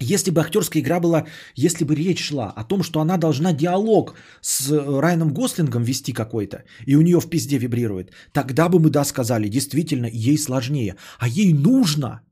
[0.00, 4.14] Если бы актерская игра была, если бы речь шла о том, что она должна диалог
[4.40, 8.88] с э, Райаном Гослингом вести какой-то, и у нее в пизде вибрирует, тогда бы мы
[8.88, 10.96] да сказали, действительно, ей сложнее.
[11.18, 12.22] А ей нужно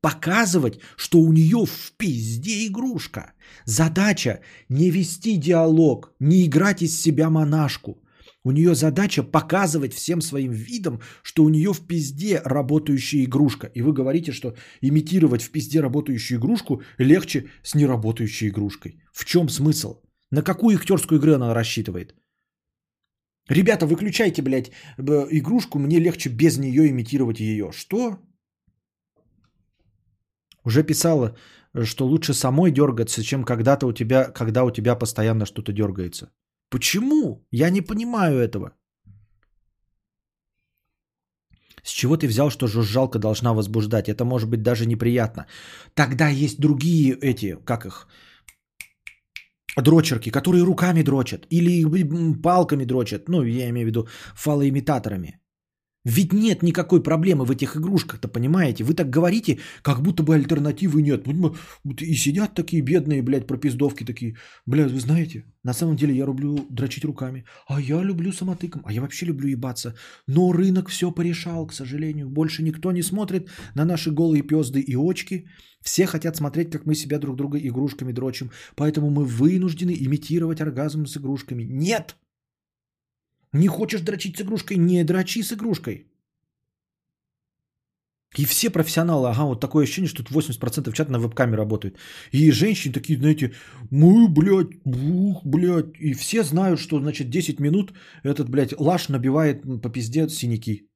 [0.00, 3.32] показывать, что у нее в пизде игрушка.
[3.64, 7.98] Задача не вести диалог, не играть из себя монашку.
[8.46, 13.66] У нее задача показывать всем своим видом, что у нее в пизде работающая игрушка.
[13.74, 19.02] И вы говорите, что имитировать в пизде работающую игрушку легче с неработающей игрушкой.
[19.12, 19.96] В чем смысл?
[20.30, 22.14] На какую актерскую игру она рассчитывает?
[23.48, 27.72] Ребята, выключайте, блядь, игрушку, мне легче без нее имитировать ее.
[27.72, 28.18] Что?
[30.64, 31.36] Уже писала,
[31.84, 36.30] что лучше самой дергаться, чем когда-то у тебя, когда у тебя постоянно что-то дергается.
[36.68, 37.46] Почему?
[37.50, 38.72] Я не понимаю этого.
[41.82, 44.08] С чего ты взял, что жужжалка должна возбуждать?
[44.08, 45.46] Это может быть даже неприятно.
[45.94, 48.08] Тогда есть другие эти, как их,
[49.76, 51.84] дрочерки, которые руками дрочат или
[52.42, 53.28] палками дрочат.
[53.28, 55.38] Ну, я имею в виду фалоимитаторами.
[56.06, 58.84] Ведь нет никакой проблемы в этих игрушках-то, понимаете?
[58.84, 61.26] Вы так говорите, как будто бы альтернативы нет.
[62.00, 64.36] И сидят такие бедные, блядь, пропиздовки такие.
[64.66, 67.44] Блядь, вы знаете, на самом деле я люблю дрочить руками.
[67.66, 68.82] А я люблю самотыком.
[68.84, 69.96] А я вообще люблю ебаться.
[70.28, 72.28] Но рынок все порешал, к сожалению.
[72.28, 75.48] Больше никто не смотрит на наши голые пезды и очки.
[75.82, 78.50] Все хотят смотреть, как мы себя друг друга игрушками дрочим.
[78.76, 81.64] Поэтому мы вынуждены имитировать оргазм с игрушками.
[81.64, 82.16] Нет!
[83.56, 84.76] Не хочешь дрочить с игрушкой?
[84.76, 86.06] Не дрочи с игрушкой.
[88.38, 91.98] И все профессионалы, ага, вот такое ощущение, что тут 80% чата на веб-каме работают.
[92.32, 93.54] И женщины такие, знаете,
[93.90, 95.96] мы, блядь, ух, блядь.
[96.00, 97.94] И все знают, что, значит, 10 минут
[98.24, 100.90] этот, блядь, лаш набивает по пизде синяки.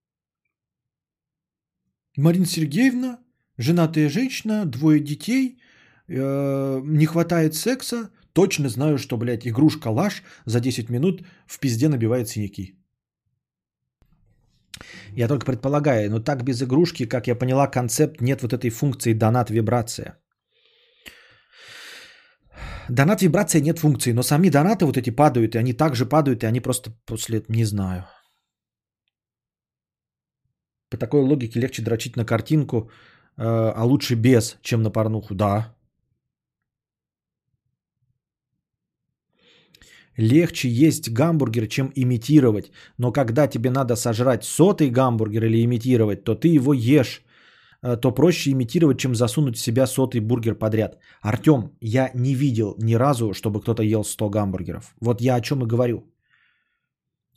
[2.17, 3.19] Марина Сергеевна,
[3.57, 5.63] женатая женщина, двое детей,
[6.09, 11.89] э, не хватает секса, точно знаю, что, блядь, игрушка лаш за 10 минут в пизде
[11.89, 12.76] набивает синяки.
[15.17, 19.12] Я только предполагаю, но так без игрушки, как я поняла, концепт нет вот этой функции
[19.12, 20.18] донат-вибрация.
[22.89, 26.60] Донат-вибрация нет функции, но сами донаты вот эти падают, и они также падают, и они
[26.60, 28.05] просто после, не знаю.
[30.91, 35.34] По такой логике легче дрочить на картинку, э, а лучше без, чем на порнуху.
[35.34, 35.76] Да,
[40.20, 42.70] Легче есть гамбургер, чем имитировать.
[42.99, 47.23] Но когда тебе надо сожрать сотый гамбургер или имитировать, то ты его ешь.
[47.82, 50.99] Э, То проще имитировать, чем засунуть в себя сотый бургер подряд.
[51.23, 54.94] Артем, я не видел ни разу, чтобы кто-то ел 100 гамбургеров.
[55.00, 56.05] Вот я о чем и говорю.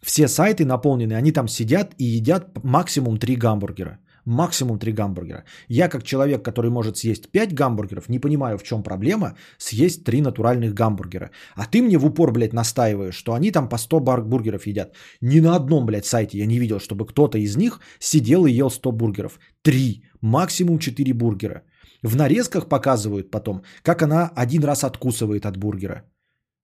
[0.01, 3.99] Все сайты наполнены, они там сидят и едят максимум 3 гамбургера.
[4.25, 5.43] Максимум 3 гамбургера.
[5.67, 10.21] Я как человек, который может съесть 5 гамбургеров, не понимаю, в чем проблема съесть 3
[10.21, 11.31] натуральных гамбургера.
[11.55, 14.95] А ты мне в упор, блядь, настаиваешь, что они там по 100 бар- бургеров едят.
[15.21, 18.69] Ни на одном, блядь, сайте я не видел, чтобы кто-то из них сидел и ел
[18.69, 19.39] 100 бургеров.
[19.61, 21.63] 3, максимум 4 бургера.
[22.01, 26.03] В нарезках показывают потом, как она один раз откусывает от бургера.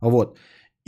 [0.02, 0.38] Вот.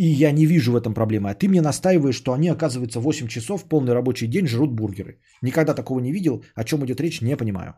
[0.02, 1.30] И я не вижу в этом проблемы.
[1.30, 5.20] А ты мне настаиваешь, что они, оказывается, 8 часов, полный рабочий день жрут бургеры.
[5.44, 6.44] Никогда такого не видел.
[6.56, 7.76] О чем идет речь, не понимаю.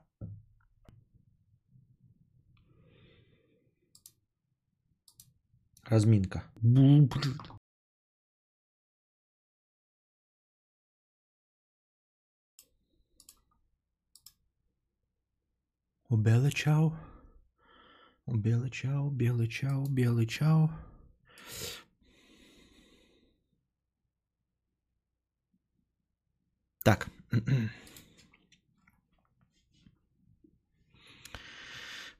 [5.90, 6.44] Разминка.
[16.10, 16.94] Белый чау.
[18.28, 20.70] Белый чау, белый чау, белый чау.
[26.84, 27.08] Так.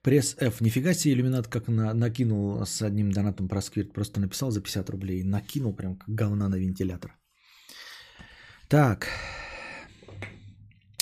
[0.02, 0.62] Пресс F.
[0.62, 3.94] Нифига себе иллюминат как на, накинул с одним донатом про сквирт.
[3.94, 5.24] Просто написал за 50 рублей.
[5.24, 7.16] Накинул прям как говна на вентилятор.
[8.68, 9.08] Так.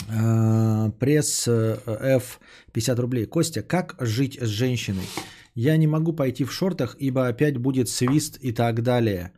[0.09, 2.40] А, Пресс э, F.
[2.73, 3.25] 50 рублей.
[3.25, 5.07] Костя, как жить с женщиной?
[5.56, 9.31] Я не могу пойти в шортах, ибо опять будет свист и так далее.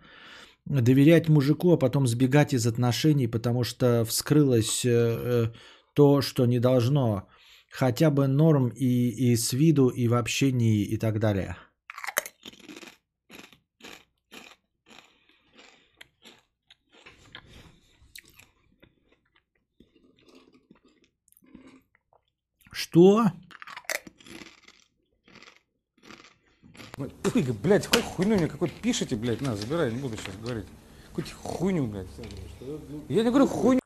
[0.66, 5.52] Доверять мужику, а потом сбегать из отношений, потому что вскрылось э, э,
[5.94, 7.28] то, что не должно.
[7.70, 11.58] Хотя бы норм и, и с виду, и в общении, и так далее.
[22.72, 23.32] Что?
[27.36, 30.66] Ой, блядь, какой хуйню мне какой-то пишите, блядь, на, забирай, не буду сейчас говорить.
[31.10, 32.08] Какую-то хуйню, блядь.
[33.10, 33.83] Я не говорю хуйню.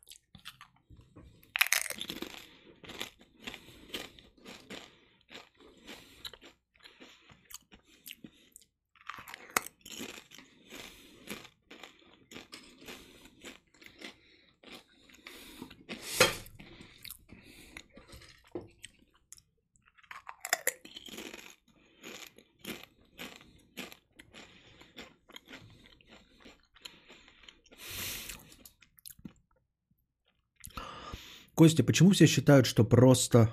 [31.57, 33.49] Костя, почему все считают, что просто...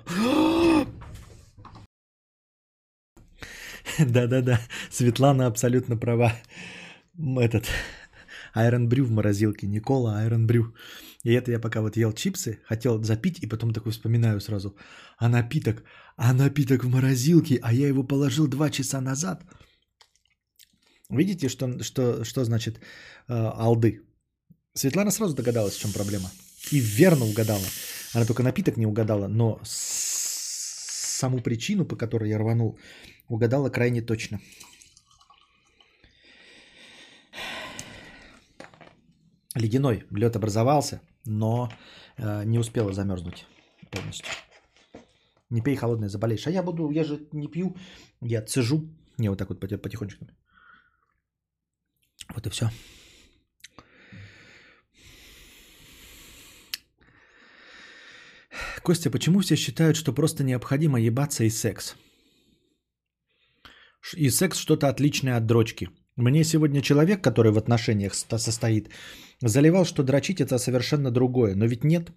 [3.99, 4.59] Да-да-да,
[4.91, 6.31] Светлана абсолютно права.
[7.17, 7.67] Этот,
[8.53, 10.75] Айрон Брю в морозилке, Никола Айрон Брю.
[11.23, 14.77] И это я пока вот ел чипсы, хотел запить, и потом такой вспоминаю сразу.
[15.17, 15.83] А напиток,
[16.15, 19.43] а напиток в морозилке, а я его положил два часа назад.
[21.09, 24.01] Видите, что, что, что значит э, алды?
[24.73, 26.29] Светлана сразу догадалась, в чем проблема.
[26.71, 27.65] И верно угадала.
[28.13, 32.79] Она только напиток не угадала, но саму причину, по которой я рванул,
[33.27, 34.39] угадала крайне точно.
[39.55, 41.69] Ледяной лед образовался, но
[42.17, 43.45] э, не успела замерзнуть
[43.89, 44.27] полностью.
[45.49, 46.47] Не пей холодное, заболеешь.
[46.47, 47.75] А я буду, я же не пью,
[48.21, 48.89] я цежу.
[49.17, 50.27] Не, вот так вот поти- потихонечку.
[52.33, 52.69] Вот и все.
[58.85, 61.95] Костя, почему все считают, что просто необходимо ебаться и секс?
[64.15, 65.89] И секс что-то отличное от дрочки.
[66.15, 68.89] Мне сегодня человек, который в отношениях состоит,
[69.41, 71.55] заливал, что дрочить это совершенно другое.
[71.55, 72.11] Но ведь нет.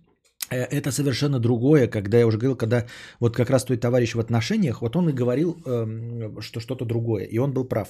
[0.50, 2.86] Э, Это совершенно другое, когда я уже говорил, когда
[3.20, 7.24] вот как раз твой товарищ в отношениях, вот он и говорил, эм, что что-то другое.
[7.24, 7.88] И он был прав.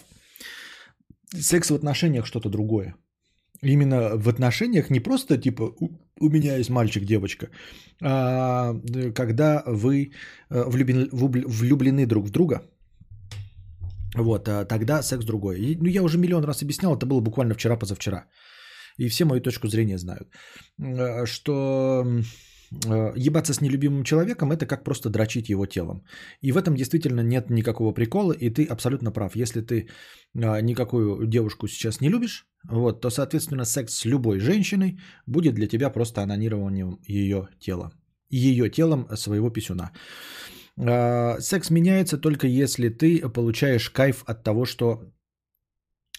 [1.34, 2.94] Секс в отношениях что-то другое.
[3.62, 5.74] Именно в отношениях не просто типа
[6.20, 7.48] у, меня есть мальчик, девочка,
[8.02, 10.12] а э, когда вы
[10.50, 12.62] э, влюблены, влюблены друг в друга,
[14.14, 15.58] вот, а тогда секс другой.
[15.58, 18.26] И, ну, я уже миллион раз объяснял, это было буквально вчера-позавчера.
[18.96, 20.28] И все мою точку зрения знают,
[20.78, 22.04] э, что
[22.70, 26.05] ебаться с нелюбимым человеком– это как просто дрочить его телом.
[26.42, 29.36] И в этом действительно нет никакого прикола, и ты абсолютно прав.
[29.36, 29.88] Если ты
[30.36, 35.66] а, никакую девушку сейчас не любишь, вот, то, соответственно, секс с любой женщиной будет для
[35.66, 37.92] тебя просто анонированием ее тела.
[38.30, 39.92] Ее телом своего писюна.
[40.78, 45.05] А, Секс меняется только если ты получаешь кайф от того, что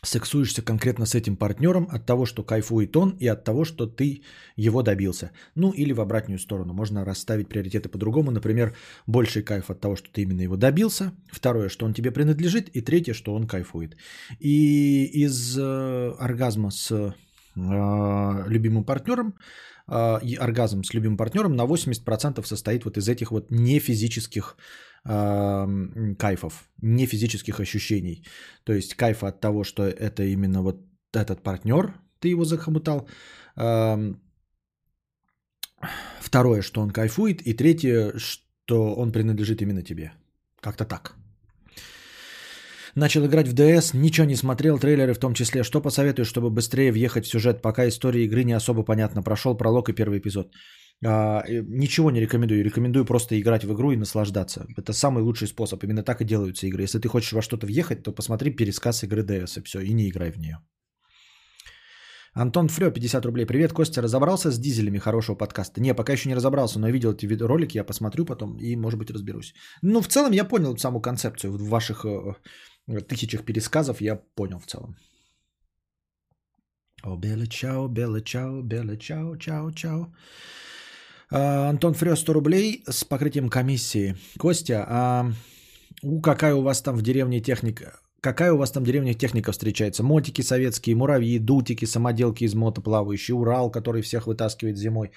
[0.01, 4.23] сексуешься конкретно с этим партнером, от того, что кайфует он, и от того, что ты
[4.55, 5.31] его добился.
[5.55, 6.73] Ну или в обратную сторону.
[6.73, 8.31] Можно расставить приоритеты по-другому.
[8.31, 8.75] Например,
[9.07, 11.11] больший кайф от того, что ты именно его добился.
[11.31, 12.69] Второе, что он тебе принадлежит.
[12.69, 13.95] И третье, что он кайфует.
[14.39, 17.13] И из э, оргазма с э,
[17.55, 19.33] любимым партнером,
[20.23, 24.57] и оргазм с любимым партнером на 80% состоит вот из этих вот нефизических
[25.05, 28.23] э, кайфов, не физических ощущений.
[28.63, 30.81] То есть кайфа от того, что это именно вот
[31.13, 33.07] этот партнер, ты его захомутал.
[33.55, 34.21] Эм,
[36.19, 37.41] Второе, что он кайфует.
[37.41, 40.11] И третье, что он принадлежит именно тебе.
[40.61, 41.15] Как-то так.
[42.99, 45.63] Начал играть в DS, ничего не смотрел, трейлеры в том числе.
[45.63, 49.23] Что посоветуешь, чтобы быстрее въехать в сюжет, пока история игры не особо понятна?
[49.23, 50.51] Прошел пролог и первый эпизод.
[51.05, 52.61] А, ничего не рекомендую.
[52.61, 54.65] Рекомендую просто играть в игру и наслаждаться.
[54.77, 55.81] Это самый лучший способ.
[55.81, 56.83] Именно так и делаются игры.
[56.83, 59.79] Если ты хочешь во что-то въехать, то посмотри пересказ игры DS и все.
[59.79, 60.57] И не играй в нее.
[62.33, 63.45] Антон Фрё, 50 рублей.
[63.45, 64.01] Привет, Костя.
[64.01, 65.81] Разобрался с дизелями хорошего подкаста?
[65.81, 69.11] Не, пока еще не разобрался, но видел эти видеоролики, я посмотрю потом и, может быть,
[69.11, 69.53] разберусь.
[69.81, 71.53] Ну, в целом я понял саму концепцию.
[71.53, 72.35] В ваших э,
[73.07, 74.95] тысячах пересказов я понял в целом.
[77.03, 80.07] О, белый чао, белый чао, белый чао, чао, чао.
[81.31, 84.15] А, Антон Фрё, 100 рублей с покрытием комиссии.
[84.37, 85.31] Костя, а
[86.01, 87.99] у какая у вас там в деревне техника?
[88.21, 90.03] Какая у вас там в деревне техника встречается?
[90.03, 95.11] Мотики советские, муравьи, дутики, самоделки из мотоплавающие, Урал, который всех вытаскивает зимой,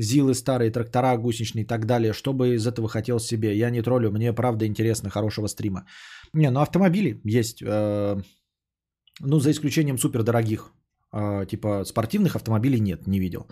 [0.00, 2.12] Зилы старые, трактора гусеничные и так далее.
[2.12, 3.56] Что бы из этого хотел себе?
[3.56, 5.84] Я не троллю, мне правда интересно, хорошего стрима.
[6.32, 8.22] Не, ну автомобили есть, э,
[9.20, 10.72] ну за исключением супердорогих,
[11.12, 13.46] э, типа спортивных автомобилей нет, не видел.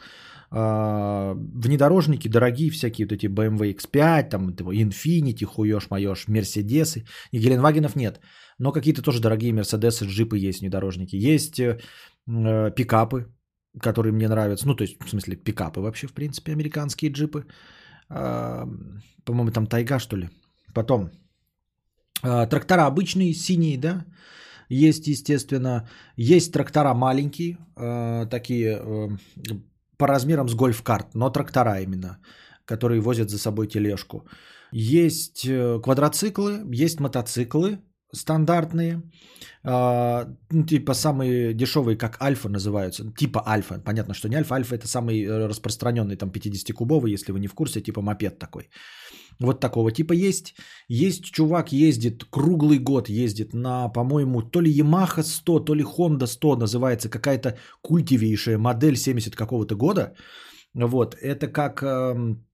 [0.51, 7.05] Э, внедорожники дорогие всякие, вот эти BMW X5, там Infiniti, хуешь-моешь, Мерседесы.
[7.33, 8.20] И Геленвагенов нет.
[8.59, 11.17] Но какие-то тоже дорогие Мерседесы, джипы есть, внедорожники.
[11.17, 11.78] Есть э,
[12.27, 13.27] э, пикапы,
[13.81, 14.66] которые мне нравятся.
[14.66, 17.47] Ну, то есть, в смысле, пикапы вообще, в принципе, американские джипы.
[18.08, 18.68] А,
[19.24, 20.28] по-моему, там тайга, что ли.
[20.74, 21.10] Потом
[22.23, 24.05] а, трактора обычные, синие, да,
[24.68, 25.89] есть, естественно.
[26.16, 29.18] Есть трактора маленькие, а, такие
[29.98, 32.18] по размерам с гольф-карт, но трактора именно,
[32.65, 34.26] которые возят за собой тележку.
[34.70, 37.78] Есть э, квадроциклы, есть мотоциклы
[38.12, 39.02] стандартные,
[39.64, 44.74] а, ну, типа самые дешевые, как Альфа называются, типа Альфа, понятно, что не Альфа, Альфа
[44.76, 48.70] это самый э, распространенный, там 50-кубовый, если вы не в курсе, типа мопед такой.
[49.40, 50.54] Вот такого типа есть.
[50.88, 56.26] Есть чувак ездит, круглый год ездит на, по-моему, то ли Yamaha 100, то ли Honda
[56.26, 60.14] 100 называется, какая-то культивейшая модель 70 какого-то года.
[60.74, 62.44] Вот, это как эм,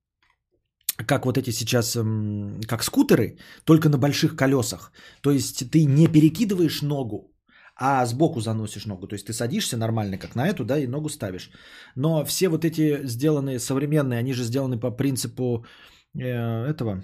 [1.07, 4.93] как вот эти сейчас, м, как скутеры, только на больших колесах.
[5.21, 7.33] То есть ты не перекидываешь ногу,
[7.77, 9.07] а сбоку заносишь ногу.
[9.07, 11.51] То есть ты садишься нормально, как на эту, да, и ногу ставишь.
[11.97, 15.67] Но все вот эти сделанные современные, они же сделаны по принципу
[16.15, 17.03] э, этого,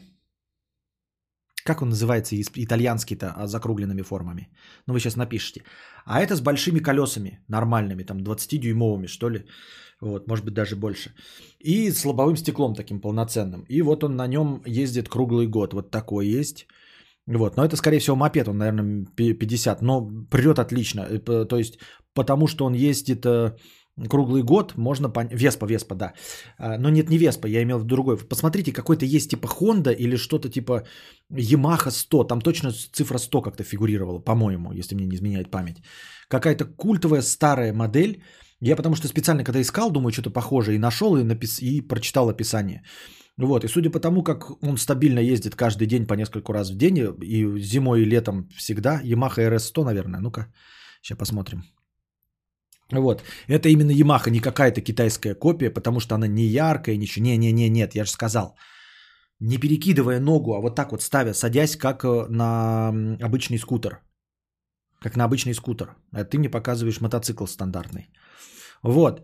[1.64, 4.48] как он называется итальянский-то, а, закругленными формами.
[4.86, 5.62] Ну, вы сейчас напишите.
[6.04, 9.44] А это с большими колесами, нормальными, там 20-дюймовыми, что ли.
[10.00, 11.12] Вот, может быть, даже больше.
[11.58, 13.64] И с лобовым стеклом таким полноценным.
[13.68, 15.74] И вот он на нем ездит круглый год.
[15.74, 16.66] Вот такой есть.
[17.26, 21.00] Вот, но это, скорее всего, мопед, он, наверное, пи- 50, но прет отлично.
[21.00, 21.78] Э, То есть,
[22.14, 23.56] потому что он ездит э,
[24.08, 25.32] круглый год, можно понять...
[25.32, 26.12] Веспа, Веспа, да.
[26.58, 28.16] А, Но нет, не Веспа, я имел в другой.
[28.16, 30.86] Посмотрите, какой-то есть типа Honda или что-то типа
[31.32, 32.24] Yamaha 100.
[32.24, 35.82] Там точно цифра 100 как-то фигурировала, по-моему, если мне не изменяет память.
[36.28, 38.22] Какая-то культовая старая модель.
[38.60, 41.60] Я потому что специально, когда искал, думаю, что-то похожее, и нашел, и, напис...
[41.62, 42.82] и прочитал описание.
[43.38, 46.76] Вот, и судя по тому, как он стабильно ездит каждый день по несколько раз в
[46.76, 50.52] день, и зимой, и летом всегда, Yamaha RS100, наверное, ну-ка,
[51.02, 51.64] сейчас посмотрим.
[52.92, 57.68] Вот, это именно Yamaha, не какая-то китайская копия, потому что она не яркая, ничего, не-не-не,
[57.68, 58.56] нет, я же сказал.
[59.40, 62.88] Не перекидывая ногу, а вот так вот ставя, садясь, как э, на
[63.22, 64.00] обычный скутер.
[65.00, 65.94] Как на обычный скутер.
[66.12, 68.10] А ты мне показываешь мотоцикл стандартный.
[68.82, 69.20] Вот.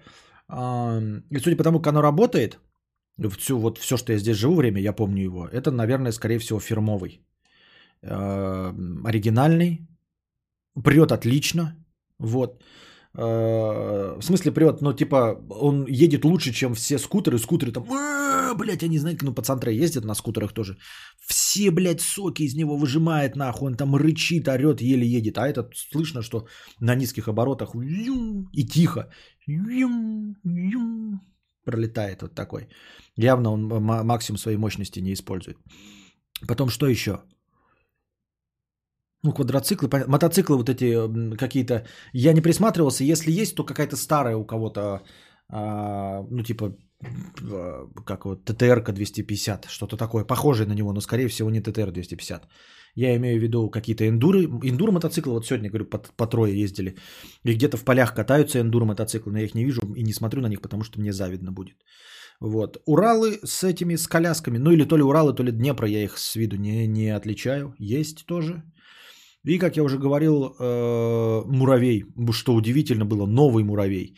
[1.30, 2.58] И судя по тому, как оно работает,
[3.30, 6.60] всю, вот все, что я здесь живу время, я помню его, это, наверное, скорее всего,
[6.60, 7.20] фирмовый.
[8.02, 9.86] Оригинальный.
[10.84, 11.74] Прет отлично.
[12.18, 12.62] Вот.
[13.18, 17.38] Э, В смысле прет, ну, типа, он едет лучше, чем все скутеры.
[17.38, 20.76] Скутеры там, «А, блядь, они, знаете, ну, пацантры ездят на скутерах тоже.
[21.26, 23.68] Все, блядь, соки из него выжимает, нахуй.
[23.68, 25.38] Он там рычит, орет, еле едет.
[25.38, 26.46] А этот слышно, что
[26.80, 29.08] на низких оборотах и тихо.
[31.64, 32.68] Пролетает вот такой.
[33.16, 35.56] Явно он ма- максимум своей мощности не использует.
[36.46, 37.22] Потом что еще?
[39.26, 40.12] Ну, квадроциклы, понятно.
[40.12, 41.84] мотоциклы вот эти м, какие-то.
[42.12, 43.04] Я не присматривался.
[43.04, 45.02] Если есть, то какая-то старая у кого-то,
[45.48, 46.76] а, ну, типа,
[47.42, 51.90] а, как вот, ТТР 250, что-то такое, похожее на него, но, скорее всего, не ТТР
[51.90, 52.46] 250.
[52.94, 54.44] Я имею в виду какие-то эндуры.
[54.44, 56.94] Эндуро мотоциклы, вот сегодня, говорю, по, по трое ездили.
[57.44, 60.40] И где-то в полях катаются эндуро мотоциклы, но я их не вижу и не смотрю
[60.40, 61.76] на них, потому что мне завидно будет.
[62.40, 62.76] Вот.
[62.86, 66.18] Уралы с этими, с колясками, ну или то ли Уралы, то ли Днепра, я их
[66.18, 67.74] с виду не, не отличаю.
[67.78, 68.62] Есть тоже.
[69.46, 74.16] И, как я уже говорил, э, муравей, что удивительно было, новый муравей.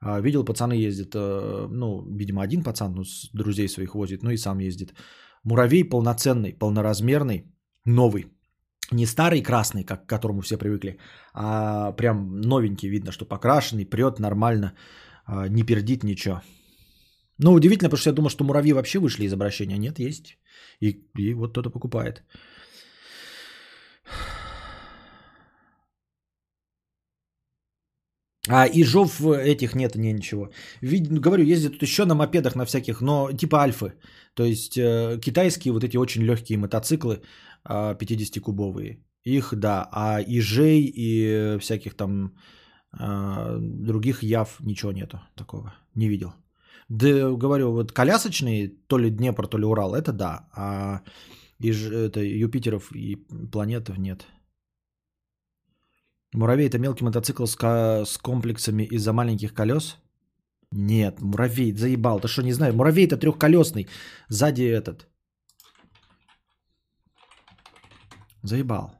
[0.00, 4.30] А, Видел, пацаны ездят, э, ну, видимо, один пацан, ну, с друзей своих возит, ну
[4.30, 4.94] и сам ездит.
[5.44, 7.44] Муравей полноценный, полноразмерный,
[7.84, 8.26] новый.
[8.92, 10.98] Не старый красный, как к которому все привыкли,
[11.34, 14.74] а прям новенький, видно, что покрашенный, прет нормально,
[15.26, 16.40] а, не пердит ничего.
[17.38, 19.78] Ну, удивительно, потому что я думал, что муравьи вообще вышли из обращения.
[19.78, 20.38] Нет, есть.
[20.80, 22.22] И, и вот кто-то покупает.
[28.48, 30.50] А ижов этих нет, не ничего.
[30.82, 33.92] Вид- ну, говорю, ездят тут еще на мопедах на всяких, но типа альфы.
[34.34, 37.20] То есть э, китайские вот эти очень легкие мотоциклы
[37.68, 38.98] э, 50-кубовые.
[39.24, 39.88] Их, да.
[39.92, 42.32] А ижей и всяких там
[42.98, 45.74] э, других яв ничего нету такого.
[45.94, 46.32] Не видел.
[46.88, 50.48] Да, говорю, вот колясочные, то ли Днепр, то ли Урал, это да.
[50.54, 51.02] А
[51.60, 53.16] иж, это Юпитеров и
[53.52, 54.26] планетов нет.
[56.34, 59.96] Муравей это мелкий мотоцикл с, ка- с комплексами из-за маленьких колес?
[60.70, 62.20] Нет, муравей, заебал.
[62.20, 62.74] Ты что, не знаю?
[62.74, 63.88] Муравей это трехколесный.
[64.28, 65.08] Сзади этот.
[68.42, 68.94] Заебал.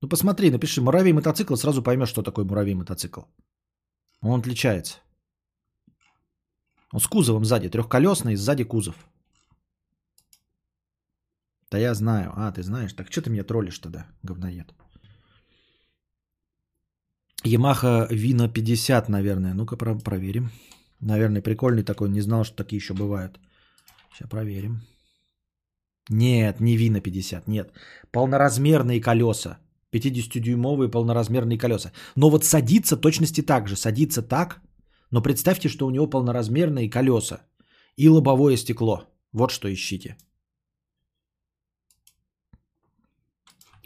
[0.00, 3.20] Ну посмотри, напиши муравей мотоцикл, сразу поймешь, что такое муравей мотоцикл.
[4.20, 4.98] Он отличается.
[6.92, 8.96] Он с кузовом сзади, трехколесный, сзади кузов.
[11.70, 12.32] Да я знаю.
[12.36, 12.92] А, ты знаешь.
[12.92, 14.74] Так что ты меня троллишь тогда, говноед?
[17.44, 19.54] Yamaha Vino 50, наверное.
[19.54, 20.50] Ну-ка про- проверим.
[21.00, 22.08] Наверное, прикольный такой.
[22.08, 23.38] Не знал, что такие еще бывают.
[24.12, 24.80] Сейчас проверим.
[26.10, 27.72] Нет, не Vino 50, нет.
[28.10, 29.58] Полноразмерные колеса.
[29.92, 31.92] 50-дюймовые полноразмерные колеса.
[32.16, 33.76] Но вот садится точности так же.
[33.76, 34.60] Садится так,
[35.10, 37.46] но представьте, что у него полноразмерные колеса
[37.96, 39.04] и лобовое стекло.
[39.32, 40.16] Вот что ищите.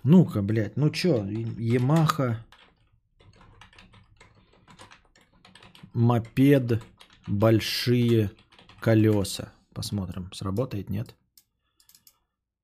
[0.04, 1.24] Ну-ка, блядь, ну чё,
[1.58, 2.46] Ямаха,
[5.98, 6.82] мопед,
[7.26, 8.30] большие
[8.80, 9.52] колеса.
[9.74, 11.16] Посмотрим, сработает, нет?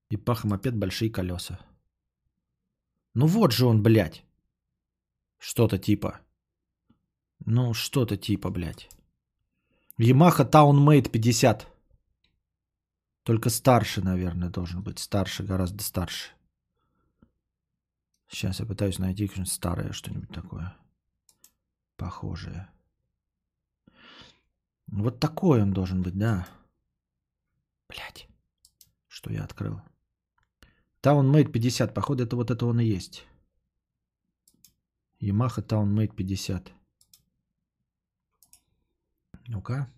[0.08, 1.58] Ипаха, мопед, большие колеса.
[3.14, 4.24] Ну вот же он, блядь.
[5.38, 6.20] Что-то типа.
[7.44, 8.88] Ну, что-то типа, блядь.
[9.98, 11.66] Yamaha Townmate 50.
[13.24, 14.98] Только старше, наверное, должен быть.
[14.98, 16.30] Старше, гораздо старше.
[18.28, 20.76] Сейчас я пытаюсь найти старое, что-нибудь такое.
[21.96, 22.73] Похожее.
[24.86, 26.46] Вот такой он должен быть, да.
[27.88, 28.28] Блять.
[29.08, 29.80] Что я открыл?
[31.02, 31.94] Townmate 50.
[31.94, 33.26] Походу, это вот это он и есть.
[35.20, 36.72] Yamaha Townmate 50.
[39.48, 39.92] Ну-ка.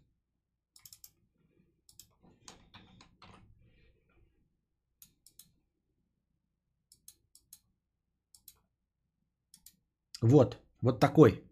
[10.21, 11.46] Вот, вот такой.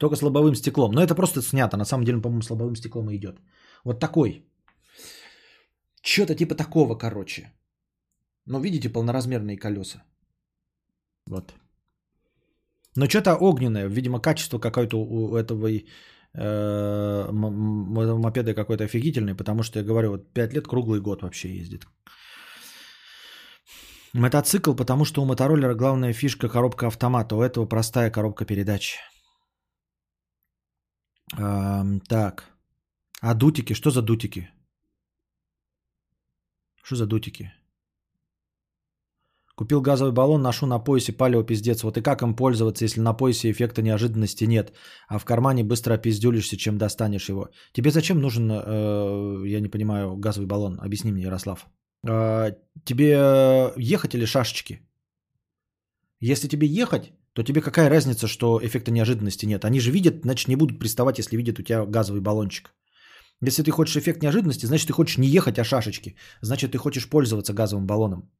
[0.00, 0.92] Только с лобовым стеклом.
[0.92, 1.76] Но это просто снято.
[1.76, 3.36] На самом деле, по-моему, с лобовым стеклом и идет.
[3.84, 4.44] Вот такой.
[6.02, 7.52] Что-то типа такого, короче.
[8.46, 10.02] Но видите, полноразмерные колеса.
[11.26, 11.54] Вот.
[12.96, 13.88] Но что-то огненное.
[13.88, 15.82] Видимо, качество какое-то у этого э,
[16.32, 19.34] этого мопеда какое-то офигительное.
[19.34, 21.86] Потому что, я говорю, вот 5 лет круглый год вообще ездит.
[24.14, 28.98] Мотоцикл, потому что у мотороллера главная фишка коробка автомата, у этого простая коробка передач.
[31.32, 32.44] Ам, так.
[33.20, 33.74] А дутики?
[33.74, 34.48] Что за дутики?
[36.82, 37.52] Что за дутики?
[39.54, 41.82] Купил газовый баллон, ношу на поясе, палево пиздец.
[41.82, 44.72] Вот и как им пользоваться, если на поясе эффекта неожиданности нет,
[45.06, 47.50] а в кармане быстро опиздюлишься, чем достанешь его?
[47.72, 50.80] Тебе зачем нужен, э, я не понимаю, газовый баллон?
[50.80, 51.66] Объясни мне, Ярослав.
[52.08, 54.80] Э, тебе ехать или шашечки?
[56.20, 59.64] Если тебе ехать, то тебе какая разница, что эффекта неожиданности нет?
[59.64, 62.74] Они же видят, значит, не будут приставать, если видят у тебя газовый баллончик.
[63.42, 66.16] Если ты хочешь эффект неожиданности, значит, ты хочешь не ехать, а шашечки.
[66.42, 68.30] Значит, ты хочешь пользоваться газовым баллоном.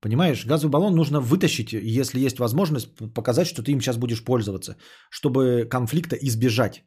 [0.00, 4.76] Понимаешь, газовый баллон нужно вытащить, если есть возможность, показать, что ты им сейчас будешь пользоваться,
[5.10, 6.84] чтобы конфликта избежать.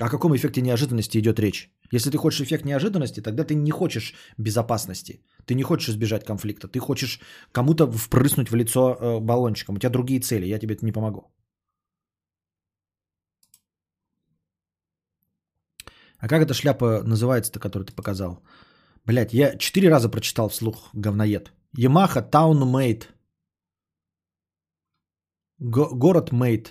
[0.00, 1.70] О каком эффекте неожиданности идет речь?
[1.92, 5.20] Если ты хочешь эффект неожиданности, тогда ты не хочешь безопасности.
[5.46, 6.66] Ты не хочешь избежать конфликта.
[6.68, 7.20] Ты хочешь
[7.52, 9.76] кому-то впрыснуть в лицо э, баллончиком.
[9.76, 11.30] У тебя другие цели, я тебе это не помогу.
[16.18, 18.42] А как эта шляпа называется-то, которую ты показал?
[19.04, 21.52] Блять, я четыре раза прочитал вслух, говноед.
[21.76, 23.04] Yamaha Town Made.
[25.58, 26.68] Го- город Made.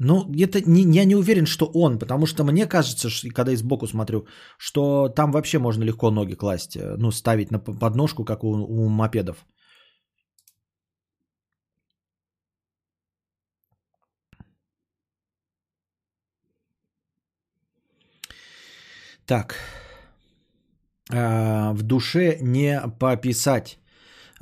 [0.00, 3.56] Ну, это не, я не уверен, что он, потому что мне кажется, ш- когда и
[3.56, 4.26] сбоку смотрю,
[4.58, 8.88] что там вообще можно легко ноги класть, э, ну, ставить на подножку, как у, у
[8.88, 9.46] мопедов.
[19.26, 19.54] Так.
[21.10, 23.78] А, в душе не пописать.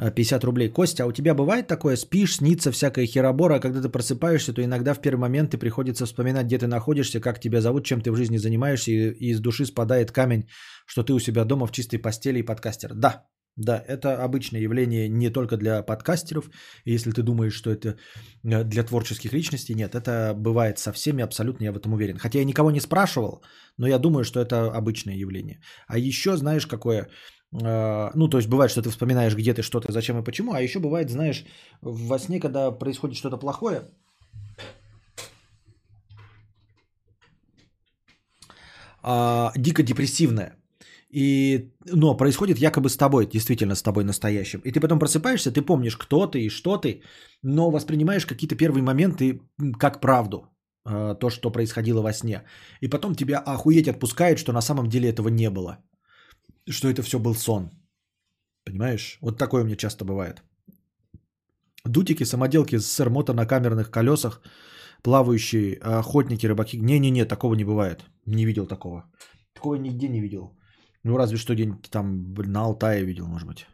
[0.02, 0.70] А, 50 рублей.
[0.70, 1.96] Костя, а у тебя бывает такое?
[1.96, 6.06] Спишь, снится всякая херобора, а когда ты просыпаешься, то иногда в первый момент ты приходится
[6.06, 9.66] вспоминать, где ты находишься, как тебя зовут, чем ты в жизни занимаешься, и из души
[9.66, 10.48] спадает камень,
[10.86, 12.94] что ты у себя дома в чистой постели и подкастер.
[12.94, 16.50] Да, да, это обычное явление не только для подкастеров.
[16.84, 17.96] Если ты думаешь, что это
[18.44, 22.18] э, для творческих личностей, нет, это бывает со всеми абсолютно, я в этом уверен.
[22.18, 23.42] Хотя я никого не спрашивал,
[23.78, 25.60] но я думаю, что это обычное явление.
[25.88, 27.08] А еще знаешь, какое...
[27.52, 30.52] э, Ну, то есть бывает, что ты вспоминаешь, где ты, что ты, зачем и почему.
[30.52, 31.44] А еще бывает, знаешь,
[31.82, 33.82] во сне, когда происходит что-то плохое,
[39.02, 40.59] а, дико депрессивное.
[41.12, 44.60] И, но происходит якобы с тобой, действительно с тобой настоящим.
[44.64, 47.02] И ты потом просыпаешься, ты помнишь, кто ты и что ты,
[47.42, 49.40] но воспринимаешь какие-то первые моменты
[49.78, 50.46] как правду,
[50.86, 52.44] э, то, что происходило во сне.
[52.80, 55.78] И потом тебя охуеть отпускает, что на самом деле этого не было.
[56.68, 57.70] Что это все был сон.
[58.64, 59.18] Понимаешь?
[59.20, 60.42] Вот такое у меня часто бывает.
[61.84, 64.42] Дутики, самоделки с сэр-мото на камерных колесах,
[65.02, 66.78] плавающие охотники, рыбаки.
[66.78, 68.04] Не-не-не, такого не бывает.
[68.26, 69.10] Не видел такого.
[69.54, 70.59] Такого нигде не видел.
[71.04, 73.66] Ну, разве что где-нибудь там на Алтае видел, может быть.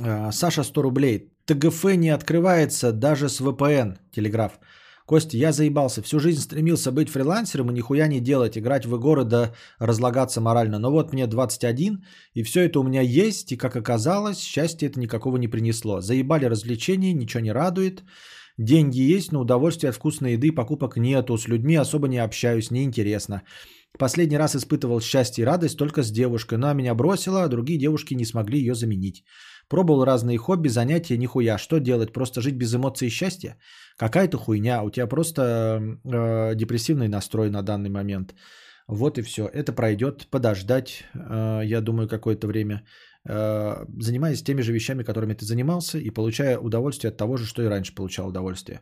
[0.00, 1.32] А, Саша 100 рублей.
[1.46, 3.98] ТГФ не открывается даже с VPN.
[4.12, 4.60] Телеграф.
[5.06, 6.02] Костя, я заебался.
[6.02, 10.78] Всю жизнь стремился быть фрилансером и нихуя не делать, играть в игры да разлагаться морально.
[10.78, 15.00] Но вот мне 21, и все это у меня есть, и как оказалось, счастье это
[15.00, 16.00] никакого не принесло.
[16.00, 18.04] Заебали развлечения, ничего не радует.
[18.60, 21.38] Деньги есть, но удовольствия от вкусной еды и покупок нету.
[21.38, 23.42] С людьми особо не общаюсь, неинтересно.
[23.98, 26.56] Последний раз испытывал счастье и радость только с девушкой.
[26.56, 29.24] Она меня бросила, а другие девушки не смогли ее заменить.
[29.68, 31.56] Пробовал разные хобби, занятия, нихуя.
[31.56, 32.12] Что делать?
[32.12, 33.56] Просто жить без эмоций и счастья?
[33.96, 34.82] Какая-то хуйня.
[34.82, 35.40] У тебя просто
[36.04, 38.34] э, депрессивный настрой на данный момент.
[38.86, 39.48] Вот и все.
[39.48, 40.26] Это пройдет.
[40.30, 42.82] Подождать, э, я думаю, какое-то время.
[43.28, 47.62] Э, занимаясь теми же вещами, которыми ты занимался, и получая удовольствие от того же, что
[47.62, 48.80] и раньше получал удовольствие.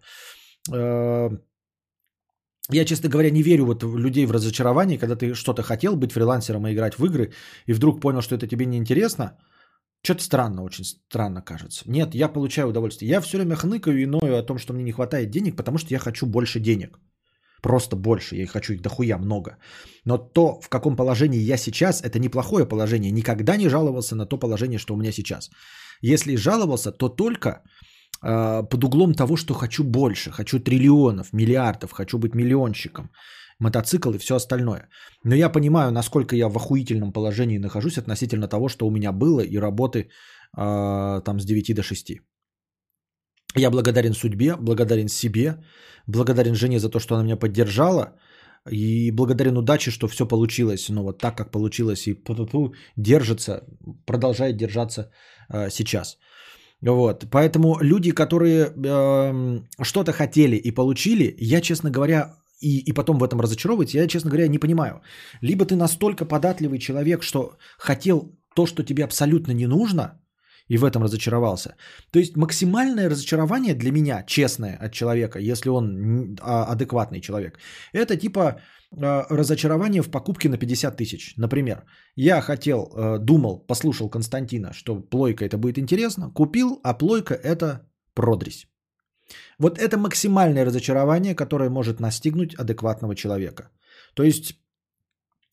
[0.72, 1.30] Э,
[2.70, 6.12] Я, честно говоря, не верю вот в людей в разочарование, когда ты что-то хотел быть
[6.12, 7.32] фрилансером и играть в игры,
[7.66, 9.38] и вдруг понял, что это тебе не интересно.
[10.04, 11.84] Что-то странно, очень странно кажется.
[11.90, 13.10] Нет, я получаю удовольствие.
[13.10, 15.94] Я все время хныкаю и ною о том, что мне не хватает денег, потому что
[15.94, 16.98] я хочу больше денег.
[17.68, 18.36] Просто больше.
[18.36, 19.50] Я хочу их дохуя много.
[20.06, 23.12] Но то, в каком положении я сейчас, это неплохое положение.
[23.12, 25.50] Никогда не жаловался на то положение, что у меня сейчас.
[26.00, 27.48] Если жаловался, то только
[28.22, 30.30] э, под углом того, что хочу больше.
[30.30, 33.10] Хочу триллионов, миллиардов, хочу быть миллионщиком.
[33.60, 34.88] Мотоцикл и все остальное.
[35.24, 39.40] Но я понимаю, насколько я в охуительном положении нахожусь относительно того, что у меня было
[39.40, 42.12] и работы э, там с 9 до 6.
[43.56, 45.56] Я благодарен судьбе, благодарен себе,
[46.06, 48.14] благодарен жене за то, что она меня поддержала,
[48.70, 53.64] и благодарен удаче, что все получилось, ну вот так, как получилось, и пу-пу-пу, держится,
[54.06, 55.10] продолжает держаться
[55.48, 56.18] э, сейчас.
[56.82, 63.18] Вот, поэтому люди, которые э, что-то хотели и получили, я, честно говоря, и, и потом
[63.18, 65.00] в этом разочаровывать, я, честно говоря, не понимаю.
[65.40, 70.20] Либо ты настолько податливый человек, что хотел то, что тебе абсолютно не нужно,
[70.68, 71.74] и в этом разочаровался.
[72.10, 77.58] То есть максимальное разочарование для меня, честное от человека, если он а, адекватный человек,
[77.92, 78.60] это типа
[78.96, 81.34] а, разочарование в покупке на 50 тысяч.
[81.36, 81.84] Например,
[82.16, 87.88] я хотел, а, думал, послушал Константина, что плойка это будет интересно, купил, а плойка это
[88.14, 88.66] продресь.
[89.58, 93.70] Вот это максимальное разочарование, которое может настигнуть адекватного человека.
[94.14, 94.54] То есть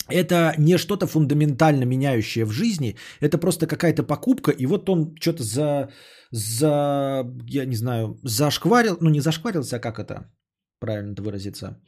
[0.09, 5.43] это не что-то фундаментально меняющее в жизни, это просто какая-то покупка, и вот он что-то
[5.43, 5.89] за,
[6.31, 10.31] за, я не знаю, зашкварил, ну не зашкварился, а как это
[10.79, 11.79] правильно это выразиться,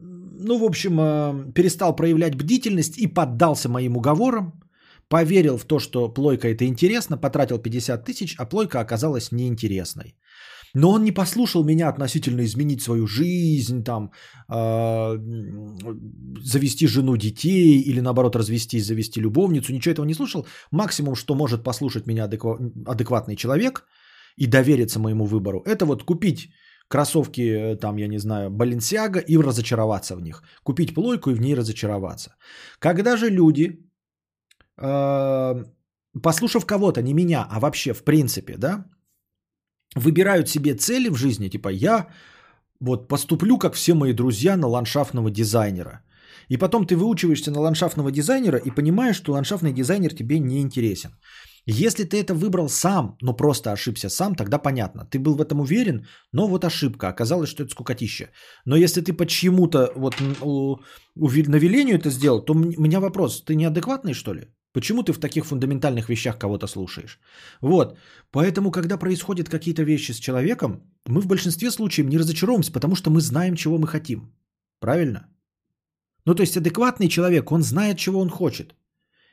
[0.00, 4.52] ну, в общем, э, перестал проявлять бдительность и поддался моим уговорам,
[5.08, 10.14] поверил в то, что плойка это интересно, потратил 50 тысяч, а плойка оказалась неинтересной.
[10.78, 14.10] Но он не послушал меня относительно изменить свою жизнь, там,
[14.48, 15.18] э,
[16.44, 19.72] завести жену детей или наоборот развестись, завести любовницу.
[19.72, 20.46] Ничего этого не слушал.
[20.70, 23.84] Максимум, что может послушать меня адеква- адекватный человек
[24.36, 26.48] и довериться моему выбору, это вот купить
[26.88, 30.42] кроссовки, э, там, я не знаю, Баленсиага и разочароваться в них.
[30.62, 32.36] Купить плойку и в ней разочароваться.
[32.78, 33.80] Когда же люди,
[34.80, 35.64] э,
[36.22, 38.84] послушав кого-то, не меня, а вообще в принципе, да,
[39.96, 42.08] выбирают себе цели в жизни, типа я
[42.80, 46.02] вот поступлю, как все мои друзья, на ландшафтного дизайнера.
[46.48, 51.10] И потом ты выучиваешься на ландшафтного дизайнера и понимаешь, что ландшафтный дизайнер тебе не интересен.
[51.66, 55.04] Если ты это выбрал сам, но просто ошибся сам, тогда понятно.
[55.04, 57.08] Ты был в этом уверен, но вот ошибка.
[57.08, 58.30] Оказалось, что это скукотища.
[58.64, 60.14] Но если ты по чьему-то вот
[61.48, 63.44] навелению это сделал, то у меня вопрос.
[63.44, 64.46] Ты неадекватный, что ли?
[64.72, 67.18] Почему ты в таких фундаментальных вещах кого-то слушаешь?
[67.60, 67.98] Вот.
[68.30, 73.10] Поэтому, когда происходят какие-то вещи с человеком, мы в большинстве случаев не разочаровываемся, потому что
[73.10, 74.32] мы знаем, чего мы хотим.
[74.80, 75.28] Правильно?
[76.26, 78.74] Ну, то есть адекватный человек, он знает, чего он хочет.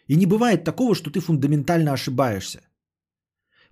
[0.07, 2.61] И не бывает такого, что ты фундаментально ошибаешься.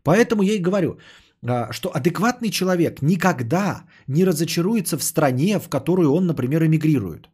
[0.04, 0.98] Поэтому я и говорю,
[1.46, 7.30] а, что адекватный человек никогда не разочаруется в стране, в которую он, например, эмигрирует.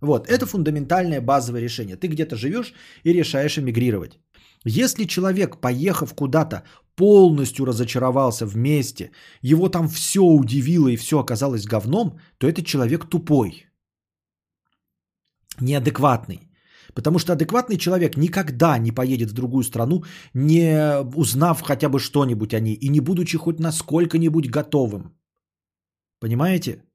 [0.00, 1.96] Вот, это фундаментальное базовое решение.
[1.96, 4.18] Ты где-то живешь и решаешь эмигрировать.
[4.64, 6.62] Если человек, поехав куда-то,
[6.96, 9.10] полностью разочаровался вместе,
[9.42, 13.66] его там все удивило и все оказалось говном, то этот человек тупой,
[15.60, 16.40] неадекватный.
[16.94, 22.54] Потому что адекватный человек никогда не поедет в другую страну, не узнав хотя бы что-нибудь
[22.54, 25.14] о ней и не будучи хоть насколько-нибудь готовым.
[26.20, 26.85] Понимаете?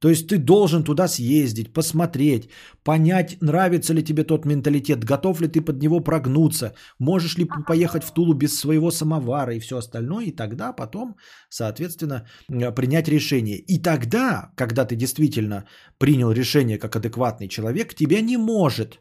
[0.00, 2.48] То есть ты должен туда съездить, посмотреть,
[2.84, 8.04] понять, нравится ли тебе тот менталитет, готов ли ты под него прогнуться, можешь ли поехать
[8.04, 11.16] в Тулу без своего самовара и все остальное, и тогда потом,
[11.50, 13.58] соответственно, принять решение.
[13.58, 15.66] И тогда, когда ты действительно
[15.98, 19.00] принял решение как адекватный человек, тебя не может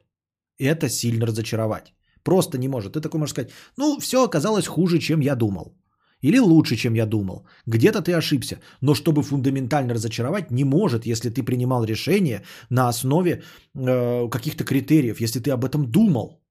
[0.60, 1.94] это сильно разочаровать.
[2.24, 2.94] Просто не может.
[2.94, 5.78] Ты такой можешь сказать, ну, все оказалось хуже, чем я думал.
[6.22, 7.48] Или лучше, чем я думал.
[7.66, 8.60] Где-то ты ошибся.
[8.82, 13.44] Но чтобы фундаментально разочаровать, не может, если ты принимал решение на основе
[13.76, 16.42] э, каких-то критериев, если ты об этом думал.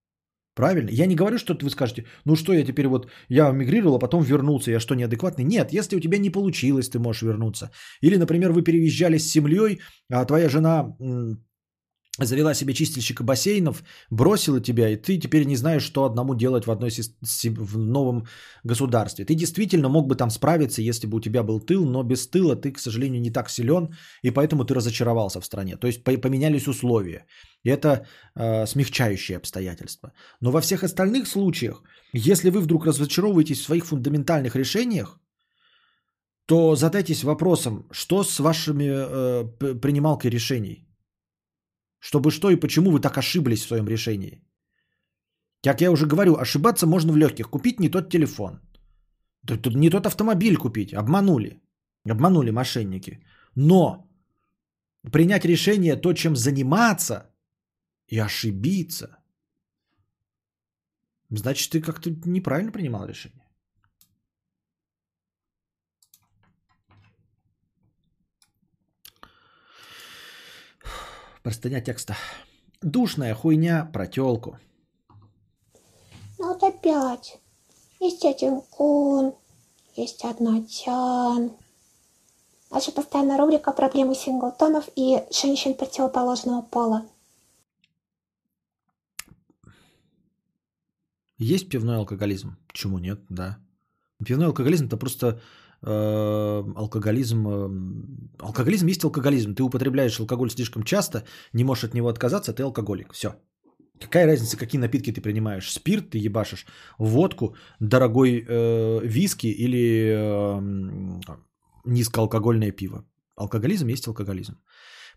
[0.54, 0.90] Правильно?
[0.90, 4.24] Я не говорю, что вы скажете, ну что, я теперь вот, я эмигрировал, а потом
[4.24, 5.44] вернулся, я что, неадекватный?
[5.44, 7.70] Нет, если у тебя не получилось, ты можешь вернуться.
[8.00, 9.78] Или, например, вы переезжали с семьей,
[10.10, 10.96] а твоя жена
[12.26, 16.70] завела себе чистильщика бассейнов, бросила тебя, и ты теперь не знаешь, что одному делать в,
[16.70, 18.26] одной, в новом
[18.64, 19.24] государстве.
[19.24, 22.56] Ты действительно мог бы там справиться, если бы у тебя был тыл, но без тыла
[22.56, 25.76] ты, к сожалению, не так силен, и поэтому ты разочаровался в стране.
[25.76, 27.26] То есть поменялись условия.
[27.64, 30.12] И это э, смягчающие обстоятельства.
[30.40, 31.82] Но во всех остальных случаях,
[32.12, 35.20] если вы вдруг разочаровываетесь в своих фундаментальных решениях,
[36.46, 40.87] то задайтесь вопросом, что с вашими э, принималкой решений?
[42.00, 44.42] Чтобы что и почему вы так ошиблись в своем решении?
[45.62, 47.50] Как я уже говорю, ошибаться можно в легких.
[47.50, 48.60] Купить не тот телефон.
[49.46, 50.94] Т- т- Не тот автомобиль купить.
[50.94, 51.60] Обманули.
[52.10, 53.24] Обманули мошенники.
[53.56, 54.08] Но
[55.12, 57.30] принять решение то, чем заниматься,
[58.10, 59.18] и ошибиться,
[61.30, 63.47] значит, ты как-то неправильно принимал решение.
[71.48, 72.14] Простыня текста.
[72.82, 74.58] Душная хуйня про телку.
[76.38, 77.40] Ну вот опять.
[78.00, 79.34] Есть один кун,
[79.96, 81.56] есть одна тян.
[82.70, 87.06] Наша постоянная рубрика «Проблемы синглтонов и женщин противоположного пола».
[91.38, 92.58] Есть пивной алкоголизм?
[92.66, 93.22] Почему нет?
[93.30, 93.58] Да.
[94.22, 95.40] Пивной алкоголизм это просто
[95.82, 97.46] алкоголизм.
[97.48, 99.54] э, алкоголизм есть алкоголизм.
[99.54, 103.12] Ты употребляешь алкоголь слишком часто, не можешь от него отказаться, ты алкоголик.
[103.12, 103.28] Все.
[104.00, 105.70] Какая разница, какие напитки ты принимаешь?
[105.70, 106.66] Спирт ты ебашишь,
[106.98, 110.60] водку, дорогой э, виски или э,
[111.84, 113.04] низкоалкогольное пиво.
[113.36, 114.56] Алкоголизм есть алкоголизм.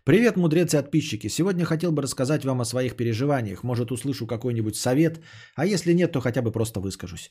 [0.04, 1.28] Привет, мудрецы и подписчики.
[1.28, 3.62] Сегодня хотел бы рассказать вам о своих переживаниях.
[3.62, 5.20] Может, услышу какой-нибудь совет,
[5.54, 7.30] а если нет, то хотя бы просто выскажусь.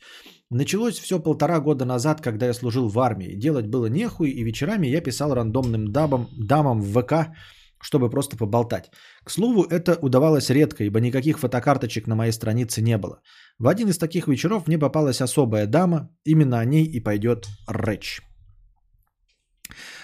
[0.50, 3.36] Началось все полтора года назад, когда я служил в армии.
[3.36, 7.36] Делать было нехуй, и вечерами я писал рандомным дабам, дамам в ВК,
[7.82, 8.90] чтобы просто поболтать.
[9.26, 13.20] К слову, это удавалось редко, ибо никаких фотокарточек на моей странице не было.
[13.60, 18.22] В один из таких вечеров мне попалась особая дама, именно о ней и пойдет речь.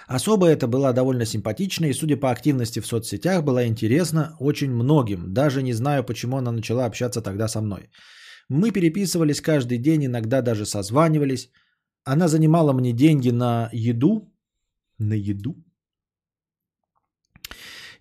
[0.07, 5.33] Особо это была довольно симпатична и, судя по активности в соцсетях, была интересна очень многим.
[5.33, 7.89] Даже не знаю, почему она начала общаться тогда со мной.
[8.49, 11.51] Мы переписывались каждый день, иногда даже созванивались.
[12.05, 14.33] Она занимала мне деньги на еду.
[14.97, 15.55] На еду?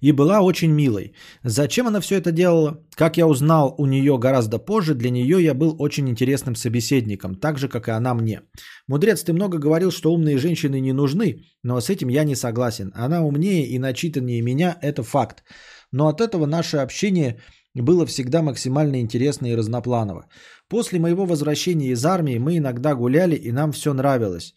[0.00, 1.14] И была очень милой.
[1.44, 2.78] Зачем она все это делала?
[2.94, 7.58] Как я узнал у нее гораздо позже, для нее я был очень интересным собеседником, так
[7.58, 8.42] же, как и она мне.
[8.88, 12.92] Мудрец, ты много говорил, что умные женщины не нужны, но с этим я не согласен.
[12.94, 15.44] Она умнее и начитаннее меня, это факт.
[15.92, 17.40] Но от этого наше общение
[17.74, 20.28] было всегда максимально интересно и разнопланово.
[20.68, 24.54] После моего возвращения из армии мы иногда гуляли, и нам все нравилось.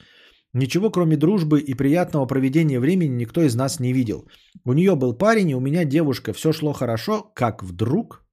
[0.54, 4.28] Ничего, кроме дружбы и приятного проведения времени, никто из нас не видел.
[4.66, 6.34] У нее был парень, и у меня девушка.
[6.34, 8.26] Все шло хорошо, как вдруг...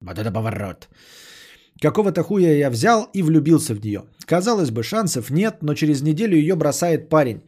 [0.00, 0.88] Вот это поворот.
[1.80, 4.02] Какого-то хуя я взял и влюбился в нее.
[4.26, 7.42] Казалось бы, шансов нет, но через неделю ее бросает парень.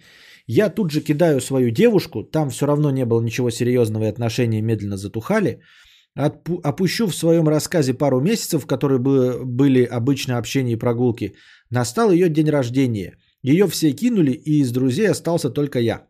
[0.47, 4.63] Я тут же кидаю свою девушку, там все равно не было ничего серьезного и отношения
[4.63, 5.61] медленно затухали.
[6.17, 11.35] Отпу- опущу в своем рассказе пару месяцев, которые бы- были обычно общение и прогулки.
[11.71, 13.17] Настал ее день рождения.
[13.45, 16.07] Ее все кинули, и из друзей остался только я.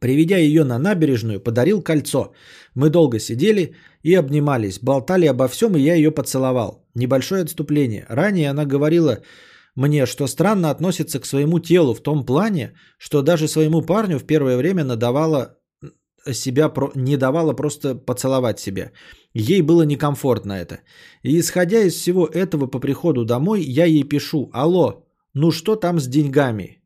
[0.00, 2.32] Приведя ее на набережную, подарил кольцо.
[2.74, 6.84] Мы долго сидели и обнимались, болтали обо всем, и я ее поцеловал.
[6.94, 8.04] Небольшое отступление.
[8.08, 9.18] Ранее она говорила
[9.76, 14.24] мне, что странно относится к своему телу в том плане, что даже своему парню в
[14.24, 15.56] первое время надавала
[16.32, 18.90] себя, не давала просто поцеловать себя.
[19.34, 20.80] Ей было некомфортно это.
[21.22, 26.00] И исходя из всего этого по приходу домой, я ей пишу «Алло, ну что там
[26.00, 26.78] с деньгами?»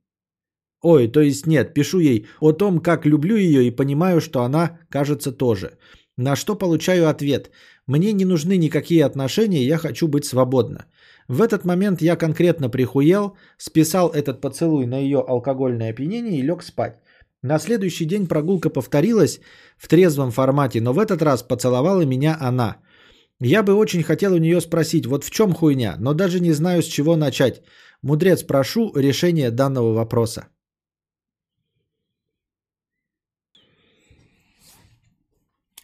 [0.83, 4.79] Ой, то есть нет, пишу ей о том, как люблю ее и понимаю, что она,
[4.89, 5.79] кажется, тоже.
[6.17, 7.51] На что получаю ответ.
[7.87, 10.87] Мне не нужны никакие отношения, я хочу быть свободна.
[11.29, 16.63] В этот момент я конкретно прихуел, списал этот поцелуй на ее алкогольное опьянение и лег
[16.63, 17.01] спать.
[17.43, 19.41] На следующий день прогулка повторилась
[19.77, 22.77] в трезвом формате, но в этот раз поцеловала меня она.
[23.41, 26.83] Я бы очень хотел у нее спросить, вот в чем хуйня, но даже не знаю,
[26.83, 27.63] с чего начать.
[28.03, 30.49] Мудрец, прошу решение данного вопроса.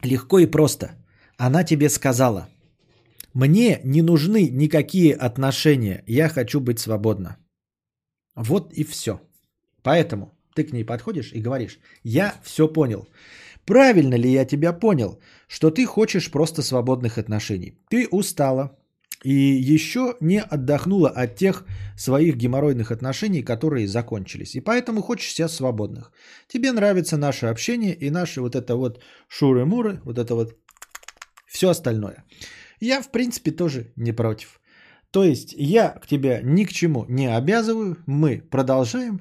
[0.02, 0.96] Легко и просто.
[1.36, 2.48] Она тебе сказала,
[3.34, 7.36] мне не нужны никакие отношения, я хочу быть свободна.
[8.34, 9.20] Вот и все.
[9.82, 13.08] Поэтому ты к ней подходишь и говоришь, я все понял.
[13.64, 17.78] Правильно ли я тебя понял, что ты хочешь просто свободных отношений?
[17.90, 18.77] Ты устала
[19.24, 21.64] и еще не отдохнула от тех
[21.96, 24.54] своих геморройных отношений, которые закончились.
[24.54, 26.12] И поэтому хочешь себя свободных.
[26.48, 30.56] Тебе нравится наше общение и наши вот это вот шуры-муры, вот это вот
[31.46, 32.24] все остальное.
[32.80, 34.60] Я, в принципе, тоже не против.
[35.10, 39.20] То есть я к тебе ни к чему не обязываю, мы продолжаем.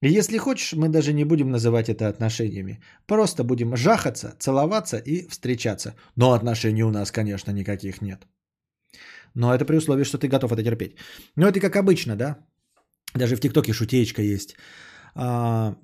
[0.00, 2.82] Если хочешь, мы даже не будем называть это отношениями.
[3.06, 5.94] Просто будем жахаться, целоваться и встречаться.
[6.16, 8.26] Но отношений у нас, конечно, никаких нет.
[9.34, 10.96] Но это при условии, что ты готов это терпеть.
[11.36, 12.38] Но это как обычно, да?
[13.14, 14.56] Даже в ТикТоке шутеечка есть.
[15.14, 15.76] а,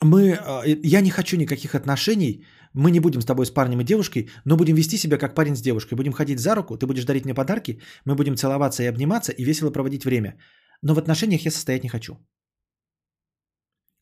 [0.00, 2.44] мы, а, я не хочу никаких отношений,
[2.74, 5.56] мы не будем с тобой с парнем и девушкой, но будем вести себя как парень
[5.56, 5.94] с девушкой.
[5.94, 9.44] Будем ходить за руку, ты будешь дарить мне подарки, мы будем целоваться и обниматься и
[9.44, 10.38] весело проводить время.
[10.82, 12.16] Но в отношениях я состоять не хочу.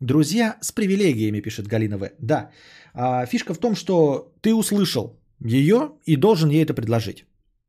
[0.00, 2.10] Друзья с привилегиями, пишет Галина В.
[2.20, 2.50] Да,
[2.94, 7.26] а, фишка в том, что ты услышал ее и должен ей это предложить.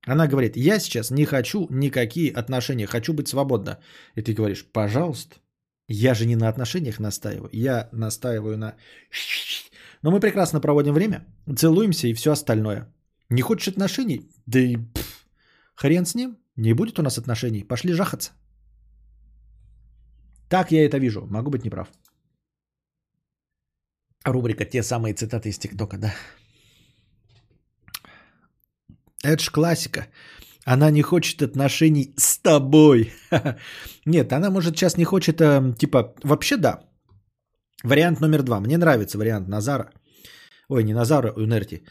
[0.08, 3.80] Она говорит, я сейчас не хочу никакие отношения, хочу быть свободна.
[4.16, 5.36] И ты говоришь, пожалуйста,
[5.88, 8.76] я же не на отношениях настаиваю, я настаиваю на...
[10.02, 12.92] Но мы прекрасно проводим время, целуемся и все остальное.
[13.30, 14.30] Не хочешь отношений?
[14.48, 15.28] Да и пф,
[15.76, 18.32] хрен с ним, не будет у нас отношений, пошли жахаться.
[20.50, 21.88] Так я это вижу, могу быть неправ.
[24.24, 26.14] Рубрика «Те самые цитаты из ТикТока», да.
[29.24, 30.08] Это ж классика.
[30.66, 33.12] Она не хочет отношений с тобой.
[34.06, 36.80] Нет, она может сейчас не хочет, э, типа, вообще да.
[37.84, 38.60] Вариант номер два.
[38.60, 39.92] Мне нравится вариант Назара.
[40.70, 41.84] Ой, не Назара, Унерти.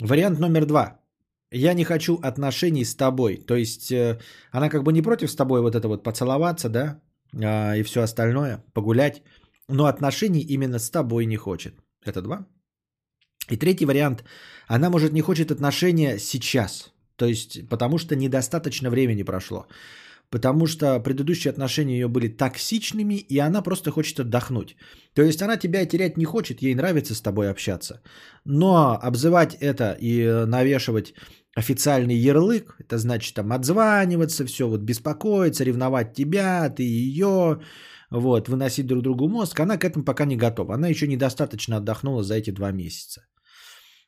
[0.00, 1.00] Вариант номер два.
[1.52, 3.36] Я не хочу отношений с тобой.
[3.46, 4.18] То есть э,
[4.52, 7.00] она как бы не против с тобой вот это вот поцеловаться, да,
[7.32, 9.22] э, и все остальное, погулять,
[9.68, 11.74] но отношений именно с тобой не хочет.
[12.04, 12.46] Это два.
[13.50, 14.24] И третий вариант.
[14.68, 16.92] Она, может, не хочет отношения сейчас.
[17.16, 19.66] То есть, потому что недостаточно времени прошло.
[20.30, 24.76] Потому что предыдущие отношения ее были токсичными, и она просто хочет отдохнуть.
[25.14, 28.00] То есть она тебя терять не хочет, ей нравится с тобой общаться.
[28.44, 31.14] Но обзывать это и навешивать
[31.56, 37.60] официальный ярлык, это значит там отзваниваться, все вот беспокоиться, ревновать тебя, ты ее,
[38.10, 40.74] вот, выносить друг другу мозг, она к этому пока не готова.
[40.74, 43.22] Она еще недостаточно отдохнула за эти два месяца.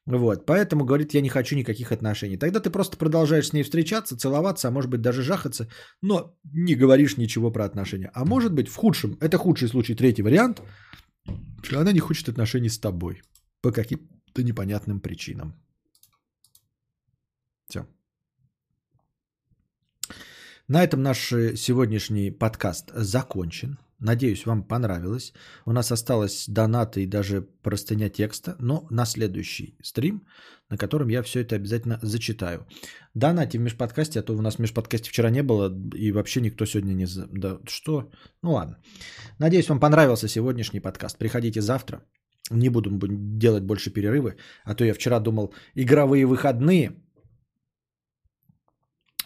[0.07, 2.37] Вот, поэтому говорит, я не хочу никаких отношений.
[2.37, 5.69] Тогда ты просто продолжаешь с ней встречаться, целоваться, а может быть даже жахаться,
[6.03, 8.11] но не говоришь ничего про отношения.
[8.15, 10.61] А может быть в худшем, это худший случай, третий вариант,
[11.63, 13.23] что она не хочет отношений с тобой
[13.61, 15.55] по каким-то непонятным причинам.
[17.69, 17.87] Все.
[20.67, 23.79] На этом наш э, сегодняшний подкаст закончен.
[24.03, 25.33] Надеюсь, вам понравилось.
[25.65, 30.27] У нас осталось донаты и даже простыня текста, но на следующий стрим,
[30.71, 32.67] на котором я все это обязательно зачитаю.
[33.15, 36.67] Донати в межподкасте, а то у нас в межподкасте вчера не было, и вообще никто
[36.67, 37.07] сегодня не...
[37.33, 38.11] Да что?
[38.43, 38.77] Ну ладно.
[39.39, 41.19] Надеюсь, вам понравился сегодняшний подкаст.
[41.19, 42.03] Приходите завтра.
[42.51, 42.91] Не буду
[43.39, 46.91] делать больше перерывы, а то я вчера думал, игровые выходные–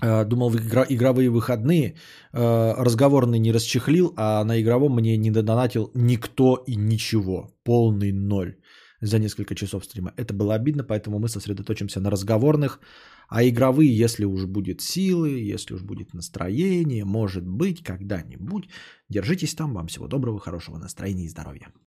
[0.00, 1.94] думал, в игра, игровые выходные
[2.32, 7.50] э, разговорный не расчехлил, а на игровом мне не донатил никто и ничего.
[7.64, 8.56] Полный ноль
[9.00, 10.12] за несколько часов стрима.
[10.16, 12.80] Это было обидно, поэтому мы сосредоточимся на разговорных.
[13.28, 18.68] А игровые, если уж будет силы, если уж будет настроение, может быть, когда-нибудь.
[19.08, 19.74] Держитесь там.
[19.74, 21.68] Вам всего доброго, хорошего настроения и здоровья.